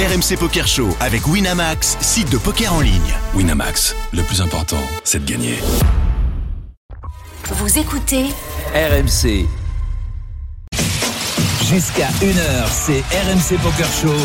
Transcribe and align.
RMC 0.00 0.38
Poker 0.38 0.66
Show 0.66 0.88
avec 0.98 1.26
Winamax, 1.26 1.98
site 2.00 2.32
de 2.32 2.38
poker 2.38 2.72
en 2.72 2.80
ligne. 2.80 3.14
Winamax, 3.34 3.94
le 4.14 4.22
plus 4.22 4.40
important, 4.40 4.80
c'est 5.04 5.22
de 5.22 5.30
gagner. 5.30 5.58
Vous 7.50 7.78
écoutez 7.78 8.28
RMC. 8.74 9.46
Jusqu'à 11.68 12.08
1h, 12.22 12.66
c'est 12.70 13.00
RMC 13.12 13.58
Poker 13.62 13.88
Show. 13.92 14.16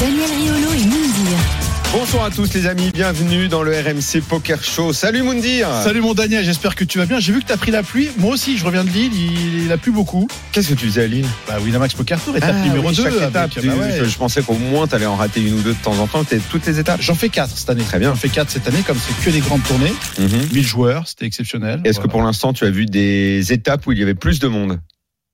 Daniel 0.00 0.30
Riolo 0.30 0.72
et. 0.72 0.99
Bonsoir 1.92 2.24
à 2.24 2.30
tous 2.30 2.54
les 2.54 2.66
amis, 2.66 2.90
bienvenue 2.94 3.48
dans 3.48 3.64
le 3.64 3.72
RMC 3.72 4.22
Poker 4.28 4.62
Show. 4.62 4.92
Salut 4.92 5.22
Moundir 5.24 5.68
Salut 5.82 6.00
mon 6.00 6.14
Daniel, 6.14 6.44
j'espère 6.44 6.76
que 6.76 6.84
tu 6.84 6.98
vas 6.98 7.06
bien. 7.06 7.18
J'ai 7.18 7.32
vu 7.32 7.40
que 7.40 7.46
tu 7.46 7.52
as 7.52 7.56
pris 7.56 7.72
la 7.72 7.82
pluie. 7.82 8.10
Moi 8.18 8.32
aussi, 8.34 8.56
je 8.56 8.64
reviens 8.64 8.84
de 8.84 8.90
Lille, 8.90 9.10
il, 9.12 9.64
il 9.64 9.72
a 9.72 9.76
plu 9.76 9.90
beaucoup. 9.90 10.28
Qu'est-ce 10.52 10.68
que 10.68 10.74
tu 10.74 10.86
faisais 10.86 11.02
à 11.02 11.06
Lille? 11.08 11.26
Bah 11.48 11.58
Winamax 11.60 11.94
Poker 11.94 12.20
Tour, 12.20 12.36
étape 12.36 12.54
numéro 12.62 12.88
oui, 12.90 12.94
2. 12.94 13.02
chaque 13.02 13.14
étape, 13.14 13.50
avec- 13.56 13.66
bah 13.70 13.74
ouais. 13.76 13.98
je, 13.98 14.04
je 14.04 14.16
pensais 14.18 14.40
qu'au 14.42 14.54
moins 14.54 14.86
tu 14.86 14.94
allais 14.94 15.06
en 15.06 15.16
rater 15.16 15.40
une 15.40 15.54
ou 15.54 15.62
deux 15.62 15.72
de 15.74 15.78
temps 15.82 15.98
en 15.98 16.06
temps, 16.06 16.22
toutes 16.48 16.66
les 16.66 16.78
étapes. 16.78 17.00
J'en 17.02 17.16
fais 17.16 17.28
4 17.28 17.50
cette 17.58 17.70
année. 17.70 17.82
Très 17.82 17.98
bien. 17.98 18.10
J'en 18.10 18.16
fais 18.16 18.28
4 18.28 18.48
cette 18.50 18.68
année, 18.68 18.82
comme 18.86 18.98
c'est 18.98 19.24
que 19.24 19.30
des 19.30 19.40
grandes 19.40 19.64
tournées. 19.64 19.92
Mhm. 20.20 20.48
1000 20.52 20.64
joueurs, 20.66 21.08
c'était 21.08 21.26
exceptionnel. 21.26 21.80
Est-ce 21.84 21.98
que 21.98 22.06
pour 22.06 22.22
l'instant 22.22 22.52
tu 22.52 22.64
as 22.66 22.70
vu 22.70 22.86
des 22.86 23.52
étapes 23.52 23.84
où 23.88 23.92
il 23.92 23.98
y 23.98 24.02
avait 24.02 24.14
plus 24.14 24.38
de 24.38 24.46
monde? 24.46 24.78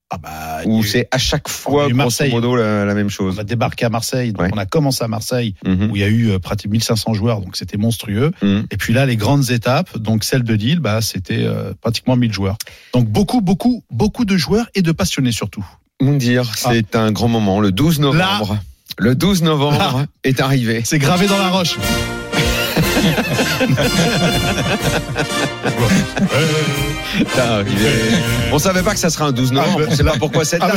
Ah 0.08 0.18
bah, 0.18 0.60
eu- 0.64 0.84
c'est 0.84 1.08
à 1.10 1.18
chaque 1.18 1.48
On 1.48 1.50
fois, 1.50 1.82
grosso 1.84 1.96
Marseille. 1.96 2.30
modo, 2.30 2.54
la, 2.54 2.84
la 2.84 2.94
même 2.94 3.06
on 3.06 3.08
chose 3.10 3.40
a 3.40 3.44
débarqué 3.44 3.84
à 3.86 3.88
Marseille, 3.88 4.32
donc 4.32 4.42
Ouais. 4.42 4.50
on 4.54 4.58
a 4.58 4.64
commencé 4.64 5.02
à 5.02 5.08
Marseille, 5.08 5.54
Mhm. 5.66 5.90
où 5.90 5.96
il 5.96 6.00
y 6.00 6.04
a 6.04 6.08
eu 6.08 6.30
euh, 6.30 6.38
pratiquement 6.38 6.72
1500 6.74 7.12
joueurs, 7.14 7.40
donc 7.40 7.56
c'était 7.56 7.76
monstrueux. 7.76 8.30
Mhm. 8.40 8.66
Et 8.70 8.76
puis 8.76 8.92
là, 8.92 9.04
les 9.04 9.16
grandes 9.16 9.50
étapes, 9.50 9.98
donc 9.98 10.22
celle 10.22 10.44
de 10.44 10.54
Lille, 10.54 10.78
bah, 10.78 11.00
c'était 11.02 11.42
euh, 11.42 11.72
pratiquement 11.80 12.14
1000 12.14 12.32
joueurs. 12.32 12.56
Donc 12.94 13.08
beaucoup, 13.08 13.40
beaucoup, 13.40 13.82
beaucoup 13.90 14.24
de 14.24 14.36
joueurs 14.36 14.68
et 14.76 14.82
de 14.82 14.92
passionnés 14.92 15.32
surtout. 15.32 15.66
Moundir, 16.00 16.44
c'est 16.56 16.94
un 16.94 17.10
grand 17.10 17.28
moment, 17.28 17.58
le 17.58 17.72
12 17.72 17.98
novembre. 17.98 18.58
Le 18.98 19.16
12 19.16 19.42
novembre 19.42 20.06
est 20.22 20.40
arrivé. 20.40 20.82
C'est 20.84 20.98
gravé 20.98 21.26
dans 21.26 21.38
la 21.38 21.48
roche. 21.48 21.76
C'est 27.34 27.40
arrivé. 27.40 27.90
On 28.52 28.58
savait 28.58 28.82
pas 28.82 28.92
que 28.92 28.98
ça 29.00 29.10
serait 29.10 29.24
un 29.24 29.32
12 29.32 29.52
novembre, 29.52 29.80
on 29.88 29.94
sait 29.94 30.04
pas 30.04 30.16
pourquoi 30.18 30.44
cette 30.44 30.60
date. 30.60 30.74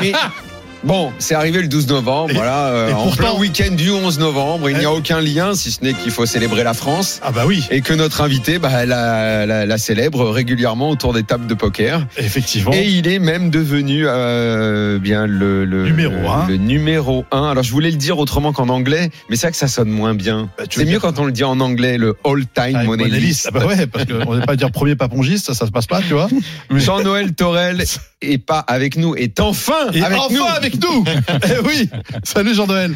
Mais 0.00 0.12
bon, 0.84 1.12
c'est 1.18 1.34
arrivé 1.34 1.60
le 1.62 1.68
12 1.68 1.86
novembre, 1.88 2.30
Et- 2.30 2.34
voilà, 2.34 2.66
euh, 2.68 2.90
et 2.90 2.92
en 2.92 3.02
pourtant- 3.04 3.16
plein 3.16 3.32
week-end 3.34 3.74
du 3.74 3.90
11 3.90 4.18
novembre, 4.18 4.68
il 4.70 4.76
n'y 4.78 4.84
a 4.84 4.90
Eh. 4.92 4.96
aucun 4.96 5.20
lien, 5.20 5.54
si 5.54 5.70
ce 5.72 5.82
n'est 5.82 5.94
qu'il 5.94 6.10
faut 6.10 6.26
célébrer 6.26 6.64
la 6.64 6.74
France. 6.74 7.20
Ah 7.22 7.30
bah 7.32 7.44
oui, 7.46 7.64
Et 7.70 7.80
que 7.80 7.92
notre 7.94 8.20
invité 8.20 8.58
bah, 8.58 8.84
la, 8.86 9.46
la- 9.46 9.66
la 9.66 9.78
célèbre 9.78 10.28
régulièrement 10.30 10.90
autour 10.90 11.12
des 11.12 11.22
tables 11.22 11.46
de 11.46 11.54
poker. 11.54 12.06
effectivement. 12.16 12.72
Et 12.72 12.86
il 12.88 13.08
est 13.08 13.18
même 13.18 13.50
devenu 13.50 14.04
euh, 14.06 14.98
bien 14.98 15.26
le, 15.26 15.64
le 15.64 15.84
Numéro 15.84 16.12
le, 16.14 16.26
un. 16.28 16.46
le 16.48 16.56
numéro 16.56 17.24
un. 17.32 17.50
Alors 17.50 17.62
je 17.64 17.70
voulais 17.72 17.90
le 17.90 17.96
dire 17.96 18.18
autrement 18.18 18.52
qu'en 18.52 18.68
anglais, 18.68 19.10
mais 19.28 19.36
c'est 19.36 19.42
vrai 19.48 19.52
que 19.52 19.56
ça 19.58 19.68
sonne 19.68 19.90
moins 19.90 20.14
bien. 20.14 20.50
Bah, 20.58 20.64
C'est 20.70 20.84
mieux 20.84 20.98
quand 21.00 21.18
on 21.18 21.24
le 21.24 21.32
dit 21.32 21.44
en 21.44 21.60
anglais, 21.60 21.98
le 21.98 22.16
all-time 22.24 22.76
Ah, 22.80 22.84
money 22.84 23.08
list. 23.08 23.48
Ah 23.48 23.50
bah 23.58 23.66
ouais, 23.66 23.86
parce 23.86 24.04
qu'on 24.06 24.36
n'est 24.36 24.46
pas 24.46 24.56
dire 24.56 24.70
premier 24.70 24.96
papongiste, 24.96 25.46
ça, 25.46 25.54
ça 25.54 25.66
se 25.66 25.70
passe 25.70 25.86
pas, 25.86 26.00
tu 26.00 26.14
vois. 26.14 26.28
Jean-Noël 26.70 27.32
Torel 27.34 27.84
est 28.20 28.38
pas 28.38 28.58
avec 28.60 28.96
nous, 28.96 29.14
est 29.16 29.40
enfin 29.40 29.90
Et 29.92 30.02
avec 30.02 30.18
enfin 30.18 30.34
nous. 30.34 30.44
avec 30.44 30.71
nous. 30.80 31.04
Eh 31.44 31.66
oui. 31.66 31.88
Salut 32.24 32.54
Jean-Noël. 32.54 32.94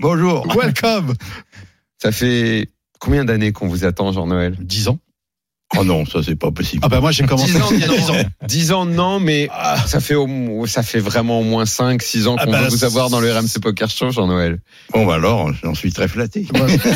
Bonjour. 0.00 0.46
Welcome. 0.56 1.14
Ça 1.98 2.12
fait 2.12 2.70
combien 2.98 3.24
d'années 3.24 3.52
qu'on 3.52 3.68
vous 3.68 3.84
attend, 3.84 4.12
Jean-Noël? 4.12 4.56
10 4.58 4.88
ans 4.88 4.98
Oh 5.78 5.84
non, 5.84 6.04
ça 6.06 6.20
c'est 6.24 6.36
pas 6.36 6.50
possible. 6.50 6.82
Ah 6.84 6.88
bah 6.88 7.00
moi 7.00 7.10
j'ai 7.10 7.24
commencé 7.24 7.52
10 7.52 7.60
ans, 7.60 7.68
il 7.72 7.80
y 7.80 7.84
a 7.84 7.88
10 7.88 8.10
ans. 8.10 8.14
10 8.46 8.72
ans, 8.72 8.84
non, 8.86 9.20
mais 9.20 9.48
ça 9.86 10.00
fait 10.00 10.14
au 10.14 10.26
moins- 10.26 10.66
ça 10.66 10.82
fait 10.82 10.98
vraiment 11.00 11.40
au 11.40 11.44
moins 11.44 11.66
5, 11.66 12.02
6 12.02 12.26
ans 12.26 12.36
Ah 12.38 12.44
qu'on 12.44 12.52
bah, 12.52 12.60
veut 12.62 12.68
vous 12.68 12.84
avoir 12.84 13.10
dans 13.10 13.20
le 13.20 13.32
RMC 13.32 13.60
Poker 13.62 13.88
Show, 13.90 14.10
Jean-Noël. 14.10 14.58
Bon, 14.92 15.04
bah 15.06 15.14
alors, 15.14 15.50
j'en 15.62 15.74
suis 15.74 15.92
très 15.92 16.08
flatté. 16.08 16.46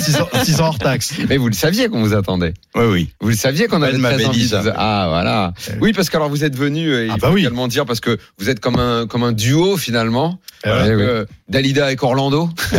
6 0.00 0.16
ans, 0.20 0.28
six 0.44 0.60
ans 0.60 0.66
hors 0.68 0.78
taxe. 0.78 1.12
Mais 1.28 1.36
vous 1.36 1.48
le 1.48 1.54
saviez 1.54 1.88
qu'on 1.88 2.02
vous 2.02 2.14
attendait. 2.14 2.54
Oui, 2.74 2.84
oui. 2.90 3.08
Vous 3.20 3.28
le 3.28 3.34
saviez 3.36 3.66
qu'on 3.66 3.82
avait 3.82 3.98
très 3.98 4.24
envie 4.24 4.48
ça. 4.48 4.62
Ah 4.76 5.06
voilà. 5.08 5.52
Oui, 5.80 5.92
parce 5.92 6.10
que 6.10 6.16
alors 6.16 6.28
vous 6.28 6.44
êtes 6.44 6.56
venu, 6.56 6.88
euh, 6.90 7.06
il 7.06 7.10
Ah 7.10 7.14
faut 7.14 7.20
bah 7.20 7.30
oui. 7.32 7.40
également 7.40 7.68
dire 7.68 7.86
parce 7.86 8.00
que 8.00 8.18
vous 8.38 8.48
êtes 8.50 8.60
comme 8.60 8.78
un 8.78 9.06
comme 9.06 9.22
un 9.24 9.32
duo 9.32 9.76
finalement. 9.76 10.38
Eh. 10.64 10.68
Euh, 10.68 11.24
Dalida 11.48 11.86
avec 11.86 12.02
Orlando. 12.02 12.50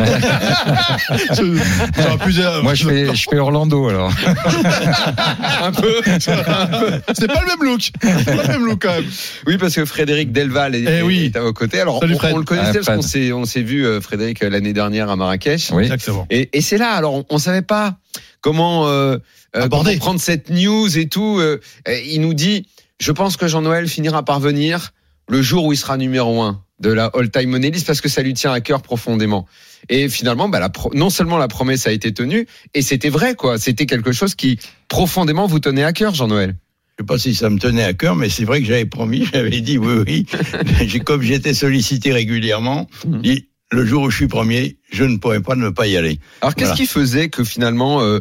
Moi, 2.64 2.74
je 2.76 2.88
fais, 2.88 3.16
je 3.16 3.28
fais 3.30 3.40
Orlando 3.40 3.88
alors. 3.88 4.12
un 5.64 5.72
peu. 5.72 5.96
C'est 6.20 7.28
pas 7.28 7.42
le 7.42 7.48
même 7.48 7.64
look 7.64 7.92
C'est 8.02 8.26
pas 8.36 8.44
le 8.44 8.48
même 8.48 8.66
look 8.66 8.82
quand 8.82 8.94
même 8.94 9.06
Oui, 9.48 9.58
parce 9.58 9.74
que 9.76 9.86
Frédéric 9.86 10.32
Delval 10.32 10.76
est, 10.76 11.00
Eh 11.00 11.02
oui. 11.02 11.32
est 11.34 11.36
à 11.36 11.42
vos 11.42 11.54
côtés. 11.54 11.80
Alors 11.82 12.00
Salut, 12.00 12.16
on, 12.32 12.38
le 12.38 12.44
connaissait 12.44 12.80
Ah, 12.82 12.86
parce 12.86 13.14
qu'on 13.14 13.46
s'est 13.46 13.62
vu 13.64 13.86
euh, 13.86 14.02
Frédéric 14.02 14.44
euh, 14.44 14.50
l'année 14.50 14.74
dernière 14.74 15.10
à 15.10 15.16
Marrakech. 15.16 15.72
Oui. 15.72 15.84
Exactement. 15.84 16.28
Et, 16.30 16.50
et 16.54 16.62
c'est 16.62 16.78
là, 16.78 16.92
alors 16.92 17.14
on, 17.16 17.26
on 17.30 17.38
savait 17.40 17.64
pas 17.64 17.96
comment, 18.42 18.88
euh, 18.88 19.18
euh, 19.56 19.68
comment 19.68 19.84
prendre 19.98 20.20
cette 20.20 20.50
news 20.50 20.96
et 20.98 21.08
tout. 21.08 21.40
euh, 21.40 21.60
il 22.06 22.22
nous 22.22 22.34
dit, 22.36 22.68
je 23.00 23.12
pense 23.12 23.36
que 23.36 23.48
Jean-Noël 23.48 23.88
finira 23.88 24.24
par 24.24 24.40
venir 24.40 24.92
le 25.28 25.42
jour 25.42 25.66
où 25.66 25.74
il 25.74 25.78
sera 25.78 25.98
numéro 25.98 26.42
un 26.42 26.62
de 26.80 26.92
la 26.92 27.06
all-time 27.14 27.50
money 27.50 27.72
list 27.72 27.86
parce 27.88 28.02
que 28.02 28.10
ça 28.10 28.22
lui 28.22 28.34
tient 28.34 28.52
à 28.52 28.62
cœur 28.62 28.82
profondément. 28.82 29.46
Et 29.90 30.10
finalement, 30.10 30.50
bah, 30.50 30.60
la 30.60 30.70
pro- 30.70 30.92
non 30.94 31.10
seulement 31.10 31.38
la 31.38 31.48
promesse 31.48 31.88
a 31.88 31.92
été 31.92 32.14
tenue, 32.14 32.48
et 32.74 32.82
c'était 32.82 33.10
vrai, 33.10 33.36
quoi. 33.36 33.58
C'était 33.58 33.86
quelque 33.86 34.12
chose 34.12 34.36
qui 34.36 34.60
profondément 34.88 35.48
vous 35.48 35.60
tenait 35.60 35.84
à 35.84 35.94
cœur, 35.94 36.14
Jean-Noël. 36.14 36.56
Je 36.98 37.04
sais 37.04 37.06
pas 37.08 37.18
si 37.18 37.34
ça 37.34 37.50
me 37.50 37.58
tenait 37.60 37.84
à 37.84 37.94
cœur, 37.94 38.16
mais 38.16 38.28
c'est 38.30 38.44
vrai 38.44 38.60
que 38.60 38.66
j'avais 38.68 38.86
promis, 38.86 39.26
j'avais 39.34 39.62
dit 39.62 39.78
oui, 39.78 40.04
oui. 40.06 41.00
Comme 41.06 41.22
j'étais 41.22 41.54
sollicité 41.54 42.12
régulièrement, 42.12 42.88
Mhm. 43.06 43.22
dit, 43.22 43.48
le 43.72 43.86
jour 43.86 44.04
où 44.04 44.10
je 44.10 44.16
suis 44.18 44.28
premier, 44.28 44.78
je 44.92 45.04
ne 45.04 45.18
pourrais 45.18 45.42
pas 45.42 45.56
ne 45.56 45.70
pas 45.70 45.88
y 45.88 45.96
aller. 45.96 46.20
Alors 46.42 46.56
qu'est-ce 46.56 46.74
qui 46.74 46.88
faisait 46.88 47.30
que 47.30 47.44
finalement, 47.44 48.02
euh, 48.02 48.20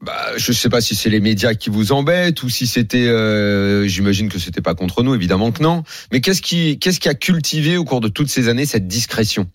bah, 0.00 0.32
je 0.36 0.52
sais 0.52 0.68
pas 0.68 0.80
si 0.80 0.94
c'est 0.94 1.10
les 1.10 1.20
médias 1.20 1.54
qui 1.54 1.68
vous 1.68 1.92
embêtent 1.92 2.42
ou 2.42 2.48
si 2.48 2.66
c'était, 2.66 3.06
euh, 3.06 3.86
j'imagine 3.86 4.28
que 4.28 4.38
c'était 4.38 4.62
pas 4.62 4.74
contre 4.74 5.02
nous, 5.02 5.14
évidemment 5.14 5.52
que 5.52 5.62
non. 5.62 5.82
Mais 6.10 6.20
qu'est-ce 6.20 6.40
qui, 6.40 6.78
qu'est-ce 6.78 7.00
qui 7.00 7.08
a 7.08 7.14
cultivé 7.14 7.76
au 7.76 7.84
cours 7.84 8.00
de 8.00 8.08
toutes 8.08 8.30
ces 8.30 8.48
années 8.48 8.64
cette 8.64 8.86
discrétion? 8.86 9.50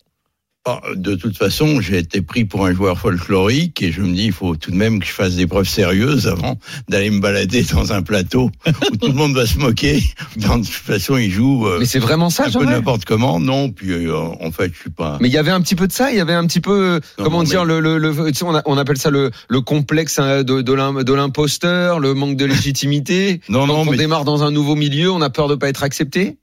De 0.96 1.14
toute 1.14 1.36
façon, 1.38 1.80
j'ai 1.80 1.98
été 1.98 2.22
pris 2.22 2.44
pour 2.44 2.66
un 2.66 2.74
joueur 2.74 2.98
folklorique 2.98 3.82
et 3.82 3.92
je 3.92 4.00
me 4.02 4.12
dis, 4.14 4.24
il 4.26 4.32
faut 4.32 4.56
tout 4.56 4.70
de 4.72 4.76
même 4.76 4.98
que 4.98 5.06
je 5.06 5.12
fasse 5.12 5.36
des 5.36 5.46
preuves 5.46 5.68
sérieuses 5.68 6.26
avant 6.26 6.58
d'aller 6.88 7.10
me 7.10 7.20
balader 7.20 7.62
dans 7.72 7.92
un 7.92 8.02
plateau 8.02 8.50
où 8.92 8.96
tout 8.96 9.06
le 9.08 9.12
monde 9.14 9.34
va 9.34 9.46
se 9.46 9.58
moquer. 9.58 10.02
De 10.36 10.42
toute 10.42 10.66
façon, 10.66 11.16
il 11.16 11.30
joue 11.30 11.66
euh, 11.68 11.78
Mais 11.78 11.86
c'est 11.86 11.98
vraiment 12.00 12.30
ça, 12.30 12.46
un 12.46 12.50
peu 12.50 12.64
n'importe 12.64 13.04
comment. 13.04 13.38
Non, 13.38 13.70
puis 13.70 13.90
euh, 13.92 14.16
en 14.16 14.50
fait, 14.50 14.72
je 14.74 14.80
suis 14.80 14.90
pas. 14.90 15.18
Mais 15.20 15.28
il 15.28 15.32
y 15.34 15.38
avait 15.38 15.52
un 15.52 15.60
petit 15.60 15.76
peu 15.76 15.86
de 15.86 15.92
ça, 15.92 16.10
il 16.10 16.16
y 16.16 16.20
avait 16.20 16.34
un 16.34 16.46
petit 16.46 16.60
peu, 16.60 17.00
Non, 17.18 17.24
comment 17.24 17.38
non, 17.38 17.44
dire, 17.44 17.64
mais- 17.64 17.80
le, 17.80 17.98
le, 17.98 18.12
le- 18.12 18.32
tu 18.32 18.38
sais, 18.38 18.44
on, 18.44 18.54
a- 18.56 18.62
on 18.66 18.76
appelle 18.76 18.98
ça 18.98 19.10
le, 19.10 19.30
le 19.48 19.60
complexe 19.60 20.18
hein, 20.18 20.42
de, 20.42 20.62
de 20.62 20.72
l'im- 20.72 21.04
de 21.04 21.12
l'imposteur, 21.12 22.00
le 22.00 22.14
manque 22.14 22.36
de 22.36 22.44
légitimité. 22.44 23.40
Non, 23.48 23.60
Quand 23.60 23.66
non, 23.68 23.80
on 23.82 23.84
mais 23.90 23.96
démarre 23.96 24.24
dans 24.24 24.42
un 24.42 24.50
nouveau 24.50 24.74
milieu, 24.74 25.10
on 25.12 25.20
a 25.22 25.30
peur 25.30 25.46
de 25.48 25.54
pas 25.54 25.68
être 25.68 25.82
accepté? 25.84 26.38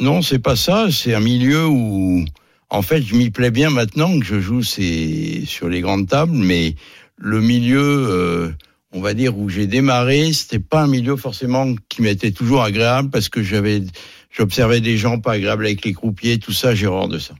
Non, 0.00 0.22
c'est 0.22 0.38
pas 0.38 0.56
ça. 0.56 0.86
C'est 0.90 1.12
un 1.14 1.20
milieu 1.20 1.66
où, 1.66 2.24
en 2.70 2.82
fait, 2.82 3.02
je 3.02 3.14
m'y 3.14 3.30
plais 3.30 3.50
bien 3.50 3.70
maintenant 3.70 4.18
que 4.18 4.24
je 4.26 4.40
joue 4.40 4.62
sur 4.62 5.68
les 5.68 5.80
grandes 5.80 6.08
tables, 6.08 6.36
mais 6.36 6.74
le 7.16 7.40
milieu, 7.40 7.80
euh, 7.82 8.50
on 8.92 9.00
va 9.00 9.14
dire 9.14 9.36
où 9.38 9.48
j'ai 9.48 9.66
démarré, 9.66 10.32
c'était 10.32 10.58
pas 10.58 10.82
un 10.82 10.86
milieu 10.86 11.16
forcément 11.16 11.74
qui 11.88 12.02
m'était 12.02 12.30
toujours 12.30 12.62
agréable 12.62 13.10
parce 13.10 13.28
que 13.28 13.42
j'avais, 13.42 13.82
j'observais 14.30 14.80
des 14.80 14.96
gens 14.98 15.18
pas 15.18 15.32
agréables 15.32 15.66
avec 15.66 15.84
les 15.84 15.92
croupiers, 15.94 16.38
tout 16.38 16.52
ça, 16.52 16.74
j'ai 16.74 16.86
horreur 16.86 17.08
de 17.08 17.18
ça. 17.18 17.34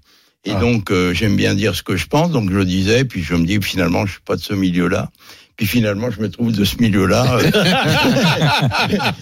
Et 0.45 0.53
Ah. 0.53 0.61
donc, 0.61 0.91
euh, 0.91 1.13
j'aime 1.13 1.37
bien 1.37 1.55
dire 1.55 1.75
ce 1.75 1.83
que 1.83 1.97
je 1.97 2.07
pense, 2.07 2.31
donc 2.31 2.51
je 2.51 2.57
le 2.57 2.65
disais, 2.65 3.05
puis 3.05 3.23
je 3.23 3.35
me 3.35 3.45
dis 3.45 3.59
finalement, 3.61 4.07
je 4.07 4.13
suis 4.13 4.21
pas 4.23 4.37
de 4.37 4.41
ce 4.41 4.55
milieu-là. 4.55 5.11
Puis 5.59 5.67
finalement, 5.67 6.09
je 6.11 6.21
me 6.21 6.31
trouve 6.31 6.53
de 6.53 6.65
ce 6.65 6.77
milieu-là. 6.79 7.39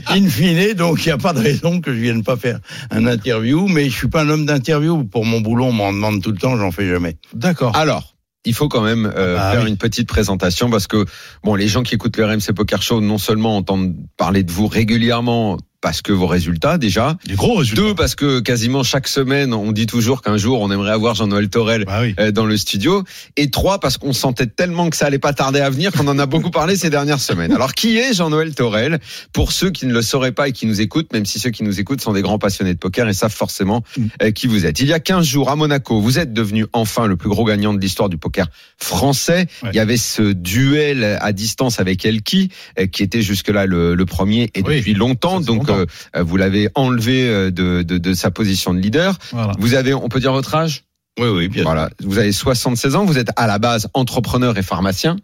In 0.09 0.29
fine, 0.29 0.75
donc 0.75 1.05
il 1.05 1.09
n'y 1.09 1.13
a 1.13 1.19
pas 1.19 1.33
de 1.33 1.41
raison 1.41 1.81
que 1.81 1.93
je 1.95 1.99
vienne 1.99 2.23
pas 2.23 2.37
faire 2.37 2.61
un 2.91 3.07
interview, 3.07 3.67
mais 3.69 3.89
je 3.89 3.97
suis 3.97 4.09
pas 4.09 4.23
un 4.23 4.29
homme 4.29 4.45
d'interview. 4.45 5.05
Pour 5.05 5.25
mon 5.25 5.41
boulot, 5.41 5.65
on 5.65 5.73
m'en 5.73 5.93
demande 5.93 6.23
tout 6.23 6.31
le 6.33 6.37
temps, 6.37 6.57
j'en 6.59 6.71
fais 6.71 6.87
jamais. 6.87 7.17
D'accord. 7.33 7.75
Alors, 7.75 8.15
il 8.45 8.53
faut 8.53 8.69
quand 8.69 8.83
même 8.83 9.11
euh, 9.17 9.37
Ah 9.41 9.53
faire 9.53 9.65
oui. 9.65 9.71
une 9.71 9.79
petite 9.79 10.09
présentation 10.09 10.69
parce 10.69 10.87
que 10.87 11.07
bon, 11.43 11.55
les 11.55 11.69
gens 11.69 11.83
qui 11.83 11.95
écoutent 11.95 12.19
le 12.19 12.27
RMC 12.27 12.53
Poker 12.55 12.83
Show 12.83 13.01
non 13.01 13.19
seulement 13.19 13.57
entendent 13.57 13.95
parler 14.19 14.43
de 14.43 14.53
vous 14.53 14.67
régulièrement 14.67 15.57
parce 15.87 16.03
que 16.03 16.11
vos 16.11 16.27
résultats 16.27 16.79
déjà, 16.79 17.17
Des 17.27 17.37
gros 17.37 17.55
résultats. 17.55 17.81
deux 17.83 17.95
parce 17.95 18.17
que 18.17 18.41
quasiment 18.41 18.83
chaque 18.83 19.07
semaine 19.07 19.55
on 19.55 19.71
dit 19.71 19.87
toujours 19.87 20.21
qu'un 20.21 20.37
jour 20.37 20.61
on 20.61 20.73
aimerait 20.73 20.91
avoir 20.91 21.15
Jean-Noël 21.15 21.49
Torel 21.49 21.85
Bah 21.85 22.01
oui. 22.03 22.13
euh, 22.19 22.33
dans 22.33 22.45
le 22.45 22.57
studio 22.57 23.05
et 23.37 23.51
trois 23.51 23.79
parce 23.79 23.97
qu'on 23.97 24.13
sentait 24.13 24.49
tellement 24.49 24.91
que 24.91 24.97
ça 24.97 25.07
allait 25.07 25.21
pas 25.21 25.33
tarder 25.33 25.61
à 25.61 25.71
venir 25.71 25.93
qu'on 25.93 26.09
en 26.09 26.19
a 26.19 26.27
beaucoup 26.27 26.51
parlé 26.51 26.75
ces 26.75 26.91
dernières 26.91 27.21
semaines. 27.21 27.53
Alors 27.53 27.73
qui 27.73 27.99
est 27.99 28.15
Jean-Noël 28.15 28.53
Torel? 28.53 28.99
Pour 29.33 29.53
ceux 29.53 29.71
qui 29.71 29.87
ne 29.87 29.93
le 29.93 30.03
sauraient 30.03 30.33
pas 30.33 30.49
et 30.49 30.53
qui 30.53 30.67
nous 30.67 30.81
écoutent, 30.81 31.13
même 31.13 31.25
si 31.25 31.39
ceux 31.39 31.51
qui 31.51 31.63
nous 31.63 31.79
écoutent 31.79 32.01
sont 32.01 32.13
des 32.13 32.23
grands 32.23 32.41
passionnés 32.41 32.75
de 32.75 32.79
poker 32.81 33.09
et 33.09 33.13
savent 33.13 33.33
forcément 33.33 33.85
euh, 34.23 34.33
qui 34.33 34.49
vous 34.49 34.67
êtes. 34.67 34.81
Il 34.81 34.89
y 34.89 34.93
a 34.93 34.99
15 34.99 35.25
jours 35.25 35.51
à 35.51 35.55
Monaco, 35.57 36.01
vous 36.01 36.19
êtes 36.19 36.33
devenu 36.33 36.67
enfin 36.73 37.07
le 37.07 37.15
plus 37.17 37.29
gros 37.29 37.45
gagnant 37.45 37.73
de 37.73 37.79
l'histoire 37.81 38.09
du 38.09 38.19
poker 38.19 38.49
français. 38.77 39.47
Ouais. 39.63 39.71
Il 39.73 39.77
y 39.77 39.81
avait 39.81 39.97
ce 39.97 40.33
duel 40.33 41.19
à 41.21 41.33
distance 41.33 41.79
avec 41.79 42.05
Elki 42.05 42.51
euh, 42.81 42.87
qui 42.87 43.03
était 43.05 43.23
jusque-là 43.23 43.67
le, 43.67 43.95
le 43.95 44.05
premier 44.07 44.51
et 44.55 44.63
Oui, 44.67 44.79
depuis 44.79 44.95
longtemps. 44.95 45.41
Donc 45.41 45.69
longtemps. 45.69 45.76
Euh, 45.77 46.23
vous 46.23 46.37
l'avez 46.37 46.69
enlevé 46.75 47.29
euh, 47.29 47.51
de, 47.51 47.83
de, 47.83 47.99
de 47.99 48.15
sa 48.15 48.31
position 48.31 48.73
de 48.75 48.79
leader. 48.81 49.19
Voilà. 49.33 49.53
Vous 49.59 49.75
avez, 49.75 49.95
on 49.95 50.09
peut 50.09 50.21
dire 50.21 50.33
votre 50.33 50.55
âge? 50.55 50.85
Oui, 51.19 51.29
oui, 51.29 51.49
bien 51.49 51.63
sûr. 51.63 51.71
Voilà, 51.71 51.89
vous 52.05 52.19
avez 52.19 52.31
76 52.31 52.95
ans, 52.95 53.07
vous 53.07 53.17
êtes 53.17 53.31
à 53.37 53.47
la 53.47 53.59
base 53.59 53.89
entrepreneur 53.95 54.59
et 54.59 54.63
pharmacien. 54.63 55.17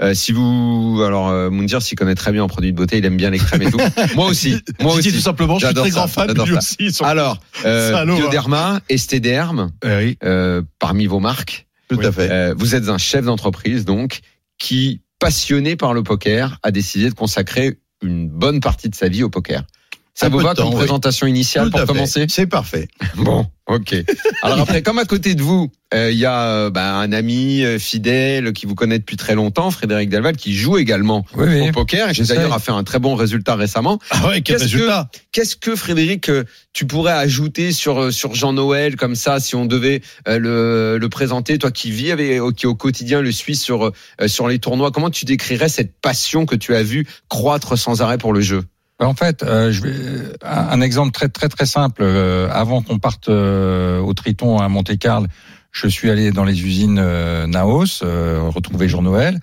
Euh, 0.00 0.14
si 0.14 0.32
vous, 0.32 1.02
alors 1.04 1.28
euh, 1.28 1.50
Moundir 1.50 1.82
s'y 1.82 1.94
connaît 1.94 2.14
très 2.14 2.32
bien 2.32 2.42
en 2.44 2.48
produits 2.48 2.72
de 2.72 2.76
beauté, 2.76 2.96
il 2.98 3.04
aime 3.04 3.18
bien 3.18 3.28
les 3.28 3.36
crèmes 3.38 3.60
et 3.60 3.70
tout. 3.70 3.78
moi 4.14 4.28
aussi, 4.28 4.56
moi 4.80 4.94
Je 4.96 5.00
dis 5.02 5.08
aussi. 5.08 5.12
tout 5.18 5.22
simplement, 5.22 5.58
je 5.58 5.66
suis 5.66 5.68
J'adore 5.68 5.84
très 5.84 5.90
ça, 5.90 5.98
grand 5.98 6.08
fan, 6.08 6.28
j'adore 6.28 6.46
lui 6.46 6.52
ça. 6.54 6.58
aussi. 6.60 6.90
son- 6.90 7.04
Alors, 7.04 7.38
euh, 7.66 7.92
Salaud, 7.92 8.14
hein. 8.14 8.16
Bioderma, 8.16 8.80
Estéderme, 8.88 9.72
Eh 9.84 9.96
oui. 9.96 10.18
euh, 10.24 10.62
parmi 10.78 11.06
vos 11.06 11.20
marques, 11.20 11.66
Tout 11.90 12.00
à 12.02 12.12
fait. 12.12 12.30
euh, 12.30 12.54
vous 12.56 12.74
êtes 12.74 12.88
un 12.88 12.96
chef 12.98 13.26
d'entreprise 13.26 13.84
donc 13.84 14.20
qui, 14.56 15.02
passionné 15.18 15.76
par 15.76 15.92
le 15.92 16.02
poker, 16.02 16.58
a 16.62 16.70
décidé 16.70 17.10
de 17.10 17.14
consacrer 17.14 17.78
une 18.02 18.26
bonne 18.28 18.60
partie 18.60 18.88
de 18.88 18.94
sa 18.94 19.08
vie 19.08 19.22
au 19.22 19.28
poker. 19.30 19.64
Ça 20.18 20.30
vous 20.30 20.38
va 20.38 20.54
comme 20.54 20.70
oui. 20.70 20.76
présentation 20.76 21.26
initiale 21.26 21.66
Tout 21.66 21.72
pour 21.76 21.86
commencer 21.86 22.24
C'est 22.30 22.46
parfait. 22.46 22.88
Bon, 23.16 23.46
ok. 23.66 23.94
Alors 24.42 24.60
après, 24.60 24.80
comme 24.82 24.98
à 24.98 25.04
côté 25.04 25.34
de 25.34 25.42
vous, 25.42 25.70
euh, 25.92 26.10
il 26.10 26.16
y 26.16 26.24
a 26.24 26.42
euh, 26.42 26.70
bah, 26.70 26.94
un 26.94 27.12
ami 27.12 27.62
euh, 27.62 27.78
fidèle 27.78 28.54
qui 28.54 28.64
vous 28.64 28.74
connaît 28.74 28.98
depuis 28.98 29.16
très 29.18 29.34
longtemps, 29.34 29.70
Frédéric 29.70 30.08
Delval, 30.08 30.36
qui 30.36 30.54
joue 30.54 30.78
également 30.78 31.26
Oui, 31.36 31.46
oui. 31.48 31.68
au 31.68 31.72
poker 31.72 32.08
et 32.08 32.12
qui 32.14 32.22
d'ailleurs 32.22 32.54
a 32.54 32.58
fait 32.58 32.72
un 32.72 32.82
très 32.82 32.98
bon 32.98 33.14
résultat 33.14 33.56
récemment. 33.56 33.98
Ah 34.10 34.28
ouais, 34.28 34.40
quel 34.40 34.56
Qu'est-ce 34.56 34.64
résultat 34.64 35.10
Qu'est-ce 35.32 35.54
que 35.54 35.76
Frédéric, 35.76 36.30
tu 36.72 36.86
pourrais 36.86 37.12
ajouter 37.12 37.72
sur 37.72 38.10
sur 38.10 38.34
Jean-Noël 38.34 38.96
comme 38.96 39.16
ça, 39.16 39.38
si 39.38 39.54
on 39.54 39.66
devait 39.66 40.00
le, 40.26 40.96
le 40.98 41.08
présenter, 41.10 41.58
toi 41.58 41.70
qui 41.70 41.90
vis 41.90 42.10
avec, 42.10 42.40
qui 42.56 42.66
au 42.66 42.74
quotidien 42.74 43.20
le 43.20 43.32
suis 43.32 43.56
sur 43.56 43.92
sur 44.26 44.48
les 44.48 44.58
tournois, 44.58 44.90
comment 44.92 45.10
tu 45.10 45.26
décrirais 45.26 45.68
cette 45.68 46.00
passion 46.00 46.46
que 46.46 46.56
tu 46.56 46.74
as 46.74 46.82
vu 46.82 47.06
croître 47.28 47.76
sans 47.76 48.00
arrêt 48.00 48.18
pour 48.18 48.32
le 48.32 48.40
jeu? 48.40 48.62
En 48.98 49.14
fait, 49.14 49.42
euh, 49.42 49.70
je 49.72 49.82
vais, 49.82 49.92
un, 50.42 50.80
exemple 50.80 51.12
très 51.12 51.28
très 51.28 51.48
très 51.48 51.66
simple. 51.66 52.02
Euh, 52.02 52.48
avant 52.50 52.80
qu'on 52.80 52.98
parte 52.98 53.28
euh, 53.28 54.00
au 54.00 54.14
Triton 54.14 54.58
à 54.58 54.68
Monte-Carlo, 54.68 55.26
je 55.72 55.86
suis 55.86 56.10
allé 56.10 56.30
dans 56.30 56.44
les 56.44 56.64
usines 56.64 56.98
euh, 56.98 57.46
Naos, 57.46 58.02
euh, 58.02 58.40
retrouver 58.48 58.88
Jean-Noël. 58.88 59.38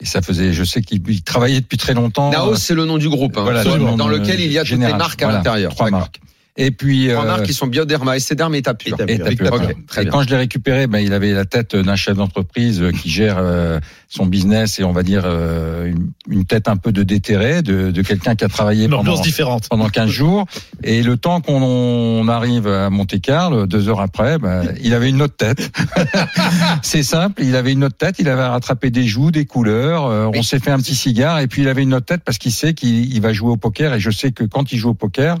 Et 0.00 0.04
ça 0.04 0.20
faisait, 0.20 0.52
je 0.52 0.62
sais 0.62 0.82
qu'il 0.82 1.02
il 1.08 1.22
travaillait 1.22 1.60
depuis 1.60 1.78
très 1.78 1.94
longtemps. 1.94 2.30
Naos, 2.30 2.56
c'est 2.56 2.74
le 2.74 2.84
nom 2.84 2.98
du 2.98 3.08
groupe, 3.08 3.36
hein, 3.38 3.42
Voilà, 3.42 3.64
dans, 3.64 3.76
le 3.76 3.82
nom 3.82 3.96
dans 3.96 4.08
lequel 4.08 4.40
il 4.40 4.52
y 4.52 4.58
a 4.58 4.60
toutes 4.60 4.70
général. 4.70 4.92
les 4.92 4.98
marques 4.98 5.22
à 5.22 5.26
Voilà, 5.26 5.38
l'intérieur. 5.38 5.74
Trois 5.74 5.90
marques. 5.90 6.20
Et 6.60 6.70
puis 6.72 7.08
Trois 7.10 7.38
euh, 7.38 7.42
qui 7.44 7.54
sont 7.54 7.68
Bioderma, 7.68 8.16
et 8.16 8.20
Tapur. 8.20 8.96
Et 9.06 9.14
et 9.14 9.18
Tapur. 9.18 9.50
Tapur. 9.50 9.68
Ok, 9.68 9.86
très 9.86 10.00
et 10.02 10.04
bien. 10.04 10.12
quand 10.12 10.22
je 10.22 10.28
l'ai 10.28 10.36
récupéré, 10.36 10.86
ben, 10.88 10.98
il 10.98 11.12
avait 11.12 11.32
la 11.32 11.44
tête 11.44 11.74
d'un 11.76 11.96
chef 11.96 12.16
d'entreprise 12.16 12.82
euh, 12.82 12.90
qui 12.90 13.08
gère 13.10 13.36
euh, 13.38 13.78
son 14.08 14.26
business 14.26 14.80
et 14.80 14.84
on 14.84 14.92
va 14.92 15.02
dire 15.04 15.22
euh, 15.24 15.86
une, 15.86 16.10
une 16.28 16.44
tête 16.44 16.66
un 16.68 16.76
peu 16.76 16.90
de 16.92 17.02
déterré, 17.04 17.62
de, 17.62 17.90
de 17.92 18.02
quelqu'un 18.02 18.34
qui 18.34 18.44
a 18.44 18.48
travaillé 18.48 18.84
Une 18.86 18.90
pendant, 18.90 19.20
différente. 19.20 19.68
pendant 19.70 19.88
15 19.88 20.10
jours. 20.10 20.46
Et 20.82 21.02
le 21.02 21.16
temps 21.16 21.40
qu'on 21.40 21.62
on 21.62 22.26
arrive 22.28 22.66
à 22.66 22.90
Monte-Carlo, 22.90 23.66
deux 23.66 23.88
heures 23.88 24.00
après, 24.00 24.38
ben, 24.38 24.64
il 24.82 24.94
avait 24.94 25.08
une 25.10 25.22
autre 25.22 25.36
tête. 25.36 25.70
C'est 26.82 27.02
simple, 27.02 27.42
il 27.42 27.54
avait 27.56 27.72
une 27.72 27.84
autre 27.84 27.96
tête, 27.96 28.16
il 28.18 28.28
avait 28.28 28.44
rattrapé 28.46 28.90
des 28.90 29.06
joues, 29.06 29.30
des 29.30 29.44
couleurs. 29.46 30.06
euh, 30.06 30.30
on 30.34 30.42
s'est 30.42 30.58
fait 30.58 30.70
un 30.70 30.78
petit 30.78 30.94
cigare 30.94 31.38
et 31.40 31.46
puis 31.46 31.62
il 31.62 31.68
avait 31.68 31.82
une 31.82 31.94
autre 31.94 32.06
tête 32.06 32.22
parce 32.24 32.38
qu'il 32.38 32.52
sait 32.52 32.74
qu'il 32.74 33.12
il 33.14 33.20
va 33.20 33.32
jouer 33.32 33.50
au 33.50 33.56
poker 33.56 33.94
et 33.94 34.00
je 34.00 34.10
sais 34.10 34.32
que 34.32 34.44
quand 34.44 34.72
il 34.72 34.78
joue 34.78 34.90
au 34.90 34.94
poker, 34.94 35.36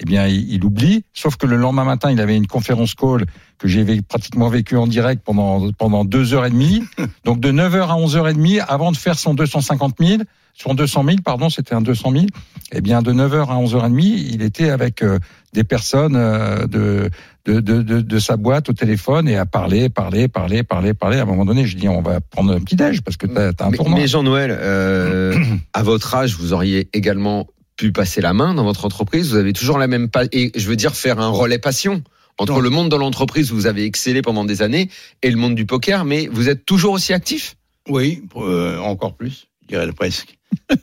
eh 0.00 0.04
bien, 0.04 0.26
il, 0.26 0.50
il 0.52 0.64
oublie. 0.64 1.04
Sauf 1.12 1.36
que 1.36 1.46
le 1.46 1.56
lendemain 1.56 1.84
matin, 1.84 2.10
il 2.10 2.20
avait 2.20 2.36
une 2.36 2.46
conférence 2.46 2.94
call 2.94 3.24
que 3.58 3.66
j'ai 3.68 3.82
vé- 3.84 4.02
pratiquement 4.02 4.48
vécu 4.48 4.76
en 4.76 4.86
direct 4.86 5.22
pendant 5.24 5.70
pendant 5.72 6.04
deux 6.04 6.34
heures 6.34 6.46
et 6.46 6.50
demie. 6.50 6.84
Donc 7.24 7.40
de 7.40 7.50
9 7.50 7.74
heures 7.74 7.90
à 7.90 7.96
11 7.96 8.16
heures 8.16 8.28
et 8.28 8.34
demie, 8.34 8.60
avant 8.60 8.92
de 8.92 8.96
faire 8.96 9.18
son 9.18 9.34
250 9.34 9.96
000, 10.00 10.22
son 10.54 10.74
200 10.74 11.04
000, 11.04 11.16
pardon, 11.24 11.50
c'était 11.50 11.74
un 11.74 11.80
200 11.80 12.12
000. 12.12 12.26
Eh 12.72 12.80
bien, 12.80 13.02
de 13.02 13.12
9 13.12 13.34
heures 13.34 13.50
à 13.50 13.58
11 13.58 13.74
heures 13.76 13.86
et 13.86 13.90
demie, 13.90 14.28
il 14.32 14.42
était 14.42 14.70
avec 14.70 15.02
euh, 15.02 15.18
des 15.52 15.64
personnes 15.64 16.14
euh, 16.16 16.66
de, 16.66 17.10
de, 17.46 17.60
de, 17.60 17.82
de, 17.82 18.00
de 18.00 18.18
sa 18.18 18.36
boîte 18.36 18.68
au 18.68 18.72
téléphone 18.74 19.28
et 19.28 19.36
à 19.36 19.46
parler, 19.46 19.88
parler, 19.88 20.28
parler, 20.28 20.62
parler, 20.62 20.94
parler. 20.94 21.18
À 21.18 21.22
un 21.22 21.26
moment 21.26 21.44
donné, 21.44 21.64
je 21.66 21.76
dis, 21.76 21.88
on 21.88 22.02
va 22.02 22.20
prendre 22.20 22.52
un 22.52 22.60
petit 22.60 22.76
déj 22.76 23.00
parce 23.02 23.16
que 23.16 23.26
t'as 23.26 23.50
as 23.58 23.66
un 23.66 23.70
Mais, 23.70 23.76
tournoi. 23.76 23.98
mais 23.98 24.06
Jean-Noël, 24.06 24.50
euh, 24.60 25.34
à 25.72 25.82
votre 25.82 26.14
âge, 26.14 26.36
vous 26.36 26.52
auriez 26.52 26.88
également 26.92 27.46
pu 27.78 27.92
passer 27.92 28.20
la 28.20 28.34
main 28.34 28.52
dans 28.52 28.64
votre 28.64 28.84
entreprise. 28.84 29.30
Vous 29.30 29.36
avez 29.38 29.54
toujours 29.54 29.78
la 29.78 29.86
même 29.86 30.10
pa- 30.10 30.24
et 30.32 30.52
je 30.54 30.68
veux 30.68 30.76
dire 30.76 30.94
faire 30.94 31.18
un 31.20 31.28
relais 31.28 31.58
passion 31.58 32.02
entre 32.36 32.54
Non. 32.54 32.60
le 32.60 32.70
monde 32.70 32.90
de 32.90 32.96
l'entreprise 32.96 33.50
où 33.52 33.54
vous 33.54 33.66
avez 33.66 33.84
excellé 33.84 34.20
pendant 34.20 34.44
des 34.44 34.60
années 34.62 34.90
et 35.22 35.30
le 35.30 35.36
monde 35.36 35.54
du 35.54 35.64
poker. 35.64 36.04
Mais 36.04 36.26
vous 36.26 36.48
êtes 36.48 36.66
toujours 36.66 36.92
aussi 36.92 37.12
actif? 37.14 37.54
Oui, 37.88 38.22
euh, 38.36 38.78
encore 38.80 39.16
plus, 39.16 39.46
je 39.62 39.68
dirais 39.68 39.90
presque. 39.92 40.37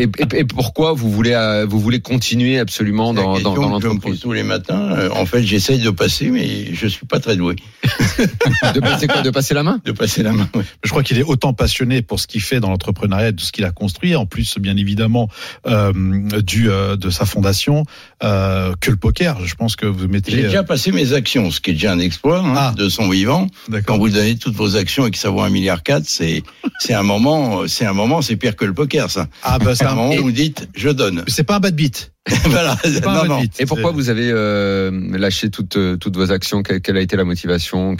Et, 0.00 0.04
et- 0.04 0.38
et 0.38 0.44
pourquoi 0.46 0.94
vous 0.94 1.10
voulez 1.10 1.32
euh, 1.34 1.66
vous 1.68 1.78
voulez 1.78 2.00
continuer 2.00 2.58
absolument 2.58 3.12
dans, 3.12 3.38
dans, 3.40 3.54
dans 3.54 3.68
l'entreprise? 3.68 4.20
tous 4.20 4.32
les 4.32 4.42
matins. 4.42 4.90
Euh, 4.96 5.10
En 5.10 5.26
fait, 5.26 5.42
j'essaye 5.42 5.80
de 5.80 5.90
passer, 5.90 6.30
mais 6.30 6.72
je 6.74 6.86
suis 6.86 7.04
pas 7.04 7.20
très 7.20 7.36
doué 7.36 7.56
De 8.74 8.80
passer 8.80 9.06
quoi? 9.06 9.20
De 9.20 9.28
passer 9.28 9.52
la 9.52 9.62
main? 9.62 9.80
De 9.84 9.92
passer 9.92 10.22
la 10.22 10.32
main. 10.32 10.48
ouais. 10.54 10.62
Je 10.82 10.88
crois 10.88 11.02
qu'il 11.02 11.18
est 11.18 11.22
autant 11.22 11.52
passionné 11.52 12.00
pour 12.00 12.20
ce 12.20 12.26
qu'il 12.26 12.40
fait 12.40 12.58
dans 12.58 12.70
l'entrepreneuriat, 12.70 13.32
de 13.32 13.40
ce 13.42 13.52
qu'il 13.52 13.66
a 13.66 13.70
construit, 13.70 14.16
en 14.16 14.24
plus 14.24 14.56
bien 14.58 14.78
évidemment 14.78 15.28
euh, 15.66 15.92
du 16.40 16.70
euh, 16.70 16.96
de 16.96 17.10
sa 17.10 17.26
fondation, 17.26 17.84
euh, 18.24 18.72
que 18.80 18.90
le 18.90 18.96
poker. 18.96 19.44
Je 19.44 19.54
pense 19.56 19.76
que 19.76 19.84
vous 19.84 20.08
mettez. 20.08 20.32
J'ai 20.32 20.42
déjà 20.44 20.62
passé 20.64 20.90
mes 20.90 21.12
actions, 21.12 21.50
ce 21.50 21.60
qui 21.60 21.70
est 21.70 21.74
déjà 21.74 21.92
un 21.92 21.98
exploit 21.98 22.38
hein, 22.40 22.54
Ah. 22.56 22.74
de 22.74 22.88
son 22.88 23.10
vivant. 23.10 23.46
Quand 23.86 23.98
vous 23.98 24.08
donnez 24.08 24.36
toutes 24.38 24.54
vos 24.54 24.74
actions 24.76 25.06
et 25.06 25.10
que 25.10 25.18
ça 25.18 25.28
vaut 25.28 25.42
un 25.42 25.50
milliard 25.50 25.82
quatre, 25.82 26.06
c'est 26.06 26.42
c'est 26.80 26.94
un 26.94 27.02
moment, 27.02 27.68
c'est 27.68 27.84
un 27.84 27.92
moment, 27.92 28.22
c'est 28.22 28.36
pire 28.36 28.56
que 28.56 28.61
le 28.66 28.74
poker, 28.74 29.10
ça. 29.10 29.28
Ah 29.42 29.58
bah 29.58 29.74
C'est 29.74 29.84
c'est 29.84 29.90
un 29.90 29.94
moment 29.94 30.14
où 30.14 30.22
vous 30.22 30.32
dites, 30.32 30.68
je 30.74 30.88
donne. 30.88 31.24
C'est 31.28 31.44
pas 31.44 31.56
un 31.56 31.60
bad 31.60 31.74
beat. 31.74 32.12
voilà. 32.46 32.76
C'est 32.84 33.02
pas 33.02 33.12
Non, 33.14 33.18
un 33.18 33.22
bad 33.22 33.28
non. 33.30 33.40
beat. 33.40 33.60
Et 33.60 33.66
pourquoi 33.66 33.90
vous 33.92 34.08
avez 34.10 34.30
euh, 34.32 34.90
lâché 35.18 35.50
toutes 35.50 35.76
euh, 35.76 35.96
toutes 35.96 36.16
vos 36.16 36.30
actions? 36.30 36.62
Quelle, 36.62 36.80
quelle 36.80 36.96
a 36.96 37.00
été 37.00 37.16
la 37.16 37.24
motivation? 37.24 37.96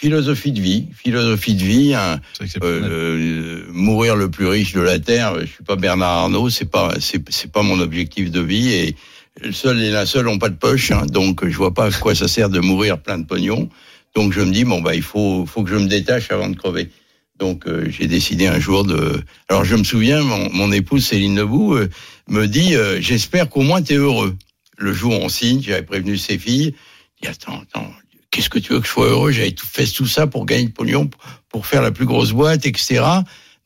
Philosophie 0.00 0.52
de 0.52 0.60
vie, 0.60 0.88
philosophie 0.94 1.54
de 1.54 1.62
vie. 1.64 1.94
exceptionnel. 2.40 2.82
euh, 2.90 3.64
mourir 3.70 4.16
le 4.16 4.30
plus 4.30 4.46
riche 4.46 4.72
de 4.74 4.80
la 4.80 4.98
terre. 4.98 5.34
Je 5.40 5.46
suis 5.46 5.64
pas 5.64 5.76
Bernard 5.76 6.10
Arnault, 6.24 6.50
c'est 6.50 6.70
pas 6.70 6.94
c'est 7.00 7.22
c'est 7.30 7.50
pas 7.50 7.62
mon 7.62 7.80
objectif 7.80 8.30
de 8.30 8.40
vie 8.40 8.72
et 8.72 8.96
le 9.42 9.52
seul 9.52 9.82
et 9.82 9.90
la 9.90 10.06
seule 10.06 10.28
ont 10.28 10.38
pas 10.38 10.48
de 10.48 10.54
poche, 10.56 10.92
hein, 10.92 11.06
donc 11.06 11.44
je 11.48 11.56
vois 11.56 11.74
pas 11.74 11.86
à 11.86 11.90
quoi 11.90 12.14
ça 12.14 12.28
sert 12.28 12.48
de 12.50 12.60
mourir 12.60 12.98
plein 13.00 13.18
de 13.18 13.26
pognon. 13.26 13.68
Donc 14.14 14.32
je 14.32 14.40
me 14.40 14.52
dis 14.52 14.64
bon 14.64 14.80
bah 14.80 14.94
il 14.94 15.02
faut 15.02 15.44
faut 15.46 15.64
que 15.64 15.70
je 15.70 15.76
me 15.76 15.88
détache 15.88 16.30
avant 16.30 16.48
de 16.48 16.54
crever. 16.56 16.90
Donc 17.38 17.66
euh, 17.66 17.86
j'ai 17.90 18.06
décidé 18.06 18.46
un 18.46 18.60
jour 18.60 18.84
de. 18.84 19.22
Alors 19.48 19.64
je 19.64 19.74
me 19.74 19.84
souviens, 19.84 20.22
mon, 20.22 20.50
mon 20.52 20.72
épouse 20.72 21.06
Céline 21.06 21.36
Lebou 21.36 21.74
euh, 21.74 21.88
me 22.28 22.46
dit 22.46 22.74
euh, 22.76 23.00
j'espère 23.00 23.48
qu'au 23.48 23.62
moins 23.62 23.82
tu 23.82 23.94
es 23.94 23.96
heureux. 23.96 24.36
Le 24.76 24.92
jour 24.92 25.12
où 25.12 25.22
on 25.24 25.28
signe, 25.28 25.62
j'avais 25.62 25.82
prévenu 25.82 26.16
ses 26.16 26.38
filles. 26.38 26.74
Dis 27.20 27.28
attends 27.28 27.60
attends 27.62 27.92
qu'est-ce 28.30 28.50
que 28.50 28.58
tu 28.58 28.72
veux 28.72 28.80
que 28.80 28.86
je 28.86 28.92
sois 28.92 29.06
heureux? 29.08 29.32
J'avais 29.32 29.52
tout 29.52 29.66
fait 29.66 29.86
tout 29.86 30.06
ça 30.06 30.26
pour 30.26 30.46
gagner 30.46 30.66
de 30.66 30.72
pognon, 30.72 31.08
pour- 31.48 31.66
faire 31.66 31.82
la 31.82 31.92
plus 31.92 32.06
grosse 32.06 32.32
boîte, 32.32 32.66
etc. 32.66 33.04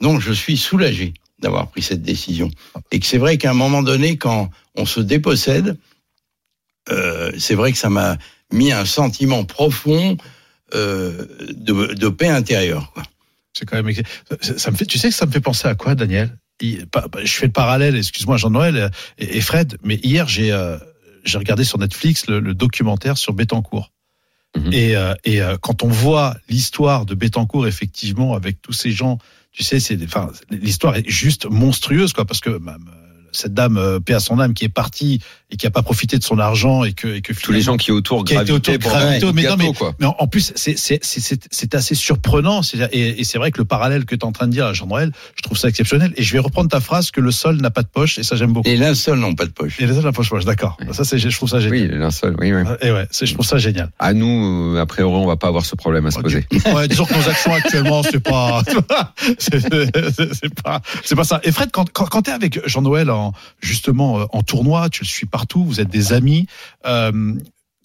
Non, 0.02 0.20
je 0.20 0.32
suis 0.32 0.56
soulagé 0.58 1.14
d'avoir 1.38 1.68
pris 1.70 1.82
cette 1.82 2.02
décision. 2.02 2.50
Et 2.92 3.00
que 3.00 3.06
c'est 3.06 3.16
vrai 3.18 3.38
qu'à 3.38 3.50
un 3.50 3.54
moment 3.54 3.82
donné, 3.82 4.16
quand 4.18 4.50
on 4.76 4.84
se 4.84 5.00
dépossède, 5.00 5.78
euh, 6.90 7.32
c'est 7.38 7.54
vrai 7.54 7.72
que 7.72 7.78
ça 7.78 7.88
m'a 7.90 8.16
mis 8.52 8.72
un 8.72 8.84
sentiment 8.84 9.44
profond 9.44 10.16
euh, 10.74 11.26
de, 11.50 11.94
de 11.94 12.08
paix 12.08 12.28
intérieure. 12.28 12.92
Quoi. 12.92 13.02
C'est 13.52 13.66
quand 13.66 13.82
même. 13.82 13.94
Ça, 14.40 14.70
me 14.70 14.76
fait. 14.76 14.86
Tu 14.86 14.98
sais 14.98 15.08
que 15.08 15.14
ça 15.14 15.26
me 15.26 15.32
fait 15.32 15.40
penser 15.40 15.68
à 15.68 15.74
quoi, 15.74 15.94
Daniel? 15.94 16.36
Je 16.60 16.84
fais 17.26 17.46
le 17.46 17.52
parallèle. 17.52 17.96
Excuse-moi, 17.96 18.36
Jean-Noël 18.36 18.90
et, 19.18 19.40
Fred. 19.40 19.78
Mais 19.82 19.96
hier, 19.96 20.28
j'ai 20.28 20.52
euh, 20.52 20.76
j'ai 21.24 21.38
regardé 21.38 21.64
sur 21.64 21.78
Netflix 21.78 22.26
le, 22.26 22.40
le 22.40 22.54
documentaire 22.54 23.16
sur 23.16 23.32
Bettencourt. 23.32 23.92
Mhm. 24.56 24.72
Et, 24.72 24.96
euh, 24.96 25.14
et 25.24 25.42
euh, 25.42 25.56
quand 25.60 25.82
on 25.82 25.88
voit 25.88 26.36
l'histoire 26.48 27.06
de 27.06 27.14
Bettencourt, 27.14 27.66
effectivement, 27.66 28.34
avec 28.34 28.62
tous 28.62 28.72
ces 28.72 28.90
gens, 28.90 29.18
tu 29.52 29.62
sais, 29.62 29.80
c'est, 29.80 30.02
enfin, 30.04 30.30
l'histoire 30.50 30.96
est 30.96 31.08
juste 31.08 31.46
monstrueuse, 31.46 32.12
quoi, 32.12 32.24
parce 32.24 32.40
que 32.40 32.58
bah, 32.58 32.76
cette 33.38 33.54
dame, 33.54 33.76
euh, 33.78 34.00
paix 34.00 34.14
à 34.14 34.20
son 34.20 34.38
âme, 34.40 34.54
qui 34.54 34.64
est 34.64 34.68
partie 34.68 35.20
et 35.50 35.56
qui 35.56 35.66
a 35.66 35.70
pas 35.70 35.82
profité 35.82 36.18
de 36.18 36.24
son 36.24 36.38
argent 36.38 36.84
et 36.84 36.92
que, 36.92 37.08
et 37.08 37.20
que 37.22 37.32
Tous 37.32 37.52
les 37.52 37.62
gens 37.62 37.76
qui 37.76 37.90
autour 37.90 38.24
Qui 38.24 38.36
autour 38.36 38.78
pour 38.78 38.94
un 38.94 39.18
mais 39.32 39.42
non, 39.44 39.56
mais- 39.56 39.72
quoi. 39.72 39.94
mais 39.98 40.06
en, 40.06 40.26
plus, 40.26 40.52
c'est 40.54 41.74
assez 41.74 41.94
surprenant. 41.94 42.60
Et, 42.92 43.20
et 43.20 43.24
c'est 43.24 43.38
vrai 43.38 43.50
que 43.50 43.58
le 43.58 43.64
parallèle 43.64 44.04
que 44.04 44.14
tu 44.14 44.20
es 44.20 44.24
en 44.24 44.32
train 44.32 44.46
de 44.46 44.52
dire, 44.52 44.74
Jean-Noël, 44.74 45.12
je 45.36 45.42
trouve 45.42 45.56
ça 45.56 45.68
exceptionnel. 45.68 46.12
Et 46.16 46.22
je 46.22 46.32
vais 46.32 46.38
reprendre 46.38 46.68
ta 46.68 46.80
phrase 46.80 47.10
que 47.10 47.20
le 47.20 47.30
sol 47.30 47.56
n'a 47.56 47.70
pas 47.70 47.82
de 47.82 47.88
poche, 47.88 48.18
et 48.18 48.22
ça 48.22 48.36
j'aime 48.36 48.52
beaucoup. 48.52 48.68
Et 48.68 48.76
l'un 48.76 48.94
seul 48.94 49.18
n'ont 49.18 49.34
pas 49.34 49.46
de 49.46 49.50
poche. 49.50 49.80
Et 49.80 49.86
le 49.86 49.94
sol 49.94 50.04
n'a 50.04 50.12
pas 50.12 50.22
de 50.22 50.28
poche, 50.28 50.44
d'accord. 50.44 50.76
Ça, 50.92 51.04
c'est, 51.04 51.18
je 51.18 51.28
trouve 51.36 51.48
ça 51.48 51.60
génial. 51.60 51.90
Oui, 51.92 51.98
linceul, 51.98 52.36
oui, 52.40 52.52
oui. 52.52 52.62
Et 52.82 52.90
ouais, 52.90 53.06
je 53.10 53.32
trouve 53.32 53.46
ça 53.46 53.58
génial. 53.58 53.90
À 53.98 54.12
nous, 54.12 54.74
euh, 54.74 54.80
a 54.80 54.86
priori, 54.86 55.14
on 55.14 55.26
va 55.26 55.36
pas 55.36 55.48
avoir 55.48 55.64
ce 55.64 55.76
problème 55.76 56.06
à 56.06 56.10
se 56.10 56.18
poser. 56.18 56.46
Ouais, 56.74 56.88
disons 56.88 57.04
que 57.06 57.14
nos 57.14 57.28
actions 57.28 57.52
actuellement, 57.54 58.02
c'est 58.02 58.20
pas, 58.20 58.62
c'est 59.38 60.54
pas, 60.62 60.80
c'est 61.04 61.16
pas 61.16 61.24
ça. 61.24 61.40
Et 61.44 61.52
Fred, 61.52 61.70
quand, 61.72 61.90
quand, 61.92 62.06
quand 62.06 62.22
t'es 62.22 62.32
avec 62.32 62.66
Jean-Noël 62.68 63.10
en, 63.10 63.27
justement, 63.60 64.20
euh, 64.20 64.24
en 64.32 64.42
tournoi, 64.42 64.88
tu 64.90 65.02
le 65.02 65.08
suis 65.08 65.26
partout, 65.26 65.64
vous 65.64 65.80
êtes 65.80 65.88
des 65.90 66.12
amis, 66.12 66.46
euh, 66.86 67.34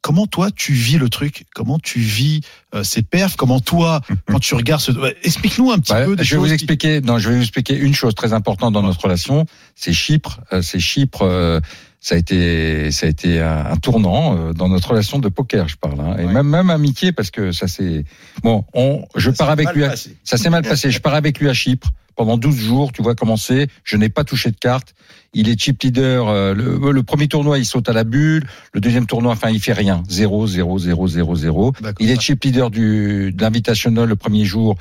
comment 0.02 0.28
toi 0.28 0.52
tu 0.52 0.74
vis 0.74 0.98
le 0.98 1.10
truc? 1.10 1.46
Comment 1.56 1.80
tu 1.80 2.00
vis 2.00 2.42
euh, 2.76 2.84
ces 2.84 3.02
perfs? 3.02 3.36
Comment 3.38 3.60
toi, 3.62 4.02
quand 4.28 4.40
tu 4.40 4.54
regardes 4.56 4.82
ce, 4.82 4.92
explique-nous 5.24 5.72
un 5.72 5.80
petit 5.80 5.94
Ouais, 5.94 6.06
peu 6.06 6.16
des 6.16 6.24
je 6.24 6.30
vais 6.32 6.36
choses 6.36 6.42
vous 6.42 6.48
qui- 6.58 6.64
expliquer. 6.64 7.02
Non, 7.02 7.18
je 7.20 7.30
vais 7.30 7.36
vous 7.36 7.42
expliquer 7.42 7.78
une 7.78 7.94
chose 7.94 8.14
très 8.16 8.34
importante 8.34 8.74
dans 8.74 8.82
notre 8.84 9.02
relation. 9.02 9.46
C'est 9.76 9.94
Chypre. 9.94 10.42
Euh, 10.52 10.62
C'est 10.62 10.80
Chypre. 10.80 11.22
euh, 11.22 11.60
ça 12.06 12.16
a 12.16 12.18
été, 12.18 12.92
ça 12.92 13.06
a 13.06 13.10
été 13.10 13.40
un, 13.40 13.66
un 13.68 13.76
tournant 13.78 14.52
dans 14.52 14.68
notre 14.68 14.90
relation 14.90 15.20
de 15.20 15.30
poker, 15.30 15.70
je 15.70 15.78
parle, 15.78 16.02
hein. 16.02 16.18
et 16.20 16.26
Ouais. 16.26 16.34
même 16.34 16.48
même 16.50 16.70
amitié 16.70 17.14
parce 17.14 17.32
que 17.32 17.54
ça 17.54 17.70
c'est 17.70 18.04
bon. 18.44 18.66
On, 18.74 19.06
je 19.16 19.30
pars 19.32 19.50
avec 19.50 19.72
lui. 19.74 19.86
à- 19.86 19.96
ça 20.26 20.36
s'est 20.36 20.50
mal 20.50 20.64
passé. 20.64 20.92
Je 20.92 21.00
pars 21.00 21.14
avec 21.14 21.40
lui 21.40 21.48
à 21.48 21.54
Chypre 21.54 21.92
pendant 22.16 22.38
12 22.38 22.56
jours. 22.56 22.92
Tu 22.92 23.02
vois 23.02 23.16
comment 23.16 23.38
c'est. 23.38 23.68
Je 23.84 23.98
n'ai 23.98 24.10
pas 24.10 24.24
touché 24.24 24.52
de 24.52 24.58
carte. 24.58 24.94
Il 25.34 25.50
est 25.50 25.60
chip 25.60 25.82
leader. 25.82 26.28
euh, 26.30 26.54
Le, 26.54 26.92
le 26.92 27.04
premier 27.04 27.28
tournoi, 27.28 27.58
il 27.58 27.66
saute 27.66 27.90
à 27.90 27.94
la 27.94 28.04
bulle. 28.04 28.46
Le 28.74 28.82
deuxième 28.82 29.06
tournoi, 29.08 29.32
enfin, 29.34 29.50
il 29.50 29.60
fait 29.60 29.74
rien. 29.74 30.04
0, 30.10 30.48
0, 30.48 30.78
0, 30.80 31.08
0, 31.08 31.36
0. 31.36 31.74
D'accord. 31.82 31.94
Il 32.00 32.12
est 32.12 32.20
chip 32.22 32.44
leader 32.44 32.70
du, 32.70 33.32
de 33.34 33.42
l'Invitational 33.42 34.08
le 34.08 34.16
premier 34.16 34.46
jour. 34.46 34.76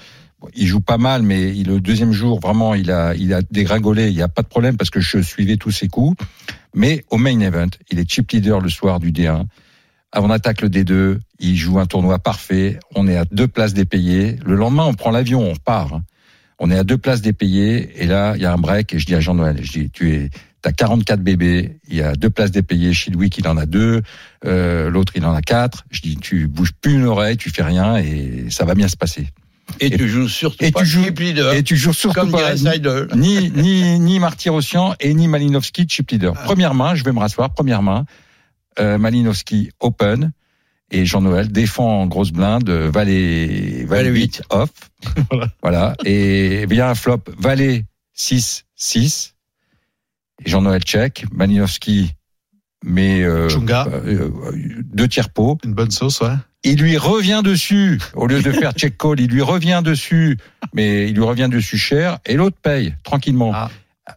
Il 0.56 0.66
joue 0.66 0.80
pas 0.80 0.98
mal, 0.98 1.22
mais 1.22 1.52
le 1.54 1.80
deuxième 1.80 2.12
jour, 2.12 2.40
vraiment, 2.40 2.74
il 2.74 2.90
a, 2.90 3.14
il 3.14 3.32
a 3.32 3.42
dégringolé. 3.50 4.08
Il 4.08 4.14
n'y 4.16 4.22
a 4.22 4.28
pas 4.28 4.42
de 4.42 4.48
problème 4.48 4.76
parce 4.76 4.90
que 4.90 5.00
je 5.00 5.18
suivais 5.22 5.56
tous 5.56 5.70
ses 5.70 5.86
coups. 5.88 6.22
Mais 6.74 7.04
au 7.10 7.16
main 7.16 7.38
event, 7.40 7.68
il 7.90 7.98
est 8.00 8.10
chip 8.10 8.30
leader 8.32 8.60
le 8.60 8.68
soir 8.68 8.98
du 8.98 9.12
D1. 9.12 9.44
On 10.14 10.30
attaque 10.30 10.60
le 10.60 10.68
D2. 10.68 11.18
Il 11.38 11.56
joue 11.56 11.78
un 11.78 11.86
tournoi 11.86 12.18
parfait. 12.18 12.78
On 12.94 13.06
est 13.08 13.16
à 13.16 13.24
deux 13.24 13.46
places 13.48 13.72
des 13.72 13.84
payés. 13.84 14.36
Le 14.44 14.56
lendemain, 14.56 14.84
on 14.84 14.94
prend 14.94 15.10
l'avion, 15.10 15.48
on 15.48 15.54
part. 15.56 16.00
On 16.64 16.70
est 16.70 16.78
à 16.78 16.84
deux 16.84 16.96
places 16.96 17.22
des 17.22 17.32
payés. 17.32 17.90
Et 17.96 18.06
là, 18.06 18.34
il 18.36 18.42
y 18.42 18.46
a 18.46 18.52
un 18.52 18.56
break. 18.56 18.94
Et 18.94 18.98
je 19.00 19.06
dis 19.06 19.16
à 19.16 19.20
Jean-Noël, 19.20 19.58
je 19.60 19.72
dis, 19.72 19.90
tu 19.90 20.12
es, 20.14 20.30
t'as 20.62 20.70
44 20.70 21.20
bébés. 21.20 21.78
Il 21.88 21.96
y 21.96 22.02
a 22.02 22.14
deux 22.14 22.30
places 22.30 22.52
des 22.52 22.62
payés. 22.62 22.92
Chez 22.92 23.10
Louis, 23.10 23.30
il 23.36 23.48
en 23.48 23.56
a 23.56 23.66
deux. 23.66 24.02
Euh, 24.46 24.88
L'autre, 24.88 25.12
il 25.16 25.24
en 25.26 25.34
a 25.34 25.42
quatre. 25.42 25.84
Je 25.90 26.00
dis, 26.02 26.16
tu 26.16 26.46
bouges 26.46 26.72
plus 26.80 26.94
une 26.94 27.04
oreille, 27.06 27.36
tu 27.36 27.50
fais 27.50 27.64
rien 27.64 27.96
et 27.96 28.46
ça 28.50 28.64
va 28.64 28.74
bien 28.76 28.86
se 28.86 28.96
passer. 28.96 29.26
Et 29.80 29.90
tu 29.90 30.08
joues 30.08 30.28
surtout 30.28 30.64
et 30.64 30.70
pas 30.70 30.80
tu 30.80 30.86
joues- 30.86 31.04
chip 31.04 31.18
leader, 31.18 31.52
Et 31.54 31.62
tu 31.64 31.76
joues 31.76 31.92
surtout 31.92 32.20
comme 32.20 32.30
pas. 32.30 32.54
ni 33.16 33.50
ni 33.50 33.98
ni 33.98 34.18
Martyrossian 34.20 34.94
et 35.00 35.14
ni 35.14 35.26
Malinowski 35.28 35.86
chip 35.88 36.10
leader. 36.10 36.34
Ah. 36.36 36.42
Première 36.44 36.74
main, 36.74 36.94
je 36.94 37.02
vais 37.04 37.12
me 37.12 37.18
rasseoir. 37.20 37.50
Première 37.54 37.82
main, 37.82 38.04
euh, 38.78 38.98
Malinowski 38.98 39.70
open 39.80 40.32
et 40.92 41.04
Jean-Noël 41.04 41.50
défend 41.50 42.02
en 42.02 42.06
grosse 42.06 42.30
blinde 42.30 42.70
valet 42.70 43.84
valet 43.84 43.84
Valet 43.84 44.10
8 44.10 44.42
off. 44.50 44.70
Voilà. 45.30 45.48
voilà 45.62 45.94
et 46.04 46.66
bien 46.66 46.88
un 46.88 46.94
flop 46.94 47.24
valet 47.38 47.84
6 48.14 48.66
6 48.76 49.32
et 50.44 50.50
Jean-Noël 50.50 50.82
check, 50.82 51.24
Malinowski 51.32 52.14
met 52.84 53.22
euh, 53.22 53.48
euh, 53.68 54.30
deux 54.84 55.06
tiers 55.06 55.30
pot. 55.30 55.58
Une 55.64 55.74
bonne 55.74 55.90
sauce, 55.90 56.20
ouais. 56.20 56.34
Il 56.64 56.80
lui 56.80 56.96
revient 56.96 57.42
dessus 57.44 58.00
au 58.14 58.26
lieu 58.26 58.40
de 58.40 58.52
faire 58.52 58.72
check 58.72 58.96
call, 58.96 59.20
il 59.20 59.30
lui 59.30 59.42
revient 59.42 59.82
dessus, 59.84 60.38
mais 60.74 61.08
il 61.08 61.14
lui 61.14 61.24
revient 61.24 61.48
dessus 61.50 61.78
cher 61.78 62.18
et 62.24 62.34
l'autre 62.34 62.56
paye 62.60 62.94
tranquillement. 63.02 63.52
Ah. 63.54 63.70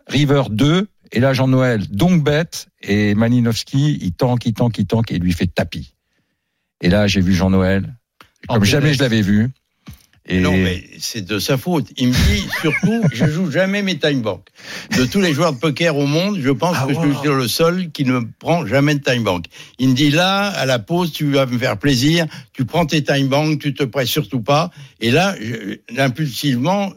River 0.07 0.43
2 0.49 0.87
et 1.11 1.19
là 1.19 1.33
Jean-Noël 1.33 1.87
donc 1.89 2.23
bête 2.23 2.67
et 2.81 3.15
Malinowski 3.15 3.99
il 4.01 4.13
tank, 4.13 4.45
il 4.45 4.53
tank, 4.53 4.77
il 4.77 4.85
tank 4.85 5.11
et 5.11 5.15
il 5.15 5.21
lui 5.21 5.33
fait 5.33 5.47
tapis. 5.47 5.94
Et 6.81 6.89
là 6.89 7.07
j'ai 7.07 7.21
vu 7.21 7.33
Jean-Noël 7.33 7.93
En 8.47 8.55
comme 8.55 8.65
jamais 8.65 8.93
je 8.93 8.99
l'avais 9.01 9.21
vu. 9.21 9.49
Et 10.27 10.39
Non, 10.39 10.53
mais 10.57 10.83
c'est 10.97 11.23
de 11.23 11.37
sa 11.37 11.55
faute. 11.55 11.85
Il 11.97 12.07
me 12.07 12.13
dit 12.13 12.47
surtout, 12.61 13.03
je 13.13 13.25
joue 13.27 13.51
jamais 13.51 13.83
mes 13.83 13.99
time 13.99 14.23
bank. 14.23 14.47
De 14.97 15.05
tous 15.05 15.21
les 15.21 15.33
joueurs 15.33 15.53
de 15.53 15.59
poker 15.59 15.95
au 15.95 16.07
monde, 16.07 16.39
je 16.41 16.49
pense 16.49 16.75
Ah, 16.79 16.87
que 16.87 16.93
wow. 16.93 17.13
je 17.13 17.19
suis 17.19 17.27
le 17.27 17.47
seul 17.47 17.91
qui 17.91 18.05
ne 18.05 18.21
prend 18.39 18.65
jamais 18.65 18.95
de 18.95 19.03
time 19.03 19.23
bank. 19.23 19.45
Il 19.77 19.89
me 19.89 19.93
dit 19.93 20.09
là, 20.09 20.47
à 20.47 20.65
la 20.65 20.79
pause, 20.79 21.11
tu 21.13 21.31
vas 21.31 21.45
me 21.45 21.59
faire 21.59 21.77
plaisir, 21.77 22.25
tu 22.53 22.65
prends 22.65 22.87
tes 22.87 23.03
time 23.03 23.27
bank, 23.27 23.59
tu 23.61 23.75
te 23.75 23.83
prêtes 23.83 24.07
surtout 24.07 24.41
pas. 24.41 24.71
Et 24.99 25.11
là, 25.11 25.35
je- 25.39 25.77
impulsivement, 26.01 26.91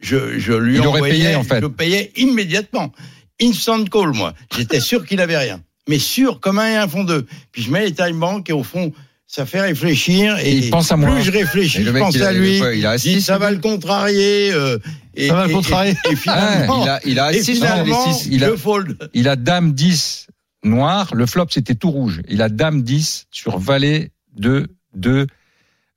je, 0.00 0.40
je 0.40 0.52
lui 0.52 0.74
Il 0.74 0.80
envoyais, 0.80 1.14
payé, 1.14 1.34
en 1.36 1.44
fait. 1.44 1.60
je 1.60 1.66
payais 1.66 2.10
immédiatement. 2.16 2.92
Instant 3.40 3.84
call, 3.84 4.12
moi. 4.14 4.34
J'étais 4.56 4.80
sûr 4.80 5.06
qu'il 5.06 5.20
avait 5.20 5.38
rien. 5.38 5.62
Mais 5.88 6.00
sûr, 6.00 6.40
comme 6.40 6.58
un 6.58 6.70
et 6.72 6.76
un 6.76 6.88
fond 6.88 7.04
deux. 7.04 7.24
Puis 7.52 7.62
je 7.62 7.70
mets 7.70 7.84
les 7.84 7.92
time 7.94 8.18
bank 8.18 8.50
et 8.50 8.52
au 8.52 8.64
fond, 8.64 8.92
ça 9.34 9.46
fait 9.46 9.60
réfléchir. 9.60 10.38
Et, 10.38 10.52
il 10.58 10.70
pense 10.70 10.92
à 10.92 10.96
plus 10.96 11.06
moi. 11.06 11.20
je 11.20 11.32
réfléchis, 11.32 11.82
je 11.82 11.90
pense 11.90 12.20
à 12.20 12.32
lui. 12.32 12.60
il 12.76 12.86
a 12.86 12.96
ça 12.98 13.36
va 13.36 13.50
le 13.50 13.58
contrarier. 13.58 14.52
euh, 14.52 14.78
et, 15.16 15.26
Ça 15.26 15.34
va 15.34 15.46
le 15.48 15.52
contrarier. 15.52 15.94
Et, 16.10 16.14
finalement, 16.14 16.84
Il 16.84 16.88
a, 16.88 17.00
il 17.04 17.18
a 17.18 17.32
il 17.32 18.44
a- 18.44 18.56
fold. 18.56 18.96
il 19.12 19.28
a 19.28 19.34
dame 19.34 19.72
10 19.72 20.28
noir, 20.62 21.12
le 21.16 21.26
flop 21.26 21.46
c'était 21.50 21.74
tout 21.74 21.90
rouge. 21.90 22.22
Il 22.28 22.42
a 22.42 22.48
dame 22.48 22.82
10 22.82 23.26
sur 23.32 23.58
valet 23.58 24.12
2 24.36 24.68
2 24.94 25.26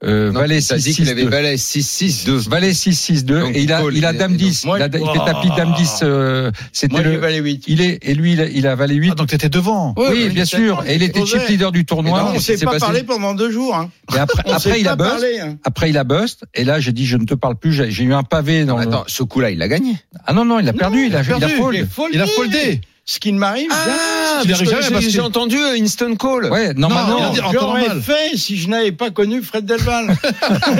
euh, 0.04 0.32
Non, 0.32 0.42
valet 0.42 0.60
t'as 0.62 0.77
6 0.77 0.84
dit 0.84 0.94
qu'il 0.96 1.06
6 1.06 1.12
avait 1.12 1.24
2. 1.24 1.30
valet 1.30 1.58
6 1.58 1.84
6 1.88 2.25
2. 2.25 2.38
Valet 2.50 2.74
6 2.74 2.94
6 2.96 3.25
2 3.25 3.39
Donc, 3.39 3.56
et 3.56 3.62
il 3.62 3.74
a 3.74 3.82
il 3.92 4.06
a 4.06 4.13
dame 4.13 4.32
il- 4.34 4.38
10. 4.38 4.66
moi, 4.66 4.77
il, 4.77 4.84
a, 4.84 4.86
il 4.88 4.92
fait 4.92 5.25
tapis 5.25 5.50
dame 5.58 5.74
10 5.75 6.00
euh, 6.04 6.51
c'était 6.72 7.01
le 7.01 7.18
valet 7.18 7.39
8. 7.39 7.63
il 7.68 7.82
est 7.82 7.98
et 8.04 8.13
lui 8.13 8.34
il 8.34 8.42
a, 8.42 8.46
il 8.48 8.68
a 8.68 8.75
valet 8.75 8.94
8. 8.96 9.10
Ah, 9.12 9.16
donc 9.16 9.27
t'étais 9.30 9.50
devant. 9.50 9.96
Oui, 9.98 10.06
ouais, 10.10 10.30
bien 10.30 10.46
sûr. 10.46 10.84
Et 10.88 10.96
il 10.96 11.04
était 11.04 11.25
chip 11.25 11.42
leader 11.50 11.72
du 11.72 11.84
tournoi. 11.86 12.22
non, 12.22 12.32
on 12.36 12.39
s'est 12.39 12.58
pas 12.58 12.72
passé 12.74 12.80
parlé 12.80 13.04
pendant 13.04 13.34
deux 13.34 13.50
jours. 13.51 13.75
Hein. 13.75 13.89
Et 14.16 14.20
après, 14.20 14.44
après 14.51 14.80
il 14.82 14.88
a 14.88 14.96
bust. 14.96 15.10
parlé. 15.10 15.39
Hein. 15.39 15.58
Après 15.63 15.89
il 15.89 15.98
a 15.98 16.04
bust. 16.04 16.44
Et 16.54 16.63
là 16.63 16.80
j'ai 16.80 16.92
dit 16.92 17.06
je 17.08 17.18
ne 17.18 17.25
te 17.25 17.34
parle 17.34 17.56
plus. 17.56 17.74
J'ai 17.74 17.89
j'ai 17.89 18.04
eu 18.04 18.13
un 18.13 18.24
pavé 18.24 18.66
dans. 18.66 18.77
le- 18.77 18.84
Attends, 18.84 19.04
ce 19.08 19.24
coup-là, 19.24 19.50
il 19.50 19.58
l'a 19.58 19.68
gagné. 19.68 19.96
Ah 20.27 20.34
non 20.34 20.46
non 20.46 20.60
il 20.60 20.70
a 20.70 20.74
perdu. 20.74 21.08
Il 21.08 21.16
a, 21.16 21.22
il 21.24 21.44
a 21.44 21.50
foldé. 21.50 21.86
Il 22.13 22.22
a 22.22 22.27
foldé. 22.27 22.82
Ce 23.10 23.20
qui 23.22 23.32
ne 23.32 23.40
m'arrive 23.40 23.70
Ah, 23.72 24.42
jamais 24.46 25.00
j'ai- 25.00 25.22
entendu 25.22 25.58
instant 25.80 26.14
call. 26.16 26.52
Ouais 26.52 26.74
normalement. 26.74 27.34
J'aurais 27.54 28.02
fait 28.02 28.36
si 28.36 28.58
je 28.58 28.68
n'avais 28.68 28.92
pas 28.92 29.12
connu 29.12 29.42
Fred 29.42 29.66
Delval. 29.66 30.14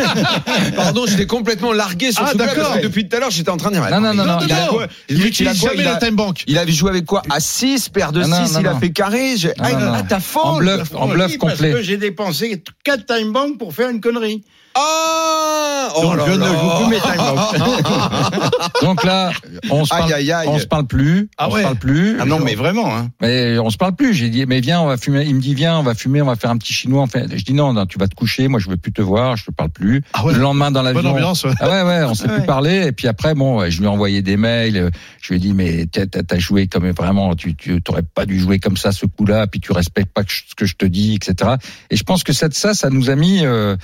Pardon, 0.75 1.05
je 1.07 1.15
l'ai 1.15 1.25
complètement 1.25 1.72
largué 1.72 2.12
sur 2.12 2.24
Ah, 2.25 2.31
ce 2.34 2.38
d'accord. 2.38 2.55
parce 2.67 2.77
que 2.79 2.84
depuis 2.84 3.07
tout 3.07 3.15
à 3.15 3.22
l'heure, 3.22 3.31
j'étais 3.31 3.50
en 3.50 3.55
train 3.55 3.69
de 3.69 3.75
dire. 3.75 3.89
Non, 3.89 4.01
non, 4.01 4.13
non, 4.13 4.25
non, 4.25 4.39
il 4.46 4.51
a 4.51 4.67
quoi 4.67 4.88
Il 5.07 5.19
Il 5.19 5.24
a 5.24 5.27
utilise 5.27 5.60
quoi 5.62 5.72
jamais 5.72 5.86
a- 5.88 5.93
la 5.93 5.98
time 6.00 6.15
bank. 6.17 6.43
Il 6.48 6.57
avait 6.57 6.74
joué 6.74 6.89
avec 6.89 7.05
quoi? 7.05 7.22
À 7.29 7.39
6, 7.39 7.88
paire 7.88 8.12
de 8.12 8.22
Ah, 8.24 8.27
non, 8.27 8.46
6, 8.46 8.53
non, 8.55 8.60
il 8.60 8.67
a 8.67 8.75
fait 8.75 8.89
carré. 8.91 9.36
Ah, 9.60 9.67
ah, 9.96 10.01
t'as 10.07 10.19
faute. 10.19 10.43
En 10.43 10.57
bluff, 10.57 10.89
en 10.96 11.07
bluff 11.07 11.38
parce 11.39 11.53
complet. 11.53 11.72
que 11.72 11.81
j'ai 11.81 11.96
dépensé 11.96 12.62
4 12.84 13.05
time 13.05 13.31
bank 13.31 13.57
pour 13.57 13.74
faire 13.74 13.88
une 13.89 14.01
connerie. 14.01 14.43
Ah 14.79 15.89
Oh 15.96 16.01
Donc 16.03 16.17
là 16.17 16.24
je 16.27 16.31
ne 16.34 16.46
joue 16.46 16.77
plus 16.77 16.88
mes 16.89 17.00
time 17.00 17.17
bank. 17.17 18.51
Donc 18.84 19.03
là 19.03 19.31
on 19.72 19.86
se 19.86 19.89
parle. 19.89 20.03
Aïe, 20.03 20.13
aïe, 20.13 20.31
aïe. 20.31 20.48
On 20.51 20.60
se 20.60 20.67
parle 20.67 20.86
plus. 20.86 21.29
Ah 21.38 21.48
on 21.50 21.53
ouais. 21.53 21.62
se 21.62 21.63
parle 21.63 21.77
plus. 21.77 22.16
Ah 22.19 22.25
non, 22.25 22.39
mais 22.39 22.55
vraiment. 22.55 22.95
Hein. 22.95 23.09
Mais 23.21 23.57
on 23.59 23.69
se 23.69 23.77
parle 23.77 23.95
plus. 23.95 24.13
J'ai 24.13 24.29
dit, 24.29 24.45
mais 24.45 24.59
viens, 24.59 24.81
on 24.81 24.86
va 24.88 24.97
fumer. 24.97 25.24
Il 25.25 25.36
me 25.36 25.41
dit, 25.41 25.53
viens, 25.53 25.77
on 25.77 25.83
va 25.83 25.93
fumer, 25.95 26.21
on 26.21 26.25
va 26.25 26.36
faire 26.36 26.50
un 26.50 26.57
petit 26.57 26.74
chinois. 26.74 27.03
On 27.03 27.07
fait... 27.07 27.25
Je 27.38 27.43
dis, 27.43 27.53
non, 27.53 27.74
non, 27.74 27.86
tu 27.86 27.97
vas 28.00 28.07
te 28.07 28.15
coucher. 28.15 28.47
Moi, 28.47 28.59
je 28.59 28.69
veux 28.69 28.77
plus 28.77 28.91
te 28.91 29.01
voir. 29.01 29.36
Je 29.38 29.45
te 29.45 29.51
parle 29.51 29.69
plus. 29.69 30.01
Ah 30.13 30.25
ouais. 30.25 30.33
Le 30.33 30.39
lendemain, 30.39 30.71
dans 30.71 30.83
Bonne 30.83 30.93
l'avion. 30.95 31.12
ambiance, 31.12 31.43
ouais. 31.43 31.51
Ah 31.59 31.69
ouais, 31.69 31.83
ouais, 31.83 32.03
on 32.05 32.13
s'est 32.13 32.25
Ah 32.29 32.33
plus 32.38 32.45
parlé. 32.45 32.88
Et 32.88 32.91
puis 32.91 33.07
après, 33.07 33.33
bon, 33.36 33.69
je 33.69 33.77
lui 33.79 33.86
ai 33.86 33.89
envoyé 33.89 34.21
des 34.21 34.38
mails. 34.38 34.77
euh, 34.77 34.89
Je 35.21 35.29
lui 35.33 35.38
ai 35.38 35.39
dit, 35.39 35.53
mais 35.53 35.86
t'as- 35.86 36.07
t'as 36.07 36.24
t'as 36.24 36.38
joué 36.39 36.67
comme 36.67 36.89
vraiment, 36.91 37.36
tu, 37.36 37.55
tu 37.55 37.81
t'aurais 37.81 38.03
pas 38.03 38.25
dû 38.25 38.39
jouer 38.39 38.59
comme 38.59 38.77
ça 38.77 38.91
ce 38.91 39.05
coup-là. 39.05 39.47
Puis 39.47 39.59
tu 39.59 39.71
respectes 39.71 40.13
pas 40.13 40.24
ce 40.27 40.55
que 40.55 40.65
je 40.65 40.75
te 40.75 40.86
dis, 40.86 41.15
etc. 41.15 41.51
Et 41.89 41.95
je 41.95 42.03
pense 42.03 42.24
que 42.24 42.33
ça, 42.33 42.47
ça, 42.51 42.74
ça 42.74 42.89
nous 42.89 43.09
a 43.09 43.15
mis 43.15 43.45
euh, 43.45 43.75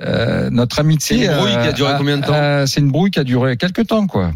euh, 0.00 0.50
notre 0.50 0.80
amitié. 0.80 1.18
C'est 1.18 1.24
une 1.26 1.36
brouille 1.36 1.52
euh, 1.54 1.62
qui 1.62 1.68
a 1.68 1.72
duré 1.72 1.92
à- 1.92 1.98
combien 1.98 2.18
de 2.18 2.24
temps 2.26 2.32
à- 2.34 2.66
C'est 2.66 2.80
une 2.80 2.90
brouille 2.90 3.10
qui 3.10 3.18
a 3.20 3.24
duré 3.24 3.56
quelques 3.56 3.86
temps, 3.86 4.06
quoi. 4.06 4.32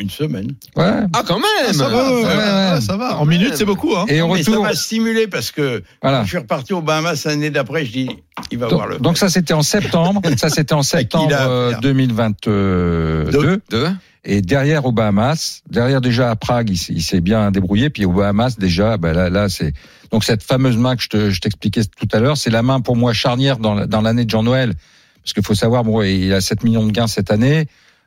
Une 0.00 0.08
semaine. 0.10 0.48
Ouais. 0.76 0.90
Ah, 1.12 1.22
quand 1.26 1.38
même 1.38 1.72
Ça 1.74 1.88
va, 1.88 2.10
ouais, 2.12 2.22
ça 2.22 2.28
va, 2.28 2.34
ouais. 2.36 2.42
ah, 2.72 2.80
ça 2.80 2.96
va. 2.96 3.18
En 3.18 3.26
minutes, 3.26 3.52
c'est 3.56 3.64
beaucoup. 3.66 3.94
Hein. 3.94 4.06
Et 4.08 4.22
au 4.22 4.28
Non, 4.28 4.34
mais 4.34 4.42
ça 4.42 4.58
m'a 4.58 4.74
stimulé 4.74 5.26
parce 5.28 5.50
que 5.50 5.82
voilà. 6.02 6.18
quand 6.18 6.24
je 6.24 6.28
suis 6.30 6.38
reparti 6.38 6.72
aux 6.72 6.80
Bahamas 6.80 7.24
l'année 7.26 7.50
d'après, 7.50 7.84
je 7.84 7.92
dis, 7.92 8.10
il 8.50 8.58
va 8.58 8.68
voir 8.68 8.86
le. 8.86 8.94
Donc, 8.94 9.02
donc 9.02 9.18
ça 9.18 9.28
c'était 9.28 9.52
en 9.52 9.62
septembre, 9.62 10.22
ça 10.38 10.48
c'était 10.48 10.72
en 10.72 10.82
septembre 10.82 11.26
qu'il 11.28 11.34
a 11.34 11.42
à 11.42 11.48
euh, 11.48 11.70
faire 11.72 11.80
2022 11.80 13.28
Deux. 13.30 13.60
Deux. 13.70 13.88
et 14.24 14.40
derrière 14.42 14.86
aux 14.86 14.92
Bahamas, 14.92 15.62
derrière 15.68 16.00
déjà 16.00 16.30
à 16.30 16.36
Prague, 16.36 16.70
il, 16.70 16.76
s'est- 16.76 16.92
il 16.92 17.02
s'est 17.02 17.20
bien 17.20 17.50
débrouillé 17.50 17.90
puis 17.90 18.04
aux 18.04 18.12
Bahamas 18.12 18.56
déjà 18.58 18.96
ben 18.96 19.12
là 19.12 19.30
là 19.30 19.48
c'est 19.48 19.72
donc 20.10 20.24
cette 20.24 20.42
fameuse 20.42 20.76
main 20.76 20.96
que 20.96 21.02
je 21.02 21.08
te- 21.08 21.30
je 21.30 21.40
t'expliquais 21.40 21.82
tout 21.84 22.08
à 22.12 22.20
l'heure, 22.20 22.36
c'est 22.36 22.50
la 22.50 22.62
main 22.62 22.80
pour 22.80 22.96
moi 22.96 23.12
charnière 23.12 23.58
dans 23.58 23.74
la- 23.74 23.86
dans 23.86 24.00
l'année 24.00 24.24
de 24.24 24.30
Jean-Noël 24.30 24.72
parce 25.22 25.32
qu'il 25.34 25.44
faut 25.44 25.54
savoir 25.54 25.84
bon 25.84 26.02
il 26.02 26.32
a 26.32 26.40
7 26.40 26.64
millions 26.64 26.86
de 26.86 26.92
gains 26.92 27.06
cette 27.06 27.30
année, 27.30 27.66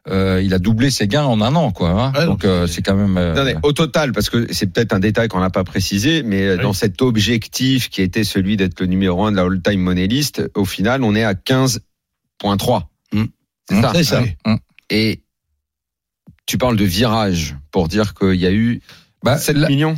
euh, 0.10 0.42
il 0.44 0.54
a 0.54 0.60
doublé 0.60 0.92
ses 0.92 1.08
gains 1.08 1.24
en 1.26 1.40
un 1.42 1.56
an 1.56 1.72
quoi 1.72 1.90
hein. 1.92 2.12
Ouais, 2.14 2.26
donc 2.26 2.44
euh, 2.44 2.68
c'est- 2.68 2.82
quand 2.82 2.96
même 2.96 3.18
euh, 3.18 3.34
Non, 3.36 3.44
mais 3.46 3.56
au 3.64 3.72
total, 3.72 4.12
parce 4.12 4.30
que 4.30 4.52
c'est 4.52 4.68
peut-être 4.68 4.92
un 4.94 5.00
détail 5.00 5.30
qu'on 5.30 5.40
n'a 5.40 5.50
pas 5.50 5.64
précisé, 5.64 6.24
mais 6.24 6.56
Oui. 6.56 6.62
dans 6.62 6.74
cet 6.74 7.02
objectif 7.02 7.90
qui 7.90 8.02
était 8.02 8.24
celui 8.26 8.58
d'être 8.58 8.80
le 8.82 8.88
numéro 8.88 9.24
un 9.26 9.32
de 9.32 9.38
la 9.38 9.44
all-time 9.44 9.80
money 9.80 10.08
list, 10.08 10.42
au 10.56 10.66
final, 10.66 11.04
on 11.04 11.16
est 11.16 11.24
à 11.24 11.34
15.3. 11.36 12.84
Hmm. 13.14 13.24
C'est 13.70 13.82
ça. 13.82 13.92
C'est 13.96 14.04
ça. 14.04 14.20
Hum, 14.20 14.28
hum. 14.46 14.60
Et 14.90 15.22
tu 16.46 16.58
parles 16.58 16.76
de 16.76 16.84
virage 16.84 17.56
pour 17.72 17.88
dire 17.88 18.14
qu'il 18.14 18.36
y 18.36 18.46
a 18.46 18.52
eu 18.52 18.82
Bah, 19.24 19.38
7 19.38 19.56
la- 19.58 19.70
millions. 19.70 19.96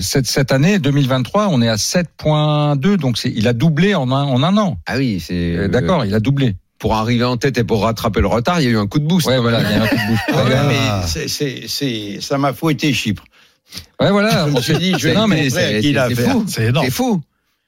cette, 0.00 0.26
cette 0.26 0.52
année 0.52 0.78
2023, 0.78 1.48
on 1.50 1.62
est 1.62 1.68
à 1.68 1.76
7.2 1.76 2.96
donc 2.98 3.16
c'est 3.16 3.30
il 3.34 3.48
a 3.48 3.52
doublé 3.54 3.94
en 3.94 4.10
un, 4.12 4.24
en 4.24 4.42
un 4.42 4.58
an. 4.58 4.78
Ah 4.86 4.98
oui, 4.98 5.20
c'est 5.20 5.68
D'accord, 5.68 6.04
il 6.04 6.14
a 6.14 6.20
doublé. 6.20 6.56
Pour 6.78 6.94
arriver 6.94 7.24
en 7.24 7.36
tête 7.36 7.58
et 7.58 7.64
pour 7.64 7.82
rattraper 7.82 8.20
le 8.20 8.28
retard, 8.28 8.60
il 8.60 8.64
y 8.64 8.66
a 8.68 8.70
eu 8.70 8.78
un 8.78 8.86
coup 8.86 9.00
de 9.00 9.06
boost. 9.06 9.26
Ouais, 9.26 9.38
voilà, 9.38 9.60
il 9.62 9.70
y 9.70 9.80
a 9.80 9.82
un 9.82 9.86
coup 9.88 9.96
de 9.96 10.06
boost. 10.10 10.22
Ah 10.28 10.44
ouais, 10.44 10.50
Ouais, 10.50 10.66
mais 10.68 11.06
c'est, 11.06 11.28
c'est, 11.28 11.62
c'est, 11.66 12.18
ça 12.20 12.38
m'a 12.38 12.52
fouetté 12.52 12.92
Chypre. 12.92 13.24
Ouais, 14.00 14.10
voilà. 14.12 14.46
Je 14.48 14.52
me 14.54 14.60
suis 14.60 14.78
dit, 14.78 14.94
je 14.98 15.08
vais 15.08 15.14
Non, 15.14 15.26
mais 15.26 15.50
c'est 15.50 15.80
qui 15.80 15.90
il 15.90 15.98
a 15.98 16.08
c'est 16.08 16.14
fou. 16.14 16.44
C'est 16.46 16.64
énorme. 16.66 16.84
C'est 16.86 16.92
fou. 16.92 17.20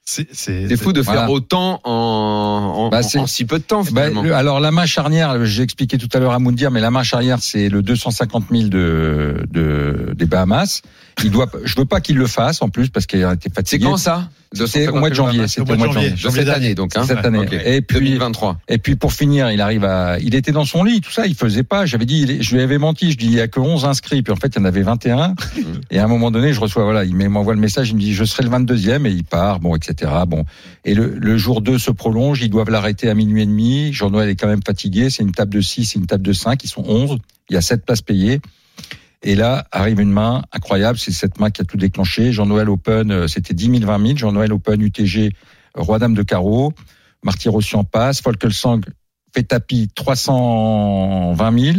C'est 0.02 0.28
c'est- 0.34 0.66
C'est 0.68 0.76
fou 0.76 0.92
de 0.92 1.02
faire 1.02 1.12
Voilà. 1.14 1.30
autant 1.30 1.80
en, 1.84 1.90
en, 1.92 2.88
Bah, 2.88 2.98
en- 2.98 3.02
c'est- 3.02 3.18
en 3.18 3.26
si 3.26 3.44
peu 3.44 3.58
de 3.58 3.64
temps 3.64 3.80
Bah, 3.82 3.86
finalement. 3.88 4.22
le- 4.22 4.34
alors 4.34 4.58
la 4.58 4.70
marche 4.70 4.96
arrière, 4.98 5.44
j'ai 5.44 5.62
expliqué 5.62 5.98
tout 5.98 6.08
à 6.12 6.18
l'heure 6.18 6.32
à 6.32 6.38
Moundir, 6.38 6.70
mais 6.70 6.80
la 6.80 6.90
marche 6.90 7.12
arrière 7.14 7.38
c'est 7.40 7.68
le 7.68 7.82
250 7.82 8.44
000 8.50 8.68
de, 8.68 9.44
de 9.50 10.12
des 10.16 10.24
Bahamas. 10.26 10.82
Il 11.22 11.30
doit, 11.30 11.48
je 11.64 11.74
veux 11.76 11.84
pas 11.84 12.00
qu'il 12.00 12.16
le 12.16 12.26
fasse 12.26 12.62
en 12.62 12.70
plus 12.70 12.88
parce 12.88 13.06
qu'il 13.06 13.22
a 13.24 13.34
été 13.34 13.48
C'est 13.50 13.54
fatigué. 13.54 13.84
quand 13.84 13.98
ça? 13.98 14.28
C'était 14.52 14.88
au 14.88 14.96
mois 14.96 15.10
de 15.10 15.14
janvier. 15.14 15.46
C'était 15.46 15.72
au 15.72 15.76
mois 15.76 15.88
de 15.88 15.92
janvier. 15.92 16.10
De 16.10 16.16
cette 16.16 16.48
année 16.48 16.74
donc. 16.74 16.96
Hein. 16.96 17.04
Cette 17.06 17.24
année. 17.24 17.46
Et 17.64 17.82
puis 17.82 18.00
2023. 18.00 18.58
Et 18.68 18.78
puis 18.78 18.96
pour 18.96 19.12
finir, 19.12 19.50
il 19.50 19.60
arrive 19.60 19.84
à, 19.84 20.18
il 20.18 20.34
était 20.34 20.50
dans 20.50 20.64
son 20.64 20.82
lit, 20.82 21.00
tout 21.00 21.12
ça, 21.12 21.26
il 21.26 21.34
faisait 21.36 21.62
pas. 21.62 21.86
J'avais 21.86 22.06
dit, 22.06 22.42
je 22.42 22.56
lui 22.56 22.62
avais 22.62 22.78
menti, 22.78 23.12
je 23.12 23.16
dis 23.16 23.26
il 23.26 23.34
y 23.34 23.40
a 23.40 23.46
que 23.46 23.60
11 23.60 23.84
inscrits, 23.84 24.22
puis 24.22 24.32
en 24.32 24.36
fait 24.36 24.48
il 24.48 24.58
y 24.58 24.62
en 24.62 24.64
avait 24.64 24.82
21. 24.82 25.34
et 25.90 25.98
à 25.98 26.04
un 26.04 26.08
moment 26.08 26.30
donné, 26.30 26.52
je 26.52 26.60
reçois, 26.60 26.82
voilà, 26.82 27.04
il 27.04 27.14
m'envoie 27.14 27.54
le 27.54 27.60
message, 27.60 27.90
il 27.90 27.94
me 27.94 28.00
dit 28.00 28.12
je 28.12 28.24
serai 28.24 28.42
le 28.42 28.50
22e 28.50 29.06
et 29.06 29.10
il 29.10 29.24
part, 29.24 29.60
bon, 29.60 29.76
etc. 29.76 30.12
Bon, 30.26 30.44
et 30.84 30.94
le, 30.94 31.14
le 31.16 31.36
jour 31.36 31.60
2 31.60 31.78
se 31.78 31.92
prolonge, 31.92 32.42
ils 32.42 32.50
doivent 32.50 32.70
l'arrêter 32.70 33.08
à 33.08 33.14
minuit 33.14 33.42
et 33.42 33.46
demi. 33.46 33.92
Jean-Noël 33.92 34.28
est 34.28 34.36
quand 34.36 34.48
même 34.48 34.62
fatigué, 34.66 35.10
c'est 35.10 35.22
une 35.22 35.32
table 35.32 35.52
de 35.52 35.60
6, 35.60 35.86
c'est 35.86 35.98
une 35.98 36.06
table 36.06 36.24
de 36.24 36.32
5, 36.32 36.62
ils 36.64 36.68
sont 36.68 36.84
11, 36.86 37.18
il 37.50 37.54
y 37.54 37.56
a 37.56 37.60
7 37.60 37.84
places 37.84 38.02
payées. 38.02 38.40
Et 39.22 39.34
là 39.34 39.66
arrive 39.70 40.00
une 40.00 40.10
main 40.10 40.42
incroyable, 40.52 40.98
c'est 40.98 41.12
cette 41.12 41.38
main 41.38 41.50
qui 41.50 41.60
a 41.60 41.64
tout 41.64 41.76
déclenché. 41.76 42.32
Jean-Noël 42.32 42.70
Open, 42.70 43.10
euh, 43.10 43.28
c'était 43.28 43.54
10 43.54 43.78
000, 43.78 43.78
20 43.80 44.06
000. 44.06 44.16
Jean-Noël 44.16 44.52
Open 44.52 44.80
UTG, 44.80 45.34
Roi 45.74 45.98
Dame 45.98 46.14
de 46.14 46.22
carreau. 46.22 46.72
Martyr 47.22 47.52
en 47.74 47.84
passe. 47.84 48.22
Folkesang 48.22 48.80
fait 49.34 49.42
tapis 49.42 49.88
320 49.94 51.58
000. 51.58 51.78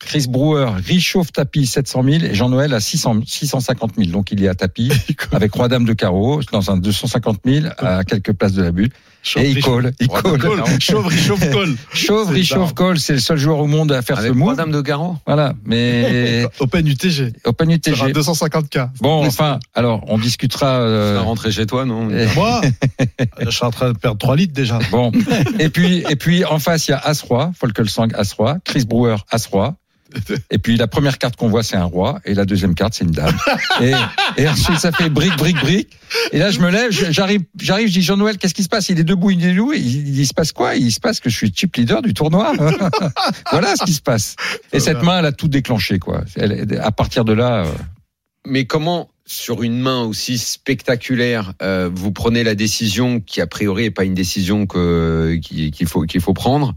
Chris 0.00 0.26
Brewer 0.28 0.70
réchauffe 0.84 1.30
tapis 1.30 1.66
700 1.66 2.02
000 2.02 2.24
et 2.24 2.34
Jean-Noël 2.34 2.72
à 2.72 2.80
600, 2.80 3.20
650 3.24 3.96
000. 3.96 4.10
Donc 4.10 4.32
il 4.32 4.42
est 4.42 4.48
à 4.48 4.54
tapis 4.54 4.90
avec 5.32 5.52
Roi 5.52 5.68
Dame 5.68 5.84
de 5.84 5.92
carreau 5.92 6.40
dans 6.50 6.70
un 6.70 6.78
250 6.78 7.40
000 7.44 7.66
à 7.78 8.02
quelques 8.04 8.32
places 8.32 8.54
de 8.54 8.62
la 8.62 8.72
bulle. 8.72 8.90
Et 9.36 9.50
il 9.50 9.62
colle, 9.62 9.92
il 10.00 10.08
colle. 10.08 10.40
Chauve, 10.80 11.06
réchauffe, 11.06 11.50
colle. 11.50 11.76
Chauve, 11.92 12.42
ça. 12.42 12.72
colle. 12.74 12.98
C'est 12.98 13.12
le 13.12 13.18
seul 13.18 13.36
joueur 13.36 13.58
au 13.58 13.66
monde 13.66 13.92
à 13.92 14.02
faire 14.02 14.18
Avec 14.18 14.32
ce 14.32 14.36
move. 14.36 14.56
dames 14.56 14.72
de 14.72 14.80
carreau. 14.80 15.16
Voilà. 15.26 15.52
Mais 15.64 16.46
Open 16.58 16.86
UTG. 16.86 17.32
Open 17.44 17.70
UTG. 17.70 18.12
250K. 18.12 18.90
Bon, 19.00 19.24
enfin, 19.26 19.58
alors, 19.74 20.04
on 20.08 20.18
discutera. 20.18 20.78
Tu 20.78 20.84
euh, 20.84 21.14
vas 21.16 21.22
rentrer 21.22 21.52
chez 21.52 21.66
toi 21.66 21.84
non. 21.84 22.08
Moi, 22.34 22.60
je 23.40 23.50
suis 23.50 23.64
en 23.64 23.70
train 23.70 23.92
de 23.92 23.98
perdre 23.98 24.18
3 24.18 24.36
litres 24.36 24.54
déjà. 24.54 24.78
Bon. 24.90 25.12
Et 25.58 25.68
puis, 25.68 26.04
et 26.08 26.16
puis, 26.16 26.44
en 26.44 26.58
face, 26.58 26.88
il 26.88 26.92
y 26.92 26.94
a 26.94 26.98
As-Roi, 26.98 27.52
Folkesang 27.58 28.08
As-Roi, 28.14 28.58
Chris 28.64 28.84
Brewer 28.86 29.16
As-Roi. 29.30 29.76
Et 30.50 30.58
puis, 30.58 30.76
la 30.76 30.86
première 30.86 31.18
carte 31.18 31.36
qu'on 31.36 31.48
voit, 31.48 31.62
c'est 31.62 31.76
un 31.76 31.84
roi. 31.84 32.20
Et 32.24 32.34
la 32.34 32.44
deuxième 32.44 32.74
carte, 32.74 32.94
c'est 32.94 33.04
une 33.04 33.10
dame. 33.10 33.34
Et, 33.80 33.92
et 34.36 34.48
ensuite, 34.48 34.78
ça 34.78 34.92
fait 34.92 35.08
brique, 35.08 35.36
brique, 35.36 35.58
brique. 35.58 35.88
Et 36.32 36.38
là, 36.38 36.50
je 36.50 36.60
me 36.60 36.70
lève, 36.70 36.90
j'arrive, 36.90 37.42
j'arrive, 37.58 37.88
je 37.88 37.92
dis, 37.94 38.02
Jean-Noël, 38.02 38.36
qu'est-ce 38.36 38.54
qui 38.54 38.62
se 38.62 38.68
passe? 38.68 38.88
Il 38.90 39.00
est 39.00 39.04
debout, 39.04 39.30
il 39.30 39.44
est 39.44 39.54
debout. 39.54 39.72
Il, 39.72 40.18
il 40.18 40.26
se 40.26 40.34
passe 40.34 40.52
quoi? 40.52 40.74
Il 40.74 40.92
se 40.92 41.00
passe 41.00 41.20
que 41.20 41.30
je 41.30 41.36
suis 41.36 41.52
chip 41.54 41.74
leader 41.76 42.02
du 42.02 42.12
tournoi. 42.12 42.52
voilà 43.50 43.74
ce 43.76 43.84
qui 43.84 43.94
se 43.94 44.02
passe. 44.02 44.36
Et 44.72 44.80
cette 44.80 45.02
main, 45.02 45.20
elle 45.20 45.26
a 45.26 45.32
tout 45.32 45.48
déclenché, 45.48 45.98
quoi. 45.98 46.22
Elle- 46.36 46.78
à 46.82 46.92
partir 46.92 47.24
de 47.24 47.32
là, 47.32 47.64
euh, 47.64 47.72
Mais 48.46 48.64
comment, 48.66 49.10
sur 49.26 49.62
une 49.62 49.78
main 49.78 50.02
aussi 50.02 50.38
spectaculaire, 50.38 51.52
euh, 51.62 51.88
vous 51.92 52.12
prenez 52.12 52.42
la 52.44 52.54
décision 52.54 53.20
qui 53.20 53.40
a 53.40 53.46
priori 53.46 53.84
est 53.84 53.90
pas 53.90 54.04
une 54.04 54.14
décision 54.14 54.66
qu'il 54.66 55.86
faut 55.86 56.02
qu'il 56.02 56.20
faut 56.20 56.34
prendre 56.34 56.74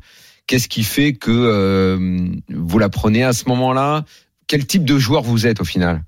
Qu'est-ce 0.48 0.68
qui 0.68 0.84
fait 0.84 1.14
que 1.14 1.32
euh, 1.32 2.28
vous 2.50 2.80
la 2.80 2.90
prenez 2.90 3.24
à 3.24 3.34
ce 3.34 3.48
moment-là? 3.50 4.06
Quel 4.48 4.66
type 4.66 4.84
de 4.86 4.98
joueur 5.00 5.24
vous 5.24 5.48
êtes 5.48 5.62
au 5.62 5.66
final? 5.66 6.04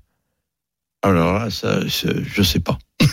Alors 1.02 1.34
là, 1.34 1.50
ça, 1.50 1.80
je 1.86 2.42
sais 2.42 2.60
pas. 2.60 2.78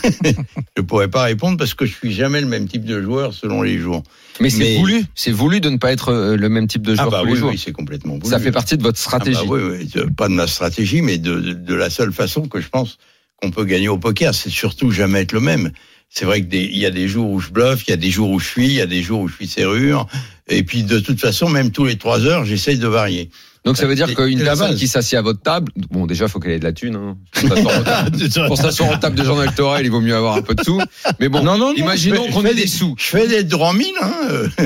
je 0.76 0.82
pourrais 0.82 1.08
pas 1.08 1.22
répondre 1.22 1.56
parce 1.56 1.74
que 1.74 1.86
je 1.86 1.94
suis 1.94 2.12
jamais 2.12 2.40
le 2.40 2.46
même 2.46 2.66
type 2.66 2.84
de 2.84 3.00
joueur 3.00 3.32
selon 3.32 3.62
les 3.62 3.78
jours. 3.78 4.02
Mais 4.40 4.50
c'est 4.50 4.58
Mais- 4.60 4.76
voulu, 4.78 5.04
c'est 5.14 5.30
voulu 5.30 5.60
de 5.60 5.68
ne 5.70 5.76
pas 5.76 5.92
être 5.92 6.08
euh, 6.08 6.36
le 6.36 6.48
même 6.48 6.66
type 6.66 6.82
de 6.82 6.92
Ah 6.92 6.96
joueur 6.96 7.10
bah 7.10 7.20
tous 7.20 7.26
les 7.26 7.32
oui, 7.32 7.38
jours. 7.38 7.50
oui, 7.50 7.58
c'est 7.62 7.72
complètement 7.72 8.14
voulu. 8.14 8.26
Ça 8.28 8.38
fait 8.40 8.50
partie 8.52 8.76
de 8.76 8.82
votre 8.82 8.98
Ah 8.98 9.02
stratégie. 9.02 9.38
bah 9.38 9.44
oui, 9.48 9.60
oui, 9.94 10.02
pas 10.16 10.28
de 10.28 10.34
ma 10.34 10.46
stratégie, 10.46 11.02
mais 11.02 11.18
de, 11.18 11.38
de, 11.40 11.52
de 11.52 11.74
la 11.74 11.88
seule 11.90 12.12
façon 12.12 12.48
que 12.48 12.60
je 12.60 12.68
pense 12.68 12.98
qu'on 13.40 13.50
peut 13.50 13.64
gagner 13.64 13.88
au 13.88 13.98
poker, 13.98 14.34
c'est 14.34 14.50
surtout 14.50 14.90
jamais 14.90 15.20
être 15.20 15.32
le 15.32 15.40
même. 15.40 15.70
C'est 16.16 16.26
vrai 16.26 16.46
qu'il 16.46 16.76
y 16.78 16.86
a 16.86 16.90
des 16.92 17.08
jours 17.08 17.28
où 17.30 17.40
je 17.40 17.50
bluffe, 17.50 17.82
il 17.88 17.90
y 17.90 17.92
a 17.92 17.96
des 17.96 18.10
jours 18.10 18.30
où 18.30 18.38
je 18.38 18.46
suis, 18.46 18.66
il 18.66 18.74
y 18.74 18.80
a 18.80 18.86
des 18.86 19.02
jours 19.02 19.20
où 19.22 19.28
je 19.28 19.34
suis 19.34 19.48
serrure, 19.48 20.06
et 20.46 20.62
puis 20.62 20.84
de 20.84 21.00
toute 21.00 21.20
façon, 21.20 21.48
même 21.48 21.72
tous 21.72 21.84
les 21.86 21.96
trois 21.96 22.20
heures, 22.24 22.44
j'essaye 22.44 22.78
de 22.78 22.86
varier. 22.86 23.30
Donc 23.64 23.76
ça 23.78 23.86
veut 23.86 23.94
dire 23.96 24.14
qu'une 24.14 24.38
personne 24.42 24.68
base. 24.72 24.78
qui 24.78 24.86
s'assied 24.86 25.18
à 25.18 25.22
votre 25.22 25.40
table, 25.40 25.72
bon 25.90 26.06
déjà 26.06 26.28
faut 26.28 26.38
qu'elle 26.38 26.52
ait 26.52 26.58
de 26.60 26.64
la 26.64 26.72
thune. 26.74 26.94
Hein. 26.96 27.16
Pour 28.46 28.58
s'asseoir 28.58 28.90
en 28.90 28.98
table 28.98 29.16
de 29.16 29.24
Jean-Noël 29.24 29.52
Torel, 29.56 29.84
il 29.86 29.90
vaut 29.90 30.02
mieux 30.02 30.14
avoir 30.14 30.36
un 30.36 30.42
peu 30.42 30.54
de 30.54 30.62
sous. 30.62 30.80
Mais 31.18 31.28
bon, 31.28 31.42
Non, 31.42 31.56
non, 31.58 31.70
non, 31.70 31.74
imaginons 31.74 32.28
qu'on 32.30 32.44
ait 32.44 32.54
des 32.54 32.62
des- 32.62 32.66
sous. 32.68 32.94
Je 32.98 33.04
fais 33.06 33.26
des 33.26 33.42
droits 33.42 33.72
mille, 33.72 33.86
hein. 34.02 34.12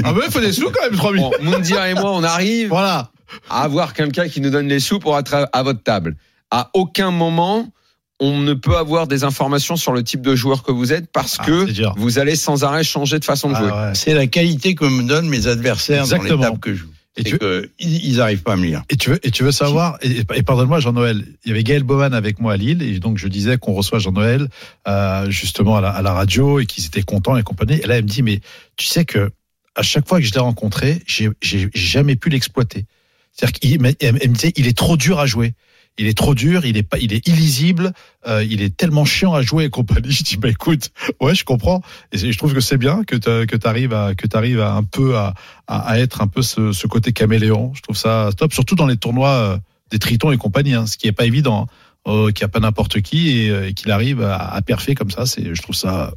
Ah 0.05 0.13
bah, 0.13 0.21
il 0.27 0.33
faut 0.33 0.41
des 0.41 0.53
sous 0.53 0.71
quand 0.71 0.83
même, 0.83 0.97
3000. 0.97 1.23
Bon, 1.23 1.31
Moundir 1.41 1.83
et 1.87 1.95
moi, 1.95 2.13
on 2.13 2.25
arrive 2.25 2.69
Voilà. 2.69 3.11
à 3.49 3.63
avoir 3.63 3.95
quelqu'un 3.95 4.29
qui 4.29 4.41
nous 4.43 4.51
donne 4.51 4.69
les 4.69 4.81
sous 4.81 4.99
pour 4.99 5.17
être 5.19 5.33
à- 5.33 5.45
à 5.53 5.63
votre 5.63 5.83
table. 5.83 6.17
À 6.51 6.71
aucun 6.75 7.11
moment, 7.13 7.73
on 8.21 8.39
ne 8.41 8.55
peut 8.55 8.77
avoir 8.77 9.07
des 9.07 9.23
informations 9.25 9.77
sur 9.77 9.93
le 9.93 10.03
type 10.03 10.23
de 10.23 10.35
joueur 10.35 10.63
que 10.63 10.73
vous 10.73 10.93
êtes 10.93 11.11
parce 11.13 11.37
Ah, 11.39 11.45
que 11.47 11.99
vous 11.99 12.19
allez 12.19 12.35
sans 12.37 12.65
arrêt 12.65 12.83
changer 12.85 13.19
de 13.19 13.25
façon 13.25 13.51
de 13.51 13.55
jouer. 13.57 13.69
Ah 13.73 13.89
ouais. 13.89 13.95
C'est 13.95 14.15
la 14.15 14.27
qualité 14.27 14.75
que 14.75 14.85
me 14.85 15.05
donnent 15.05 15.29
mes 15.29 15.47
adversaires 15.47 16.07
dans 16.07 16.17
Exactement. 16.17 16.39
les 16.43 16.49
tables 16.49 16.59
que 16.61 16.75
je 16.75 16.79
joue. 16.81 16.89
Et 17.17 17.25
tu- 17.25 17.39
que 17.39 17.69
ils 17.81 18.05
ils 18.07 18.21
arrivent 18.21 18.43
pas 18.45 18.53
à 18.53 18.57
me 18.57 18.65
lire. 18.65 18.83
Et 18.91 18.97
tu 18.97 19.11
veux, 19.11 19.19
et 19.27 19.31
tu 19.33 19.43
veux 19.43 19.51
savoir, 19.51 19.99
et, 20.03 20.23
et 20.35 20.43
pardonne-moi 20.45 20.79
Jean-Noël, 20.79 21.25
il 21.45 21.49
y 21.49 21.51
avait 21.53 21.65
Gaël 21.65 21.83
Bowman 21.83 22.15
avec 22.15 22.39
moi 22.39 22.53
à 22.53 22.57
Lille, 22.57 22.81
et 22.83 23.01
donc 23.01 23.19
je 23.19 23.27
disais 23.27 23.59
qu'on 23.59 23.73
reçoit 23.73 23.99
Jean-Noël 23.99 24.49
euh, 24.87 25.29
justement 25.31 25.77
à 25.77 25.81
la, 25.81 25.91
à 25.91 26.01
la 26.03 26.13
radio 26.13 26.61
et 26.61 26.67
qu'ils 26.67 26.87
étaient 26.87 27.03
contents 27.03 27.37
et 27.37 27.43
compagnie. 27.43 27.81
Et 27.83 27.87
là, 27.87 27.97
elle 27.99 28.05
me 28.05 28.09
dit, 28.09 28.23
mais 28.23 28.39
tu 28.77 28.87
sais 28.87 29.05
que 29.05 29.31
à 29.75 29.83
chaque 29.83 30.09
fois 30.09 30.21
que 30.21 30.27
je 30.27 30.33
l'ai 30.33 30.39
rencontré, 30.41 31.03
j'ai 31.07 31.31
jamais 31.75 32.15
pu 32.17 32.31
l'exploiter. 32.31 32.87
C'est-à-dire 33.33 33.59
qu'il 33.61 33.81
me 33.83 34.27
disait, 34.35 34.53
il 34.57 34.67
est 34.69 34.77
trop 34.77 34.97
dur 34.97 35.19
à 35.21 35.27
jouer. 35.27 35.55
Il 35.99 36.07
est 36.07 36.17
trop 36.17 36.35
dur, 36.35 36.65
il 36.65 36.77
est 36.77 36.83
pas, 36.85 36.99
il 36.99 37.13
est 37.13 37.27
illisible, 37.27 37.93
euh, 38.29 38.45
il 38.49 38.63
est 38.63 38.77
tellement 38.77 39.05
chiant 39.05 39.35
à 39.35 39.43
jouer 39.43 39.65
et 39.65 39.71
compagnie. 39.71 40.11
Je 40.13 40.23
dis 40.23 40.37
bah 40.37 40.49
écoute, 40.49 40.91
ouais, 41.21 41.35
je 41.35 41.45
comprends. 41.45 41.83
Et 42.13 42.19
c'est- 42.19 42.31
je 42.33 42.39
trouve 42.39 42.55
que 42.55 42.61
c'est 42.61 42.79
bien 42.79 43.03
que 43.05 43.17
tu 43.17 43.47
que 43.47 43.57
t'arrives 43.57 43.93
à 43.93 44.15
que 44.15 44.27
t'arrives 44.29 44.61
à 44.61 44.75
un 44.75 44.85
peu 44.85 45.17
à, 45.17 45.35
à, 45.67 45.79
à 45.91 45.99
être 45.99 46.23
un 46.23 46.29
peu 46.29 46.43
ce, 46.43 46.73
ce 46.73 46.87
côté 46.87 47.13
caméléon. 47.13 47.73
Je 47.75 47.83
trouve 47.83 47.97
ça 47.97 48.31
top, 48.37 48.53
surtout 48.53 48.77
dans 48.77 48.87
les 48.87 48.97
tournois 48.97 49.31
euh, 49.31 49.59
des 49.91 49.99
Tritons 49.99 50.31
et 50.31 50.37
compagnie, 50.37 50.75
hein, 50.75 50.87
ce 50.87 50.97
qui 50.97 51.09
est 51.09 51.13
pas 51.13 51.25
évident, 51.25 51.67
hein, 52.07 52.11
euh, 52.13 52.31
qu'il 52.31 52.45
n'y 52.45 52.51
a 52.51 52.53
pas 52.53 52.61
n'importe 52.61 53.01
qui 53.01 53.31
et, 53.41 53.51
euh, 53.51 53.69
et 53.69 53.75
qu'il 53.75 53.91
arrive 53.91 54.23
à, 54.23 54.37
à 54.37 54.63
perfer 54.63 54.95
comme 54.95 55.11
ça. 55.11 55.27
C'est, 55.27 55.55
je 55.55 55.63
trouve 55.63 55.75
ça. 55.75 56.13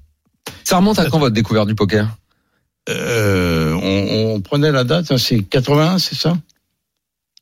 Ça 0.64 0.78
remonte 0.78 1.00
à 1.00 1.10
quand 1.10 1.20
votre 1.20 1.34
découverte 1.34 1.68
du 1.68 1.76
poker? 1.76 2.08
Euh, 2.90 3.74
on, 3.74 4.36
on 4.36 4.42
prenait 4.42 4.72
la 4.72 4.84
date, 4.84 5.12
hein, 5.12 5.18
c'est 5.18 5.42
81, 5.42 5.98
c'est 6.00 6.16
ça? 6.16 6.38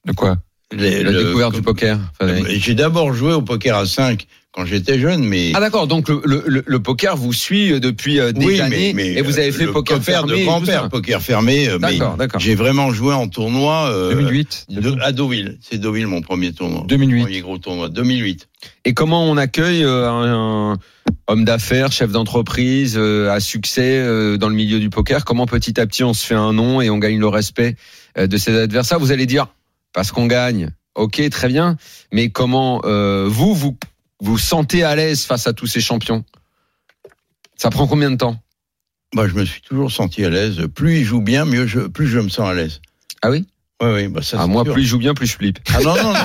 De 0.06 0.12
quoi? 0.13 0.38
Les- 0.75 1.03
La 1.03 1.12
le- 1.12 1.23
découverte 1.23 1.55
du 1.55 1.62
poker 1.62 1.99
Euh, 2.21 2.43
J'ai 2.47 2.75
d'abord 2.75 3.13
joué 3.13 3.34
au 3.34 3.41
poker 3.41 3.75
à 3.75 3.86
5 3.88 4.27
quand 4.51 4.65
j'étais 4.65 4.99
jeune, 4.99 5.23
mais 5.23 5.51
Ah 5.55 5.60
d'accord, 5.60 5.88
donc 5.88 6.10
le, 6.10 6.21
le, 6.25 6.63
le- 6.65 6.79
poker 6.79 7.15
vous 7.15 7.34
suit 7.34 7.71
euh, 7.73 7.79
depuis 7.79 8.19
euh, 8.19 8.32
des 8.32 8.45
oui, 8.45 8.62
années 8.62 8.93
mais, 8.93 9.03
mais, 9.10 9.13
et 9.13 9.21
vous 9.21 9.39
avez 9.39 9.51
fait 9.51 9.65
le 9.65 9.71
poker 9.71 10.01
fermé. 10.03 10.39
de 10.41 10.45
grand-père, 10.45 10.89
poker 10.89 11.21
fermé. 11.21 11.67
D'accord, 11.79 12.17
d'accord. 12.17 12.39
J'ai 12.39 12.53
vraiment 12.55 12.91
joué 12.91 13.13
en 13.13 13.27
tournoi 13.27 13.89
euh, 13.91 14.13
2008. 14.13 14.67
de- 14.69 14.95
à 15.01 15.12
Deauville. 15.12 15.58
C'est 15.62 15.79
Deauville 15.79 16.08
mon 16.08 16.21
premier 16.21 16.51
tournoi. 16.53 16.84
2008. 16.88 17.15
Mon 17.19 17.23
premier 17.25 17.41
gros 17.41 17.58
tournoi. 17.58 17.89
2008. 17.89 18.47
Et 18.86 18.93
comment 18.93 19.23
on 19.29 19.38
accueille 19.38 19.84
un, 19.84 20.73
un 20.73 20.77
homme 21.27 21.45
d'affaires, 21.45 21.91
chef 21.91 22.12
d'entreprise 22.12 22.95
euh, 22.97 23.32
à 23.32 23.39
succès 23.39 23.97
euh, 23.99 24.38
dans 24.38 24.49
le 24.49 24.55
milieu 24.55 24.79
du 24.79 24.89
poker? 24.91 25.25
Comment 25.25 25.45
petit 25.47 25.79
à 25.79 25.86
petit 25.88 26.03
on 26.03 26.13
se 26.13 26.25
fait 26.25 26.36
un 26.36 26.53
nom 26.53 26.79
et 26.82 26.89
on 26.91 26.97
gagne 26.97 27.19
le 27.19 27.27
respect 27.27 27.75
euh, 28.17 28.27
de 28.27 28.38
ses 28.38 28.55
adversaires? 28.55 28.99
Vous 28.99 29.12
allez 29.12 29.25
dire 29.27 29.47
parce 29.93 30.12
qu'on 30.12 30.28
gagne. 30.28 30.71
Ok, 30.95 31.21
très 31.30 31.47
bien. 31.47 31.78
Mais 32.12 32.30
comment 32.30 32.82
euh, 32.86 33.28
vous 33.28 33.54
vous 33.56 33.78
vous 34.21 34.38
sentez 34.38 34.84
à 34.84 34.95
l'aise 34.95 35.23
face 35.23 35.47
à 35.47 35.54
tous 35.54 35.67
ces 35.67 35.82
champions? 35.82 36.25
Ça 37.56 37.69
prend 37.69 37.88
combien 37.88 38.12
de 38.12 38.17
temps? 38.17 38.41
Bah, 39.15 39.28
je 39.28 39.34
me 39.34 39.45
suis 39.45 39.62
toujours 39.62 39.91
senti 39.91 40.23
à 40.23 40.30
l'aise. 40.30 40.67
Plus 40.73 40.99
il 40.99 41.04
joue 41.04 41.21
bien, 41.21 41.45
mieux 41.45 41.67
je, 41.67 41.82
plus 41.82 42.08
je 42.08 42.19
me 42.19 42.30
sens 42.30 42.47
à 42.49 42.54
l'aise. 42.54 42.82
Ah 43.21 43.32
oui? 43.32 43.47
Oui, 43.82 43.88
oui, 43.94 44.08
bah 44.10 44.22
ça. 44.22 44.38
ah, 44.42 44.48
Moi, 44.48 44.63
sûr. 44.65 44.74
plus 44.74 44.84
je 44.84 44.88
joue 44.89 44.98
bien, 44.98 45.13
plus 45.13 45.26
je 45.28 45.36
flippe. 45.36 45.60
Ah 45.74 45.80
non, 45.82 45.96
non, 45.96 46.12
non. 46.12 46.20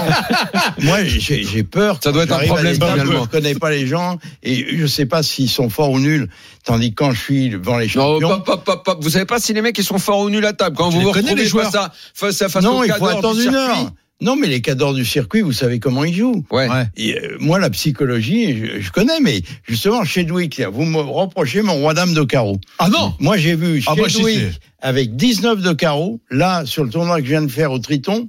Moi, 0.83 1.05
j'ai 1.05 1.63
peur. 1.63 1.99
Ça 2.03 2.11
doit 2.11 2.25
être 2.25 2.33
un 2.33 2.45
problème, 2.47 2.75
finalement. 2.75 3.23
Je 3.25 3.29
connais 3.29 3.55
pas 3.55 3.71
les 3.71 3.87
gens 3.87 4.19
et 4.43 4.77
je 4.77 4.87
sais 4.87 5.07
pas 5.07 5.23
s'ils 5.23 5.49
sont 5.49 5.71
forts 5.71 5.91
ou 5.93 6.01
nuls. 6.01 6.29
Tandis 6.65 6.91
que 6.91 6.97
quand 6.97 7.13
je 7.13 7.21
suis 7.21 7.51
devant 7.51 7.79
les 7.79 7.87
Non, 7.95 8.19
champions. 8.21 8.29
pop, 8.29 8.45
pop, 8.45 8.65
pop, 8.65 8.85
pop. 8.85 8.99
Vous 9.03 9.11
savez 9.11 9.25
pas 9.27 9.39
si 9.39 9.53
les 9.53 9.63
mecs 9.63 9.79
ils 9.79 9.85
sont 9.85 9.99
forts 9.99 10.21
ou 10.21 10.31
nuls 10.31 10.45
à 10.47 10.53
table. 10.53 10.77
Quand 10.77 10.89
Tu 10.89 10.95
vous 10.95 11.01
les 11.01 11.05
vous 11.07 11.13
retrouvez 11.13 11.35
les 11.37 11.47
joueurs 11.47 11.71
face 11.71 11.75
à 11.77 11.93
face 12.15 12.43
à 12.43 12.49
face 12.49 12.65
non, 12.65 12.79
au 12.81 12.85
il 12.85 12.93
faut 12.93 13.07
attendre 13.07 13.41
une 13.41 13.55
heure. 13.55 13.91
Non, 14.25 14.37
mais 14.37 14.47
les 14.47 14.63
cadors 14.63 14.95
du 14.95 15.05
circuit, 15.05 15.43
vous 15.43 15.53
savez 15.53 15.79
comment 15.79 16.03
ils 16.03 16.15
jouent. 16.15 16.45
Ouais. 16.51 16.67
Ouais. 16.69 16.87
Et, 16.97 17.15
euh, 17.19 17.37
moi, 17.41 17.59
la 17.59 17.69
psychologie, 17.69 18.57
je, 18.59 18.81
je 18.81 18.91
connais, 18.91 19.21
mais 19.21 19.43
justement, 19.69 20.03
chez 20.05 20.25
Dwick, 20.25 20.57
là, 20.57 20.71
vous 20.71 20.85
me 20.87 20.99
reprochez 20.99 21.61
mon 21.61 21.75
roi 21.75 21.93
dame 21.93 22.15
de 22.15 22.23
carreau. 22.23 22.59
Ah 22.79 22.89
non. 22.89 23.13
Moi, 23.21 23.37
j'ai 23.37 23.55
vu 23.55 23.83
Ah, 23.87 23.93
chez 23.95 24.01
moi, 24.01 24.09
je 24.09 24.19
Dwick, 24.19 24.39
sais. 24.39 24.51
avec 24.81 25.15
19 25.15 25.61
de 25.61 25.73
carreau, 25.75 26.21
là, 26.31 26.65
sur 26.65 26.85
le 26.85 26.91
tournoi 26.91 27.19
que 27.19 27.25
je 27.27 27.31
viens 27.31 27.43
de 27.43 27.51
faire 27.51 27.71
au 27.71 27.79
Triton, 27.79 28.29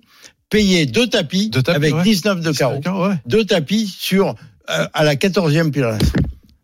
payer 0.50 0.86
deux 0.86 1.08
tapis, 1.08 1.50
Deux 1.50 1.64
tapis, 1.64 1.76
avec 1.78 1.96
ouais. 1.96 2.04
19 2.04 2.42
de 2.42 2.52
carreau. 2.52 2.82
Ouais. 3.08 3.16
Deux 3.26 3.46
tapis 3.46 3.88
sur, 3.88 4.36
euh, 4.70 4.88
à 4.94 5.04
la 5.06 5.16
14e 5.16 5.72
place. 5.72 6.02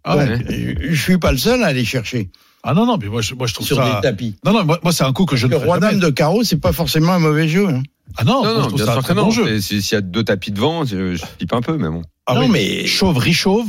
Ah, 0.03 0.17
ouais. 0.17 0.39
Je, 0.49 0.93
je 0.93 1.01
suis 1.01 1.17
pas 1.19 1.31
le 1.31 1.37
seul 1.37 1.63
à 1.63 1.67
aller 1.67 1.85
chercher 1.85 2.29
Ah 2.63 2.73
non, 2.73 2.85
non, 2.85 2.97
mais 2.97 3.07
moi 3.07 3.21
je, 3.21 3.33
moi, 3.33 3.47
je 3.47 3.53
trouve 3.53 3.65
sur 3.65 3.77
ça. 3.77 3.95
des 3.95 4.01
tapis. 4.01 4.35
Non, 4.45 4.53
non, 4.53 4.63
moi, 4.65 4.79
moi, 4.83 4.91
c'est 4.91 5.03
un 5.03 5.13
coup 5.13 5.25
que 5.25 5.35
je 5.35 5.47
ne 5.47 5.51
Le 5.51 5.57
ferai 5.57 5.67
roi 5.67 5.79
jamais. 5.79 5.91
dame 5.93 5.99
de 6.01 6.09
carreau, 6.09 6.43
c'est 6.43 6.57
pas 6.59 6.71
forcément 6.73 7.13
un 7.13 7.19
mauvais 7.19 7.47
jeu. 7.47 7.67
hein. 7.67 7.81
Ah 8.17 8.23
non, 8.23 8.43
Non, 8.43 8.49
je 8.49 8.55
non, 8.55 8.61
trouve 8.67 8.73
bien 8.75 8.85
ça 8.85 8.93
un 8.93 8.97
que 8.97 9.01
très 9.03 9.13
non. 9.15 9.23
bon 9.25 9.31
jeu. 9.31 9.47
Et 9.47 9.61
si- 9.61 9.81
S'il 9.81 9.95
y 9.95 9.97
a 9.97 10.01
deux 10.01 10.23
tapis 10.23 10.51
devant, 10.51 10.85
je, 10.85 11.15
je 11.15 11.23
flippe 11.37 11.53
un 11.53 11.61
peu, 11.61 11.77
mais 11.77 11.89
bon. 11.89 12.01
Ah 12.27 12.35
non, 12.35 12.41
oui. 12.41 12.49
mais 12.51 12.85
Chauve, 12.85 13.17
richauve. 13.17 13.67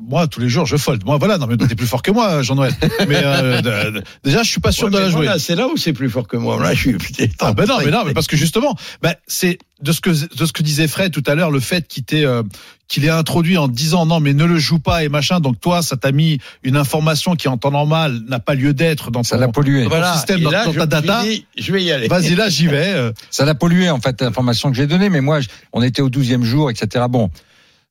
Moi, 0.00 0.26
tous 0.28 0.40
les 0.40 0.48
jours, 0.48 0.64
je 0.66 0.76
fold. 0.76 1.04
Moi, 1.04 1.16
voilà, 1.18 1.38
non, 1.38 1.46
mais 1.46 1.56
t'es 1.56 1.74
plus 1.74 1.86
fort 1.86 2.02
que 2.02 2.10
moi, 2.10 2.42
Jean-Noël. 2.42 2.72
Mais 3.08 3.20
euh, 3.24 3.60
de- 3.92 4.02
déjà, 4.24 4.42
je 4.42 4.48
suis 4.50 4.60
pas 4.60 4.72
sûr 4.72 4.86
Ouais, 4.86 4.92
de 4.92 4.98
la 4.98 5.08
jouer. 5.10 5.24
voilà, 5.26 5.38
c'est 5.38 5.54
là 5.54 5.66
où 5.68 5.76
c'est 5.76 5.92
plus 5.92 6.08
fort 6.08 6.26
que 6.28 6.36
moi. 6.36 6.62
Là, 6.62 6.72
je 6.74 6.78
suis 6.78 6.94
putain. 6.94 7.26
Ah 7.40 7.52
ben 7.52 7.66
non, 7.66 7.78
mais 7.84 7.90
non, 7.90 8.04
mais 8.06 8.14
parce 8.14 8.26
que 8.26 8.36
justement, 8.36 8.74
ben 9.02 9.14
c'est 9.26 9.58
de 9.82 9.92
ce 9.92 10.00
que 10.00 10.10
de 10.10 10.46
ce 10.46 10.52
que 10.52 10.62
disait 10.62 10.88
Fred 10.88 11.12
tout 11.12 11.22
à 11.26 11.34
l'heure, 11.34 11.50
le 11.50 11.60
fait 11.60 11.86
qu'il 11.86 12.04
t'ait 12.04 12.24
euh, 12.24 12.42
qu'il 12.88 13.04
ait 13.04 13.10
introduit 13.10 13.58
en 13.58 13.68
disant 13.68 14.06
non 14.06 14.18
mais 14.18 14.32
ne 14.34 14.44
le 14.44 14.58
joue 14.58 14.78
pas 14.78 15.04
et 15.04 15.08
machin. 15.08 15.40
Donc 15.40 15.60
toi, 15.60 15.82
ça 15.82 15.96
t'a 15.96 16.10
mis 16.12 16.38
une 16.62 16.76
information 16.76 17.34
qui 17.36 17.48
en 17.48 17.58
temps 17.58 17.70
normal 17.70 18.20
n'a 18.28 18.40
pas 18.40 18.54
lieu 18.54 18.72
d'être 18.74 19.10
dans 19.10 19.22
Ça 19.22 19.36
ton, 19.36 19.40
l'a 19.42 19.48
pollué. 19.48 19.84
dans 19.84 19.90
ton 19.90 19.96
Voilà. 19.96 20.14
système, 20.14 20.38
Et 20.40 20.42
dans, 20.42 20.50
là, 20.50 20.64
dans 20.64 20.72
ta 20.72 20.86
data. 20.86 21.22
dit, 21.22 21.44
je 21.56 21.72
vais 21.72 21.82
y 21.84 21.92
aller. 21.92 22.08
Vas-y 22.08 22.34
là, 22.34 22.48
j'y 22.48 22.66
vais. 22.66 22.92
euh. 22.94 23.12
Ça 23.30 23.44
l'a 23.44 23.54
pollué, 23.54 23.90
en 23.90 24.00
fait, 24.00 24.20
l'information 24.22 24.70
que 24.70 24.76
j'ai 24.76 24.86
donnée, 24.86 25.10
mais 25.10 25.20
moi, 25.20 25.40
on 25.72 25.82
était 25.82 26.02
au 26.02 26.08
12e 26.10 26.42
jour, 26.44 26.70
etc. 26.70 27.04
Bon. 27.08 27.30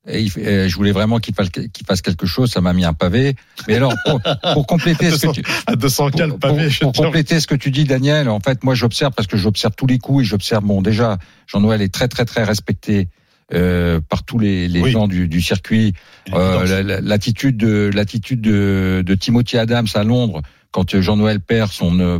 Et 0.09 0.21
il- 0.21 0.39
et 0.39 0.69
je 0.69 0.75
voulais 0.75 0.91
vraiment 0.93 1.19
qu'il 1.19 1.35
fasse, 1.35 1.49
qu'il 1.49 1.85
fasse 1.85 2.01
quelque 2.01 2.25
chose, 2.25 2.49
ça 2.51 2.61
m'a 2.61 2.71
mis 2.73 2.85
un 2.85 2.93
pavé. 2.93 3.35
Mais 3.67 3.75
alors, 3.75 3.93
pour, 4.05 4.21
pour 4.53 4.65
compléter 4.65 5.11
ce 5.11 5.27
que 5.27 5.31
tu, 5.33 5.43
à 5.65 5.75
200 5.75 6.11
pour, 6.11 6.39
pour- 6.39 6.59
pour 6.79 6.93
compléter 6.93 7.39
ce 7.39 7.47
que 7.47 7.55
tu 7.55 7.71
dis, 7.71 7.83
Daniel, 7.83 8.29
en 8.29 8.39
fait, 8.39 8.63
moi, 8.63 8.73
j'observe 8.73 9.11
parce 9.13 9.27
que 9.27 9.35
j'observe 9.37 9.73
tous 9.75 9.87
les 9.87 9.99
coups 9.99 10.23
et 10.23 10.25
j'observe, 10.25 10.63
bon, 10.63 10.81
déjà, 10.81 11.17
Jean-Noël 11.47 11.81
est 11.81 11.93
très, 11.93 12.07
très, 12.07 12.23
très 12.25 12.43
respecté 12.43 13.09
euh, 13.53 14.01
par 14.09 14.23
tous 14.23 14.39
les, 14.39 14.67
les 14.67 14.81
Oui. 14.81 14.91
gens 14.91 15.07
du, 15.07 15.27
du 15.29 15.41
circuit. 15.41 15.93
Euh, 16.33 16.65
la- 16.65 16.83
la- 16.83 17.01
l'attitude 17.01 17.55
de 17.57 17.89
l'attitude 17.93 18.41
de, 18.41 19.03
de 19.05 19.15
Timothy 19.15 19.57
Adams 19.57 19.87
à 19.93 20.03
Londres 20.03 20.41
quand 20.71 20.99
Jean-Noël 20.99 21.39
perd 21.39 21.71
son 21.71 21.97
euh, 22.01 22.19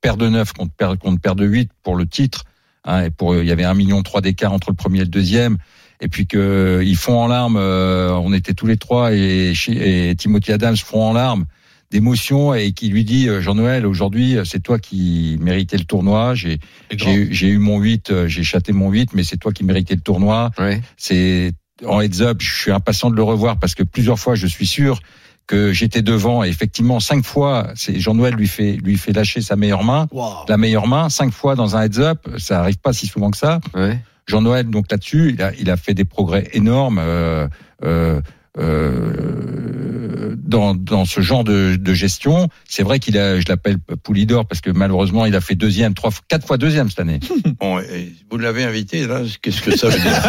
paire 0.00 0.16
de 0.16 0.28
9 0.28 0.52
contre 0.52 0.72
paire, 0.74 0.96
contre 0.98 1.20
paire 1.20 1.34
de 1.34 1.44
8 1.44 1.70
pour 1.82 1.96
le 1.96 2.06
titre 2.06 2.44
hein, 2.84 3.02
et 3.02 3.10
pour 3.10 3.34
il 3.36 3.46
y 3.46 3.50
avait 3.50 3.64
un 3.64 3.74
million 3.74 4.00
trois 4.04 4.20
d'écart 4.20 4.52
entre 4.52 4.70
le 4.70 4.76
premier 4.76 4.98
et 5.00 5.02
le 5.02 5.08
deuxième 5.08 5.58
et 6.00 6.08
puis 6.08 6.26
que 6.26 6.80
ils 6.84 6.96
font 6.96 7.18
en 7.20 7.26
larmes 7.26 7.56
euh, 7.58 8.10
on 8.12 8.32
était 8.32 8.54
tous 8.54 8.66
les 8.66 8.76
trois 8.76 9.12
et, 9.14 9.52
et 9.68 10.14
Timothy 10.16 10.52
Adams 10.52 10.76
font 10.76 11.02
en 11.02 11.12
larmes 11.12 11.44
d'émotion 11.90 12.54
et 12.54 12.72
qui 12.72 12.88
lui 12.88 13.04
dit 13.04 13.28
euh, 13.28 13.40
Jean-Noël 13.40 13.86
aujourd'hui 13.86 14.36
c'est 14.44 14.62
toi 14.62 14.78
qui 14.78 15.38
méritais 15.40 15.78
le 15.78 15.84
tournoi 15.84 16.34
j'ai 16.34 16.58
j'ai 16.90 17.48
eu- 17.48 17.58
mon 17.58 17.78
8 17.78 18.10
euh, 18.10 18.28
j'ai 18.28 18.42
chaté 18.44 18.72
mon 18.72 18.90
8 18.90 19.14
mais 19.14 19.24
c'est 19.24 19.38
toi 19.38 19.52
qui 19.52 19.64
méritais 19.64 19.94
le 19.94 20.00
tournoi 20.02 20.50
Ouais. 20.58 20.80
c'est 20.96 21.52
en 21.86 22.00
heads 22.00 22.20
up, 22.22 22.38
je 22.40 22.60
suis 22.60 22.72
impatient 22.72 23.08
de 23.08 23.14
le 23.14 23.22
revoir 23.22 23.56
parce 23.60 23.76
que 23.76 23.84
plusieurs 23.84 24.18
fois, 24.18 24.34
je 24.34 24.48
suis 24.48 24.66
sûr 24.66 25.00
que 25.46 25.72
j'étais 25.72 26.02
devant 26.02 26.42
et 26.42 26.48
effectivement 26.48 26.98
cinq 26.98 27.24
fois, 27.24 27.68
c'est 27.76 28.00
Jean-Noël 28.00 28.34
lui 28.34 28.48
fait 28.48 28.72
lui 28.72 28.96
fait 28.98 29.12
lâcher 29.12 29.40
sa 29.42 29.54
meilleure 29.54 29.84
main, 29.84 30.08
Waouh. 30.10 30.44
la 30.48 30.56
meilleure 30.56 30.88
main 30.88 31.08
cinq 31.08 31.32
fois 31.32 31.54
dans 31.54 31.76
un 31.76 31.82
heads 31.84 32.00
up, 32.00 32.26
ça 32.38 32.58
arrive 32.58 32.78
pas 32.78 32.92
si 32.92 33.06
souvent 33.06 33.30
que 33.30 33.36
ça. 33.36 33.60
Ouais. 33.74 33.96
Jean-Noël 34.28 34.66
donc 34.66 34.90
là-dessus, 34.90 35.30
il 35.30 35.42
a 35.42 35.52
il 35.58 35.70
a 35.70 35.76
fait 35.76 35.94
des 35.94 36.04
progrès 36.04 36.48
énormes. 36.52 36.98
Euh, 37.00 37.48
euh, 37.84 38.20
euh, 38.58 40.34
dans, 40.36 40.74
dans 40.74 41.04
ce 41.04 41.20
genre 41.20 41.44
de, 41.44 41.76
de 41.78 41.94
gestion, 41.94 42.48
c'est 42.68 42.82
vrai 42.82 42.98
qu'il 43.00 43.18
a, 43.18 43.38
je 43.38 43.44
l'appelle 43.48 43.76
Poulidor 44.02 44.46
parce 44.46 44.60
que 44.62 44.70
malheureusement 44.70 45.26
il 45.26 45.34
a 45.36 45.40
fait 45.42 45.54
deuxième, 45.54 45.92
trois, 45.94 46.10
quatre 46.28 46.46
fois 46.46 46.56
deuxième 46.56 46.88
cette 46.88 47.00
année. 47.00 47.20
Bon, 47.60 47.78
et 47.80 48.12
vous 48.30 48.38
l'avez 48.38 48.64
invité, 48.64 49.06
là, 49.06 49.20
qu'est-ce 49.42 49.60
que 49.60 49.76
ça 49.76 49.88
veut 49.88 49.98
dire 49.98 50.22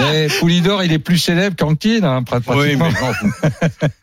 Mais 0.00 0.28
Poulidor, 0.40 0.82
il 0.84 0.92
est 0.92 0.98
plus 0.98 1.18
célèbre 1.18 1.56
qu'Anquin, 1.56 2.02
hein, 2.02 2.22
pratiquement. 2.22 2.56
Oui, 2.56 2.76
mais 2.76 2.88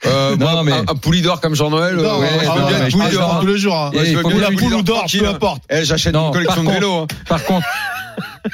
Euh, 0.05 0.35
Non, 0.37 0.51
moi, 0.51 0.63
mais- 0.63 0.71
un, 0.71 0.81
un 0.81 0.95
Poulidor 0.95 1.41
comme 1.41 1.55
Jean-Noël, 1.55 1.97
euh, 1.99 2.19
ouais, 2.19 2.27
ah 2.41 2.43
je 2.43 2.59
veux 2.59 2.63
ouais, 2.65 2.79
bien 2.79 2.89
Poulidor. 2.89 3.39
tous 3.41 3.47
les 3.47 3.57
jours. 3.57 3.75
hein. 3.77 3.91
Il 3.93 4.05
je 4.05 4.17
veux 4.17 4.23
bien 4.23 4.49
la 4.49 4.81
d'or, 4.83 5.05
peu 5.11 5.25
hein. 5.25 5.29
importe. 5.29 5.63
Eh, 5.69 5.83
J'achète 5.83 6.13
Non, 6.13 6.27
une 6.27 6.33
collection 6.33 6.63
de 6.63 6.71
vélos. 6.71 6.99
hein. 7.01 7.07
Par 7.27 7.43
contre, 7.43 7.65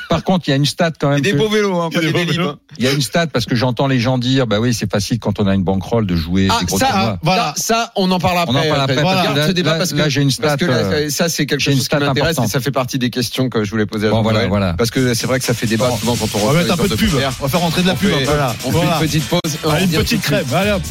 par 0.09 0.23
contre, 0.23 0.47
il 0.47 0.51
y 0.51 0.53
a 0.53 0.57
une 0.57 0.65
stat 0.65 0.91
quand 0.99 1.09
Et 1.11 1.15
même. 1.15 1.21
des 1.21 1.31
que- 1.31 1.37
beaux 1.37 1.49
vélos, 1.49 1.79
hein, 1.79 1.89
pas 1.93 1.99
Des 1.99 2.07
hein. 2.39 2.57
Il 2.77 2.85
y 2.85 2.87
a 2.87 2.91
une 2.91 3.01
stat 3.01 3.27
parce 3.27 3.45
que 3.45 3.55
j'entends 3.55 3.87
les 3.87 3.99
gens 3.99 4.17
dire, 4.17 4.47
bah 4.47 4.59
oui, 4.59 4.73
c'est 4.73 4.89
facile 4.91 5.19
quand 5.19 5.39
on 5.39 5.47
a 5.47 5.55
une 5.55 5.63
bankroll 5.63 6.05
de 6.05 6.15
jouer 6.15 6.47
Ah, 6.51 6.57
des 6.59 6.65
gros 6.65 6.77
ça, 6.77 6.87
tournois. 6.87 7.19
Voilà. 7.23 7.53
ça, 7.57 7.91
on 7.95 8.09
en 8.11 8.19
parle 8.19 8.37
après. 8.39 8.53
On 8.53 8.59
en 8.59 8.63
parle 8.67 8.81
après, 8.81 8.95
parce 8.95 9.13
que 9.15 9.19
Regarde 9.19 9.37
là- 9.37 9.47
ce 9.47 9.51
débat 9.51 9.71
là- 9.73 9.77
parce 9.77 9.91
que, 9.93 9.97
là, 9.97 10.09
j'ai 10.09 10.21
une 10.21 10.31
parce 10.33 10.55
que 10.57 10.65
stat, 10.65 10.81
là, 10.91 11.09
ça, 11.09 11.29
c'est 11.29 11.45
quelque 11.45 11.59
j'ai 11.61 11.71
une 11.71 11.77
chose 11.77 11.87
qui 11.87 11.95
stat 11.95 11.99
m'intéresse 11.99 12.37
et 12.43 12.47
ça 12.47 12.59
fait 12.59 12.71
partie 12.71 12.99
des 12.99 13.09
questions 13.09 13.49
que 13.49 13.63
je 13.63 13.71
voulais 13.71 13.85
poser 13.85 14.07
à 14.07 14.11
Bon, 14.11 14.21
voilà, 14.21 14.47
voilà. 14.47 14.73
Parce 14.73 14.91
que 14.91 15.13
c'est 15.13 15.27
vrai 15.27 15.39
que 15.39 15.45
ça 15.45 15.53
fait 15.53 15.67
débat 15.67 15.87
Bon. 15.89 15.97
souvent 15.97 16.15
quand 16.15 16.27
on 16.35 16.43
On 16.47 16.51
va 16.51 16.59
mettre 16.59 16.73
un 16.73 16.77
peu 16.77 16.87
de 16.87 16.95
pub. 16.95 17.09
On 17.15 17.43
va 17.43 17.49
faire 17.49 17.59
rentrer 17.59 17.81
de 17.81 17.87
la 17.87 17.95
pub. 17.95 18.09
fait, 18.11 18.23
Voilà. 18.25 18.55
on 18.63 18.71
fait 18.71 18.77
Voilà. 18.77 18.99
une 19.01 19.07
petite 19.07 19.23
pause. 19.27 19.39
Une 19.81 19.89
petite 19.89 20.21
crème. 20.21 20.45
Allez 20.53 20.71
hop. 20.71 20.81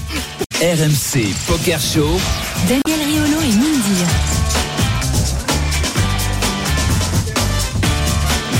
RMC 0.60 1.34
Poker 1.46 1.78
Show. 1.80 2.18
Daniel 2.68 2.82
Riolo 3.06 3.40
et 3.42 3.52
Mindir. 3.54 4.06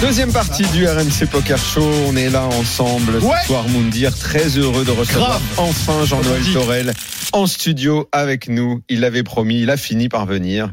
Deuxième 0.01 0.31
partie 0.33 0.63
du 0.73 0.87
RMC 0.87 1.27
Poker 1.31 1.59
Show. 1.59 1.91
On 2.07 2.17
est 2.17 2.29
là 2.29 2.45
ensemble 2.45 3.17
Ouais. 3.17 3.37
ce 3.43 3.47
soir, 3.47 3.67
Moundir. 3.69 4.17
Très 4.17 4.47
heureux 4.59 4.85
de 4.85 4.91
recevoir 4.91 5.29
Grave. 5.31 5.43
enfin 5.57 6.05
Jean-Noël. 6.05 6.43
Torel 6.53 6.93
en 7.33 7.47
studio 7.47 8.09
avec 8.13 8.49
nous. 8.49 8.83
Il 8.89 9.01
l'avait 9.01 9.23
promis, 9.23 9.61
il 9.63 9.71
a 9.71 9.77
fini 9.77 10.09
par 10.09 10.27
venir. 10.27 10.73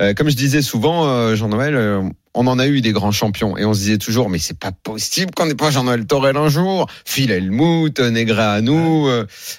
Euh, 0.00 0.14
comme 0.14 0.30
je 0.30 0.36
disais 0.36 0.62
souvent, 0.62 1.06
euh, 1.06 1.36
Jean-Noël, 1.36 1.74
euh, 1.74 2.02
on 2.34 2.46
en 2.46 2.58
a 2.58 2.66
eu 2.66 2.80
des 2.80 2.92
grands 2.92 3.12
champions 3.12 3.56
et 3.58 3.64
on 3.64 3.74
se 3.74 3.80
disait 3.80 3.98
toujours, 3.98 4.28
mais 4.30 4.38
c'est 4.38 4.58
pas 4.58 4.72
possible 4.72 5.32
qu'on 5.34 5.46
n'ait 5.46 5.54
pas 5.54 5.70
Jean-Noël 5.70 6.06
Torel 6.06 6.36
un 6.36 6.48
jour. 6.48 6.86
Phil 7.04 7.30
Helmut. 7.30 8.00
Euh, 8.00 8.10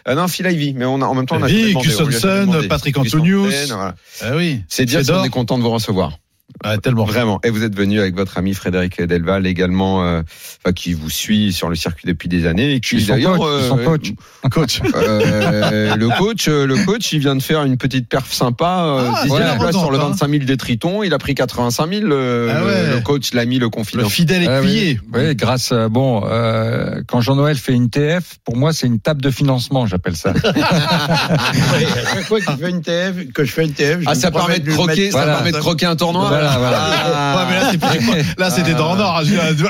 euh, 0.08 0.16
non, 0.16 0.28
Phil 0.28 0.48
Ivy, 0.48 0.74
mais 0.74 0.86
on 0.86 1.02
a, 1.02 1.06
en 1.06 1.14
même 1.14 1.28
temps, 1.28 1.38
on 1.40 1.44
a 1.44 1.48
a 1.48 1.50
Gustafsson. 1.50 2.66
Patrick 2.68 2.98
Antonius. 2.98 3.68
voilà. 3.70 3.96
Ah 4.22 4.36
oui. 4.36 4.64
C'est 4.68 4.86
dire 4.86 5.06
si 5.06 5.12
on 5.12 5.24
est 5.24 5.30
content 5.30 5.58
de 5.58 5.64
vous 5.64 5.72
recevoir. 5.72 6.18
Ah, 6.64 6.78
tellement. 6.78 7.04
Vraiment. 7.06 7.40
Et 7.44 7.50
vous 7.50 7.64
êtes 7.64 7.76
venu 7.76 8.00
avec 8.00 8.16
votre 8.16 8.38
ami 8.38 8.54
Frédéric 8.54 9.02
Delval 9.02 9.46
également, 9.48 10.04
euh, 10.06 10.22
enfin, 10.64 10.74
qui 10.74 10.94
vous 10.94 11.10
suit 11.10 11.52
sur 11.54 11.70
le 11.70 11.76
circuit 11.76 12.08
depuis 12.08 12.30
des 12.30 12.46
années. 12.48 12.74
Et 12.74 12.80
qui 12.80 13.04
d'ailleurs, 13.06 13.38
coach, 13.38 13.72
euh, 13.72 13.84
coach. 13.86 14.14
Coach. 14.52 14.82
euh, 14.96 15.96
le 15.96 16.10
coach, 16.18 16.48
euh, 16.48 16.66
le 16.66 16.76
coach, 16.86 17.12
il 17.14 17.20
vient 17.20 17.36
de 17.36 17.42
faire 17.42 17.64
une 17.64 17.78
petite 17.78 18.08
perf 18.10 18.32
sympa, 18.32 18.84
euh, 18.86 19.10
Ah, 19.16 19.24
dixième 19.24 19.48
c'est 19.54 19.58
place 19.60 19.72
sur 19.76 19.90
le 19.92 19.98
important, 19.98 20.12
25 20.12 20.30
000 20.32 20.44
des 20.46 20.58
Tritons. 20.58 21.04
Il 21.04 21.14
a 21.14 21.18
pris 21.18 21.34
85 21.36 21.90
000. 21.90 22.02
Le, 22.08 22.50
Ah 22.52 22.60
le- 22.60 22.66
ouais. 22.66 22.96
le 22.96 23.02
coach 23.02 23.34
l'a 23.34 23.46
mis 23.46 23.58
le 23.60 23.66
Le 23.66 23.70
confident. 23.70 24.10
fidèle 24.10 24.46
Ah 24.48 24.60
oui. 24.62 24.68
écuyer. 24.68 25.00
Oui, 25.14 25.36
grâce 25.36 25.72
à, 25.72 25.88
bon, 25.90 26.24
euh, 26.26 27.02
quand 27.08 27.22
Jean-Noël 27.22 27.56
fait 27.58 27.74
une 27.74 27.90
TF, 27.90 28.36
pour 28.44 28.56
moi, 28.58 28.74
c'est 28.74 28.88
une 28.88 29.00
table 29.00 29.22
de 29.22 29.30
financement, 29.32 29.86
j'appelle 29.86 30.16
ça. 30.16 30.34
Ouais, 30.44 31.86
à 31.86 32.16
chaque 32.16 32.24
fois 32.26 32.40
qu'il 32.40 32.58
fait 32.58 32.70
une 32.70 32.82
TF, 32.82 33.32
que 33.34 33.44
je 33.46 33.52
fais 33.52 33.66
une 33.66 33.74
TF, 33.74 34.00
je 34.02 34.06
Ah, 34.08 34.16
ça 34.16 34.32
permet 34.32 34.60
de 34.60 34.72
croquer, 34.72 35.02
mettre- 35.06 35.12
ça 35.14 35.18
Voilà. 35.20 35.36
permet 35.36 35.52
de 35.52 35.58
croquer 35.58 35.86
un 35.86 35.96
tournoi. 35.96 36.28
Voilà, 36.28 36.53
voilà. 36.58 36.80
Ah. 36.82 37.38
Ouais, 37.38 37.44
mais 37.50 37.60
là, 37.60 37.72
c'est 37.72 38.40
là, 38.40 38.50
c'était 38.50 38.74
dans 38.74 38.96
l'or. 38.96 39.22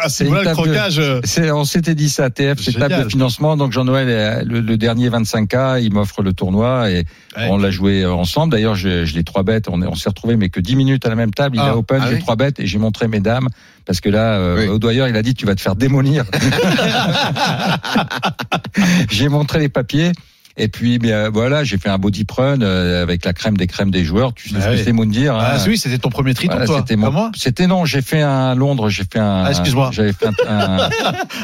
C'est 0.09 0.25
voilà 0.25 0.43
le 0.43 0.49
de- 0.49 0.53
croquage. 0.53 0.99
euh, 0.99 1.21
on 1.53 1.65
s'était 1.65 1.95
dit 1.95 2.09
ça, 2.09 2.29
TF, 2.29 2.59
c'est 2.61 2.73
table 2.73 3.03
de 3.03 3.09
financement. 3.09 3.57
Donc 3.57 3.71
Jean-Noël, 3.71 4.09
est- 4.09 4.43
le, 4.45 4.61
le 4.61 4.77
dernier 4.77 5.09
25K, 5.09 5.79
il 5.81 5.91
m'offre 5.93 6.21
le 6.21 6.33
tournoi 6.33 6.91
et 6.91 7.05
Ouais. 7.35 7.47
on 7.49 7.57
l'a 7.57 7.71
joué 7.71 8.05
ensemble. 8.05 8.51
D'ailleurs, 8.51 8.75
je, 8.75 9.05
je 9.05 9.15
l'ai 9.15 9.23
trois 9.23 9.41
bêtes. 9.43 9.67
On, 9.67 9.81
on 9.81 9.95
s'est 9.95 10.09
retrouvés, 10.09 10.37
mais 10.37 10.49
que 10.49 10.59
10 10.59 10.75
minutes 10.75 11.03
à 11.05 11.09
la 11.09 11.15
même 11.15 11.33
table. 11.33 11.55
Il 11.55 11.61
Ah. 11.61 11.71
a 11.71 11.75
open, 11.77 11.99
Ah 12.03 12.07
j'ai 12.09 12.15
oui. 12.15 12.21
trois 12.21 12.35
bêtes 12.35 12.59
et 12.59 12.67
j'ai 12.67 12.77
montré 12.77 13.07
mes 13.07 13.19
dames 13.19 13.47
parce 13.85 13.99
que 14.01 14.09
là, 14.09 14.33
euh, 14.33 14.57
Oui. 14.59 14.67
au 14.67 14.77
doyeur, 14.77 15.07
il 15.07 15.15
a 15.15 15.21
dit 15.23 15.33
tu 15.33 15.45
vas 15.47 15.55
te 15.55 15.61
faire 15.61 15.75
démolir. 15.75 16.25
j'ai 19.09 19.29
montré 19.29 19.59
les 19.59 19.69
papiers. 19.69 20.11
Et 20.55 20.67
puis 20.67 20.99
bien, 20.99 21.29
voilà, 21.29 21.63
j'ai 21.63 21.77
fait 21.79 21.89
un 21.89 21.97
body 21.97 22.25
prun 22.25 22.61
euh, 22.61 23.01
avec 23.01 23.25
la 23.25 23.33
crème 23.33 23.57
des 23.57 23.65
crèmes 23.65 23.89
des 23.89 24.03
joueurs. 24.03 24.33
Tu 24.33 24.49
sais 24.49 24.55
Ah 24.57 24.61
ce 24.61 24.67
que 24.67 24.71
oui. 24.73 24.81
c'est, 24.85 24.91
Moundir 24.91 25.35
Ah, 25.35 25.55
hein. 25.55 25.63
oui, 25.67 25.77
c'était 25.79 25.97
ton 25.97 26.09
premier 26.09 26.33
triton, 26.35 26.51
Voilà, 26.53 26.67
toi. 26.67 26.77
c'était 26.79 26.95
mon- 26.95 27.31
C'était 27.35 27.65
non, 27.65 27.85
j'ai 27.85 28.01
fait 28.03 28.21
un 28.21 28.53
Londres, 28.53 28.89
j'ai 28.89 29.03
fait 29.11 29.17
un. 29.19 29.43
Ah, 29.45 29.49
excuse-moi. 29.49 29.89
J'avais 29.91 30.13
fait 30.13 30.27
un. 30.27 30.33
un- 30.47 30.77
bah, 30.89 30.89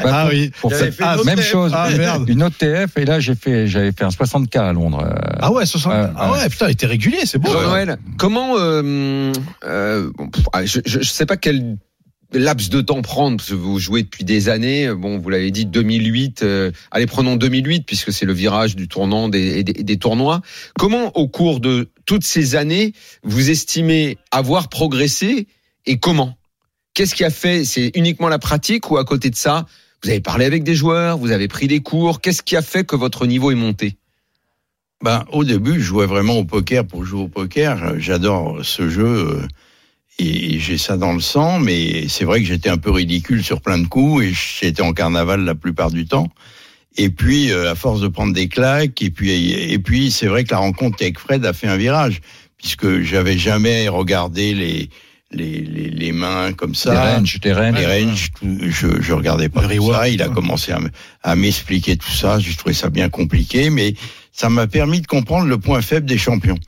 Ah 0.04 0.20
pour- 0.22 0.30
oui. 0.30 0.52
Pour 0.60 0.72
fait 0.72 0.94
une 0.98 1.06
autre 1.06 1.24
même 1.24 1.36
TF. 1.36 1.50
chose. 1.50 1.72
Ah, 1.74 1.88
merde. 1.96 2.28
Une 2.28 2.42
autre 2.44 2.56
TF 2.56 2.96
et 2.98 3.04
là 3.04 3.18
j'ai 3.20 3.34
fait, 3.34 3.66
j'avais 3.66 3.90
fait 3.92 4.04
un 4.04 4.10
60K 4.10 4.56
à 4.60 4.72
Londres. 4.72 5.02
euh, 5.04 5.36
Ah 5.40 5.50
ouais, 5.52 5.66
60. 5.66 5.92
Ouais, 5.92 5.98
Ah 6.16 6.30
ouais. 6.32 6.38
ouais, 6.38 6.48
putain, 6.48 6.66
il 6.68 6.72
était 6.72 6.86
régulier, 6.86 7.18
c'est 7.24 7.38
beau. 7.38 7.50
Comment, 8.16 8.54
euh, 8.58 9.32
euh, 9.64 10.10
bon, 10.16 10.28
pff, 10.28 10.44
ah, 10.52 10.64
je, 10.64 10.80
je, 10.86 11.00
je 11.00 11.08
sais 11.08 11.26
pas 11.26 11.36
quel 11.36 11.76
laps 12.32 12.70
de 12.70 12.80
temps 12.80 13.02
prendre 13.02 13.36
parce 13.36 13.50
que 13.50 13.54
vous 13.54 13.78
jouez 13.78 14.02
depuis 14.02 14.24
des 14.24 14.48
années. 14.48 14.92
Bon, 14.94 15.18
vous 15.18 15.28
l'avez 15.30 15.50
dit 15.50 15.66
2008. 15.66 16.42
euh, 16.42 16.70
allez, 16.90 17.06
prenons 17.06 17.36
2008 17.36 17.84
puisque 17.86 18.12
c'est 18.12 18.26
le 18.26 18.32
virage 18.32 18.76
du 18.76 18.88
tournant 18.88 19.28
des, 19.28 19.64
des, 19.64 19.72
des 19.72 19.96
tournois. 19.96 20.40
Comment, 20.78 21.16
au 21.16 21.28
cours 21.28 21.60
de 21.60 21.90
toutes 22.06 22.24
ces 22.24 22.56
années, 22.56 22.92
vous 23.22 23.50
estimez 23.50 24.18
avoir 24.30 24.68
progressé 24.68 25.46
et 25.86 25.98
comment? 25.98 26.36
Qu'est-ce 26.94 27.14
qui 27.14 27.24
a 27.24 27.30
fait 27.30 27.64
C'est 27.64 27.92
uniquement 27.94 28.28
la 28.28 28.38
pratique 28.38 28.90
ou 28.90 28.96
à 28.96 29.04
côté 29.04 29.30
de 29.30 29.36
ça, 29.36 29.66
vous 30.02 30.10
avez 30.10 30.20
parlé 30.20 30.44
avec 30.44 30.64
des 30.64 30.74
joueurs, 30.74 31.18
vous 31.18 31.30
avez 31.30 31.48
pris 31.48 31.68
des 31.68 31.80
cours. 31.80 32.20
Qu'est-ce 32.20 32.42
qui 32.42 32.56
a 32.56 32.62
fait 32.62 32.84
que 32.84 32.96
votre 32.96 33.26
niveau 33.26 33.50
est 33.50 33.56
monté? 33.56 33.96
Ben, 35.02 35.24
au 35.32 35.44
début, 35.44 35.74
je 35.74 35.84
jouais 35.84 36.06
vraiment 36.06 36.34
au 36.34 36.44
poker 36.44 36.86
pour 36.86 37.04
jouer 37.04 37.22
au 37.22 37.28
poker. 37.28 37.98
J'adore 37.98 38.58
ce 38.62 38.88
jeu 38.90 39.06
euh, 39.06 39.46
et 40.20 40.58
j'ai 40.60 40.78
ça 40.78 40.96
dans 40.96 41.12
le 41.12 41.20
sang, 41.20 41.58
mais 41.60 42.06
c'est 42.08 42.24
vrai 42.24 42.40
que 42.40 42.46
j'étais 42.46 42.68
un 42.68 42.76
peu 42.78 42.90
ridicule 42.90 43.42
sur 43.42 43.60
plein 43.60 43.78
de 43.78 43.86
coups 43.86 44.24
et 44.24 44.32
j'étais 44.32 44.82
en 44.82 44.92
carnaval 44.92 45.44
la 45.44 45.54
plupart 45.54 45.90
du 45.90 46.06
temps. 46.06 46.28
Et 46.96 47.08
puis, 47.08 47.50
euh, 47.52 47.70
à 47.70 47.74
force 47.74 48.00
de 48.00 48.08
prendre 48.08 48.32
des 48.34 48.48
claques, 48.48 49.00
et 49.00 49.10
puis, 49.10 49.52
et 49.52 49.78
puis, 49.78 50.10
c'est 50.10 50.26
vrai 50.26 50.44
que 50.44 50.50
la 50.50 50.58
rencontre 50.58 50.98
avec 51.00 51.18
Fred 51.18 51.44
a 51.46 51.52
fait 51.52 51.68
un 51.68 51.76
virage, 51.76 52.20
puisque 52.58 53.00
j'avais 53.02 53.38
jamais 53.38 53.88
regardé 53.88 54.54
les, 54.54 54.90
les, 55.30 55.60
les, 55.60 55.88
les 55.88 56.12
mains 56.12 56.52
comme 56.52 56.70
Les 56.72 56.76
ça. 56.76 57.14
ranges, 57.16 57.38
les 57.44 57.52
ranges. 57.52 57.74
Les 57.78 57.86
ranges, 58.04 58.30
tout- 58.38 58.58
je, 58.68 59.00
je 59.00 59.12
regardais 59.12 59.48
pas 59.48 59.62
tout 59.62 59.92
ça. 59.92 60.08
Il 60.08 60.20
a 60.20 60.28
commencé 60.28 60.72
à, 60.72 60.80
à 61.22 61.36
m'expliquer 61.36 61.96
tout 61.96 62.10
ça. 62.10 62.40
J'ai 62.40 62.54
trouvé 62.54 62.74
ça 62.74 62.90
bien 62.90 63.08
compliqué, 63.08 63.70
mais 63.70 63.94
ça 64.32 64.48
m'a 64.50 64.66
permis 64.66 65.00
de 65.00 65.06
comprendre 65.06 65.46
le 65.46 65.58
point 65.58 65.80
faible 65.82 66.06
des 66.06 66.18
champions. 66.18 66.58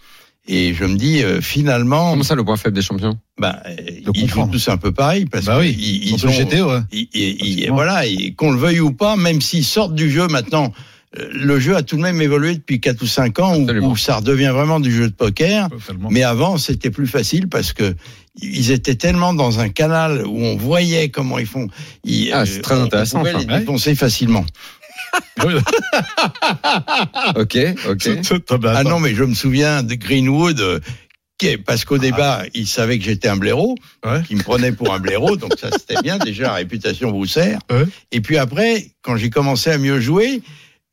Et 0.49 0.75
je 0.75 0.85
me 0.85 0.97
dis, 0.97 1.23
euh, 1.23 1.41
finalement, 1.41 2.11
Comment 2.11 2.25
ça, 2.25 2.35
le 2.35 2.45
point 2.45 2.57
faible 2.57 2.75
des 2.75 2.83
champions? 2.83 3.17
bah, 3.39 3.63
euh, 3.67 3.77
ils 3.89 4.05
jouent 4.05 4.13
comprendre. 4.13 4.51
tous 4.53 4.69
un 4.69 4.77
peu 4.77 4.93
pareil 4.93 5.25
parce 5.27 5.45
Bah 5.45 5.59
oui, 5.61 5.75
qu'ils 5.77 6.09
Ils 6.09 6.27
ont, 6.27 6.29
ouais. 6.69 6.81
ils- 6.93 7.09
ils- 7.15 7.21
ils- 7.31 7.53
Absolument. 7.53 7.75
voilà, 7.77 8.07
et 8.07 8.35
qu'on 8.35 8.51
le 8.51 8.59
veuille 8.59 8.81
ou 8.81 8.93
pas, 8.93 9.15
même 9.17 9.41
s'ils 9.41 9.65
sortent 9.65 9.95
du 9.95 10.11
jeu 10.11 10.27
maintenant, 10.27 10.73
euh, 11.17 11.29
le 11.33 11.61
jeu 11.61 11.77
a 11.77 11.83
tout 11.83 11.97
de 11.97 12.03
même 12.03 12.21
évolué 12.21 12.55
depuis 12.57 12.81
4 12.81 13.03
ou 13.03 13.07
5 13.07 13.39
ans 13.39 13.57
où, 13.57 13.97
ça 13.97 14.17
redevient 14.17 14.51
vraiment 14.53 14.81
du 14.81 14.91
jeu 14.91 15.09
de 15.09 15.15
poker. 15.15 15.69
Mais 16.11 16.23
avant, 16.25 16.57
c'était 16.59 16.91
plus 16.91 17.07
facile 17.07 17.49
parce 17.49 17.73
que 17.73 17.95
ils 18.41 18.71
étaient 18.73 18.95
tellement 18.97 19.35
dans 19.35 19.61
un 19.61 19.69
canal 19.69 20.27
où 20.27 20.39
on 20.43 20.57
voyait 20.57 21.11
comment 21.11 21.39
ils 21.39 21.47
font. 21.47 21.69
Ils, 22.03 22.33
Ah, 22.33 22.47
c'est 22.47 22.63
très 22.63 22.77
on- 22.77 22.85
intéressant, 22.85 23.19
On 23.19 23.21
pouvait 23.21 23.33
les 23.35 23.95
facilement. 23.95 24.45
Ok, 27.37 27.59
ok. 27.89 28.09
Ah 28.67 28.85
non, 28.85 29.01
mais 29.01 29.15
je 29.15 29.25
me 29.25 29.35
souviens 29.35 29.83
de 29.83 29.95
Greenwood. 29.95 30.61
euh, 30.61 30.81
qui- 31.39 31.57
Parce 31.57 31.85
qu'au 31.85 31.99
départ, 31.99 32.43
il 32.55 32.67
savait 32.67 32.99
que 32.99 33.05
j'étais 33.05 33.29
un 33.29 33.37
blaireau, 33.37 33.75
Ouais. 34.05 34.23
qu'il 34.23 34.37
me 34.37 34.43
prenait 34.43 34.73
pour 34.73 34.93
un 34.95 34.99
blaireau, 35.01 35.37
donc 35.37 35.55
ça 35.61 35.71
c'était 35.73 36.01
bien, 36.03 36.19
déjà 36.25 36.45
la 36.45 36.55
réputation 36.55 37.11
vous 37.11 37.27
sert. 37.27 37.59
Ouais. 37.71 37.85
Et 38.13 38.21
puis 38.21 38.37
après, 38.39 38.93
quand 39.03 39.17
j'ai 39.17 39.31
commencé 39.31 39.71
à 39.71 39.79
mieux 39.79 40.01
jouer, 40.01 40.43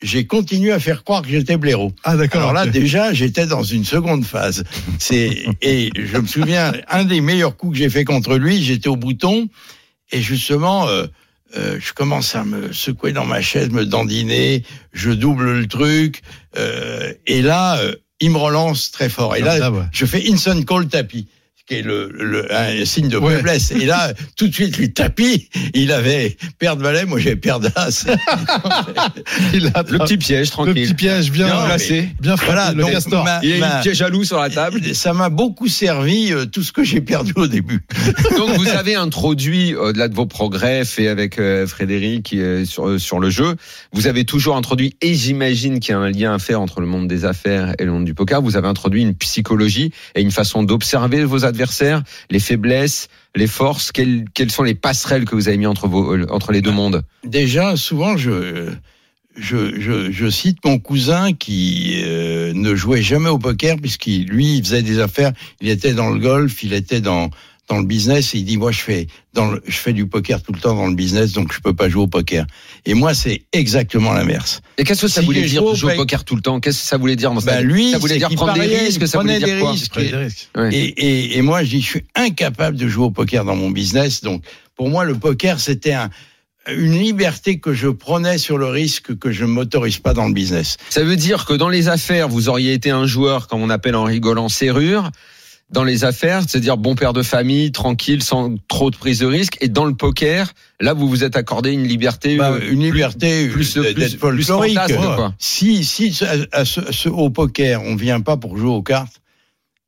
j'ai 0.01 0.25
continué 0.25 0.71
à 0.71 0.79
faire 0.79 1.03
croire 1.03 1.21
que 1.21 1.27
j'étais 1.29 1.58
blaireau. 1.58 1.91
Ah 2.03 2.15
d'accord. 2.15 2.41
Alors 2.41 2.53
là, 2.53 2.65
déjà, 2.65 3.13
j'étais 3.13 3.45
dans 3.45 3.63
une 3.63 3.84
seconde 3.84 4.23
phase. 4.25 4.63
C'est 4.97 5.45
et 5.62 5.91
je 5.95 6.17
me 6.17 6.25
souviens, 6.25 6.71
un 6.88 7.03
des 7.03 7.21
meilleurs 7.21 7.55
coups 7.58 7.73
que 7.73 7.79
j'ai 7.79 7.89
fait 7.89 8.05
contre 8.05 8.38
lui, 8.38 8.63
j'étais 8.63 8.88
au 8.88 8.95
bouton 8.95 9.49
et 10.12 10.21
justement, 10.21 10.88
euh, 10.88 11.05
euh, 11.57 11.77
je 11.79 11.93
commence 11.93 12.35
à 12.35 12.43
me 12.43 12.71
secouer 12.71 13.12
dans 13.12 13.25
ma 13.25 13.41
chaise, 13.41 13.69
me 13.69 13.85
dandiner, 13.85 14.63
je 14.93 15.12
double 15.12 15.59
le 15.59 15.67
truc 15.67 16.21
euh, 16.57 17.13
et 17.25 17.41
là, 17.41 17.79
euh, 17.79 17.95
il 18.19 18.31
me 18.31 18.38
relance 18.38 18.91
très 18.91 19.09
fort. 19.09 19.35
Et 19.35 19.41
là, 19.41 19.71
ouais. 19.71 19.83
je 19.91 20.05
fais 20.05 20.29
instant 20.29 20.62
call 20.63 20.88
tapis 20.88 21.27
qui 21.69 21.75
est 21.75 21.82
le, 21.84 22.10
le 22.12 22.51
un 22.53 22.84
signe 22.84 23.08
de 23.10 23.17
Ouais. 23.17 23.36
faiblesse. 23.38 23.71
Et 23.71 23.86
là, 23.86 24.12
tout 24.36 24.47
de 24.47 24.53
suite, 24.53 24.75
lui 24.77 24.91
tapis. 24.91 25.49
Il 25.75 25.91
avait 25.91 26.36
paire 26.58 26.75
de 26.75 26.82
valet, 26.84 27.05
moi 27.05 27.19
j'avais 27.19 27.36
paire 27.36 27.60
d'as. 27.60 28.05
Le 29.53 29.97
petit 29.99 30.17
piège, 30.17 30.47
le 30.47 30.51
tranquille. 30.51 30.73
petit 30.73 30.93
piège 30.93 31.32
bien, 31.32 31.47
Non, 31.47 31.65
placé. 31.65 32.10
bien 32.19 32.36
frappé, 32.38 32.51
Voilà, 32.53 32.71
le 32.73 32.82
donc, 32.84 32.91
castor. 32.91 33.23
ma- 33.23 33.39
Il 33.43 33.49
y 33.49 33.53
a 33.53 33.60
ma- 33.60 33.75
une 33.77 33.82
piège 33.82 33.97
jaloux 33.97 34.23
sur 34.23 34.39
la 34.39 34.49
table. 34.49 34.82
Ça 34.93 35.13
m'a 35.13 35.29
beaucoup 35.29 35.67
servi 35.67 36.32
euh, 36.34 36.45
tout 36.45 36.63
ce 36.63 36.71
que 36.71 36.84
j'ai 36.84 37.01
perdu 37.01 37.34
au 37.36 37.47
début. 37.47 37.82
Donc 38.38 38.51
vous 38.58 38.67
avez 38.69 38.95
introduit, 38.95 39.75
au-delà 39.75 40.08
de 40.08 40.15
vos 40.15 40.25
progrès 40.25 40.86
faits 40.86 41.08
avec 41.08 41.39
euh, 41.39 41.67
Frédéric 41.67 42.34
euh, 42.34 42.65
sur, 42.65 42.88
euh, 42.88 42.97
sur 42.97 43.19
le 43.19 43.29
jeu, 43.29 43.55
vous 43.93 44.08
avez 44.08 44.25
toujours 44.25 44.55
introduit, 44.55 44.95
et 45.01 45.13
j'imagine 45.15 45.79
qu'il 45.79 45.91
y 45.91 45.95
a 45.95 45.99
un 45.99 46.10
lien 46.10 46.34
à 46.34 46.39
faire 46.39 46.62
entre 46.62 46.82
le 46.82 46.88
monde 46.88 47.08
des 47.08 47.25
affaires 47.25 47.73
et 47.79 47.86
le 47.86 47.91
monde 47.91 48.05
du 48.05 48.13
poker, 48.13 48.41
vous 48.41 48.58
avez 48.58 48.67
introduit 48.67 49.01
une 49.01 49.15
psychologie 49.15 49.91
et 50.15 50.21
une 50.21 50.32
façon 50.32 50.63
d'observer 50.63 51.23
vos 51.23 51.45
adversaires, 51.45 51.58
les 52.29 52.39
faiblesses, 52.39 53.07
les 53.35 53.47
forces, 53.47 53.91
quelles, 53.91 54.51
sont 54.51 54.63
les 54.63 54.75
passerelles 54.75 55.25
que 55.25 55.35
vous 55.35 55.47
avez 55.47 55.57
mis 55.57 55.65
entre, 55.67 55.87
euh, 55.87 56.51
les 56.51 56.61
deux 56.61 56.71
mondes? 56.71 57.03
Déjà, 57.23 57.75
souvent, 57.75 58.17
je, 58.17 58.69
cite 60.29 60.57
mon 60.65 60.79
cousin 60.79 61.33
qui 61.33 62.01
euh, 62.03 62.53
ne 62.53 62.75
jouait 62.75 63.01
jamais 63.01 63.29
au 63.29 63.37
poker 63.37 63.77
puisqu'il 63.77 64.25
lui 64.25 64.59
faisait 64.59 64.83
des 64.83 64.99
affaires. 64.99 65.31
Il 65.61 65.69
était 65.69 65.93
dans 65.93 66.09
le 66.09 66.19
golf, 66.19 66.63
il 66.63 66.73
était 66.73 67.01
dans 67.01 67.29
dans 67.69 67.77
le 67.77 67.86
business 67.86 68.34
et 68.34 68.39
il 68.39 68.45
dit 68.45 68.58
moi 68.58 68.71
je 68.71 68.79
fais 68.79 69.08
dans 69.34 69.51
le, 69.51 69.62
je 69.65 69.77
fais 69.77 69.93
du 69.93 70.08
poker 70.08 70.41
tout 70.41 70.51
le 70.51 70.60
temps 70.60 70.75
dans 70.75 70.88
le 70.88 70.95
business 70.95 71.32
donc 71.34 71.53
je 71.53 71.60
peux 71.60 71.73
pas 71.75 71.88
jouer 71.88 72.01
au 72.03 72.08
poker. 72.08 72.45
Et 72.86 72.95
moi 72.95 73.13
c'est 73.13 73.43
exactement 73.53 74.12
l'inverse. 74.12 74.62
Et 74.77 74.84
qu'est-ce 74.84 75.03
que 75.03 75.08
ça 75.08 75.21
Si 75.21 75.25
voulait 75.27 75.43
dire 75.43 75.75
jouer 75.75 75.93
au 75.93 75.95
poker 75.97 76.23
tout 76.25 76.36
le 76.36 76.41
temps? 76.41 76.60
Qu'est-ce 76.60 76.82
que 76.82 76.88
ça 76.88 76.97
voulait 76.97 77.15
dire 77.15 77.32
Ben 77.32 77.62
lui, 77.62 77.91
Ça 77.91 77.99
voulait 77.99 78.17
dire 78.17 78.29
prendre 78.29 78.53
des 78.53 78.62
risques? 78.62 79.08
Ça 79.08 79.19
voulait 79.19 79.38
dire 79.39 79.55
des 79.55 79.62
quoi? 79.62 79.71
risques. 79.71 79.99
Ouais. 80.58 80.73
Et, 80.73 80.84
et, 80.88 81.38
et 81.38 81.41
moi, 81.41 81.63
je 81.63 81.69
dis, 81.69 81.82
je 81.82 81.88
suis 81.88 82.05
incapable 82.15 82.75
de 82.77 82.88
jouer 82.88 83.05
au 83.05 83.12
poker 83.12 83.45
dans 83.45 83.55
mon 83.55 83.69
business. 83.69 84.21
Donc, 84.21 84.43
pour 84.75 84.89
moi, 84.89 85.05
le 85.05 85.15
poker, 85.15 85.60
c'était 85.60 85.93
un, 85.93 86.10
une 86.67 86.97
liberté 86.99 87.60
que 87.60 87.73
je 87.73 87.88
prenais 87.88 88.38
sur 88.38 88.58
le 88.58 88.67
risque 88.67 89.17
que 89.17 89.32
je 89.32 89.45
ne 89.45 89.49
m'autorise 89.49 89.97
pas 89.99 90.13
dans 90.13 90.27
le 90.27 90.34
business. 90.34 90.77
Ça 90.89 91.03
veut 91.03 91.15
dire 91.15 91.45
que 91.45 91.53
dans 91.53 91.69
les 91.69 91.88
affaires, 91.88 92.29
vous 92.29 92.49
auriez 92.49 92.73
été 92.73 92.89
un 92.89 93.05
joueur, 93.05 93.47
comme 93.47 93.62
on 93.62 93.69
appelle 93.69 93.95
en 93.95 94.03
rigolant, 94.05 94.49
serrure. 94.49 95.12
Dans 95.71 95.84
les 95.84 96.03
affaires, 96.03 96.41
c'est-à-dire 96.47 96.77
bon 96.77 96.95
père 96.95 97.13
de 97.13 97.21
famille, 97.21 97.71
tranquille, 97.71 98.23
sans 98.23 98.55
trop 98.67 98.89
de 98.89 98.95
prise 98.95 99.19
de 99.19 99.27
risque. 99.27 99.58
Et 99.62 99.67
dans 99.67 99.86
le 99.86 99.93
poker, 99.93 100.51
là, 100.79 100.93
vous 100.93 101.08
vous 101.08 101.23
êtes 101.23 101.36
accordé 101.36 101.71
une 101.71 101.84
liberté, 101.88 102.38
Bah, 102.38 102.53
euh, 102.53 102.71
une 102.71 102.84
liberté 102.84 103.49
plus, 103.49 103.73
plus, 103.93 104.17
plus 104.38 104.43
quoi. 105.15 105.36
Si, 105.38 105.84
si 105.86 106.17
à, 106.51 106.65
ce, 106.65 106.79
à 106.79 106.91
ce- 106.91 107.10
au 107.10 107.29
poker, 107.29 107.84
on 107.84 107.95
vient 107.95 108.19
pas 108.21 108.36
pour 108.36 108.58
jouer 108.58 108.71
aux 108.71 108.82
cartes, 108.82 109.21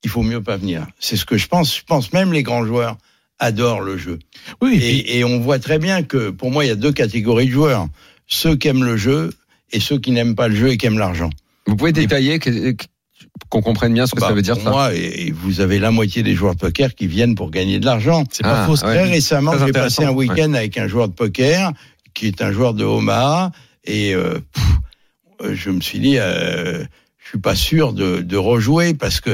il 0.04 0.10
faut 0.12 0.22
mieux 0.22 0.42
pas 0.42 0.56
venir. 0.58 0.86
C'est 1.00 1.16
ce 1.18 1.26
que 1.26 1.38
je 1.38 1.48
pense. 1.48 1.76
Je 1.76 1.84
pense 1.84 2.14
même 2.14 2.32
les 2.32 2.44
grands 2.44 2.64
joueurs 2.66 2.98
adorent 3.40 3.82
le 3.82 3.98
jeu. 3.98 4.20
Oui, 4.62 4.76
et 4.76 4.78
puis- 4.78 4.88
Et, 5.00 5.18
et 5.20 5.24
on 5.24 5.40
voit 5.40 5.58
très 5.58 5.80
bien 5.80 6.04
que 6.04 6.30
pour 6.30 6.52
moi, 6.52 6.64
il 6.64 6.68
y 6.68 6.72
a 6.72 6.76
deux 6.76 6.92
catégories 6.92 7.48
de 7.48 7.52
joueurs. 7.52 7.88
Ceux 8.28 8.56
qui 8.56 8.68
aiment 8.68 8.84
le 8.84 8.98
jeu 8.98 9.32
et 9.72 9.80
ceux 9.80 9.98
qui 9.98 10.12
n'aiment 10.12 10.36
pas 10.36 10.48
le 10.48 10.56
jeu 10.56 10.70
et 10.70 10.78
qui 10.78 10.86
aiment 10.86 11.00
l'argent. 11.00 11.32
Vous 11.66 11.76
pouvez 11.76 11.92
détailler 11.92 12.38
que- 12.38 12.76
qu'on 13.52 13.62
comprenne 13.62 13.94
bien 13.94 14.08
ce 14.08 14.16
que 14.16 14.22
Bah, 14.22 14.30
ça 14.30 14.34
veut 14.34 14.42
dire 14.42 14.56
pour 14.56 14.64
ça. 14.64 14.70
moi, 14.72 14.94
et, 14.96 15.32
vous 15.32 15.60
avez 15.62 15.78
la 15.78 15.92
moitié 15.92 16.24
des 16.24 16.34
joueurs 16.34 16.56
de 16.56 16.60
poker 16.60 16.96
qui 16.96 17.06
viennent 17.06 17.36
pour 17.36 17.52
gagner 17.52 17.80
de 17.80 17.86
l'argent. 17.86 18.24
c'est 18.32 18.44
pas 18.44 18.64
Ah, 18.64 18.66
faux. 18.66 18.74
ouais. 18.74 18.96
Très 18.96 19.04
récemment, 19.04 19.54
j'ai 19.64 19.72
passé 19.74 20.04
un 20.06 20.12
week-end 20.12 20.54
avec 20.54 20.78
un 20.78 20.88
joueur 20.88 21.08
de 21.10 21.14
poker 21.14 21.72
qui 22.16 22.28
est 22.28 22.42
un 22.42 22.52
joueur 22.52 22.74
de 22.74 22.84
Omaha 22.86 23.52
et 23.86 24.16
euh, 24.16 24.40
pff, 24.54 24.64
euh, 25.44 25.52
je 25.56 25.70
me 25.70 25.82
suis 25.82 26.00
dit, 26.00 26.18
euh, 26.18 26.84
je 27.24 27.28
suis 27.30 27.40
pas 27.40 27.56
sûr 27.56 27.94
de, 27.94 28.22
de 28.22 28.38
rejouer 28.38 28.94
parce 28.94 29.20
que 29.20 29.30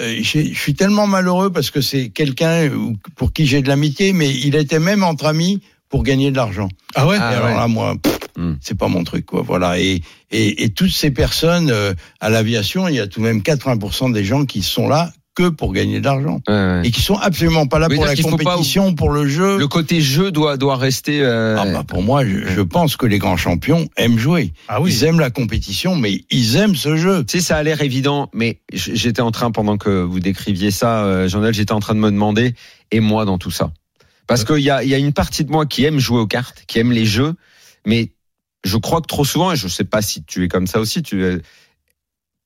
euh, 0.00 0.18
je 0.22 0.52
suis 0.54 0.74
tellement 0.74 1.06
malheureux 1.06 1.50
parce 1.50 1.70
que 1.70 1.80
c'est 1.80 2.08
quelqu'un 2.08 2.68
pour 3.16 3.32
qui 3.32 3.46
j'ai 3.46 3.62
de 3.62 3.68
l'amitié, 3.68 4.12
mais 4.12 4.30
il 4.30 4.56
était 4.56 4.78
même 4.80 5.04
entre 5.04 5.26
amis 5.26 5.60
pour 5.88 6.02
gagner 6.02 6.30
de 6.30 6.36
l'argent. 6.36 6.68
Ah 6.94 7.06
ouais? 7.06 7.16
Ah 7.20 7.28
alors 7.28 7.44
ouais. 7.46 7.54
là, 7.54 7.68
moi, 7.68 7.94
pff, 8.02 8.18
Hmm. 8.36 8.54
c'est 8.60 8.76
pas 8.78 8.88
mon 8.88 9.04
truc, 9.04 9.26
quoi. 9.26 9.42
Voilà. 9.42 9.78
Et, 9.78 10.00
et, 10.30 10.64
et 10.64 10.70
toutes 10.70 10.90
ces 10.92 11.10
personnes 11.10 11.70
euh, 11.70 11.92
à 12.20 12.30
l'aviation, 12.30 12.88
il 12.88 12.94
y 12.94 13.00
a 13.00 13.06
tout 13.06 13.20
de 13.20 13.24
même 13.26 13.40
80% 13.40 14.12
des 14.12 14.24
gens 14.24 14.44
qui 14.46 14.62
sont 14.62 14.88
là 14.88 15.12
que 15.34 15.48
pour 15.48 15.72
gagner 15.72 15.98
de 16.00 16.04
l'argent 16.04 16.40
Ouais, 16.46 16.52
ouais. 16.54 16.82
et 16.84 16.90
qui 16.90 17.00
sont 17.00 17.16
absolument 17.16 17.66
pas 17.66 17.78
là 17.78 17.88
pour 17.88 18.04
la 18.04 18.14
pas- 18.14 18.22
compétition, 18.22 18.94
pour 18.94 19.10
le 19.10 19.26
jeu. 19.26 19.56
Le 19.58 19.66
côté 19.66 20.02
jeu 20.02 20.30
doit 20.30 20.58
doit 20.58 20.76
rester. 20.76 21.22
euh, 21.22 21.56
Ah 21.58 21.64
bah, 21.72 21.84
pour 21.88 22.02
moi, 22.02 22.22
je, 22.26 22.46
je 22.54 22.60
pense 22.60 22.96
que 22.98 23.06
les 23.06 23.16
grands 23.18 23.38
champions 23.38 23.88
aiment 23.96 24.18
jouer. 24.18 24.52
Ah 24.68 24.82
oui. 24.82 24.90
Ils 24.92 25.04
aiment 25.04 25.20
la 25.20 25.30
compétition, 25.30 25.96
mais 25.96 26.24
ils 26.30 26.56
aiment 26.56 26.74
ce 26.76 26.96
jeu. 26.96 27.24
Tu 27.24 27.38
sais, 27.38 27.44
ça 27.44 27.56
a 27.56 27.62
l'air 27.62 27.80
évident, 27.80 28.28
mais 28.34 28.60
j'étais 28.74 29.22
en 29.22 29.30
train, 29.30 29.50
pendant 29.52 29.78
que 29.78 30.02
vous 30.02 30.20
décriviez 30.20 30.70
ça, 30.70 31.04
euh, 31.04 31.28
Jean-Noël, 31.28 31.54
j'étais 31.54 31.72
en 31.72 31.80
train 31.80 31.94
de 31.94 32.00
me 32.00 32.10
demander, 32.10 32.54
et 32.90 33.00
moi 33.00 33.24
dans 33.24 33.38
tout 33.38 33.50
ça 33.50 33.72
Parce 34.26 34.44
qu'il 34.44 34.58
y 34.60 34.68
a, 34.68 34.82
il 34.84 34.90
y 34.90 34.94
a 34.94 34.98
une 34.98 35.14
partie 35.14 35.44
de 35.46 35.50
moi 35.50 35.64
qui 35.64 35.84
aime 35.86 35.98
jouer 35.98 36.18
aux 36.20 36.26
cartes, 36.26 36.64
qui 36.66 36.78
aime 36.78 36.92
les 36.92 37.06
jeux, 37.06 37.32
mais 37.86 38.10
je 38.64 38.76
crois 38.76 39.00
que 39.00 39.06
trop 39.06 39.24
souvent, 39.24 39.52
et 39.52 39.56
je 39.56 39.68
sais 39.68 39.84
pas 39.84 40.02
si 40.02 40.24
tu 40.24 40.44
es 40.44 40.48
comme 40.48 40.66
ça 40.66 40.80
aussi, 40.80 41.02
tu 41.02 41.24
es, 41.24 41.40